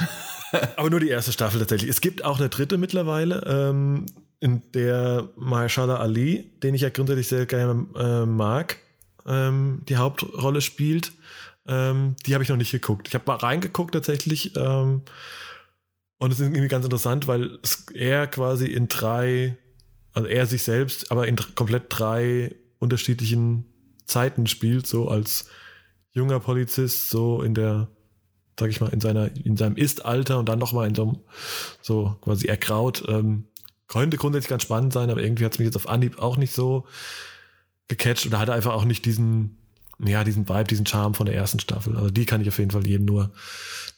aber 0.76 0.91
nur 0.91 1.01
die 1.01 1.09
erste 1.09 1.32
Staffel 1.32 1.59
tatsächlich. 1.59 1.91
Es 1.91 2.03
gibt 2.03 2.24
auch 2.24 2.38
eine 2.38 2.51
dritte 2.51 2.76
mittlerweile, 2.76 3.43
ähm, 3.47 4.07
in 4.41 4.62
der 4.72 5.28
Mahershala 5.36 5.97
Ali, 5.97 6.51
den 6.62 6.74
ich 6.74 6.82
ja 6.82 6.91
grundsätzlich 6.91 7.28
sehr 7.28 7.47
gerne 7.47 7.86
äh, 7.97 8.26
mag, 8.26 8.78
ähm, 9.26 9.82
die 9.88 9.97
Hauptrolle 9.97 10.61
spielt. 10.61 11.12
Ähm, 11.67 12.17
die 12.26 12.34
habe 12.34 12.42
ich 12.45 12.50
noch 12.50 12.57
nicht 12.57 12.71
geguckt. 12.71 13.08
Ich 13.08 13.14
habe 13.14 13.25
mal 13.26 13.37
reingeguckt 13.37 13.95
tatsächlich. 13.95 14.57
Ähm, 14.57 15.03
und 16.21 16.30
es 16.33 16.38
ist 16.38 16.47
irgendwie 16.47 16.68
ganz 16.68 16.84
interessant, 16.84 17.26
weil 17.26 17.59
er 17.92 18.29
quasi 18.29 18.67
in 18.67 18.87
drei, 18.87 19.57
also 20.13 20.29
er 20.29 20.47
sich 20.47 20.63
selbst, 20.63 21.11
aber 21.11 21.26
in 21.26 21.37
komplett 21.57 21.84
drei 21.88 22.55
unterschiedlichen 22.79 23.64
Zeiten 24.05 24.47
spielt, 24.47 24.87
so 24.87 25.09
als 25.09 25.49
junger 26.13 26.38
Polizist, 26.38 27.11
so 27.11 27.42
in 27.42 27.55
der 27.55 27.88
sag 28.61 28.71
ich 28.71 28.80
mal, 28.80 28.88
in 28.88 29.01
seiner, 29.01 29.34
in 29.34 29.57
seinem 29.57 29.76
Ist-Alter 29.76 30.38
und 30.38 30.49
dann 30.49 30.59
nochmal 30.59 30.87
in 30.87 30.95
so 30.95 31.03
einem, 31.03 31.18
so 31.80 32.17
quasi 32.21 32.47
ergraut. 32.47 33.03
Ähm, 33.09 33.47
könnte 33.88 34.18
grundsätzlich 34.18 34.51
ganz 34.51 34.63
spannend 34.63 34.92
sein, 34.92 35.11
aber 35.11 35.22
irgendwie 35.22 35.45
hat 35.45 35.53
es 35.53 35.59
mich 35.59 35.67
jetzt 35.67 35.76
auf 35.76 35.88
Anhieb 35.88 36.18
auch 36.18 36.37
nicht 36.37 36.53
so 36.53 36.87
gecatcht 37.88 38.26
oder 38.26 38.38
hatte 38.38 38.53
einfach 38.53 38.75
auch 38.75 38.84
nicht 38.84 39.05
diesen, 39.05 39.59
ja, 39.99 40.22
diesen 40.22 40.49
Vibe, 40.49 40.64
diesen 40.64 40.87
Charme 40.87 41.14
von 41.14 41.26
der 41.26 41.34
ersten 41.34 41.59
Staffel. 41.59 41.97
Also 41.97 42.11
die 42.11 42.26
kann 42.26 42.41
ich 42.41 42.49
auf 42.49 42.59
jeden 42.59 42.71
Fall 42.71 42.87
jedem 42.87 43.07
nur, 43.07 43.33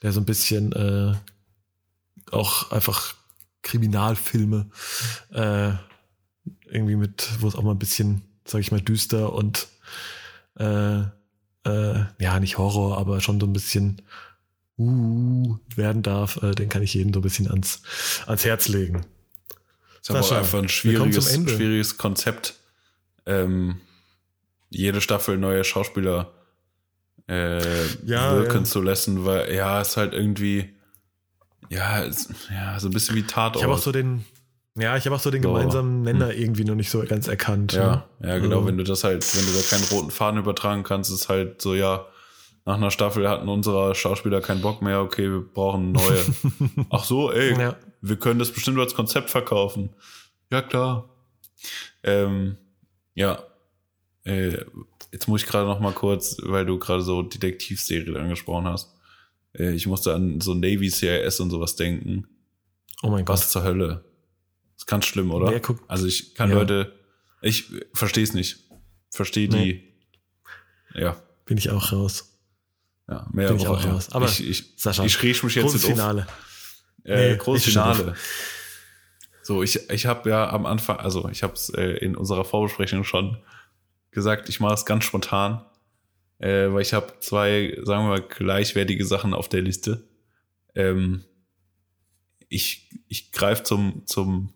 der 0.03 0.13
so 0.13 0.21
ein 0.21 0.25
bisschen 0.25 0.73
äh, 0.73 1.15
auch 2.33 2.71
einfach 2.71 3.15
Kriminalfilme 3.63 4.71
äh, 5.31 5.73
irgendwie 6.67 6.97
mit, 6.97 7.29
wo 7.41 7.49
es 7.49 7.55
auch 7.55 7.63
mal 7.63 7.73
ein 7.73 7.79
bisschen, 7.79 8.23
sag 8.45 8.61
ich 8.61 8.73
mal, 8.73 8.81
düster 8.81 9.33
und 9.33 9.69
äh, 10.59 11.01
äh, 11.65 12.05
ja, 12.19 12.41
nicht 12.41 12.59
Horror, 12.59 12.99
aber 12.99 13.21
schon 13.21 13.41
so 13.41 13.47
ein 13.47 13.53
bisschen 13.53 14.03
uh, 14.79 15.57
werden 15.77 16.03
darf, 16.03 16.43
äh, 16.43 16.53
den 16.55 16.69
kann 16.69 16.83
ich 16.83 16.95
jedem 16.95 17.13
so 17.13 17.21
ein 17.21 17.23
bisschen 17.23 17.49
ans, 17.49 17.83
ans 18.27 18.45
Herz 18.45 18.69
legen. 18.69 19.07
ist 20.01 20.11
aber 20.11 20.21
auch 20.21 20.25
Sascha, 20.25 20.39
einfach 20.39 20.59
ein 20.59 20.69
schwieriges, 20.69 21.33
schwieriges 21.33 21.99
Konzept. 21.99 22.55
Ähm, 23.27 23.81
jede 24.71 25.01
Staffel 25.01 25.39
neue 25.39 25.65
Schauspieler 25.65 26.33
äh, 27.29 27.87
Ja, 28.05 28.37
wirken 28.37 28.59
ja. 28.59 28.65
zu 28.65 28.81
lassen, 28.81 29.25
weil 29.25 29.55
ja, 29.55 29.81
ist 29.81 29.97
halt 29.97 30.13
irgendwie 30.15 30.75
ja, 31.73 32.01
ist, 32.01 32.31
ja, 32.51 32.79
so 32.79 32.89
ein 32.89 32.93
bisschen 32.93 33.17
wie 33.17 33.23
Tatort. 33.23 33.57
Ich 33.57 33.63
habe 33.63 33.75
auch 33.75 33.79
so 33.79 33.93
den, 33.93 34.25
ja, 34.77 34.97
ich 34.97 35.05
habe 35.07 35.17
auch 35.17 35.21
so 35.21 35.31
den 35.31 35.43
gemeinsamen 35.43 36.03
Nenner 36.03 36.33
irgendwie 36.35 36.65
noch 36.65 36.75
nicht 36.75 36.91
so 36.91 37.03
ganz 37.05 37.29
erkannt. 37.29 37.73
Ja, 37.73 38.07
ja, 38.21 38.39
genau. 38.39 38.57
Also- 38.57 38.69
Wenn 38.69 38.79
du 38.79 38.85
das 38.85 39.05
halt, 39.05 39.25
wenn 39.37 39.45
du 39.47 39.53
da 39.53 39.61
keinen 39.69 39.85
roten 39.91 40.11
Faden 40.11 40.39
übertragen 40.41 40.83
kannst, 40.83 41.11
ist 41.11 41.29
halt 41.29 41.61
so, 41.63 41.75
ja, 41.75 42.07
nach 42.65 42.75
einer 42.77 42.91
Staffel 42.93 43.29
hatten 43.29 43.49
unsere 43.49 43.95
Schauspieler 43.95 44.41
keinen 44.41 44.61
Bock 44.63 44.83
mehr, 44.83 45.01
okay, 45.01 45.29
wir 45.31 45.41
brauchen 45.41 45.93
neue. 45.93 46.25
Ach 46.91 47.05
so, 47.05 47.33
ey, 47.33 47.59
Ja. 47.59 47.77
wir 48.01 48.17
können 48.17 48.39
das 48.39 48.53
bestimmt 48.53 48.79
als 48.79 48.95
Konzept 48.95 49.31
verkaufen. 49.31 49.91
Ja, 50.51 50.63
klar. 50.63 51.09
Ähm, 52.05 52.57
ja. 53.15 53.43
Äh, 54.25 54.65
jetzt 55.11 55.27
muss 55.27 55.43
ich 55.43 55.49
gerade 55.49 55.67
noch 55.67 55.81
mal 55.81 55.93
kurz, 55.93 56.37
weil 56.43 56.65
du 56.65 56.79
gerade 56.79 57.03
so 57.03 57.23
Detektivserien 57.23 58.17
angesprochen 58.17 58.67
hast. 58.69 58.95
Äh, 59.59 59.73
ich 59.73 59.87
musste 59.87 60.15
an 60.15 60.41
so 60.41 60.55
Navy 60.55 60.91
CIS 60.91 61.41
und 61.41 61.51
sowas 61.51 61.77
denken. 61.77 62.27
Oh 63.03 63.11
mein 63.11 63.25
Gott. 63.25 63.35
Was 63.35 63.51
zur 63.51 63.65
Hölle? 63.65 64.05
ist 64.77 64.87
ganz 64.87 65.05
schlimm, 65.07 65.31
oder? 65.31 65.51
Wer 65.51 65.61
guckt- 65.61 65.85
also 65.89 66.07
ich 66.07 66.35
kann 66.35 66.51
Ja. 66.51 66.57
Leute, 66.57 66.99
ich 67.41 67.67
verstehe 67.95 68.25
es 68.25 68.35
nicht. 68.35 68.65
Verstehe 69.11 69.49
die, 69.49 69.93
ja, 70.95 71.17
Bin 71.45 71.57
ich 71.59 71.71
auch 71.71 71.93
raus. 71.93 72.39
ja, 73.09 73.27
mehr 73.33 73.49
Bin 73.49 73.59
ich 73.59 73.67
auch 73.69 73.83
ja. 73.85 73.93
raus. 73.93 74.09
Aber 74.13 74.27
ich, 74.27 74.47
ich, 74.49 74.73
Sascha, 74.77 75.05
ich 75.05 75.23
mich 75.23 75.55
jetzt 75.55 75.65
Großes. 75.65 75.85
Finale. 75.85 76.27
Äh, 77.05 77.33
Nee, 77.33 77.37
großes 77.37 77.65
Finale. 77.67 78.15
So, 79.43 79.63
ich, 79.63 79.91
ich 79.91 80.07
habe 80.07 80.31
ja 80.31 80.51
am 80.51 80.67
Anfang, 80.67 80.99
also 80.99 81.29
ich 81.29 81.43
habe 81.43 81.55
es 81.55 81.69
äh, 81.71 81.97
in 81.99 82.17
unserer 82.17 82.45
Vorbesprechung 82.45 83.03
schon 83.05 83.37
gesagt, 84.13 84.49
ich 84.49 84.61
mache 84.61 84.75
es 84.75 84.85
ganz 84.87 85.05
spontan, 85.05 85.65
äh, 86.43 86.73
weil 86.73 86.83
ich 86.83 86.93
habe 86.93 87.15
zwei, 87.21 87.79
sagen 87.83 88.05
wir 88.05 88.11
mal, 88.11 88.21
gleichwertige 88.23 89.07
Sachen 89.07 89.33
auf 89.33 89.49
der 89.49 89.63
Liste. 89.63 90.05
Ähm, 90.75 91.25
ich 92.49 92.91
ich 93.09 93.33
greife 93.33 93.63
zum, 93.63 94.03
zum, 94.07 94.53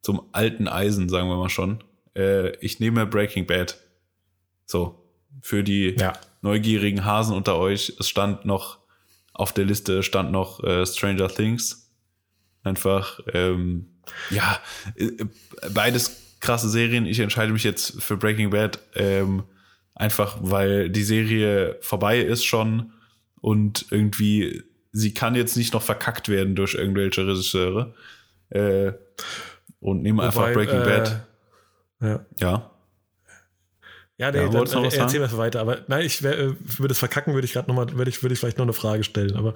zum 0.00 0.28
alten 0.32 0.68
Eisen, 0.68 1.08
sagen 1.08 1.28
wir 1.28 1.36
mal 1.36 1.50
schon. 1.50 1.84
Äh, 2.16 2.56
ich 2.64 2.80
nehme 2.80 3.06
Breaking 3.06 3.46
Bad. 3.46 3.78
So, 4.64 5.02
für 5.42 5.62
die 5.62 5.96
Ja. 5.98 6.12
neugierigen 6.42 7.04
Hasen 7.04 7.34
unter 7.34 7.56
euch, 7.58 7.94
es 7.98 8.08
stand 8.08 8.44
noch 8.44 8.78
auf 9.34 9.52
der 9.52 9.64
Liste 9.64 10.02
stand 10.02 10.32
noch 10.32 10.62
äh, 10.64 10.84
Stranger 10.84 11.28
Things. 11.28 11.92
Einfach, 12.64 13.20
ähm, 13.32 13.86
ja, 14.30 14.58
äh, 14.96 15.10
beides 15.72 16.36
krasse 16.40 16.68
Serien. 16.68 17.06
Ich 17.06 17.20
entscheide 17.20 17.52
mich 17.52 17.62
jetzt 17.62 18.02
für 18.02 18.16
Breaking 18.16 18.50
Bad, 18.50 18.80
ähm, 18.96 19.44
einfach 19.98 20.38
weil 20.40 20.88
die 20.90 21.02
Serie 21.02 21.76
vorbei 21.80 22.20
ist 22.20 22.44
schon 22.44 22.92
und 23.40 23.86
irgendwie 23.90 24.62
sie 24.92 25.12
kann 25.14 25.34
jetzt 25.34 25.56
nicht 25.56 25.74
noch 25.74 25.82
verkackt 25.82 26.28
werden 26.28 26.54
durch 26.56 26.74
irgendwelche 26.74 27.26
Regisseure. 27.26 27.94
Äh, 28.50 28.92
und 29.80 30.02
nehme 30.02 30.22
einfach 30.22 30.40
Wobei, 30.40 30.54
Breaking 30.54 30.80
äh, 30.80 30.84
Bad. 30.84 31.26
Ja. 32.00 32.26
Ja. 32.40 32.70
Ja, 34.20 34.32
nee, 34.32 34.38
Ja, 34.38 34.48
dann, 34.48 34.64
was 34.64 34.94
erzähl 34.96 35.20
mal 35.20 35.36
weiter. 35.38 35.60
Aber 35.60 35.78
nein, 35.86 36.04
ich 36.04 36.24
wär, 36.24 36.36
äh, 36.36 36.54
würde 36.78 36.88
das 36.88 36.98
verkacken, 36.98 37.34
würde 37.34 37.44
ich 37.44 37.52
gerade 37.52 37.68
nochmal, 37.68 37.92
würde 37.96 38.08
ich, 38.08 38.20
würde 38.22 38.32
ich 38.32 38.40
vielleicht 38.40 38.58
noch 38.58 38.64
eine 38.64 38.72
Frage 38.72 39.04
stellen. 39.04 39.36
Aber 39.36 39.54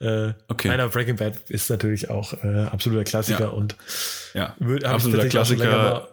äh, 0.00 0.34
Okay. 0.48 0.68
nein, 0.68 0.80
aber 0.80 0.90
Breaking 0.92 1.16
Bad 1.16 1.48
ist 1.48 1.70
natürlich 1.70 2.10
auch 2.10 2.34
äh, 2.44 2.64
absoluter 2.70 3.04
Klassiker 3.04 3.44
Ja. 3.44 3.48
und 3.48 3.76
Ja. 4.34 4.54
ich 4.60 4.84
Absoluter 4.84 5.28
Klassiker. 5.28 6.08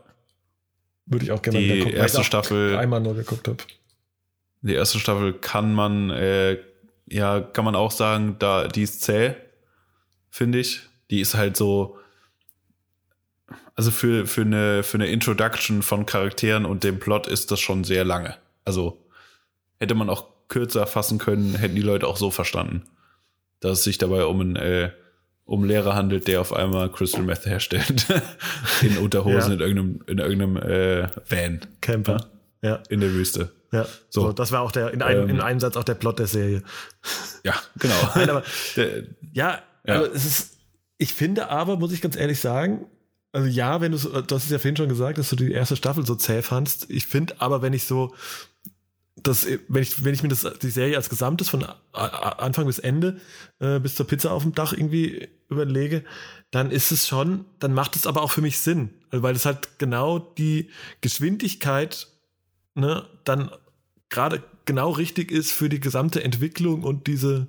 Würde 1.10 1.26
ich 1.26 1.32
auch 1.32 1.42
gerne 1.42 1.60
Die 1.60 1.80
gucken, 1.80 1.98
erste 1.98 2.24
Staffel- 2.24 2.78
einmal 2.78 3.02
nur 3.02 3.16
geguckt 3.16 3.48
habe. 3.48 3.58
Die 4.62 4.74
erste 4.74 5.00
Staffel 5.00 5.34
kann 5.34 5.74
man, 5.74 6.12
äh, 6.12 6.58
ja, 7.10 7.42
kann 7.42 7.66
man 7.66 7.76
auch 7.76 7.92
sagen, 7.92 8.36
da, 8.40 8.68
die 8.68 8.84
ist 8.84 9.02
zäh, 9.02 9.36
finde 10.30 10.60
ich. 10.60 10.82
Die 11.10 11.20
ist 11.22 11.34
halt 11.34 11.58
so, 11.58 11.98
also 13.76 13.90
für, 13.90 14.28
für, 14.28 14.42
eine, 14.42 14.84
für 14.84 14.98
eine 14.98 15.08
Introduction 15.08 15.82
von 15.82 16.06
Charakteren 16.06 16.66
und 16.66 16.84
dem 16.84 17.00
Plot 17.00 17.28
ist 17.28 17.50
das 17.50 17.60
schon 17.60 17.84
sehr 17.84 18.06
lange. 18.06 18.38
Also 18.64 19.04
hätte 19.80 19.96
man 19.96 20.10
auch 20.10 20.28
kürzer 20.50 20.86
fassen 20.86 21.18
können, 21.18 21.56
hätten 21.56 21.76
die 21.76 21.82
Leute 21.82 22.06
auch 22.08 22.18
so 22.18 22.30
verstanden, 22.30 22.84
dass 23.62 23.80
es 23.80 23.84
sich 23.84 23.98
dabei 23.98 24.26
um 24.26 24.42
einen, 24.42 24.56
äh, 24.58 24.92
um 25.50 25.64
Lehrer 25.64 25.96
handelt, 25.96 26.28
der 26.28 26.42
auf 26.42 26.54
einmal 26.54 26.92
Crystal 26.92 27.24
Meth 27.24 27.46
herstellt. 27.46 28.06
in 28.82 28.98
Unterhosen 29.00 29.52
Ja. 29.52 29.54
in 29.56 29.60
irgendeinem, 29.78 30.02
in 30.08 30.18
irgendeinem 30.20 30.58
äh, 30.58 31.08
Van 31.28 31.60
Camper. 31.82 32.30
Ja, 32.62 32.82
in 32.90 33.00
der 33.00 33.12
Wüste. 33.14 33.52
ja. 33.72 33.86
So, 34.10 34.22
So. 34.28 34.32
das 34.34 34.52
war 34.52 34.62
auch 34.62 34.72
der, 34.72 34.92
in 34.92 35.02
einem, 35.02 35.24
Ähm. 35.24 35.30
in 35.30 35.42
einem 35.42 35.60
Satz 35.60 35.76
auch 35.78 35.84
der 35.84 35.96
Plot 35.96 36.20
der 36.20 36.28
Serie. 36.28 36.62
Ja, 37.44 37.56
genau. 37.80 37.96
Nein, 38.16 38.30
aber 38.30 38.44
Der, 38.76 39.04
Ja, 39.34 39.60
Ja. 39.86 39.94
also 40.02 40.12
es 40.14 40.26
ist, 40.26 40.58
ich 40.98 41.14
finde 41.14 41.50
aber, 41.50 41.78
muss 41.78 41.94
ich 41.94 42.02
ganz 42.02 42.16
ehrlich 42.16 42.40
sagen, 42.40 42.86
also 43.32 43.48
ja, 43.48 43.80
wenn 43.80 43.92
du 43.92 43.98
du 43.98 44.36
hast 44.36 44.46
es 44.46 44.50
ja 44.50 44.58
vorhin 44.60 44.76
schon 44.76 44.90
gesagt, 44.90 45.18
dass 45.20 45.30
du 45.30 45.36
die 45.36 45.52
erste 45.52 45.76
Staffel 45.76 46.06
so 46.06 46.16
zäh 46.16 46.42
fandst. 46.42 46.90
Ich 46.90 47.06
finde 47.08 47.36
aber, 47.40 47.62
wenn 47.62 47.74
ich 47.74 47.86
so, 47.86 48.14
das, 49.24 49.48
wenn 49.68 49.84
ich, 49.84 50.04
wenn 50.04 50.14
ich 50.14 50.24
mir 50.24 50.30
das, 50.30 50.48
die 50.62 50.70
Serie 50.70 50.96
als 50.96 51.10
Gesamtes 51.10 51.50
von 51.50 51.66
Anfang 51.94 52.66
bis 52.66 52.80
Ende 52.80 53.20
äh, 53.60 53.80
bis 53.80 53.96
zur 53.96 54.08
Pizza 54.08 54.32
auf 54.32 54.44
dem 54.44 54.54
Dach 54.54 54.74
irgendwie 54.74 55.28
überlege, 55.50 56.04
dann 56.52 56.72
ist 56.72 56.92
es 56.92 57.08
schon, 57.08 57.46
dann 57.60 57.74
macht 57.74 57.96
es 57.96 58.08
aber 58.08 58.22
auch 58.22 58.32
für 58.32 58.42
mich 58.42 58.60
Sinn, 58.60 58.92
Also, 59.12 59.24
weil 59.24 59.36
es 59.36 59.46
halt 59.46 59.80
genau 59.80 60.20
die 60.20 60.70
Geschwindigkeit, 61.02 62.08
ne, 62.76 63.06
dann 63.24 63.52
gerade 64.10 64.44
genau 64.66 64.92
richtig 64.92 65.32
ist 65.32 65.52
für 65.52 65.70
die 65.70 65.80
gesamte 65.80 66.24
Entwicklung 66.24 66.84
und 66.84 67.08
diese, 67.08 67.48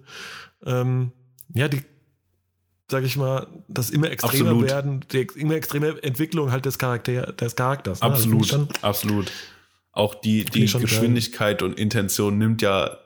ähm, 0.64 1.12
ja, 1.54 1.68
die, 1.68 1.82
sag 2.90 3.04
ich 3.04 3.16
mal, 3.16 3.46
das 3.68 3.90
immer 3.90 4.10
extremer 4.10 4.50
Absolut. 4.50 4.68
werden, 4.68 5.04
die 5.12 5.26
immer 5.36 5.54
extreme 5.54 6.02
Entwicklung 6.02 6.50
halt 6.50 6.64
des, 6.64 6.78
Charakter, 6.78 7.32
des 7.32 7.56
Charakters. 7.56 8.00
ne? 8.52 8.68
Also 8.70 8.82
absolut, 8.82 9.32
Auch 9.92 10.14
die, 10.14 10.44
die 10.44 10.66
Geschwindigkeit 10.66 11.62
und 11.62 11.78
Intention 11.78 12.38
nimmt 12.38 12.62
ja 12.62 12.98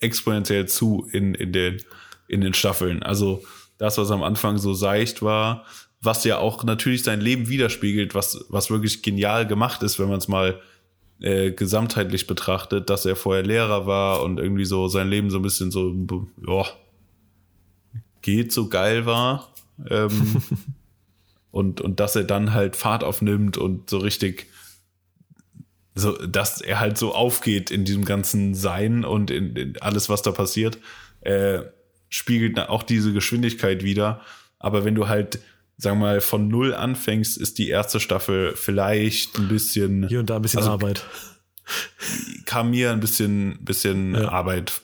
exponentiell 0.00 0.66
zu 0.66 1.08
in, 1.12 1.34
in, 1.34 1.52
den, 1.52 1.82
in 2.28 2.40
den 2.40 2.54
Staffeln. 2.54 3.02
Also 3.02 3.42
das, 3.78 3.98
was 3.98 4.10
am 4.10 4.22
Anfang 4.22 4.58
so 4.58 4.74
seicht 4.74 5.22
war, 5.22 5.64
was 6.02 6.24
ja 6.24 6.38
auch 6.38 6.64
natürlich 6.64 7.02
sein 7.02 7.20
Leben 7.20 7.48
widerspiegelt, 7.48 8.14
was, 8.14 8.44
was 8.48 8.70
wirklich 8.70 9.02
genial 9.02 9.46
gemacht 9.46 9.82
ist, 9.82 9.98
wenn 9.98 10.08
man 10.08 10.18
es 10.18 10.28
mal 10.28 10.60
äh, 11.20 11.50
gesamtheitlich 11.52 12.26
betrachtet, 12.26 12.88
dass 12.88 13.04
er 13.04 13.16
vorher 13.16 13.42
Lehrer 13.42 13.86
war 13.86 14.22
und 14.22 14.38
irgendwie 14.38 14.64
so 14.64 14.88
sein 14.88 15.08
Leben 15.08 15.30
so 15.30 15.38
ein 15.38 15.42
bisschen 15.42 15.70
so, 15.70 15.94
ja, 16.46 16.64
geht 18.22 18.52
so 18.52 18.68
geil 18.68 19.04
war. 19.04 19.52
Ähm, 19.88 20.42
und, 21.50 21.80
und 21.80 22.00
dass 22.00 22.16
er 22.16 22.24
dann 22.24 22.54
halt 22.54 22.76
Fahrt 22.76 23.04
aufnimmt 23.04 23.58
und 23.58 23.90
so 23.90 23.98
richtig, 23.98 24.46
so, 25.94 26.12
dass 26.26 26.60
er 26.60 26.80
halt 26.80 26.96
so 26.98 27.14
aufgeht 27.14 27.70
in 27.70 27.84
diesem 27.84 28.04
ganzen 28.04 28.54
Sein 28.54 29.04
und 29.04 29.30
in, 29.30 29.56
in 29.56 29.76
alles, 29.80 30.08
was 30.08 30.22
da 30.22 30.32
passiert, 30.32 30.78
äh, 31.22 31.60
spiegelt 32.08 32.58
auch 32.58 32.82
diese 32.82 33.12
Geschwindigkeit 33.12 33.82
wieder. 33.84 34.20
Aber 34.58 34.84
wenn 34.84 34.94
du 34.94 35.08
halt, 35.08 35.40
sagen 35.76 35.98
wir 35.98 36.06
mal, 36.06 36.20
von 36.20 36.48
null 36.48 36.74
anfängst, 36.74 37.36
ist 37.38 37.58
die 37.58 37.68
erste 37.68 37.98
Staffel 38.00 38.54
vielleicht 38.56 39.38
ein 39.38 39.48
bisschen 39.48 40.08
Hier 40.08 40.20
und 40.20 40.30
da 40.30 40.36
ein 40.36 40.42
bisschen 40.42 40.58
Also- 40.60 40.70
Arbeit. 40.72 41.04
kam 42.46 42.70
mir 42.70 42.90
ein 42.90 43.00
bisschen, 43.00 43.58
bisschen 43.64 44.14
Ja. 44.14 44.28
Arbeit 44.30 44.80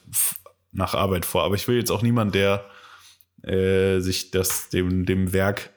nach 0.72 0.94
Arbeit 0.94 1.24
vor. 1.24 1.42
Aber 1.44 1.54
ich 1.54 1.66
will 1.68 1.76
jetzt 1.76 1.90
auch 1.90 2.02
niemand, 2.02 2.34
der 2.34 2.64
äh, 3.42 4.00
sich 4.00 4.30
das 4.30 4.68
dem, 4.68 5.04
dem 5.06 5.32
Werk 5.32 5.70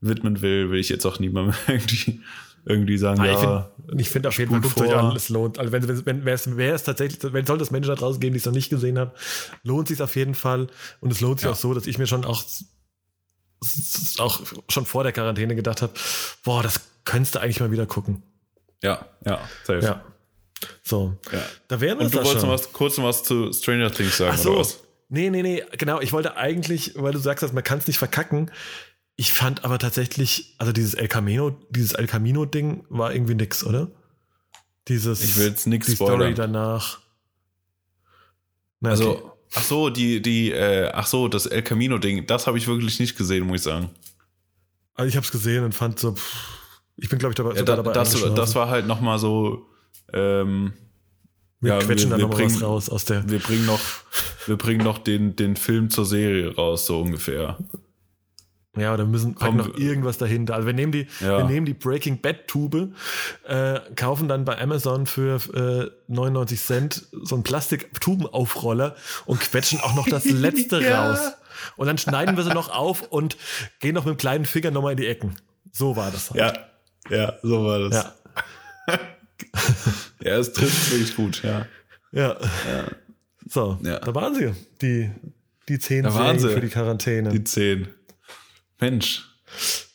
widmen 0.00 0.40
will, 0.42 0.70
will 0.70 0.80
ich 0.80 0.88
jetzt 0.88 1.06
auch 1.06 1.18
niemandem 1.20 1.54
irgendwie, 1.68 2.20
irgendwie 2.64 2.96
sagen, 2.98 3.20
Ah, 3.20 3.24
ich 3.26 3.32
ja, 3.42 3.70
finde 3.88 4.02
ich 4.02 4.08
find 4.10 4.26
auf 4.26 4.38
jeden 4.38 4.50
Fall, 4.52 4.60
guckt 4.60 4.80
euch 4.80 4.94
an, 4.94 5.16
es 5.16 5.28
lohnt. 5.28 5.58
Also 5.58 5.72
wenn, 5.72 5.86
wenn, 5.88 6.06
wenn 6.06 6.24
wer 6.24 6.34
es, 6.34 6.56
wer 6.56 6.74
es 6.74 6.84
tatsächlich, 6.84 7.32
wenn 7.32 7.44
soll 7.46 7.58
das 7.58 7.70
Menschen 7.70 7.88
da 7.88 7.94
draußen 7.96 8.20
geben, 8.20 8.34
die 8.34 8.38
es 8.38 8.46
noch 8.46 8.52
nicht 8.52 8.70
gesehen 8.70 8.98
haben, 8.98 9.10
lohnt 9.64 9.88
sich 9.88 10.00
auf 10.02 10.14
jeden 10.16 10.34
Fall. 10.34 10.68
Und 11.00 11.10
es 11.10 11.20
lohnt 11.20 11.40
sich 11.40 11.46
Ja. 11.46 11.52
auch 11.52 11.56
so, 11.56 11.74
dass 11.74 11.86
ich 11.86 11.98
mir 11.98 12.06
schon 12.06 12.24
auch, 12.24 12.44
auch 14.18 14.40
schon 14.68 14.86
vor 14.86 15.02
der 15.02 15.12
Quarantäne 15.12 15.54
gedacht 15.56 15.82
habe, 15.82 15.92
boah, 16.44 16.62
das 16.62 16.80
könntest 17.04 17.34
du 17.34 17.40
eigentlich 17.40 17.60
mal 17.60 17.70
wieder 17.70 17.86
gucken. 17.86 18.22
ja, 18.82 19.06
ja, 19.24 19.40
safe. 19.64 19.80
Ja. 19.84 20.04
So. 20.84 21.16
Ja. 21.32 21.40
Da 21.68 21.80
wären 21.80 21.98
wir 21.98 22.04
Und 22.06 22.14
du 22.14 22.18
da 22.18 22.24
wolltest 22.24 22.40
schon. 22.42 22.48
noch 22.50 22.54
was, 22.58 22.72
kurz 22.72 22.96
noch 22.98 23.04
was 23.04 23.24
zu 23.24 23.52
Stranger 23.52 23.90
Things 23.90 24.16
sagen, 24.18 24.32
Ach 24.34 24.38
so. 24.38 24.50
oder 24.52 24.60
was? 24.60 24.78
Nee, 25.08 25.28
nee, 25.30 25.42
nee, 25.42 25.62
genau. 25.76 26.00
Ich 26.00 26.12
wollte 26.12 26.36
eigentlich, 26.36 26.92
weil 26.96 27.12
du 27.12 27.18
sagst, 27.18 27.42
dass 27.42 27.52
man 27.52 27.64
kann 27.64 27.78
es 27.78 27.86
nicht 27.86 27.98
verkacken. 27.98 28.50
Ich 29.16 29.32
fand 29.32 29.64
aber 29.64 29.78
tatsächlich, 29.78 30.54
also 30.58 30.72
dieses 30.72 30.94
El 30.94 31.08
Camino, 31.08 31.50
dieses 31.70 31.92
El 31.92 32.06
Camino-Ding 32.06 32.84
war 32.88 33.12
irgendwie 33.14 33.34
nix, 33.34 33.64
oder? 33.64 33.88
Dieses, 34.88 35.22
Ich 35.22 35.36
will 35.36 35.46
jetzt 35.48 35.66
nix 35.66 35.86
die 35.86 35.94
Story 35.94 36.12
spoilern. 36.14 36.34
danach. 36.34 36.98
Na, 38.80 38.90
okay. 38.92 38.98
Also, 39.04 39.32
ach 39.54 39.62
so, 39.62 39.90
die, 39.90 40.20
die, 40.22 40.50
äh, 40.50 40.90
ach 40.92 41.06
so, 41.06 41.28
das 41.28 41.46
El 41.46 41.62
Camino-Ding, 41.62 42.26
das 42.26 42.46
habe 42.46 42.58
ich 42.58 42.66
wirklich 42.66 42.98
nicht 42.98 43.16
gesehen, 43.16 43.46
muss 43.46 43.56
ich 43.58 43.62
sagen. 43.62 43.90
Also 44.94 45.08
ich 45.08 45.16
habe 45.16 45.24
es 45.24 45.30
gesehen 45.32 45.64
und 45.64 45.74
fand 45.74 45.98
so, 45.98 46.12
pff, 46.14 46.36
ich 46.96 47.08
bin 47.08 47.18
glaube 47.18 47.32
ich 47.32 47.36
dabei, 47.36 47.54
Ja, 47.54 47.62
da, 47.62 47.76
dabei 47.76 47.92
das, 47.92 48.12
das 48.34 48.54
war 48.54 48.68
halt 48.68 48.86
nochmal 48.86 49.18
so, 49.18 49.66
ähm, 50.12 50.72
wir 51.60 51.74
ja, 51.74 51.78
quetschen 51.78 52.10
wir- 52.10 52.16
da 52.16 52.22
wir 52.22 52.28
noch 52.28 52.36
mal 52.38 52.44
was 52.44 52.52
bringen- 52.52 52.64
raus 52.64 52.88
aus 52.90 53.04
der. 53.04 53.28
wir 53.30 53.38
bringen 53.38 53.66
noch, 53.66 53.80
wir 54.46 54.56
bringen 54.56 54.82
noch 54.84 54.98
den, 54.98 55.36
den 55.36 55.56
Film 55.56 55.90
zur 55.90 56.04
Serie 56.06 56.54
raus, 56.54 56.86
so 56.86 57.00
ungefähr. 57.00 57.56
Ja, 58.76 58.94
oder 58.94 59.04
müssen 59.04 59.34
Komm, 59.34 59.58
packen 59.58 59.70
noch 59.70 59.78
irgendwas 59.78 60.16
dahinter. 60.16 60.54
Also 60.54 60.66
wir 60.66 60.72
nehmen 60.72 60.92
die, 60.92 61.06
Ja. 61.20 61.38
wir 61.38 61.44
nehmen 61.44 61.66
die 61.66 61.74
Breaking 61.74 62.22
Bad 62.22 62.48
Tube, 62.48 62.92
äh, 63.46 63.80
kaufen 63.96 64.28
dann 64.28 64.46
bei 64.46 64.58
Amazon 64.58 65.06
für 65.06 65.36
äh, 65.54 65.90
99 66.12 66.58
Cent 66.60 67.06
so 67.12 67.34
einen 67.34 67.44
Plastiktubenaufroller 67.44 68.96
und 69.26 69.40
quetschen 69.40 69.80
auch 69.80 69.94
noch 69.94 70.08
das 70.08 70.24
letzte 70.30 70.80
Ja. 70.80 71.10
raus. 71.10 71.32
Und 71.76 71.86
dann 71.86 71.98
schneiden 71.98 72.36
wir 72.36 72.44
sie 72.44 72.54
noch 72.54 72.70
auf 72.70 73.02
und 73.02 73.36
gehen 73.80 73.94
noch 73.94 74.06
mit 74.06 74.14
dem 74.14 74.18
kleinen 74.18 74.46
Finger 74.46 74.70
nochmal 74.70 74.92
in 74.92 74.96
die 74.98 75.06
Ecken. 75.06 75.36
So 75.70 75.94
war 75.96 76.10
das. 76.10 76.30
Halt. 76.30 76.58
Ja, 77.10 77.16
ja, 77.16 77.34
so 77.42 77.64
war 77.64 77.78
das. 77.78 77.94
Ja. 78.88 78.94
ja, 80.22 80.38
es 80.38 80.52
trifft 80.52 80.92
wirklich 80.92 81.14
gut, 81.14 81.42
ja. 81.42 81.66
Ja. 82.10 82.36
ja. 82.40 82.86
So, 83.48 83.78
ja. 83.82 83.98
da 83.98 84.14
waren 84.14 84.34
sie. 84.34 84.52
Die, 84.80 85.10
die 85.68 85.78
zehn 85.78 86.08
sie. 86.10 86.48
für 86.48 86.60
die 86.60 86.68
Quarantäne. 86.68 87.30
Die 87.30 87.44
zehn. 87.44 87.88
Mensch. 88.82 89.24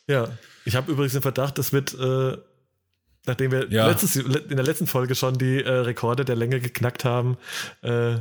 Ja, 0.08 0.28
ich 0.64 0.74
habe 0.74 0.90
übrigens 0.90 1.12
den 1.12 1.22
Verdacht, 1.22 1.58
das 1.58 1.72
wird, 1.72 1.94
äh, 1.94 2.36
nachdem 3.26 3.52
wir 3.52 3.68
Ja. 3.70 3.86
letztes, 3.88 4.16
in 4.16 4.56
der 4.56 4.64
letzten 4.64 4.86
Folge 4.86 5.14
schon 5.14 5.38
die 5.38 5.62
äh, 5.62 5.70
Rekorde 5.70 6.24
der 6.24 6.36
Länge 6.36 6.58
geknackt 6.60 7.04
haben, 7.04 7.36
äh, 7.82 8.16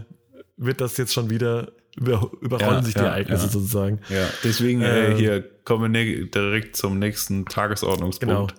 wird 0.58 0.82
das 0.82 0.98
jetzt 0.98 1.14
schon 1.14 1.30
wieder 1.30 1.72
über, 1.96 2.30
überrollen 2.42 2.80
Ja, 2.80 2.84
sich 2.84 2.94
die 2.94 3.00
ja, 3.00 3.08
Ereignisse 3.08 3.46
ja. 3.46 3.52
sozusagen. 3.52 4.00
Ja, 4.10 4.28
deswegen 4.44 4.82
äh, 4.82 5.12
Ähm. 5.12 5.18
hier 5.18 5.42
kommen 5.64 5.84
wir 5.84 5.90
ne 6.06 6.26
direkt 6.26 6.76
zum 6.76 7.00
nächsten 7.00 7.46
Tagesordnungspunkt. 7.46 8.54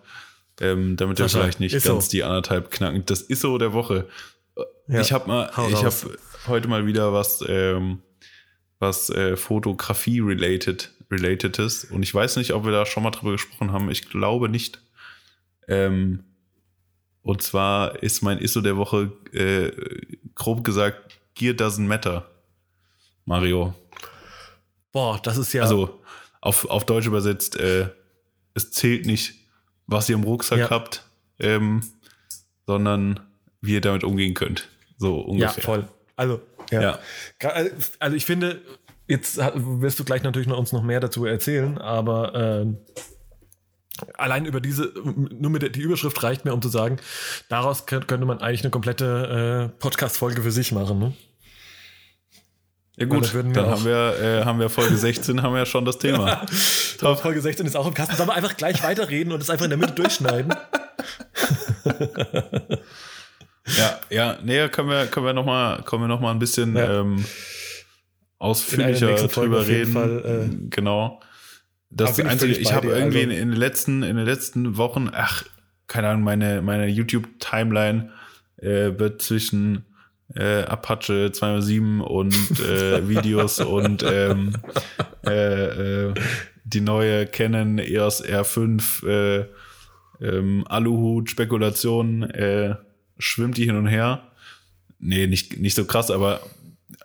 Ähm, 0.61 0.97
damit 0.97 1.21
wir 1.21 1.29
vielleicht 1.29 1.61
nicht 1.61 1.73
ganz 1.85 2.07
so. 2.07 2.11
die 2.11 2.25
anderthalb 2.25 2.73
knacken. 2.73 3.05
Das 3.07 3.21
ist 3.23 3.43
so 3.43 3.59
der 3.59 3.73
Woche. 3.73 4.09
Ich 4.89 5.13
habe 5.13 5.29
mal, 5.29 5.51
ich 5.71 5.85
habe 5.85 5.95
heute 6.49 6.67
mal 6.67 6.85
wieder 6.85 7.13
was, 7.13 7.45
ähm, 7.47 8.01
was 8.81 9.09
äh, 9.11 9.37
Fotografie 9.37 10.19
related, 10.19 10.91
relatedes. 11.11 11.85
Und 11.85 12.03
ich 12.03 12.15
weiß 12.15 12.37
nicht, 12.37 12.53
ob 12.53 12.65
wir 12.65 12.73
da 12.73 12.87
schon 12.87 13.03
mal 13.03 13.11
drüber 13.11 13.33
gesprochen 13.33 13.73
haben. 13.73 13.91
Ich 13.91 14.09
glaube 14.09 14.49
nicht. 14.49 14.81
Ähm, 15.67 16.25
und 17.23 17.43
zwar 17.43 18.03
ist 18.03 18.23
mein 18.23 18.39
ISO 18.39 18.61
der 18.61 18.77
Woche 18.77 19.13
äh, 19.33 19.73
grob 20.35 20.65
gesagt 20.65 21.19
Gear 21.35 21.55
doesn't 21.55 21.87
matter. 21.87 22.29
Mario. 23.25 23.75
Boah, 24.93 25.21
das 25.23 25.37
ist 25.37 25.53
ja. 25.53 25.63
Also 25.63 26.01
auf, 26.41 26.65
auf 26.71 26.87
Deutsch 26.87 27.07
übersetzt, 27.07 27.57
äh, 27.57 27.89
es 28.55 28.71
zählt 28.71 29.07
nicht, 29.07 29.35
was 29.87 30.09
ihr 30.09 30.15
im 30.15 30.25
Rucksack 30.25 30.59
Ja. 30.59 30.71
habt, 30.71 31.05
ähm, 31.39 31.83
sondern 32.67 33.21
wie 33.61 33.75
ihr 33.75 33.81
damit 33.81 34.05
umgehen 34.05 34.35
könnt. 34.35 34.69
So 34.99 35.19
ja, 35.21 35.25
ungefähr. 35.27 35.63
voll. 35.63 35.89
Also, 36.17 36.41
ja. 36.71 36.81
Ja. 36.83 36.99
Also 37.99 38.17
ich 38.17 38.25
finde, 38.25 38.63
jetzt 39.09 39.39
wirst 39.39 39.99
du 39.99 40.05
gleich 40.05 40.23
natürlich 40.23 40.47
noch 40.49 40.59
uns 40.59 40.73
noch 40.73 40.83
mehr 40.83 41.01
dazu 41.01 41.25
erzählen, 41.25 41.79
aber 41.79 42.35
ähm, 42.35 42.79
allein 44.15 44.45
über 44.47 44.61
diese, 44.61 44.93
nur 45.05 45.51
mit 45.51 45.63
der, 45.63 45.71
die 45.71 45.81
Überschrift 45.81 46.23
reicht 46.23 46.45
mir, 46.45 46.53
um 46.55 46.63
zu 46.63 46.69
sagen, 46.69 46.99
daraus 47.49 47.89
kö- 47.89 48.05
könnte 48.05 48.27
man 48.27 48.41
eigentlich 48.41 48.63
eine 48.63 48.71
komplette 48.71 49.71
äh, 49.75 49.79
Podcast-Folge 49.81 50.43
für 50.43 50.53
sich 50.53 50.71
machen. 50.73 50.99
Ne? 51.01 51.13
Ja 52.97 53.07
gut, 53.07 53.33
dann 53.35 53.57
auch- 53.59 53.71
haben 53.71 53.85
wir, 53.85 54.21
äh, 54.21 54.45
haben 54.45 54.59
wir 54.61 54.69
Folge 54.71 54.97
16, 54.97 55.43
haben 55.43 55.53
wir 55.53 55.61
ja 55.61 55.67
schon 55.67 55.85
das 55.85 55.99
Thema. 56.01 56.45
Top. 56.99 57.19
Folge 57.21 57.41
16 57.41 57.65
ist 57.67 57.77
auch 57.77 57.87
im 57.87 57.95
Kasten. 57.95 58.17
Sollen 58.17 58.29
wir 58.29 58.35
einfach 58.35 58.57
gleich 58.57 58.83
weiterreden 58.83 59.33
und 59.33 59.41
es 59.41 59.51
einfach 59.51 59.65
in 59.65 59.71
der 59.71 59.79
Mitte 59.79 59.95
durchschneiden? 59.95 60.53
Ja, 63.77 64.01
ja, 64.09 64.39
nee, 64.43 64.67
können 64.69 64.89
wir, 64.89 65.07
können 65.09 65.27
wir 65.27 65.35
noch 65.35 65.45
mal, 65.45 65.83
können 65.83 66.03
wir 66.03 66.09
noch 66.09 66.21
mal 66.21 66.31
ein 66.31 66.39
bisschen 66.39 66.75
Ja. 66.75 67.01
ähm, 67.01 67.23
ausführlicher 68.39 69.15
drüber 69.29 69.67
reden. 69.67 69.93
Fall, 69.93 70.49
äh, 70.51 70.67
genau. 70.71 71.21
Das 71.91 72.19
ich 72.19 72.27
einzige, 72.27 72.53
ich 72.53 72.69
bei 72.69 72.75
habe 72.75 72.89
irgendwie 72.89 73.21
also- 73.21 73.31
in, 73.31 73.51
den 73.51 73.53
letzten, 73.53 74.03
in 74.03 74.17
den 74.17 74.27
letzten 74.27 74.77
Wochen, 74.77 75.11
ach, 75.13 75.45
keine 75.87 76.09
Ahnung, 76.09 76.23
meine, 76.23 76.61
meine 76.63 76.87
YouTube-Timeline 76.87 78.11
äh, 78.59 78.99
wird 78.99 79.23
zwischen 79.23 79.87
äh, 80.35 80.63
Apache 80.63 81.33
207 81.33 82.01
und 82.01 82.35
äh, 82.61 83.09
Videos 83.09 83.61
und 83.61 84.03
ähm, 84.03 84.53
äh, 85.27 86.09
äh, 86.09 86.15
die 86.65 86.83
neue 86.83 87.27
Canon 87.27 87.79
EOS 87.79 88.23
R5 88.23 89.07
äh, 89.07 89.47
ähm, 90.21 90.65
Aluhut 90.69 91.31
Spekulation 91.31 92.25
äh, 92.25 92.77
schwimmt 93.19 93.57
die 93.57 93.65
hin 93.65 93.77
und 93.77 93.87
her. 93.87 94.31
Nee, 94.99 95.27
nicht, 95.27 95.59
nicht 95.59 95.75
so 95.75 95.85
krass, 95.85 96.11
aber 96.11 96.41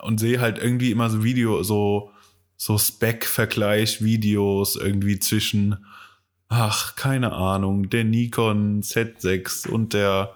und 0.02 0.20
sehe 0.20 0.40
halt 0.40 0.58
irgendwie 0.58 0.92
immer 0.92 1.10
so 1.10 1.24
Video, 1.24 1.64
so, 1.64 2.12
so 2.58 2.78
Spec-Vergleich-Videos 2.78 4.76
irgendwie 4.76 5.20
zwischen, 5.20 5.86
ach, 6.50 6.96
keine 6.96 7.34
Ahnung, 7.34 7.90
der 7.90 8.04
Nikon 8.04 8.82
Z6 8.82 9.68
und 9.68 9.94
der 9.94 10.34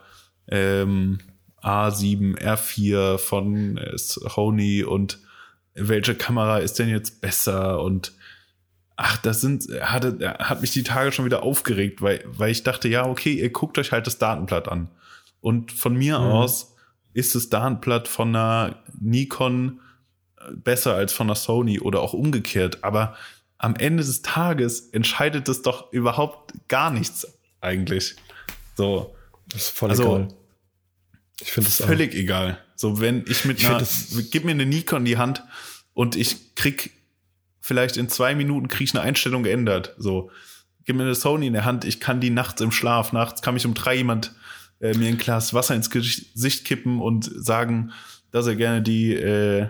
ähm, 0.50 1.20
A7 1.62 2.38
R4 2.42 3.18
von 3.18 3.78
äh, 3.78 3.98
Sony 3.98 4.84
und 4.84 5.20
welche 5.74 6.16
Kamera 6.16 6.58
ist 6.60 6.80
denn 6.80 6.90
jetzt 6.90 7.22
besser 7.22 7.82
und 7.82 8.14
ach, 8.96 9.18
das 9.18 9.42
sind, 9.42 9.68
hatte, 9.82 10.36
hat 10.40 10.62
mich 10.62 10.72
die 10.72 10.84
Tage 10.84 11.12
schon 11.12 11.26
wieder 11.26 11.44
aufgeregt, 11.44 12.02
weil, 12.02 12.24
weil 12.26 12.50
ich 12.52 12.64
dachte, 12.64 12.88
ja, 12.88 13.06
okay, 13.06 13.34
ihr 13.34 13.52
guckt 13.52 13.78
euch 13.78 13.92
halt 13.92 14.08
das 14.08 14.18
Datenblatt 14.18 14.68
an. 14.70 14.90
Und 15.40 15.72
von 15.72 15.96
mir 15.96 16.18
Mhm. 16.18 16.26
aus 16.26 16.74
ist 17.18 17.36
das 17.36 17.50
Datenblatt 17.50 18.08
von 18.08 18.36
einer 18.36 18.84
Nikon 19.00 19.80
äh, 20.40 20.52
besser 20.56 20.94
als 20.96 21.14
von 21.14 21.28
einer 21.28 21.36
Sony 21.36 21.80
oder 21.80 22.02
auch 22.02 22.14
umgekehrt. 22.14 22.84
Aber 22.84 23.16
am 23.58 23.76
Ende 23.76 24.04
des 24.04 24.22
Tages 24.22 24.82
entscheidet 24.92 25.50
es 25.50 25.62
doch 25.64 25.92
überhaupt 25.92 26.54
gar 26.68 26.92
nichts 26.92 27.28
eigentlich. 27.60 28.16
So, 28.76 29.16
Das 29.50 29.64
ist 29.64 29.70
voll 29.72 29.90
Also, 29.90 30.04
egal. 30.04 30.28
Ich 31.42 31.52
finde 31.52 31.70
das 31.70 31.82
auch. 31.82 31.88
völlig 31.88 32.14
egal. 32.14 32.60
So, 32.76 33.00
wenn 33.00 33.26
ich 33.28 33.46
mit 33.46 33.60
Ich 33.60 33.68
einer, 33.68 33.80
das- 33.80 34.14
gib 34.32 34.46
mir 34.46 34.52
eine 34.52 34.66
Nikon 34.66 35.00
in 35.00 35.06
die 35.06 35.18
Hand 35.18 35.44
und 35.94 36.16
ich 36.16 36.54
krieg 36.56 36.92
vielleicht 37.62 37.98
in 37.98 38.10
zwei 38.10 38.36
Minuten 38.36 38.68
krieg 38.68 38.88
ich 38.88 38.94
eine 38.96 39.04
Einstellung 39.04 39.42
geändert. 39.44 39.96
So, 39.98 40.30
gib 40.86 40.96
mir 40.96 41.04
eine 41.04 41.16
Sony 41.16 41.48
in 41.48 41.54
der 41.54 41.66
Hand, 41.66 41.84
ich 41.84 42.00
kann 42.00 42.22
die 42.22 42.30
nachts 42.30 42.62
im 42.62 42.72
Schlaf, 42.72 43.12
nachts 43.12 43.42
kann 43.42 43.56
mich 43.56 43.66
um 43.66 43.74
drei 43.74 43.96
jemand 43.96 44.34
äh, 44.80 44.94
mir 44.94 45.08
ein 45.08 45.18
Glas 45.18 45.54
Wasser 45.54 45.76
ins 45.76 45.90
Gesicht 45.90 46.66
kippen 46.66 47.02
und 47.02 47.30
sagen, 47.36 47.92
dass 48.32 48.48
er 48.48 48.56
gerne 48.56 48.82
die 48.82 49.14
äh, 49.14 49.68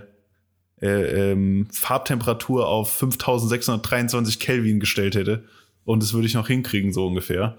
äh, 0.82 1.32
ähm, 1.32 1.68
Farbtemperatur 1.72 2.68
auf 2.68 2.92
5623 2.92 4.40
Kelvin 4.40 4.80
gestellt 4.80 5.16
hätte. 5.16 5.46
Und 5.86 6.04
das 6.04 6.14
würde 6.14 6.28
ich 6.28 6.34
noch 6.34 6.48
hinkriegen, 6.48 6.94
so 6.94 7.08
ungefähr. 7.08 7.58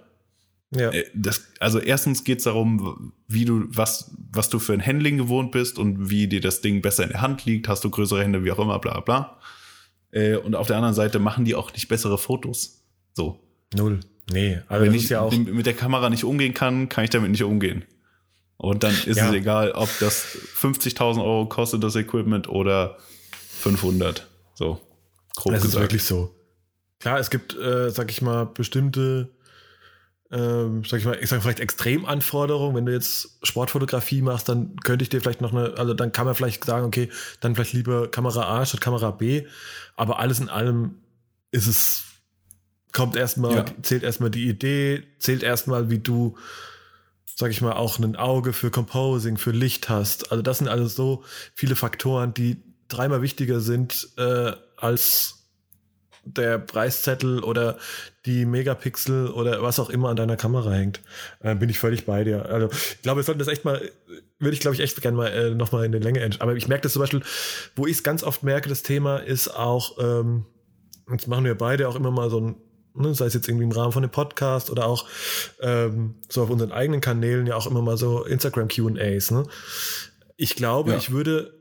Ja. 0.71 0.91
Äh, 0.91 1.05
Das, 1.15 1.49
also 1.61 1.79
erstens 1.79 2.25
geht 2.25 2.39
es 2.39 2.45
darum, 2.45 3.13
wie 3.27 3.45
du, 3.45 3.65
was, 3.69 4.13
was 4.33 4.51
du 4.51 4.59
für 4.59 4.75
ein 4.75 4.85
Handling 4.85 5.17
gewohnt 5.17 5.51
bist 5.51 5.79
und 5.79 6.11
wie 6.11 6.29
dir 6.29 6.41
das 6.41 6.61
Ding 6.61 6.83
besser 6.83 7.05
in 7.05 7.11
der 7.11 7.21
Hand 7.21 7.45
liegt, 7.45 7.69
hast 7.69 7.83
du 7.85 7.91
größere 7.91 8.23
Hände, 8.23 8.45
wie 8.45 8.53
auch 8.53 8.59
immer, 8.59 8.79
bla 8.79 9.01
bla. 9.01 9.39
Äh, 10.11 10.37
Und 10.37 10.55
auf 10.55 10.67
der 10.67 10.77
anderen 10.77 10.95
Seite 10.95 11.19
machen 11.19 11.45
die 11.45 11.55
auch 11.55 11.73
nicht 11.73 11.89
bessere 11.89 12.19
Fotos. 12.19 12.85
So. 13.15 13.41
Null. 13.75 14.01
Nee, 14.31 14.61
aber 14.69 14.81
Wenn 14.83 14.87
das 14.89 14.97
ich 14.97 15.05
ist 15.05 15.11
ja 15.11 15.21
auch. 15.21 15.33
mit 15.33 15.67
der 15.67 15.75
Kamera 15.75 16.11
nicht 16.11 16.25
umgehen 16.25 16.55
kann, 16.55 16.89
kann 16.89 17.05
ich 17.05 17.11
damit 17.11 17.31
nicht 17.31 17.43
umgehen. 17.45 17.85
Und 18.57 18.83
dann 18.83 18.93
ist 18.93 19.17
Ja. 19.17 19.29
es 19.29 19.35
egal, 19.35 19.71
ob 19.73 19.89
das 20.01 20.23
50.000 20.57 21.23
Euro 21.23 21.47
kostet, 21.47 21.83
das 21.83 21.95
Equipment, 21.97 22.49
oder 22.49 22.99
500. 23.61 24.27
So. 24.55 24.81
Grob 25.37 25.55
ist 25.55 25.63
gesagt. 25.63 25.83
wirklich 25.85 26.03
so. 26.05 26.35
Klar, 26.99 27.19
es 27.21 27.31
gibt, 27.31 27.57
äh, 27.57 27.91
sag 27.91 28.11
ich 28.11 28.21
mal, 28.23 28.45
bestimmte, 28.47 29.29
ähm, 30.33 30.83
sag 30.85 30.99
ich 30.99 31.07
mal, 31.07 31.17
ich 31.23 31.29
sag 31.31 31.41
vielleicht 31.41 31.61
Extremanforderungen. 31.61 32.75
Wenn 32.77 32.87
du 32.87 32.93
jetzt 32.93 33.39
Sportfotografie 33.45 34.21
machst, 34.21 34.49
dann 34.49 34.75
könnte 34.83 35.05
ich 35.05 35.09
dir 35.09 35.21
vielleicht 35.21 35.41
noch 35.41 35.53
eine, 35.53 35.75
also 35.79 35.95
dann 35.95 36.11
kann 36.13 36.27
man 36.27 36.35
vielleicht 36.35 36.65
sagen, 36.65 36.85
okay, 36.85 37.09
dann 37.41 37.55
vielleicht 37.55 37.73
lieber 37.73 38.11
Kamera 38.11 38.59
A 38.61 38.67
statt 38.67 38.81
Kamera 38.81 39.13
B. 39.13 39.47
Aber 39.97 40.19
alles 40.19 40.41
in 40.41 40.49
allem 40.49 40.97
ist 41.53 41.69
es, 41.69 42.03
kommt 42.99 43.17
erstmal, 43.17 43.55
Ja. 43.57 43.65
zählt 43.83 44.03
erstmal 44.03 44.31
die 44.31 44.49
Idee, 44.49 45.03
zählt 45.19 45.43
erstmal, 45.43 45.89
wie 45.89 45.99
du, 45.99 46.37
sag 47.37 47.51
ich 47.51 47.61
mal, 47.63 47.73
auch 47.73 47.99
ein 47.99 48.17
Auge 48.17 48.53
für 48.53 48.71
Composing, 48.71 49.39
für 49.39 49.53
Licht 49.53 49.89
hast. 49.89 50.31
Also 50.31 50.43
das 50.43 50.59
sind 50.59 50.69
alles 50.69 50.95
so 50.95 51.25
viele 51.55 51.77
Faktoren, 51.77 52.35
die 52.35 52.57
dreimal 52.89 53.23
wichtiger 53.23 53.61
sind 53.61 54.09
äh, 54.17 54.53
als 54.77 55.35
der 56.25 56.59
Preiszettel 56.59 57.43
oder 57.43 57.79
die 58.27 58.45
Megapixel 58.45 59.29
oder 59.29 59.63
was 59.63 59.81
auch 59.81 59.89
immer 59.89 60.11
an 60.11 60.17
deiner 60.17 60.37
Kamera 60.37 60.73
hängt. 60.73 61.01
Äh, 61.41 61.55
bin 61.55 61.71
ich 61.71 61.79
völlig 61.79 62.05
bei 62.05 62.25
dir. 62.25 62.47
Also 62.47 62.69
ich 62.71 63.03
glaube, 63.03 63.21
wir 63.21 63.25
sollten 63.25 63.39
das 63.39 63.49
echt 63.49 63.65
mal, 63.65 63.81
würde 64.39 64.55
ich 64.55 64.61
glaube 64.61 64.75
ich 64.75 64.83
echt 64.83 65.01
gerne 65.01 65.17
mal 65.17 65.29
äh, 65.29 65.55
nochmal 65.55 65.85
in 65.87 65.93
der 65.93 66.01
Länge 66.03 66.29
Aber 66.41 66.55
ich 66.57 66.69
merke 66.69 66.83
das 66.83 66.93
zum 66.93 67.01
Beispiel, 67.01 67.23
wo 67.77 67.87
ich 67.87 67.93
es 67.97 68.03
ganz 68.03 68.23
oft 68.23 68.43
merke, 68.43 68.69
das 68.69 68.83
Thema 68.83 69.19
ist 69.19 69.49
auch, 69.49 69.97
ähm, 69.99 70.45
jetzt 71.11 71.29
machen 71.29 71.45
wir 71.45 71.57
beide 71.57 71.89
auch 71.89 71.97
immer 71.97 72.11
mal 72.11 72.29
so 72.29 72.41
ein, 72.41 72.57
ne, 73.01 73.15
sei 73.15 73.27
es 73.27 73.35
jetzt 73.35 73.49
irgendwie 73.49 73.65
im 73.65 73.73
Rahmen 73.73 73.93
von 73.93 74.03
dem 74.03 74.11
Podcast 74.11 74.71
oder 74.71 74.87
auch 74.87 75.07
ähm, 75.61 76.15
so 76.29 76.43
auf 76.43 76.51
unseren 76.51 76.73
eigenen 76.73 77.01
Kanälen 77.01 77.47
ja 77.47 77.57
auch 77.57 77.67
immer 77.67 77.83
mal 77.83 77.97
so 77.97 78.25
Instagram 78.25 78.69
QAs. 78.69 79.31
Ne? 79.31 79.45
Ich 80.37 80.55
glaube, 80.57 80.93
Ja. 80.93 80.97
ich 80.99 81.11
würde 81.11 81.55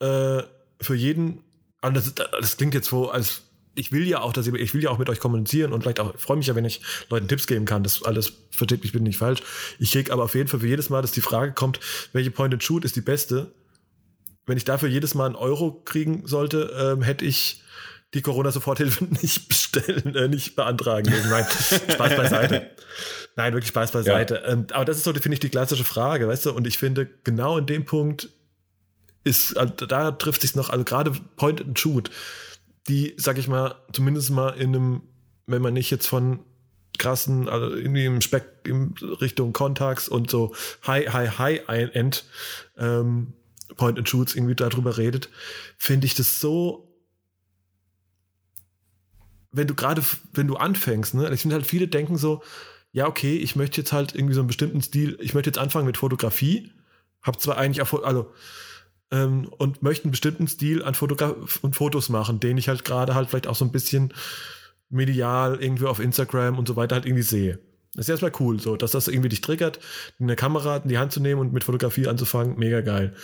äh, 0.00 0.42
für 0.80 0.94
jeden, 0.94 1.42
und 1.82 1.94
das, 1.96 2.14
das 2.14 2.56
klingt 2.56 2.74
jetzt 2.74 2.88
so, 2.88 3.10
als 3.10 3.42
ich 3.76 3.90
will 3.90 4.06
ja 4.06 4.20
auch, 4.20 4.32
dass 4.32 4.46
ihr, 4.46 4.54
ich 4.54 4.72
will 4.72 4.82
ja 4.84 4.90
auch 4.90 4.98
mit 4.98 5.08
euch 5.10 5.18
kommunizieren 5.18 5.72
und 5.72 5.82
vielleicht 5.82 5.98
auch, 5.98 6.14
ich 6.14 6.20
freue 6.20 6.36
mich 6.36 6.46
ja, 6.46 6.54
wenn 6.54 6.64
ich 6.64 6.80
Leuten 7.10 7.26
Tipps 7.26 7.46
geben 7.48 7.64
kann. 7.64 7.82
Das 7.82 8.04
alles 8.04 8.32
versteht 8.50 8.82
mich 8.82 8.92
bitte 8.92 9.02
nicht 9.02 9.18
falsch. 9.18 9.42
Ich 9.80 9.90
krieg 9.90 10.10
aber 10.12 10.22
auf 10.24 10.34
jeden 10.36 10.48
Fall 10.48 10.60
für 10.60 10.68
jedes 10.68 10.90
Mal, 10.90 11.02
dass 11.02 11.10
die 11.10 11.20
Frage 11.20 11.52
kommt, 11.52 11.80
welche 12.12 12.30
Point 12.30 12.54
and 12.54 12.62
Shoot 12.62 12.84
ist 12.84 12.94
die 12.94 13.00
beste, 13.00 13.52
wenn 14.46 14.56
ich 14.56 14.64
dafür 14.64 14.88
jedes 14.88 15.14
Mal 15.14 15.26
einen 15.26 15.34
Euro 15.34 15.72
kriegen 15.84 16.26
sollte, 16.26 16.72
ähm, 16.78 17.02
hätte 17.02 17.24
ich 17.24 17.62
die 18.14 18.22
Corona-Soforthilfe 18.22 19.04
nicht 19.22 19.48
bestellen, 19.48 20.14
äh, 20.14 20.28
nicht 20.28 20.56
beantragen. 20.56 21.12
Nein, 21.28 21.44
Spaß 21.44 22.16
beiseite. 22.16 22.70
Nein, 23.36 23.52
wirklich 23.52 23.68
Spaß 23.68 23.90
beiseite. 23.90 24.42
Ja. 24.44 24.52
Ähm, 24.52 24.66
aber 24.72 24.84
das 24.84 24.98
ist 24.98 25.04
so, 25.04 25.12
finde 25.12 25.34
ich, 25.34 25.40
die 25.40 25.48
klassische 25.48 25.84
Frage, 25.84 26.28
weißt 26.28 26.46
du? 26.46 26.52
Und 26.52 26.66
ich 26.66 26.78
finde, 26.78 27.08
genau 27.24 27.58
in 27.58 27.66
dem 27.66 27.84
Punkt 27.84 28.30
ist, 29.24 29.56
also 29.56 29.72
da 29.86 30.12
trifft 30.12 30.42
sich 30.42 30.54
noch, 30.54 30.70
also 30.70 30.84
gerade 30.84 31.12
Point 31.36 31.60
and 31.62 31.78
Shoot, 31.78 32.10
die, 32.88 33.14
sag 33.16 33.38
ich 33.38 33.48
mal, 33.48 33.74
zumindest 33.92 34.30
mal 34.30 34.50
in 34.50 34.74
einem, 34.74 35.02
wenn 35.46 35.62
man 35.62 35.74
nicht 35.74 35.90
jetzt 35.90 36.06
von 36.06 36.40
krassen, 36.98 37.48
also 37.48 37.74
irgendwie 37.74 38.04
im 38.04 38.20
Speck 38.20 38.44
in 38.64 38.94
Richtung 39.20 39.52
Contax 39.52 40.08
und 40.08 40.30
so 40.30 40.54
High, 40.86 41.12
High, 41.12 41.38
High 41.38 41.94
End 41.94 42.24
ähm, 42.78 43.32
Point 43.76 43.98
and 43.98 44.08
Shoots 44.08 44.36
irgendwie 44.36 44.54
darüber 44.54 44.96
redet, 44.96 45.28
finde 45.76 46.06
ich 46.06 46.14
das 46.14 46.40
so 46.40 46.83
wenn 49.54 49.66
du 49.66 49.74
gerade, 49.74 50.02
wenn 50.32 50.48
du 50.48 50.56
anfängst, 50.56 51.14
ne, 51.14 51.32
ich 51.32 51.40
finde 51.40 51.56
halt 51.56 51.66
viele 51.66 51.88
denken 51.88 52.16
so, 52.16 52.42
ja, 52.92 53.06
okay, 53.06 53.36
ich 53.36 53.56
möchte 53.56 53.80
jetzt 53.80 53.92
halt 53.92 54.14
irgendwie 54.14 54.34
so 54.34 54.40
einen 54.40 54.48
bestimmten 54.48 54.82
Stil, 54.82 55.16
ich 55.20 55.34
möchte 55.34 55.48
jetzt 55.48 55.58
anfangen 55.58 55.86
mit 55.86 55.96
Fotografie, 55.96 56.72
habe 57.22 57.38
zwar 57.38 57.56
eigentlich 57.56 57.82
auch, 57.82 58.02
also, 58.02 58.32
ähm, 59.10 59.48
und 59.58 59.82
möchte 59.82 60.04
einen 60.04 60.10
bestimmten 60.10 60.48
Stil 60.48 60.82
an 60.82 60.94
Fotograf 60.94 61.58
und 61.62 61.76
Fotos 61.76 62.08
machen, 62.08 62.40
den 62.40 62.58
ich 62.58 62.68
halt 62.68 62.84
gerade 62.84 63.14
halt 63.14 63.28
vielleicht 63.28 63.46
auch 63.46 63.54
so 63.54 63.64
ein 63.64 63.72
bisschen 63.72 64.12
medial 64.90 65.62
irgendwie 65.62 65.86
auf 65.86 66.00
Instagram 66.00 66.58
und 66.58 66.68
so 66.68 66.76
weiter 66.76 66.96
halt 66.96 67.06
irgendwie 67.06 67.22
sehe. 67.22 67.58
Das 67.94 68.06
ist 68.06 68.10
erstmal 68.10 68.32
cool, 68.40 68.58
so, 68.60 68.76
dass 68.76 68.90
das 68.90 69.06
irgendwie 69.06 69.28
dich 69.28 69.40
triggert, 69.40 69.78
eine 70.18 70.34
Kamera 70.34 70.78
in 70.78 70.88
die 70.88 70.98
Hand 70.98 71.12
zu 71.12 71.20
nehmen 71.20 71.40
und 71.40 71.52
mit 71.52 71.62
Fotografie 71.62 72.08
anzufangen, 72.08 72.58
mega 72.58 72.80
geil 72.80 73.14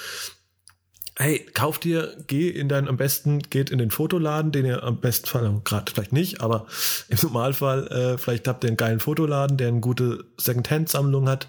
hey, 1.21 1.47
kauf 1.53 1.79
dir, 1.79 2.17
geh 2.29 2.49
in 2.49 2.69
deinen, 2.69 2.89
am 2.89 2.97
besten, 2.97 3.41
geht 3.41 3.69
in 3.69 3.79
den 3.79 3.91
Fotoladen, 3.91 4.53
den 4.53 4.65
ihr 4.65 4.83
am 4.83 5.01
besten 5.01 5.27
Fall, 5.27 5.61
gerade 5.65 5.93
vielleicht 5.93 6.13
nicht, 6.13 6.41
aber 6.41 6.67
im 7.09 7.19
Normalfall, 7.23 7.87
äh, 7.89 8.19
vielleicht 8.19 8.49
habt 8.49 8.65
ihr 8.65 8.69
einen 8.69 8.79
geilen 8.79 9.01
Fotoladen, 9.01 9.59
der 9.59 9.69
eine 9.69 9.81
gute 9.81 10.25
Second-Hand-Sammlung 10.39 11.29
hat. 11.29 11.49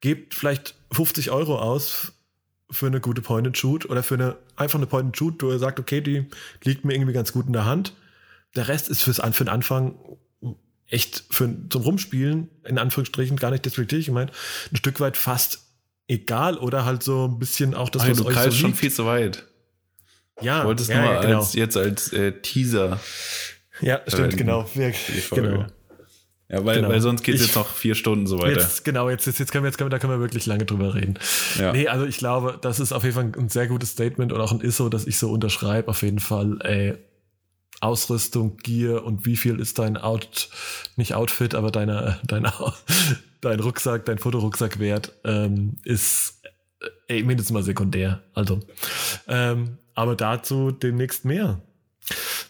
Gebt 0.00 0.34
vielleicht 0.34 0.74
50 0.92 1.30
Euro 1.30 1.58
aus 1.58 2.12
für 2.70 2.86
eine 2.86 3.00
gute 3.00 3.22
Point-and-Shoot 3.22 3.88
oder 3.88 4.02
für 4.02 4.14
eine, 4.14 4.36
einfach 4.56 4.78
eine 4.78 4.86
Point-and-Shoot, 4.86 5.42
wo 5.42 5.50
ihr 5.50 5.58
sagt, 5.58 5.78
okay, 5.78 6.00
die 6.00 6.26
liegt 6.64 6.84
mir 6.84 6.94
irgendwie 6.94 7.12
ganz 7.12 7.32
gut 7.32 7.46
in 7.46 7.52
der 7.52 7.66
Hand. 7.66 7.94
Der 8.56 8.66
Rest 8.66 8.88
ist 8.88 9.02
fürs, 9.02 9.20
für 9.20 9.44
den 9.44 9.50
Anfang 9.50 9.94
echt 10.88 11.24
für, 11.30 11.48
zum 11.68 11.82
Rumspielen, 11.82 12.48
in 12.64 12.78
Anführungsstrichen, 12.78 13.36
gar 13.36 13.52
nicht 13.52 13.64
despektierlich 13.64 14.06
gemeint, 14.06 14.32
ein 14.72 14.76
Stück 14.76 14.98
weit 14.98 15.16
fast 15.16 15.69
egal 16.10 16.58
oder 16.58 16.84
halt 16.84 17.02
so 17.02 17.26
ein 17.26 17.38
bisschen 17.38 17.74
auch 17.74 17.88
das, 17.88 18.08
was 18.08 18.18
du 18.18 18.26
euch 18.26 18.36
so 18.36 18.50
schon 18.50 18.74
viel 18.74 18.90
zu 18.90 19.06
weit. 19.06 19.46
Ja, 20.40 20.60
ich 20.60 20.66
wollte 20.66 20.82
es 20.82 20.88
ja, 20.88 21.02
nur 21.02 21.12
ja, 21.12 21.20
genau. 21.20 21.38
als, 21.38 21.54
jetzt 21.54 21.76
als 21.76 22.12
äh, 22.12 22.32
Teaser. 22.40 22.98
Ja, 23.80 24.00
stimmt, 24.06 24.36
genau. 24.36 24.68
Wir, 24.74 24.92
genau. 25.30 25.66
Ja, 26.48 26.64
weil, 26.64 26.76
Genau. 26.76 26.88
weil 26.88 27.00
sonst 27.00 27.22
geht 27.22 27.36
es 27.36 27.42
jetzt 27.42 27.54
noch 27.54 27.68
vier 27.68 27.94
Stunden 27.94 28.26
so 28.26 28.40
weiter. 28.40 28.60
Jetzt, 28.60 28.84
genau, 28.84 29.08
jetzt, 29.08 29.26
jetzt, 29.26 29.38
jetzt 29.38 29.52
können 29.52 29.62
wir, 29.64 29.68
jetzt 29.68 29.78
können 29.78 29.86
wir, 29.86 29.90
da 29.90 29.98
können 30.00 30.12
wir 30.12 30.20
wirklich 30.20 30.46
lange 30.46 30.64
drüber 30.64 30.94
reden. 30.94 31.14
Ja. 31.58 31.72
Nee, 31.72 31.86
also 31.86 32.06
ich 32.06 32.18
glaube, 32.18 32.58
das 32.60 32.80
ist 32.80 32.92
auf 32.92 33.04
jeden 33.04 33.14
Fall 33.14 33.32
ein 33.38 33.48
sehr 33.48 33.68
gutes 33.68 33.90
Statement 33.90 34.32
und 34.32 34.40
auch 34.40 34.50
ein 34.50 34.60
ISO, 34.60 34.88
das 34.88 35.06
ich 35.06 35.16
so 35.18 35.30
unterschreibe. 35.30 35.88
Auf 35.88 36.02
jeden 36.02 36.18
Fall, 36.18 36.58
ey, 36.62 36.94
Ausrüstung, 37.80 38.56
Gear 38.56 39.04
und 39.04 39.26
wie 39.26 39.36
viel 39.36 39.60
ist 39.60 39.78
dein 39.78 39.96
Out, 39.96 40.50
nicht 40.96 41.14
Outfit, 41.14 41.54
aber 41.54 41.70
deine, 41.70 42.18
dein, 42.24 42.46
dein 43.40 43.60
Rucksack, 43.60 44.04
dein 44.04 44.18
Fotorucksack 44.18 44.78
wert, 44.78 45.12
ähm, 45.24 45.76
ist 45.84 46.42
äh, 46.80 47.16
ey, 47.16 47.22
mindestens 47.22 47.52
mal 47.52 47.62
sekundär. 47.62 48.22
Also, 48.34 48.60
ähm, 49.28 49.78
aber 49.94 50.16
dazu 50.16 50.70
demnächst 50.70 51.24
mehr. 51.24 51.60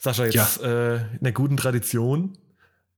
Sascha, 0.00 0.24
jetzt 0.24 0.62
äh, 0.62 0.96
in 0.96 1.22
der 1.22 1.32
guten 1.32 1.56
Tradition 1.56 2.38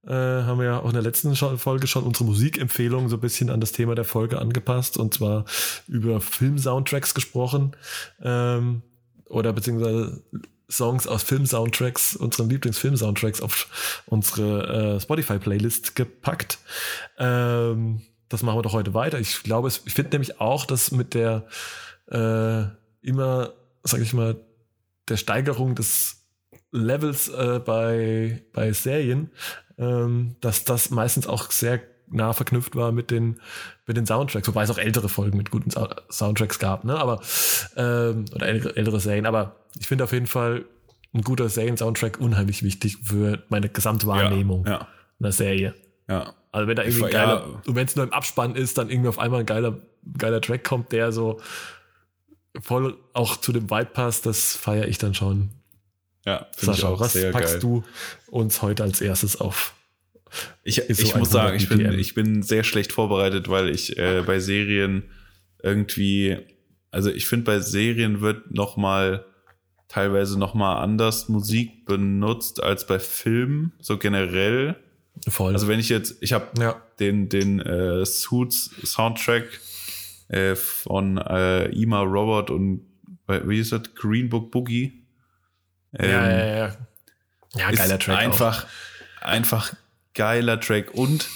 äh, 0.06 0.12
haben 0.12 0.58
wir 0.58 0.66
ja 0.66 0.80
auch 0.80 0.88
in 0.88 0.94
der 0.94 1.02
letzten 1.02 1.34
Folge 1.34 1.86
schon 1.86 2.04
unsere 2.04 2.24
Musikempfehlungen 2.24 3.08
so 3.08 3.16
ein 3.16 3.20
bisschen 3.20 3.50
an 3.50 3.60
das 3.60 3.72
Thema 3.72 3.94
der 3.94 4.04
Folge 4.04 4.38
angepasst 4.40 4.96
und 4.96 5.14
zwar 5.14 5.44
über 5.88 6.20
Film-Soundtracks 6.20 7.14
gesprochen 7.14 7.76
ähm, 8.20 8.82
oder 9.26 9.52
beziehungsweise 9.52 10.22
Songs 10.72 11.06
aus 11.06 11.22
Film-Soundtracks, 11.22 12.16
unseren 12.16 12.48
Lieblings-Film-Soundtracks 12.50 13.40
auf 13.40 14.02
unsere 14.06 14.96
äh, 14.96 15.00
Spotify-Playlist 15.00 15.94
gepackt. 15.94 16.58
Ähm, 17.18 18.02
das 18.28 18.42
machen 18.42 18.58
wir 18.58 18.62
doch 18.62 18.72
heute 18.72 18.94
weiter. 18.94 19.20
Ich 19.20 19.42
glaube, 19.42 19.68
es, 19.68 19.82
ich 19.84 19.94
finde 19.94 20.12
nämlich 20.12 20.40
auch, 20.40 20.64
dass 20.64 20.90
mit 20.90 21.14
der 21.14 21.46
äh, 22.10 22.64
immer, 23.02 23.52
sag 23.82 24.00
ich 24.00 24.14
mal, 24.14 24.36
der 25.08 25.16
Steigerung 25.16 25.74
des 25.74 26.22
Levels 26.70 27.28
äh, 27.28 27.60
bei, 27.64 28.42
bei 28.52 28.72
Serien, 28.72 29.30
ähm, 29.78 30.36
dass 30.40 30.64
das 30.64 30.90
meistens 30.90 31.26
auch 31.26 31.50
sehr 31.50 31.80
nah 32.12 32.32
verknüpft 32.32 32.76
war 32.76 32.92
mit 32.92 33.10
den, 33.10 33.40
mit 33.86 33.96
den 33.96 34.06
Soundtracks, 34.06 34.46
wobei 34.48 34.62
es 34.64 34.70
auch 34.70 34.78
ältere 34.78 35.08
Folgen 35.08 35.36
mit 35.36 35.50
guten 35.50 35.70
Sou- 35.70 35.88
Soundtracks 36.10 36.58
gab, 36.58 36.84
ne? 36.84 36.96
Aber 36.98 37.20
ähm, 37.76 38.24
oder 38.34 38.46
ältere, 38.46 38.76
ältere 38.76 39.00
Serien. 39.00 39.26
Aber 39.26 39.56
ich 39.78 39.86
finde 39.88 40.04
auf 40.04 40.12
jeden 40.12 40.26
Fall 40.26 40.64
ein 41.14 41.22
guter 41.22 41.48
Serien-Soundtrack 41.48 42.18
unheimlich 42.20 42.62
wichtig 42.62 42.98
für 43.04 43.42
meine 43.48 43.68
Gesamtwahrnehmung 43.68 44.66
Ja, 44.66 44.88
einer 45.20 45.32
Serie. 45.32 45.74
ja. 46.08 46.34
Also 46.54 46.68
wenn 46.68 46.76
da 46.76 46.82
irgendwie 46.82 47.04
ein 47.06 47.10
geiler, 47.12 47.46
ja. 47.46 47.62
und 47.66 47.74
wenn 47.76 47.86
es 47.86 47.96
nur 47.96 48.04
im 48.04 48.12
Abspann 48.12 48.54
ist, 48.56 48.76
dann 48.76 48.90
irgendwie 48.90 49.08
auf 49.08 49.18
einmal 49.18 49.40
ein 49.40 49.46
geiler, 49.46 49.78
geiler 50.18 50.40
Track 50.42 50.64
kommt, 50.64 50.92
der 50.92 51.10
so 51.10 51.40
voll 52.60 52.98
auch 53.14 53.36
zu 53.38 53.52
dem 53.52 53.70
Vibe 53.70 53.86
passt, 53.86 54.26
das 54.26 54.54
feiere 54.56 54.86
ich 54.88 54.98
dann 54.98 55.14
schon. 55.14 55.50
Ja, 56.26 56.46
finde 56.54 56.74
ich 56.74 56.80
Sascha, 56.82 56.88
auch 56.94 57.00
was 57.00 57.14
sehr 57.14 57.32
packst 57.32 57.54
geil. 57.54 57.60
du 57.60 57.84
uns 58.30 58.60
heute 58.62 58.82
als 58.82 59.00
erstes 59.00 59.40
auf? 59.40 59.74
Ich, 60.62 60.76
so 60.76 60.82
ich 60.88 61.14
muss 61.14 61.14
100 61.14 61.30
sagen, 61.30 61.56
ich 61.56 61.68
bin, 61.68 61.98
ich 61.98 62.14
bin 62.14 62.42
sehr 62.42 62.64
schlecht 62.64 62.92
vorbereitet, 62.92 63.48
weil 63.48 63.68
ich 63.68 63.98
äh, 63.98 64.22
bei 64.26 64.38
Serien 64.38 65.04
irgendwie, 65.62 66.38
also 66.90 67.10
ich 67.10 67.26
finde 67.26 67.44
bei 67.44 67.60
Serien 67.60 68.20
wird 68.20 68.52
noch 68.52 68.76
mal 68.76 69.24
teilweise 69.88 70.38
noch 70.38 70.54
mal 70.54 70.80
anders 70.80 71.28
Musik 71.28 71.84
benutzt 71.84 72.62
als 72.62 72.86
bei 72.86 72.98
Filmen, 72.98 73.72
so 73.80 73.98
generell. 73.98 74.76
Voll. 75.28 75.52
Also 75.52 75.68
wenn 75.68 75.78
ich 75.78 75.90
jetzt, 75.90 76.16
ich 76.20 76.32
habe 76.32 76.46
ja. 76.58 76.82
den 76.98 77.28
den 77.28 77.60
äh, 77.60 78.04
Suits 78.06 78.70
Soundtrack 78.84 79.44
äh, 80.28 80.54
von 80.54 81.18
äh, 81.18 81.66
Ima 81.66 82.00
Robert 82.00 82.50
und 82.50 82.86
wie 83.26 83.60
ist 83.60 83.72
das 83.72 83.82
Green 83.94 84.28
Book 84.28 84.50
Boogie. 84.50 85.04
ja, 85.98 86.06
ja, 86.06 86.30
ja, 86.30 86.56
ja. 86.56 86.76
Ja, 87.54 87.70
geiler 87.70 87.98
Track. 87.98 88.18
Einfach, 88.18 88.66
einfach 89.20 89.74
geiler 90.14 90.60
Track. 90.60 90.94
Und 90.94 91.28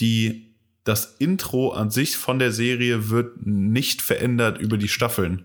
die, 0.00 0.54
das 0.84 1.16
Intro 1.18 1.70
an 1.70 1.90
sich 1.90 2.16
von 2.16 2.38
der 2.38 2.52
Serie 2.52 3.10
wird 3.10 3.46
nicht 3.46 4.02
verändert 4.02 4.58
über 4.58 4.76
die 4.76 4.88
Staffeln. 4.88 5.44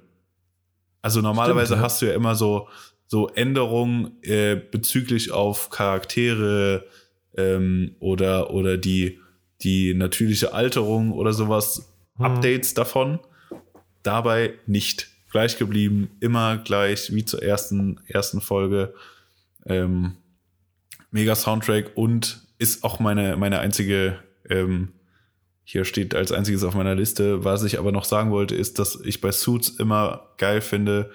Also 1.02 1.22
normalerweise 1.22 1.74
Stimmt, 1.74 1.82
hast 1.84 2.02
du 2.02 2.06
ja 2.08 2.14
immer 2.14 2.36
so, 2.36 2.68
so 3.08 3.30
Änderungen 3.30 4.22
äh, 4.24 4.56
bezüglich 4.56 5.32
auf 5.32 5.70
Charaktere 5.70 6.86
ähm, 7.36 7.96
oder, 8.00 8.52
oder 8.52 8.78
die, 8.78 9.20
die 9.62 9.94
natürliche 9.94 10.54
Alterung 10.54 11.14
oder 11.14 11.32
sowas, 11.32 11.90
Hm. 12.20 12.26
Updates 12.26 12.74
davon. 12.74 13.20
Dabei 14.04 14.54
nicht 14.68 15.10
gleich 15.32 15.58
geblieben, 15.58 16.12
immer 16.20 16.58
gleich 16.58 17.14
wie 17.14 17.26
zur 17.26 17.42
ersten, 17.42 18.00
ersten 18.08 18.42
Folge. 18.42 18.94
Ähm, 19.66 20.18
mega 21.12 21.36
Soundtrack 21.36 21.92
und 21.96 22.42
ist 22.60 22.84
auch 22.84 23.00
meine, 23.00 23.38
meine 23.38 23.60
einzige, 23.60 24.20
ähm, 24.48 24.90
hier 25.64 25.86
steht 25.86 26.14
als 26.14 26.32
einziges 26.32 26.64
auf 26.64 26.76
meiner 26.76 26.94
Liste. 26.94 27.44
Was 27.44 27.64
ich 27.64 27.80
aber 27.80 27.92
noch 27.92 28.06
sagen 28.06 28.32
wollte, 28.32 28.56
ist, 28.56 28.78
dass 28.78 29.00
ich 29.04 29.22
bei 29.22 29.32
Suits 29.32 29.70
immer 29.70 30.28
geil 30.38 30.62
finde. 30.62 31.12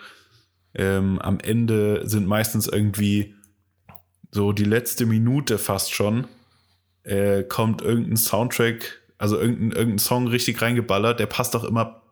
Ähm, 0.74 1.20
am 1.20 1.38
Ende 1.38 2.08
sind 2.08 2.26
meistens 2.26 2.66
irgendwie 2.66 3.34
so 4.32 4.52
die 4.52 4.64
letzte 4.64 5.06
Minute 5.06 5.58
fast 5.58 5.92
schon, 5.92 6.26
äh, 7.04 7.44
kommt 7.44 7.82
irgendein 7.82 8.16
Soundtrack, 8.16 9.00
also 9.18 9.38
irgendein, 9.38 9.70
irgendein 9.72 9.98
Song 9.98 10.26
richtig 10.26 10.60
reingeballert, 10.60 11.20
der 11.20 11.26
passt 11.26 11.54
auch 11.54 11.64
immer 11.64 12.02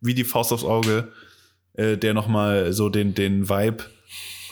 wie 0.00 0.14
die 0.14 0.24
Faust 0.24 0.52
aufs 0.52 0.64
Auge, 0.64 1.12
äh, 1.74 1.96
der 1.96 2.12
nochmal 2.12 2.72
so 2.72 2.88
den, 2.88 3.14
den 3.14 3.48
Vibe 3.48 3.84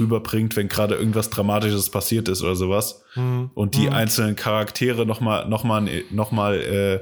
rüberbringt, 0.01 0.57
wenn 0.57 0.69
gerade 0.69 0.95
irgendwas 0.97 1.31
Dramatisches 1.31 1.91
passiert 1.91 2.29
ist 2.29 2.43
oder 2.43 2.57
sowas. 2.57 3.03
Hm. 3.13 3.51
Und 3.55 3.77
die 3.77 3.87
Hm. 3.87 3.93
einzelnen 3.93 4.37
Charaktere 4.37 5.07
nochmal 5.07 5.49
noch 5.49 5.65
mal, 5.65 5.89
noch 6.11 6.33
mal, 6.33 6.61
äh, 6.61 7.01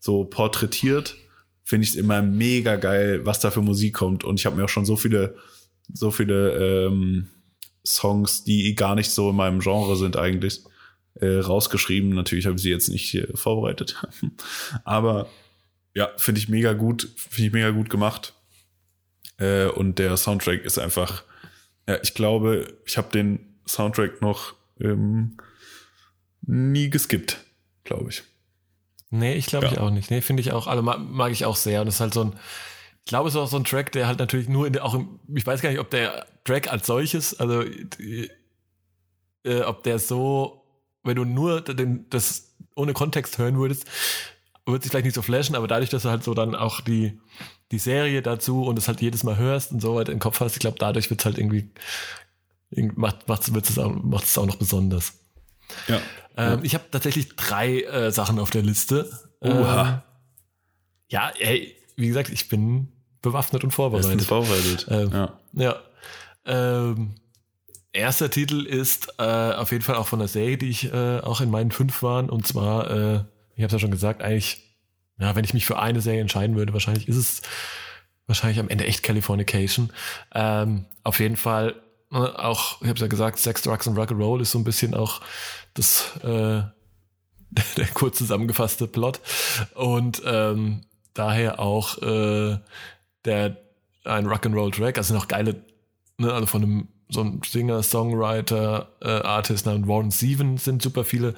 so 0.00 0.24
porträtiert, 0.24 1.16
finde 1.62 1.86
ich 1.86 1.96
immer 1.96 2.22
mega 2.22 2.76
geil, 2.76 3.24
was 3.24 3.38
da 3.38 3.50
für 3.50 3.60
Musik 3.60 3.94
kommt. 3.94 4.24
Und 4.24 4.40
ich 4.40 4.46
habe 4.46 4.56
mir 4.56 4.64
auch 4.64 4.68
schon 4.68 4.86
so 4.86 4.96
viele, 4.96 5.36
so 5.92 6.10
viele 6.10 6.86
ähm, 6.86 7.28
Songs, 7.86 8.44
die 8.44 8.74
gar 8.74 8.94
nicht 8.94 9.10
so 9.10 9.30
in 9.30 9.36
meinem 9.36 9.60
Genre 9.60 9.96
sind 9.96 10.16
eigentlich, 10.16 10.62
äh, 11.14 11.38
rausgeschrieben. 11.38 12.10
Natürlich 12.10 12.46
habe 12.46 12.56
ich 12.56 12.62
sie 12.62 12.70
jetzt 12.70 12.88
nicht 12.88 13.08
hier 13.08 13.28
vorbereitet. 13.34 14.02
Aber 14.84 15.28
ja, 15.94 16.10
finde 16.16 16.40
ich 16.40 16.48
mega 16.48 16.72
gut, 16.72 17.08
finde 17.16 17.46
ich 17.46 17.52
mega 17.52 17.70
gut 17.70 17.90
gemacht. 17.90 18.34
Äh, 19.38 19.66
und 19.66 19.98
der 19.98 20.16
Soundtrack 20.16 20.64
ist 20.64 20.78
einfach, 20.78 21.24
ja, 21.90 21.98
ich 22.02 22.14
glaube, 22.14 22.74
ich 22.86 22.96
habe 22.96 23.10
den 23.12 23.58
Soundtrack 23.66 24.20
noch 24.22 24.54
ähm, 24.80 25.36
nie 26.42 26.90
geskippt, 26.90 27.38
glaube 27.84 28.10
ich. 28.10 28.22
Nee, 29.10 29.34
ich 29.34 29.46
glaube 29.46 29.66
Ja. 29.66 29.72
ich 29.72 29.78
auch 29.78 29.90
nicht. 29.90 30.10
Nee, 30.10 30.20
finde 30.20 30.40
ich 30.40 30.52
auch, 30.52 30.66
also 30.66 30.82
mag, 30.82 30.98
mag 31.00 31.32
ich 31.32 31.44
auch 31.44 31.56
sehr. 31.56 31.80
Und 31.80 31.86
das 31.86 31.96
ist 31.96 32.00
halt 32.00 32.14
so 32.14 32.24
ein, 32.24 32.32
ich 33.04 33.06
glaube, 33.06 33.28
es 33.28 33.34
ist 33.34 33.40
auch 33.40 33.48
so 33.48 33.56
ein 33.56 33.64
Track, 33.64 33.92
der 33.92 34.06
halt 34.06 34.18
natürlich 34.18 34.48
nur 34.48 34.66
in 34.66 34.72
der, 34.72 34.84
auch 34.84 34.94
im, 34.94 35.18
ich 35.34 35.46
weiß 35.46 35.62
gar 35.62 35.70
nicht, 35.70 35.80
ob 35.80 35.90
der 35.90 36.26
Track 36.44 36.72
als 36.72 36.86
solches, 36.86 37.38
also 37.40 37.62
äh, 39.44 39.62
ob 39.62 39.82
der 39.82 39.98
so, 39.98 40.64
wenn 41.02 41.16
du 41.16 41.24
nur 41.24 41.60
den, 41.62 42.08
das 42.10 42.54
ohne 42.74 42.92
Kontext 42.92 43.38
hören 43.38 43.58
würdest, 43.58 43.84
wird 44.66 44.82
sich 44.82 44.90
vielleicht 44.92 45.06
nicht 45.06 45.14
so 45.14 45.22
flashen, 45.22 45.56
aber 45.56 45.66
dadurch, 45.66 45.90
dass 45.90 46.02
du 46.02 46.10
halt 46.10 46.22
so 46.22 46.34
dann 46.34 46.54
auch 46.54 46.80
die, 46.80 47.18
die 47.70 47.78
Serie 47.78 48.22
dazu 48.22 48.64
und 48.64 48.78
es 48.78 48.88
halt 48.88 49.00
jedes 49.00 49.22
Mal 49.22 49.36
hörst 49.36 49.72
und 49.72 49.80
so 49.80 49.94
weiter 49.94 50.12
im 50.12 50.18
Kopf 50.18 50.40
hast, 50.40 50.54
ich 50.54 50.60
glaube, 50.60 50.78
dadurch 50.78 51.08
wird 51.10 51.20
es 51.20 51.24
halt 51.24 51.38
irgendwie, 51.38 51.70
macht 52.96 53.28
macht's, 53.28 53.52
wird's 53.54 53.70
es 53.70 53.78
auch, 53.78 53.94
macht 53.94 54.24
es 54.24 54.36
auch 54.38 54.46
noch 54.46 54.56
besonders. 54.56 55.14
Ja. 55.86 56.00
Ähm, 56.36 56.60
Ich 56.62 56.74
habe 56.74 56.84
tatsächlich 56.90 57.36
drei 57.36 57.82
äh, 57.82 58.10
Sachen 58.10 58.38
auf 58.38 58.50
der 58.50 58.62
Liste. 58.62 59.10
Oha. 59.40 59.88
Ähm, 59.88 60.02
ja, 61.08 61.32
ey, 61.38 61.76
wie 61.96 62.08
gesagt, 62.08 62.30
ich 62.30 62.48
bin 62.48 62.88
bewaffnet 63.22 63.64
und 63.64 63.70
Bestens 63.76 64.26
vorbereitet. 64.26 64.86
vorbereitet. 64.86 64.86
Ähm, 64.88 65.10
ja. 65.12 65.38
Ja. 65.52 65.76
Ähm, 66.46 67.14
erster 67.92 68.30
Titel 68.30 68.64
ist 68.64 69.14
äh, 69.18 69.22
auf 69.22 69.72
jeden 69.72 69.84
Fall 69.84 69.96
auch 69.96 70.06
von 70.06 70.18
der 70.18 70.28
Serie, 70.28 70.56
die 70.58 70.68
ich 70.70 70.92
äh, 70.92 71.20
auch 71.20 71.40
in 71.40 71.50
meinen 71.50 71.70
fünf 71.70 72.02
waren. 72.02 72.30
Und 72.30 72.46
zwar, 72.46 72.90
äh, 72.90 73.14
ich 73.54 73.62
habe 73.62 73.66
es 73.66 73.72
ja 73.72 73.78
schon 73.78 73.90
gesagt, 73.90 74.22
eigentlich, 74.22 74.69
ja, 75.20 75.36
wenn 75.36 75.44
ich 75.44 75.54
mich 75.54 75.66
für 75.66 75.78
eine 75.78 76.00
Serie 76.00 76.20
entscheiden 76.20 76.56
würde, 76.56 76.72
wahrscheinlich 76.72 77.08
ist 77.08 77.16
es 77.16 77.42
wahrscheinlich 78.26 78.58
am 78.58 78.68
Ende 78.68 78.86
echt 78.86 79.02
Californication. 79.02 79.92
Ähm, 80.34 80.86
auf 81.04 81.20
jeden 81.20 81.36
Fall 81.36 81.74
äh, 82.12 82.16
auch, 82.16 82.80
ich 82.80 82.88
habe 82.88 82.98
ja 82.98 83.06
gesagt, 83.06 83.38
Sex, 83.38 83.62
Drugs 83.62 83.86
und 83.86 83.98
Rock'n'Roll 83.98 84.40
ist 84.40 84.52
so 84.52 84.58
ein 84.58 84.64
bisschen 84.64 84.94
auch 84.94 85.20
das 85.74 86.16
äh, 86.22 86.62
der 87.76 87.86
kurz 87.94 88.18
zusammengefasste 88.18 88.86
Plot 88.86 89.20
und 89.74 90.22
ähm, 90.24 90.82
daher 91.14 91.58
auch 91.58 91.98
äh, 91.98 92.58
der 93.24 93.56
ein 94.04 94.26
Rock'n'Roll 94.26 94.74
Track, 94.74 94.98
also 94.98 95.14
noch 95.14 95.28
geile, 95.28 95.64
ne, 96.16 96.32
also 96.32 96.46
von 96.46 96.62
einem 96.62 96.88
so 97.10 97.22
ein 97.22 97.40
Singer, 97.44 97.82
Songwriter, 97.82 98.88
äh, 99.00 99.08
Artist 99.08 99.66
namens 99.66 99.88
Warren 99.88 100.10
Seven 100.10 100.56
sind 100.56 100.82
super 100.82 101.04
viele 101.04 101.34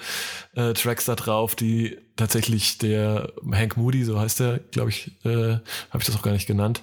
äh, 0.54 0.72
Tracks 0.74 1.06
da 1.06 1.14
drauf, 1.14 1.54
die 1.54 1.98
tatsächlich 2.16 2.78
der 2.78 3.32
Hank 3.52 3.76
Moody, 3.76 4.04
so 4.04 4.20
heißt 4.20 4.40
der, 4.40 4.58
glaube 4.58 4.90
ich, 4.90 5.12
äh, 5.24 5.54
habe 5.90 5.98
ich 5.98 6.04
das 6.04 6.16
auch 6.16 6.22
gar 6.22 6.32
nicht 6.32 6.46
genannt, 6.46 6.82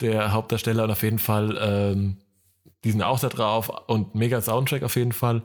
der 0.00 0.32
Hauptdarsteller 0.32 0.84
und 0.84 0.90
auf 0.90 1.02
jeden 1.02 1.18
Fall 1.18 1.58
ähm, 1.60 2.16
die 2.86 2.92
sind 2.92 3.02
auch 3.02 3.18
da 3.18 3.28
drauf 3.28 3.68
und 3.88 4.14
mega 4.14 4.40
Soundtrack 4.40 4.84
auf 4.84 4.94
jeden 4.94 5.10
Fall. 5.10 5.42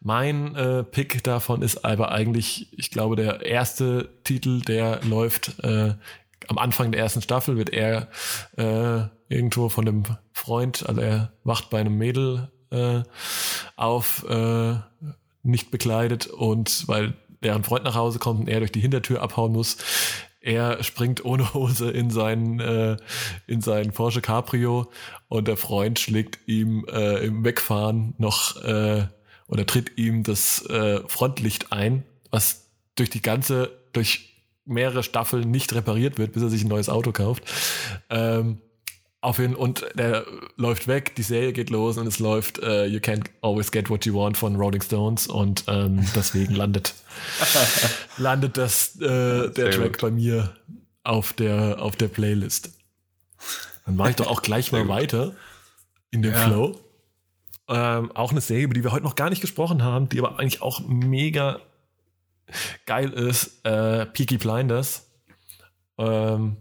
Mein 0.00 0.54
äh, 0.54 0.84
Pick 0.84 1.24
davon 1.24 1.60
ist 1.60 1.84
aber 1.84 2.12
eigentlich, 2.12 2.68
ich 2.78 2.92
glaube, 2.92 3.16
der 3.16 3.44
erste 3.44 4.10
Titel, 4.22 4.60
der 4.60 5.00
läuft 5.02 5.58
äh, 5.64 5.94
am 6.48 6.58
Anfang 6.58 6.92
der 6.92 7.00
ersten 7.00 7.22
Staffel, 7.22 7.56
wird 7.56 7.70
er 7.70 8.08
äh, 8.56 9.08
irgendwo 9.28 9.68
von 9.68 9.88
einem 9.88 10.02
Freund, 10.32 10.86
also 10.88 11.00
er 11.00 11.32
wacht 11.44 11.70
bei 11.70 11.80
einem 11.80 11.96
Mädel 11.96 12.50
äh, 12.70 13.02
auf, 13.76 14.24
äh, 14.28 14.74
nicht 15.42 15.70
bekleidet 15.70 16.26
und 16.26 16.88
weil 16.88 17.14
deren 17.42 17.64
Freund 17.64 17.84
nach 17.84 17.94
Hause 17.94 18.18
kommt 18.18 18.40
und 18.40 18.48
er 18.48 18.60
durch 18.60 18.72
die 18.72 18.80
Hintertür 18.80 19.22
abhauen 19.22 19.52
muss, 19.52 19.76
er 20.40 20.82
springt 20.82 21.24
ohne 21.24 21.54
Hose 21.54 21.90
in 21.90 22.10
seinen, 22.10 22.60
äh, 22.60 22.96
in 23.46 23.60
seinen 23.60 23.92
Porsche 23.92 24.20
Cabrio 24.20 24.90
und 25.28 25.48
der 25.48 25.56
Freund 25.56 25.98
schlägt 25.98 26.46
ihm 26.46 26.84
äh, 26.90 27.24
im 27.24 27.44
Wegfahren 27.44 28.14
noch 28.18 28.62
äh, 28.62 29.06
oder 29.46 29.66
tritt 29.66 29.96
ihm 29.96 30.22
das 30.22 30.64
äh, 30.66 31.00
Frontlicht 31.06 31.72
ein, 31.72 32.04
was 32.30 32.68
durch 32.94 33.10
die 33.10 33.22
ganze, 33.22 33.70
durch 33.92 34.33
mehrere 34.66 35.02
Staffeln 35.02 35.50
nicht 35.50 35.74
repariert 35.74 36.18
wird, 36.18 36.32
bis 36.32 36.42
er 36.42 36.48
sich 36.50 36.64
ein 36.64 36.68
neues 36.68 36.88
Auto 36.88 37.12
kauft. 37.12 37.44
Ähm, 38.10 38.58
auf 39.20 39.38
jeden 39.38 39.54
und 39.54 39.86
der 39.94 40.26
läuft 40.56 40.86
weg, 40.86 41.14
die 41.16 41.22
Serie 41.22 41.54
geht 41.54 41.70
los 41.70 41.96
und 41.96 42.06
es 42.06 42.18
läuft 42.18 42.58
äh, 42.58 42.84
You 42.84 42.98
Can't 42.98 43.24
Always 43.40 43.70
Get 43.70 43.88
What 43.88 44.04
You 44.04 44.14
Want 44.14 44.36
von 44.36 44.56
Rolling 44.56 44.82
Stones 44.82 45.26
und 45.26 45.64
ähm, 45.66 46.04
deswegen 46.14 46.54
landet 46.54 46.94
landet 48.18 48.58
das 48.58 48.96
äh, 49.00 49.50
der 49.50 49.70
Track 49.70 49.92
gut. 49.94 50.00
bei 50.02 50.10
mir 50.10 50.54
auf 51.04 51.32
der 51.32 51.80
auf 51.80 51.96
der 51.96 52.08
Playlist. 52.08 52.70
Dann 53.86 53.96
mache 53.96 54.10
ich 54.10 54.16
doch 54.16 54.26
auch 54.26 54.42
gleich 54.42 54.72
mal 54.72 54.88
weiter 54.88 55.34
in 56.10 56.20
dem 56.22 56.32
Ja. 56.32 56.46
Flow. 56.46 56.80
Ähm, 57.66 58.12
auch 58.12 58.30
eine 58.30 58.42
Serie, 58.42 58.64
über 58.64 58.74
die 58.74 58.84
wir 58.84 58.92
heute 58.92 59.04
noch 59.04 59.16
gar 59.16 59.30
nicht 59.30 59.40
gesprochen 59.40 59.82
haben, 59.82 60.10
die 60.10 60.18
aber 60.18 60.38
eigentlich 60.38 60.60
auch 60.60 60.80
mega 60.86 61.60
geil 62.86 63.10
ist, 63.10 63.64
äh, 63.64 64.06
Peaky 64.06 64.38
Blinders. 64.38 65.10
Ähm, 65.98 66.56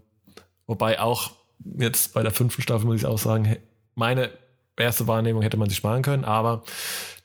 wobei 0.68 1.00
auch 1.00 1.32
jetzt 1.78 2.14
bei 2.14 2.24
der 2.24 2.32
fünften 2.32 2.62
Staffel 2.62 2.86
muss 2.86 2.98
ich 2.98 3.06
auch 3.06 3.18
sagen, 3.18 3.58
meine 3.96 4.32
erste 4.78 5.08
Wahrnehmung 5.08 5.42
hätte 5.42 5.58
man 5.58 5.70
sich 5.70 5.78
sparen 5.78 6.02
können, 6.02 6.26
aber 6.26 6.64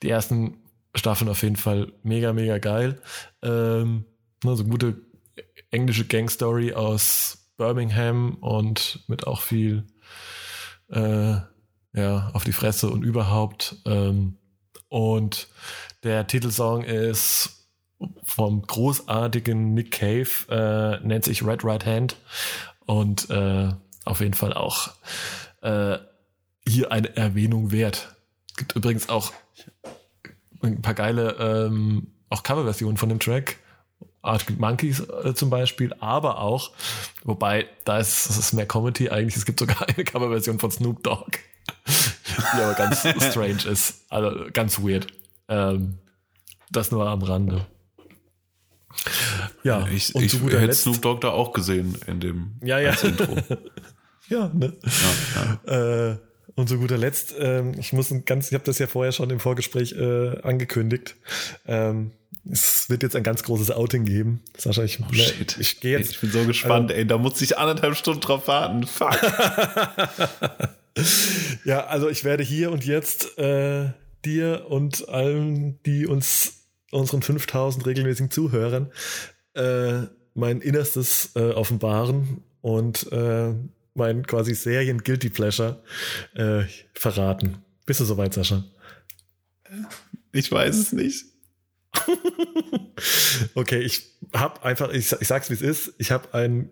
die 0.02 0.10
ersten 0.10 0.58
Staffeln 0.94 1.30
auf 1.30 1.42
jeden 1.42 1.56
Fall 1.56 1.92
mega, 2.02 2.32
mega 2.32 2.58
geil. 2.58 3.00
Ähm, 3.42 4.04
so 4.42 4.64
gute 4.64 4.96
englische 5.70 6.06
Gangstory 6.06 6.72
aus 6.74 7.52
Birmingham 7.56 8.34
und 8.40 9.00
mit 9.08 9.26
auch 9.26 9.42
viel 9.42 9.84
äh, 10.90 11.36
ja, 11.92 12.30
auf 12.32 12.44
die 12.44 12.52
Fresse 12.52 12.90
und 12.90 13.02
überhaupt. 13.02 13.76
Ähm, 13.86 14.38
und 14.88 15.48
der 16.02 16.26
Titelsong 16.26 16.84
ist 16.84 17.57
vom 18.22 18.62
großartigen 18.62 19.74
Nick 19.74 19.92
Cave, 19.92 20.28
äh, 20.50 21.06
nennt 21.06 21.24
sich 21.24 21.44
Red 21.44 21.64
Right 21.64 21.84
Hand 21.84 22.16
und 22.86 23.28
äh, 23.30 23.70
auf 24.04 24.20
jeden 24.20 24.34
Fall 24.34 24.52
auch 24.52 24.90
äh, 25.62 25.98
hier 26.66 26.92
eine 26.92 27.16
Erwähnung 27.16 27.72
wert. 27.72 28.14
Gibt 28.56 28.76
übrigens 28.76 29.08
auch 29.08 29.32
ein 30.62 30.82
paar 30.82 30.94
geile 30.94 31.32
ähm, 31.38 32.08
auch 32.30 32.42
Coverversionen 32.42 32.96
von 32.96 33.08
dem 33.08 33.20
Track. 33.20 33.56
Arctic 34.22 34.58
Monkeys 34.58 35.00
äh, 35.00 35.34
zum 35.34 35.48
Beispiel, 35.48 35.94
aber 36.00 36.40
auch, 36.40 36.72
wobei 37.24 37.66
da 37.84 37.98
ist, 37.98 38.28
das 38.28 38.36
ist 38.36 38.52
mehr 38.52 38.66
Comedy 38.66 39.10
eigentlich, 39.10 39.36
es 39.36 39.44
gibt 39.44 39.60
sogar 39.60 39.88
eine 39.88 40.04
Coverversion 40.04 40.58
von 40.58 40.70
Snoop 40.70 41.02
Dogg, 41.02 41.38
die 41.86 42.60
aber 42.60 42.74
ganz 42.74 43.00
strange 43.30 43.64
ist, 43.68 44.04
also 44.10 44.46
ganz 44.52 44.80
weird. 44.80 45.06
Ähm, 45.48 45.98
das 46.70 46.90
nur 46.90 47.06
am 47.06 47.22
Rande. 47.22 47.66
Ja, 49.62 49.86
Ich, 49.92 50.14
und 50.14 50.22
ich 50.22 50.30
zu 50.32 50.38
guter 50.40 50.56
hätte 50.58 50.66
Letzt- 50.72 50.82
Snoop 50.82 51.02
Dogg 51.02 51.20
da 51.20 51.30
auch 51.30 51.52
gesehen 51.52 51.96
in 52.06 52.20
dem 52.20 52.52
Ja, 52.62 52.78
ja. 52.78 52.92
Intro. 52.92 53.36
Ja, 54.28 54.50
ne? 54.52 54.74
Ja, 54.84 55.72
ja. 55.72 56.10
Äh, 56.10 56.16
und 56.54 56.68
zu 56.68 56.78
guter 56.78 56.98
Letzt, 56.98 57.34
ähm, 57.38 57.72
ich 57.78 57.94
muss 57.94 58.10
ein 58.10 58.26
ganz, 58.26 58.48
ich 58.48 58.54
habe 58.54 58.64
das 58.64 58.78
ja 58.78 58.86
vorher 58.86 59.12
schon 59.12 59.30
im 59.30 59.40
Vorgespräch 59.40 59.92
äh, 59.92 60.40
angekündigt. 60.42 61.16
Ähm, 61.66 62.10
es 62.50 62.90
wird 62.90 63.02
jetzt 63.02 63.16
ein 63.16 63.22
ganz 63.22 63.42
großes 63.42 63.70
Outing 63.70 64.04
geben. 64.04 64.42
Sascha, 64.56 64.82
ich, 64.82 64.98
Oh, 65.00 65.12
shit. 65.14 65.56
ich 65.58 65.80
gehe 65.80 65.98
jetzt. 65.98 66.10
Ich 66.10 66.20
bin 66.20 66.30
so 66.30 66.44
gespannt, 66.44 66.90
ey. 66.90 67.06
Da 67.06 67.16
muss 67.16 67.40
ich 67.40 67.56
anderthalb 67.56 67.96
Stunden 67.96 68.20
drauf 68.20 68.48
warten. 68.48 68.86
Fuck. 68.86 69.18
Ja, 71.64 71.86
also 71.86 72.08
ich 72.08 72.24
werde 72.24 72.42
hier 72.42 72.72
und 72.72 72.84
jetzt 72.84 73.38
äh, 73.38 73.90
dir 74.24 74.66
und 74.68 75.08
allen, 75.08 75.78
die 75.86 76.06
uns 76.06 76.57
unseren 76.90 77.22
5000 77.22 77.86
regelmäßigen 77.86 78.30
Zuhörern 78.30 78.92
äh, 79.54 80.02
mein 80.34 80.60
Innerstes 80.60 81.30
äh, 81.34 81.50
offenbaren 81.50 82.42
und 82.60 83.10
äh, 83.12 83.54
mein 83.94 84.26
quasi 84.26 84.54
Serien 84.54 85.02
Guilty 85.02 85.30
Pleasure 85.30 85.82
äh, 86.34 86.62
verraten. 86.94 87.58
Bist 87.86 88.00
du 88.00 88.04
soweit, 88.04 88.34
Sascha? 88.34 88.64
Ich 90.32 90.50
weiß 90.50 90.76
es 90.76 90.92
nicht. 90.92 91.24
Okay, 93.54 93.78
ich 93.80 94.16
habe 94.34 94.62
einfach, 94.64 94.92
ich, 94.92 95.12
ich 95.12 95.28
sag's 95.28 95.50
wie 95.50 95.54
es 95.54 95.62
ist, 95.62 95.94
ich 95.98 96.10
habe 96.10 96.34
einen, 96.34 96.70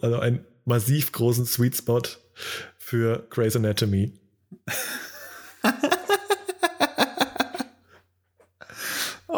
also 0.00 0.18
einen 0.18 0.44
massiv 0.64 1.10
großen 1.10 1.44
Sweet 1.44 1.76
Spot 1.76 2.02
für 2.78 3.26
Grey's 3.30 3.56
Anatomy. 3.56 4.12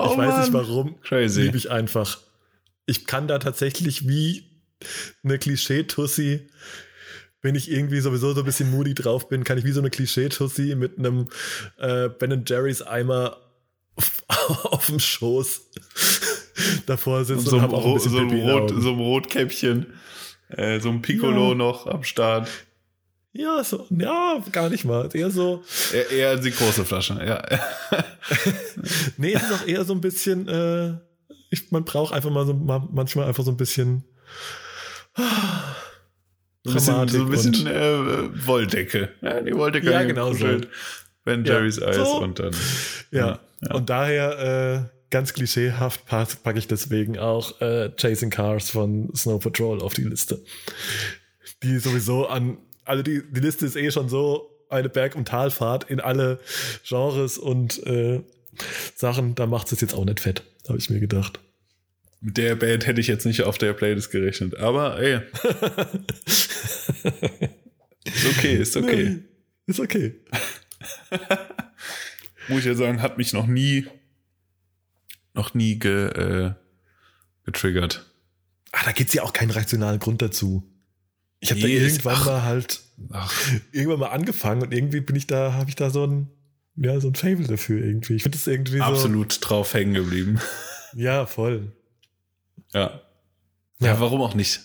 Oh, 0.09 0.12
ich 0.12 0.19
weiß 0.19 0.39
nicht 0.39 0.53
Mann. 0.53 0.62
warum. 0.69 1.01
Crazy. 1.03 1.43
Liebe 1.43 1.57
ich 1.57 1.70
einfach. 1.70 2.19
Ich 2.87 3.07
kann 3.07 3.29
da 3.29 3.39
tatsächlich 3.39 4.09
wie 4.09 4.45
eine 5.23 5.39
Klischee-Tussi, 5.39 6.49
wenn 7.41 7.55
ich 7.55 7.70
irgendwie 7.70 8.01
sowieso 8.01 8.33
so 8.35 8.41
ein 8.41 8.45
bisschen 8.47 8.70
moody 8.70 8.95
drauf 8.95 9.29
bin, 9.29 9.45
kann 9.45 9.59
ich 9.59 9.65
wie 9.65 9.73
so 9.73 9.81
eine 9.81 9.91
Klischee-Tussi 9.91 10.74
mit 10.74 10.99
einem 10.99 11.29
äh, 11.79 12.09
Ben 12.09 12.45
Jerry's 12.47 12.83
Eimer 12.83 13.37
auf, 13.97 14.23
auf 14.65 14.87
dem 14.87 14.99
Schoß 15.01 15.61
davor 16.87 17.24
sitzen 17.24 17.43
so, 17.47 17.57
und 17.57 17.62
ein 17.62 17.62
habe 17.62 17.77
auch 17.77 17.85
ein 17.85 17.91
Ro- 17.91 17.95
bisschen 17.95 18.11
so, 18.12 18.19
ein 18.19 18.31
Rot, 18.41 18.70
so 18.77 18.91
ein 18.91 18.99
Rotkäppchen. 18.99 19.87
Äh, 20.49 20.81
so 20.81 20.91
ein 20.91 21.01
Piccolo 21.03 21.51
Ja. 21.51 21.55
noch 21.55 21.87
am 21.87 22.03
Start. 22.05 22.49
Ja, 23.35 23.65
so, 23.65 23.87
ja, 23.91 24.43
gar 24.53 24.69
nicht 24.69 24.85
mal. 24.85 25.09
Eher 25.15 25.31
so. 25.31 25.65
Eher, 25.93 26.11
eher 26.11 26.37
die 26.37 26.51
große 26.51 26.85
Flasche, 26.85 27.15
ja. 27.25 27.43
nee, 29.17 29.33
es 29.33 29.43
ist 29.43 29.53
auch 29.53 29.67
eher 29.67 29.85
so 29.85 29.95
ein 29.95 30.03
bisschen, 30.03 30.49
äh, 30.49 30.99
ich, 31.51 31.71
man 31.71 31.85
braucht 31.85 32.13
einfach 32.13 32.31
mal 32.31 32.45
so 32.45 32.53
manchmal 32.55 33.27
einfach 33.27 33.45
so 33.45 33.51
ein 33.51 33.57
bisschen. 33.57 34.05
So 36.65 36.71
ein 36.71 36.75
bisschen, 36.75 37.09
so 37.09 37.23
ein 37.23 37.31
bisschen 37.31 37.67
äh, 37.67 38.47
Wolldecke. 38.47 39.09
Ja, 39.21 39.41
die 39.41 39.55
Wolldecke 39.55 39.91
ja, 39.91 40.05
genau 40.05 40.33
so. 40.33 40.47
Ben 41.25 41.45
Jerry's 41.45 41.77
ja, 41.77 41.89
Eyes 41.89 41.97
so. 41.97 42.21
und 42.21 42.39
dann. 42.39 42.55
Ja, 43.11 43.41
ja. 43.61 43.75
und 43.75 43.89
daher 43.89 44.91
äh, 44.93 44.99
ganz 45.11 45.33
klischeehaft 45.33 46.07
packe 46.07 46.59
ich 46.59 46.69
deswegen 46.69 47.19
auch 47.19 47.61
äh, 47.61 47.91
Chasing 47.97 48.31
Cars 48.31 48.71
von 48.71 49.15
Snow 49.15 49.41
Patrol 49.41 49.83
auf 49.83 49.95
die 49.95 50.05
Liste. 50.05 50.43
Die 51.63 51.79
sowieso 51.79 52.27
an, 52.27 52.59
also 52.85 53.03
die, 53.03 53.23
die 53.31 53.41
Liste 53.41 53.67
ist 53.67 53.77
eh 53.77 53.91
schon 53.91 54.09
so 54.09 54.51
eine 54.69 54.89
Berg- 54.89 55.17
und 55.17 55.29
Talfahrt 55.29 55.91
in 55.91 56.01
alle 56.01 56.41
Genres 56.85 57.39
und 57.39 57.85
äh, 57.87 58.23
Sachen, 58.95 59.35
da 59.35 59.47
macht 59.47 59.71
es 59.73 59.81
jetzt 59.81 59.95
auch 59.95 60.05
nicht 60.05 60.21
fett, 60.21 60.43
habe 60.69 60.79
ich 60.79 60.91
mir 60.91 61.01
gedacht. 61.01 61.41
Mit 62.21 62.37
der 62.37 62.55
Band 62.55 62.87
hätte 62.87 63.01
ich 63.01 63.09
jetzt 63.09 63.27
nicht 63.27 63.43
auf 63.43 63.59
der 63.59 63.73
Playlist 63.73 64.11
gerechnet, 64.11 64.57
aber 64.57 65.01
ey. 65.01 65.21
ist 68.05 68.27
okay, 68.39 68.55
ist 68.57 68.77
okay. 68.77 69.23
Nee, 69.65 69.73
ist 69.73 69.81
okay. 69.81 70.15
Muss 72.49 72.61
ich 72.61 72.65
ja 72.65 72.75
sagen, 72.75 73.01
hat 73.01 73.17
mich 73.17 73.33
noch 73.33 73.47
nie, 73.47 73.87
noch 75.35 75.55
nie 75.55 75.79
ge, 75.79 76.09
äh, 76.09 76.55
getriggert. 77.45 78.11
Ah, 78.73 78.85
da 78.85 78.93
gibt's 78.93 79.15
ja 79.15 79.23
auch 79.23 79.33
keinen 79.33 79.51
rationalen 79.51 80.01
Grund 80.01 80.21
dazu. 80.21 80.72
Ich 81.43 81.51
habe 81.51 81.60
da 81.60 81.66
irgendwann 81.66 82.14
ach, 82.14 82.27
mal 82.27 82.43
halt 82.43 82.81
ach. 83.10 83.51
irgendwann 83.73 83.98
mal 83.98 84.10
angefangen 84.10 84.62
und 84.62 84.73
irgendwie 84.73 85.01
bin 85.01 85.16
ich 85.16 85.27
da, 85.27 85.55
habe 85.55 85.69
ich 85.69 85.74
da 85.74 85.90
so 85.90 86.06
ein, 86.06 86.31
ja, 86.77 87.01
so 87.01 87.09
ein 87.09 87.16
Fable 87.16 87.48
dafür 87.48 87.85
irgendwie. 87.85 88.14
Ich 88.14 88.23
finde 88.23 88.39
das 88.39 88.47
irgendwie 88.47 88.81
Absolut 88.81 89.32
so. 89.32 89.40
Drauf 89.40 89.74
hängen 89.74 89.94
geblieben. 89.94 90.40
Ja, 90.94 91.27
voll. 91.27 91.73
Ja. 92.73 93.01
ja. 93.81 93.86
Ja, 93.86 94.01
warum 94.01 94.20
auch 94.20 94.35
nicht? 94.35 94.60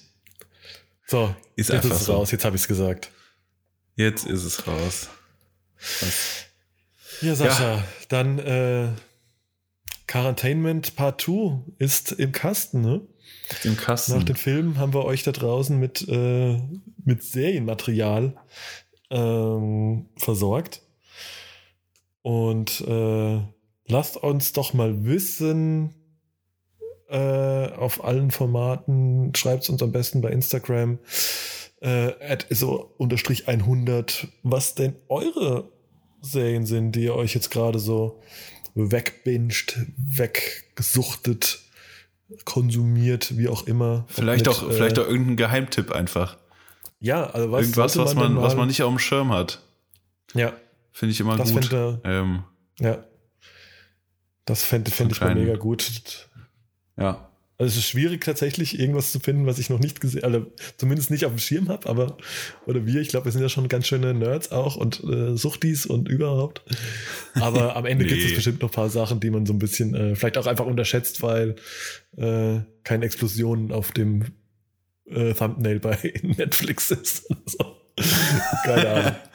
So, 1.07 1.33
ist 1.55 1.69
jetzt 1.69 1.85
ist 1.85 1.91
es 1.93 2.05
so. 2.05 2.13
raus, 2.13 2.31
jetzt 2.31 2.45
habe 2.45 2.55
ich 2.55 2.61
es 2.61 2.67
gesagt. 2.67 3.11
Jetzt 3.95 4.27
ist 4.27 4.43
es 4.43 4.67
raus. 4.67 5.09
Was? 6.01 6.45
Ja, 7.21 7.33
Sascha, 7.33 7.75
ja. 7.77 7.83
dann 8.09 8.37
äh, 8.39 8.89
Quarantainment 10.05 10.95
Part 10.95 11.21
2 11.21 11.59
ist 11.79 12.11
im 12.11 12.33
Kasten, 12.33 12.81
ne? 12.81 13.01
Im 13.63 13.77
Kasten. 13.77 14.13
Nach 14.13 14.23
dem 14.23 14.35
Film 14.35 14.77
haben 14.77 14.93
wir 14.93 15.05
euch 15.05 15.23
da 15.23 15.31
draußen 15.31 15.77
mit, 15.79 16.07
äh, 16.07 16.61
mit 17.03 17.23
Serienmaterial 17.23 18.35
ähm, 19.09 20.07
versorgt. 20.17 20.81
Und 22.21 22.81
äh, 22.81 23.39
lasst 23.87 24.17
uns 24.17 24.53
doch 24.53 24.73
mal 24.73 25.05
wissen, 25.05 25.93
äh, 27.09 27.69
auf 27.71 28.03
allen 28.03 28.31
Formaten. 28.31 29.33
Schreibt 29.35 29.63
es 29.63 29.69
uns 29.69 29.81
am 29.81 29.91
besten 29.91 30.21
bei 30.21 30.29
Instagram 30.29 30.99
äh, 31.79 32.11
so 32.49 32.93
unterstrich 32.97 33.47
100, 33.47 34.27
was 34.43 34.75
denn 34.75 34.95
eure 35.07 35.71
Serien 36.21 36.65
sind, 36.65 36.93
die 36.93 37.03
ihr 37.03 37.15
euch 37.15 37.33
jetzt 37.33 37.51
gerade 37.51 37.79
so 37.79 38.21
wegbinged, 38.75 39.77
weggesuchtet, 39.97 41.59
konsumiert, 42.45 43.37
wie 43.37 43.47
auch 43.47 43.67
immer. 43.67 44.05
Vielleicht 44.07 44.45
mit, 44.45 44.55
auch, 44.55 44.69
äh, 44.69 44.73
vielleicht 44.73 44.99
auch 44.99 45.07
irgendein 45.07 45.37
Geheimtipp 45.37 45.91
einfach. 45.91 46.37
Ja, 46.99 47.29
also 47.29 47.51
was 47.51 47.61
Irgendwas, 47.61 47.97
was 47.97 48.15
man, 48.15 48.41
was 48.41 48.55
man 48.55 48.67
nicht 48.67 48.81
auf 48.83 48.89
dem 48.89 48.99
Schirm 48.99 49.31
hat. 49.31 49.61
Ja. 50.33 50.53
Finde 50.91 51.13
ich 51.13 51.19
immer 51.19 51.37
das 51.37 51.51
gut. 51.51 51.65
Fände, 51.65 52.01
ähm, 52.03 52.43
ja. 52.79 53.03
Das 54.45 54.63
fände, 54.63 54.91
fände 54.91 55.13
ich 55.13 55.21
mal 55.21 55.35
mega 55.35 55.55
gut. 55.55 56.27
Ja. 56.97 57.29
Also 57.59 57.71
es 57.71 57.77
ist 57.77 57.89
schwierig 57.89 58.23
tatsächlich 58.23 58.79
irgendwas 58.79 59.11
zu 59.11 59.19
finden, 59.19 59.47
was 59.47 59.57
ich 59.57 59.71
noch 59.71 59.79
nicht 59.79 59.99
gesehen, 59.99 60.23
also 60.23 60.45
zumindest 60.77 61.09
nicht 61.09 61.25
auf 61.25 61.31
dem 61.31 61.39
Schirm 61.39 61.69
habe, 61.69 61.89
aber 61.89 62.17
oder 62.67 62.85
wir, 62.85 63.01
ich 63.01 63.07
glaube, 63.07 63.25
wir 63.25 63.31
sind 63.31 63.41
ja 63.41 63.49
schon 63.49 63.67
ganz 63.67 63.87
schöne 63.87 64.13
Nerds 64.13 64.51
auch 64.51 64.75
und 64.75 65.03
äh, 65.03 65.35
Suchtis 65.35 65.87
und 65.87 66.07
überhaupt. 66.07 66.61
Aber 67.33 67.75
am 67.75 67.85
Ende 67.85 68.05
nee. 68.05 68.11
gibt 68.11 68.25
es 68.25 68.35
bestimmt 68.35 68.61
noch 68.61 68.69
ein 68.69 68.75
paar 68.75 68.89
Sachen, 68.89 69.19
die 69.19 69.31
man 69.31 69.47
so 69.47 69.53
ein 69.53 69.59
bisschen 69.59 69.95
äh, 69.95 70.15
vielleicht 70.15 70.37
auch 70.37 70.45
einfach 70.45 70.67
unterschätzt, 70.67 71.23
weil 71.23 71.55
äh, 72.15 72.59
keine 72.83 73.05
Explosion 73.05 73.71
auf 73.71 73.91
dem 73.91 74.25
äh, 75.05 75.33
Thumbnail 75.33 75.79
bei 75.79 76.13
Netflix 76.21 76.91
ist. 76.91 77.27
so. 77.45 77.77
Keine 78.63 78.89
Ahnung. 78.89 79.15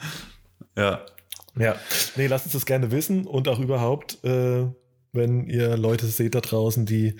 Ja. 0.75 1.05
Ja. 1.55 1.75
Nee, 2.15 2.25
lasst 2.25 2.45
uns 2.45 2.53
das 2.53 2.65
gerne 2.65 2.91
wissen 2.91 3.27
und 3.27 3.47
auch 3.47 3.59
überhaupt 3.59 4.23
äh, 4.23 4.65
wenn 5.13 5.47
ihr 5.47 5.77
Leute 5.77 6.07
seht 6.07 6.35
da 6.35 6.41
draußen, 6.41 6.85
die 6.85 7.15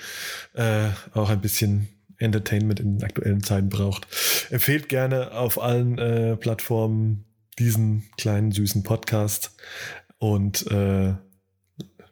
äh, 0.54 0.90
auch 1.14 1.30
ein 1.30 1.42
bisschen 1.42 1.88
Entertainment 2.18 2.80
in 2.80 3.04
aktuellen 3.04 3.44
Zeiten 3.44 3.70
braucht. 3.70 4.08
Empfehlt 4.50 4.90
gerne 4.90 5.32
auf 5.32 5.62
allen 5.62 5.98
äh, 5.98 6.36
Plattformen 6.36 7.26
diesen 7.60 8.04
kleinen 8.18 8.52
süßen 8.52 8.84
Podcast 8.84 9.56
und 10.18 10.66
äh, 10.72 11.14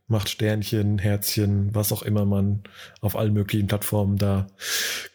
macht 0.08 0.30
Sternchen, 0.30 0.99
Herzchen, 0.99 1.74
was 1.74 1.91
auch 1.91 2.03
immer 2.03 2.26
man 2.26 2.64
auf 2.99 3.16
allen 3.16 3.34
möglichen 3.34 3.68
Plattformen 3.68 4.18
da 4.18 4.48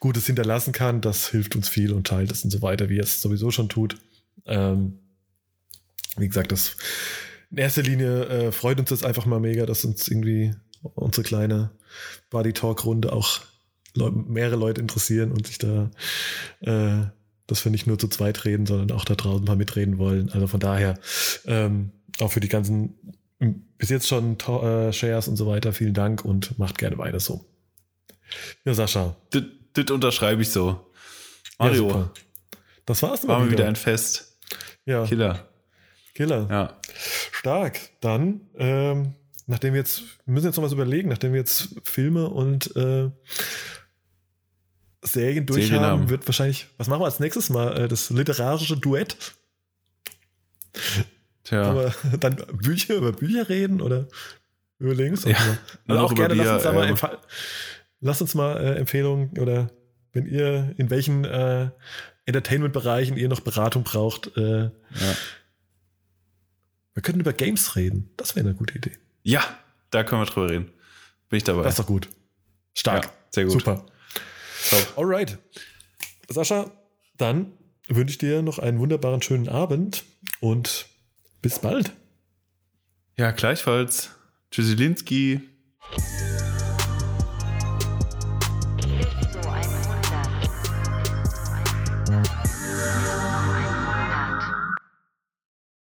Gutes 0.01 0.27
hinterlassen 0.27 0.73
kann. 0.73 1.03
Das 1.03 1.29
hilft 1.29 1.55
uns 1.55 1.69
viel 1.69 1.93
und 1.93 2.07
teilt 2.07 2.33
es 2.33 2.43
und 2.43 2.51
so 2.51 2.63
weiter, 2.63 2.89
wie 2.89 2.99
es 2.99 3.21
sowieso 3.21 3.51
schon 3.51 3.69
tut. 3.69 3.99
Ähm, 4.47 4.99
wie 6.17 6.27
gesagt, 6.27 6.51
das 6.51 6.77
in 7.51 7.59
erster 7.59 7.82
Linie 7.82 8.24
äh, 8.27 8.52
freut 8.52 8.78
uns 8.78 8.90
das 8.90 9.05
einfach 9.05 9.27
mal 9.27 9.40
mega, 9.40 9.66
dass 9.66 9.85
uns 9.85 10.09
irgendwie 10.09 10.55
unsere 10.94 11.27
kleine 11.27 11.70
Body 12.31 12.52
Talk 12.52 12.85
Runde 12.85 13.12
auch 13.12 13.40
Le 13.94 14.10
mehrere 14.10 14.56
Leute 14.56 14.81
interessieren 14.81 15.32
und 15.32 15.47
sich 15.47 15.59
da, 15.59 15.90
äh, 16.60 17.06
dass 17.47 17.64
wir 17.64 17.73
nicht 17.73 17.86
nur 17.86 17.98
zu 17.98 18.09
zweit 18.09 18.44
reden, 18.44 18.66
sondern 18.66 18.94
auch 18.97 19.05
da 19.06 19.14
draußen 19.14 19.44
mal 19.44 19.56
mitreden 19.56 19.98
wollen. 19.98 20.31
Also 20.31 20.47
von 20.47 20.60
daher, 20.60 20.98
ähm, 21.47 21.93
auch 22.20 22.32
für 22.32 22.40
die 22.40 22.48
ganzen 22.48 23.16
bis 23.78 23.90
jetzt 23.90 24.09
schon 24.09 24.39
äh, 24.39 24.93
Shares 24.93 25.28
und 25.28 25.36
so 25.36 25.47
weiter, 25.47 25.73
vielen 25.73 25.94
Dank 25.94 26.24
und 26.24 26.59
macht 26.59 26.78
gerne 26.78 26.98
weiter 26.98 27.20
so. 27.20 27.44
Ja, 28.64 28.74
Sascha. 28.74 29.16
Das, 29.31 29.90
unterschreibe 29.90 30.43
ich 30.43 30.51
so. 30.51 30.86
Mario. 31.59 31.89
Ja, 31.89 32.10
das 32.86 33.02
war's 33.02 33.20
dann 33.20 33.28
mal 33.28 33.44
wieder. 33.47 33.52
wieder 33.52 33.68
ein 33.68 33.77
Fest. 33.77 34.39
Ja. 34.85 35.05
Killer. 35.06 35.48
Killer. 36.17 36.49
Ja. 36.51 36.77
Stark. 37.31 37.79
Dann, 38.01 38.41
ähm, 38.57 39.15
nachdem 39.47 39.75
wir 39.75 39.81
jetzt, 39.81 40.03
wir 40.25 40.33
müssen 40.33 40.47
jetzt 40.47 40.57
noch 40.57 40.65
was 40.65 40.73
überlegen, 40.73 41.11
nachdem 41.11 41.33
wir 41.33 41.41
jetzt 41.41 41.77
Filme 41.85 42.31
und 42.31 42.75
äh, 42.75 43.11
Serien 45.03 45.45
durch 45.45 45.67
Serien 45.67 45.85
haben, 45.85 46.01
haben, 46.01 46.09
wird 46.09 46.27
wahrscheinlich, 46.27 46.69
was 46.79 46.89
machen 46.89 47.03
wir 47.03 47.05
als 47.05 47.21
nächstes 47.21 47.51
mal? 47.51 47.77
Äh, 47.79 47.89
das 47.89 48.09
literarische 48.09 48.79
Duett. 48.79 49.35
Tja. 51.45 51.63
Aber 51.65 51.95
dann 52.19 52.37
Bücher 52.63 52.95
über 52.95 53.13
Bücher 53.13 53.51
reden 53.51 53.83
oder 53.83 54.09
überlegen 54.79 55.15
es 55.15 55.25
ja, 55.25 55.37
also 55.87 56.03
auch 56.03 56.15
gerne, 56.15 56.35
lass 56.35 56.49
uns, 56.49 56.63
da 56.63 56.73
mal, 56.73 56.91
äh, 56.91 57.17
lass 58.01 58.21
uns 58.23 58.35
mal 58.35 58.57
äh, 58.57 58.75
Empfehlungen 58.77 59.39
oder 59.39 59.71
wenn 60.13 60.27
ihr 60.27 60.75
in 60.79 60.89
welchen 60.89 61.25
äh, 61.27 61.69
Entertainment-Bereichen 62.25 63.19
ihr 63.19 63.29
noch 63.29 63.41
Beratung 63.41 63.85
braucht, 63.85 64.35
äh, 64.37 64.65
ja. 64.65 64.71
Wir 66.97 67.02
könnten 67.02 67.20
über 67.20 67.35
Games 67.35 67.77
reden. 67.77 68.09
Das 68.16 68.36
wäre 68.36 68.48
eine 68.48 68.56
gute 68.56 68.78
Idee. 68.78 68.93
Ja, 69.23 69.44
da 69.90 70.02
können 70.02 70.23
wir 70.23 70.27
drüber 70.27 70.48
reden. 70.48 70.73
Bin 71.28 71.36
ich 71.36 71.44
dabei. 71.44 71.62
Das 71.62 71.74
ist 71.74 71.78
doch 71.78 71.86
gut. 71.86 72.09
Stark. 72.73 73.05
Ja, 73.05 73.10
sehr 73.32 73.44
gut. 73.44 73.52
Super. 73.52 73.85
Top. 74.70 74.94
Alright. 74.97 75.36
Sascha, 76.31 76.70
dann 77.18 77.52
wünsche 77.86 78.12
ich 78.12 78.18
dir 78.18 78.40
noch 78.40 78.59
einen 78.59 78.78
wunderbaren 78.78 79.20
schönen 79.20 79.51
Abend 79.51 80.05
und 80.40 80.86
bis 81.43 81.59
bald. 81.59 81.93
Ja, 83.18 83.31
gleichfalls. 83.31 84.12
Tschüsselinski. 84.51 85.43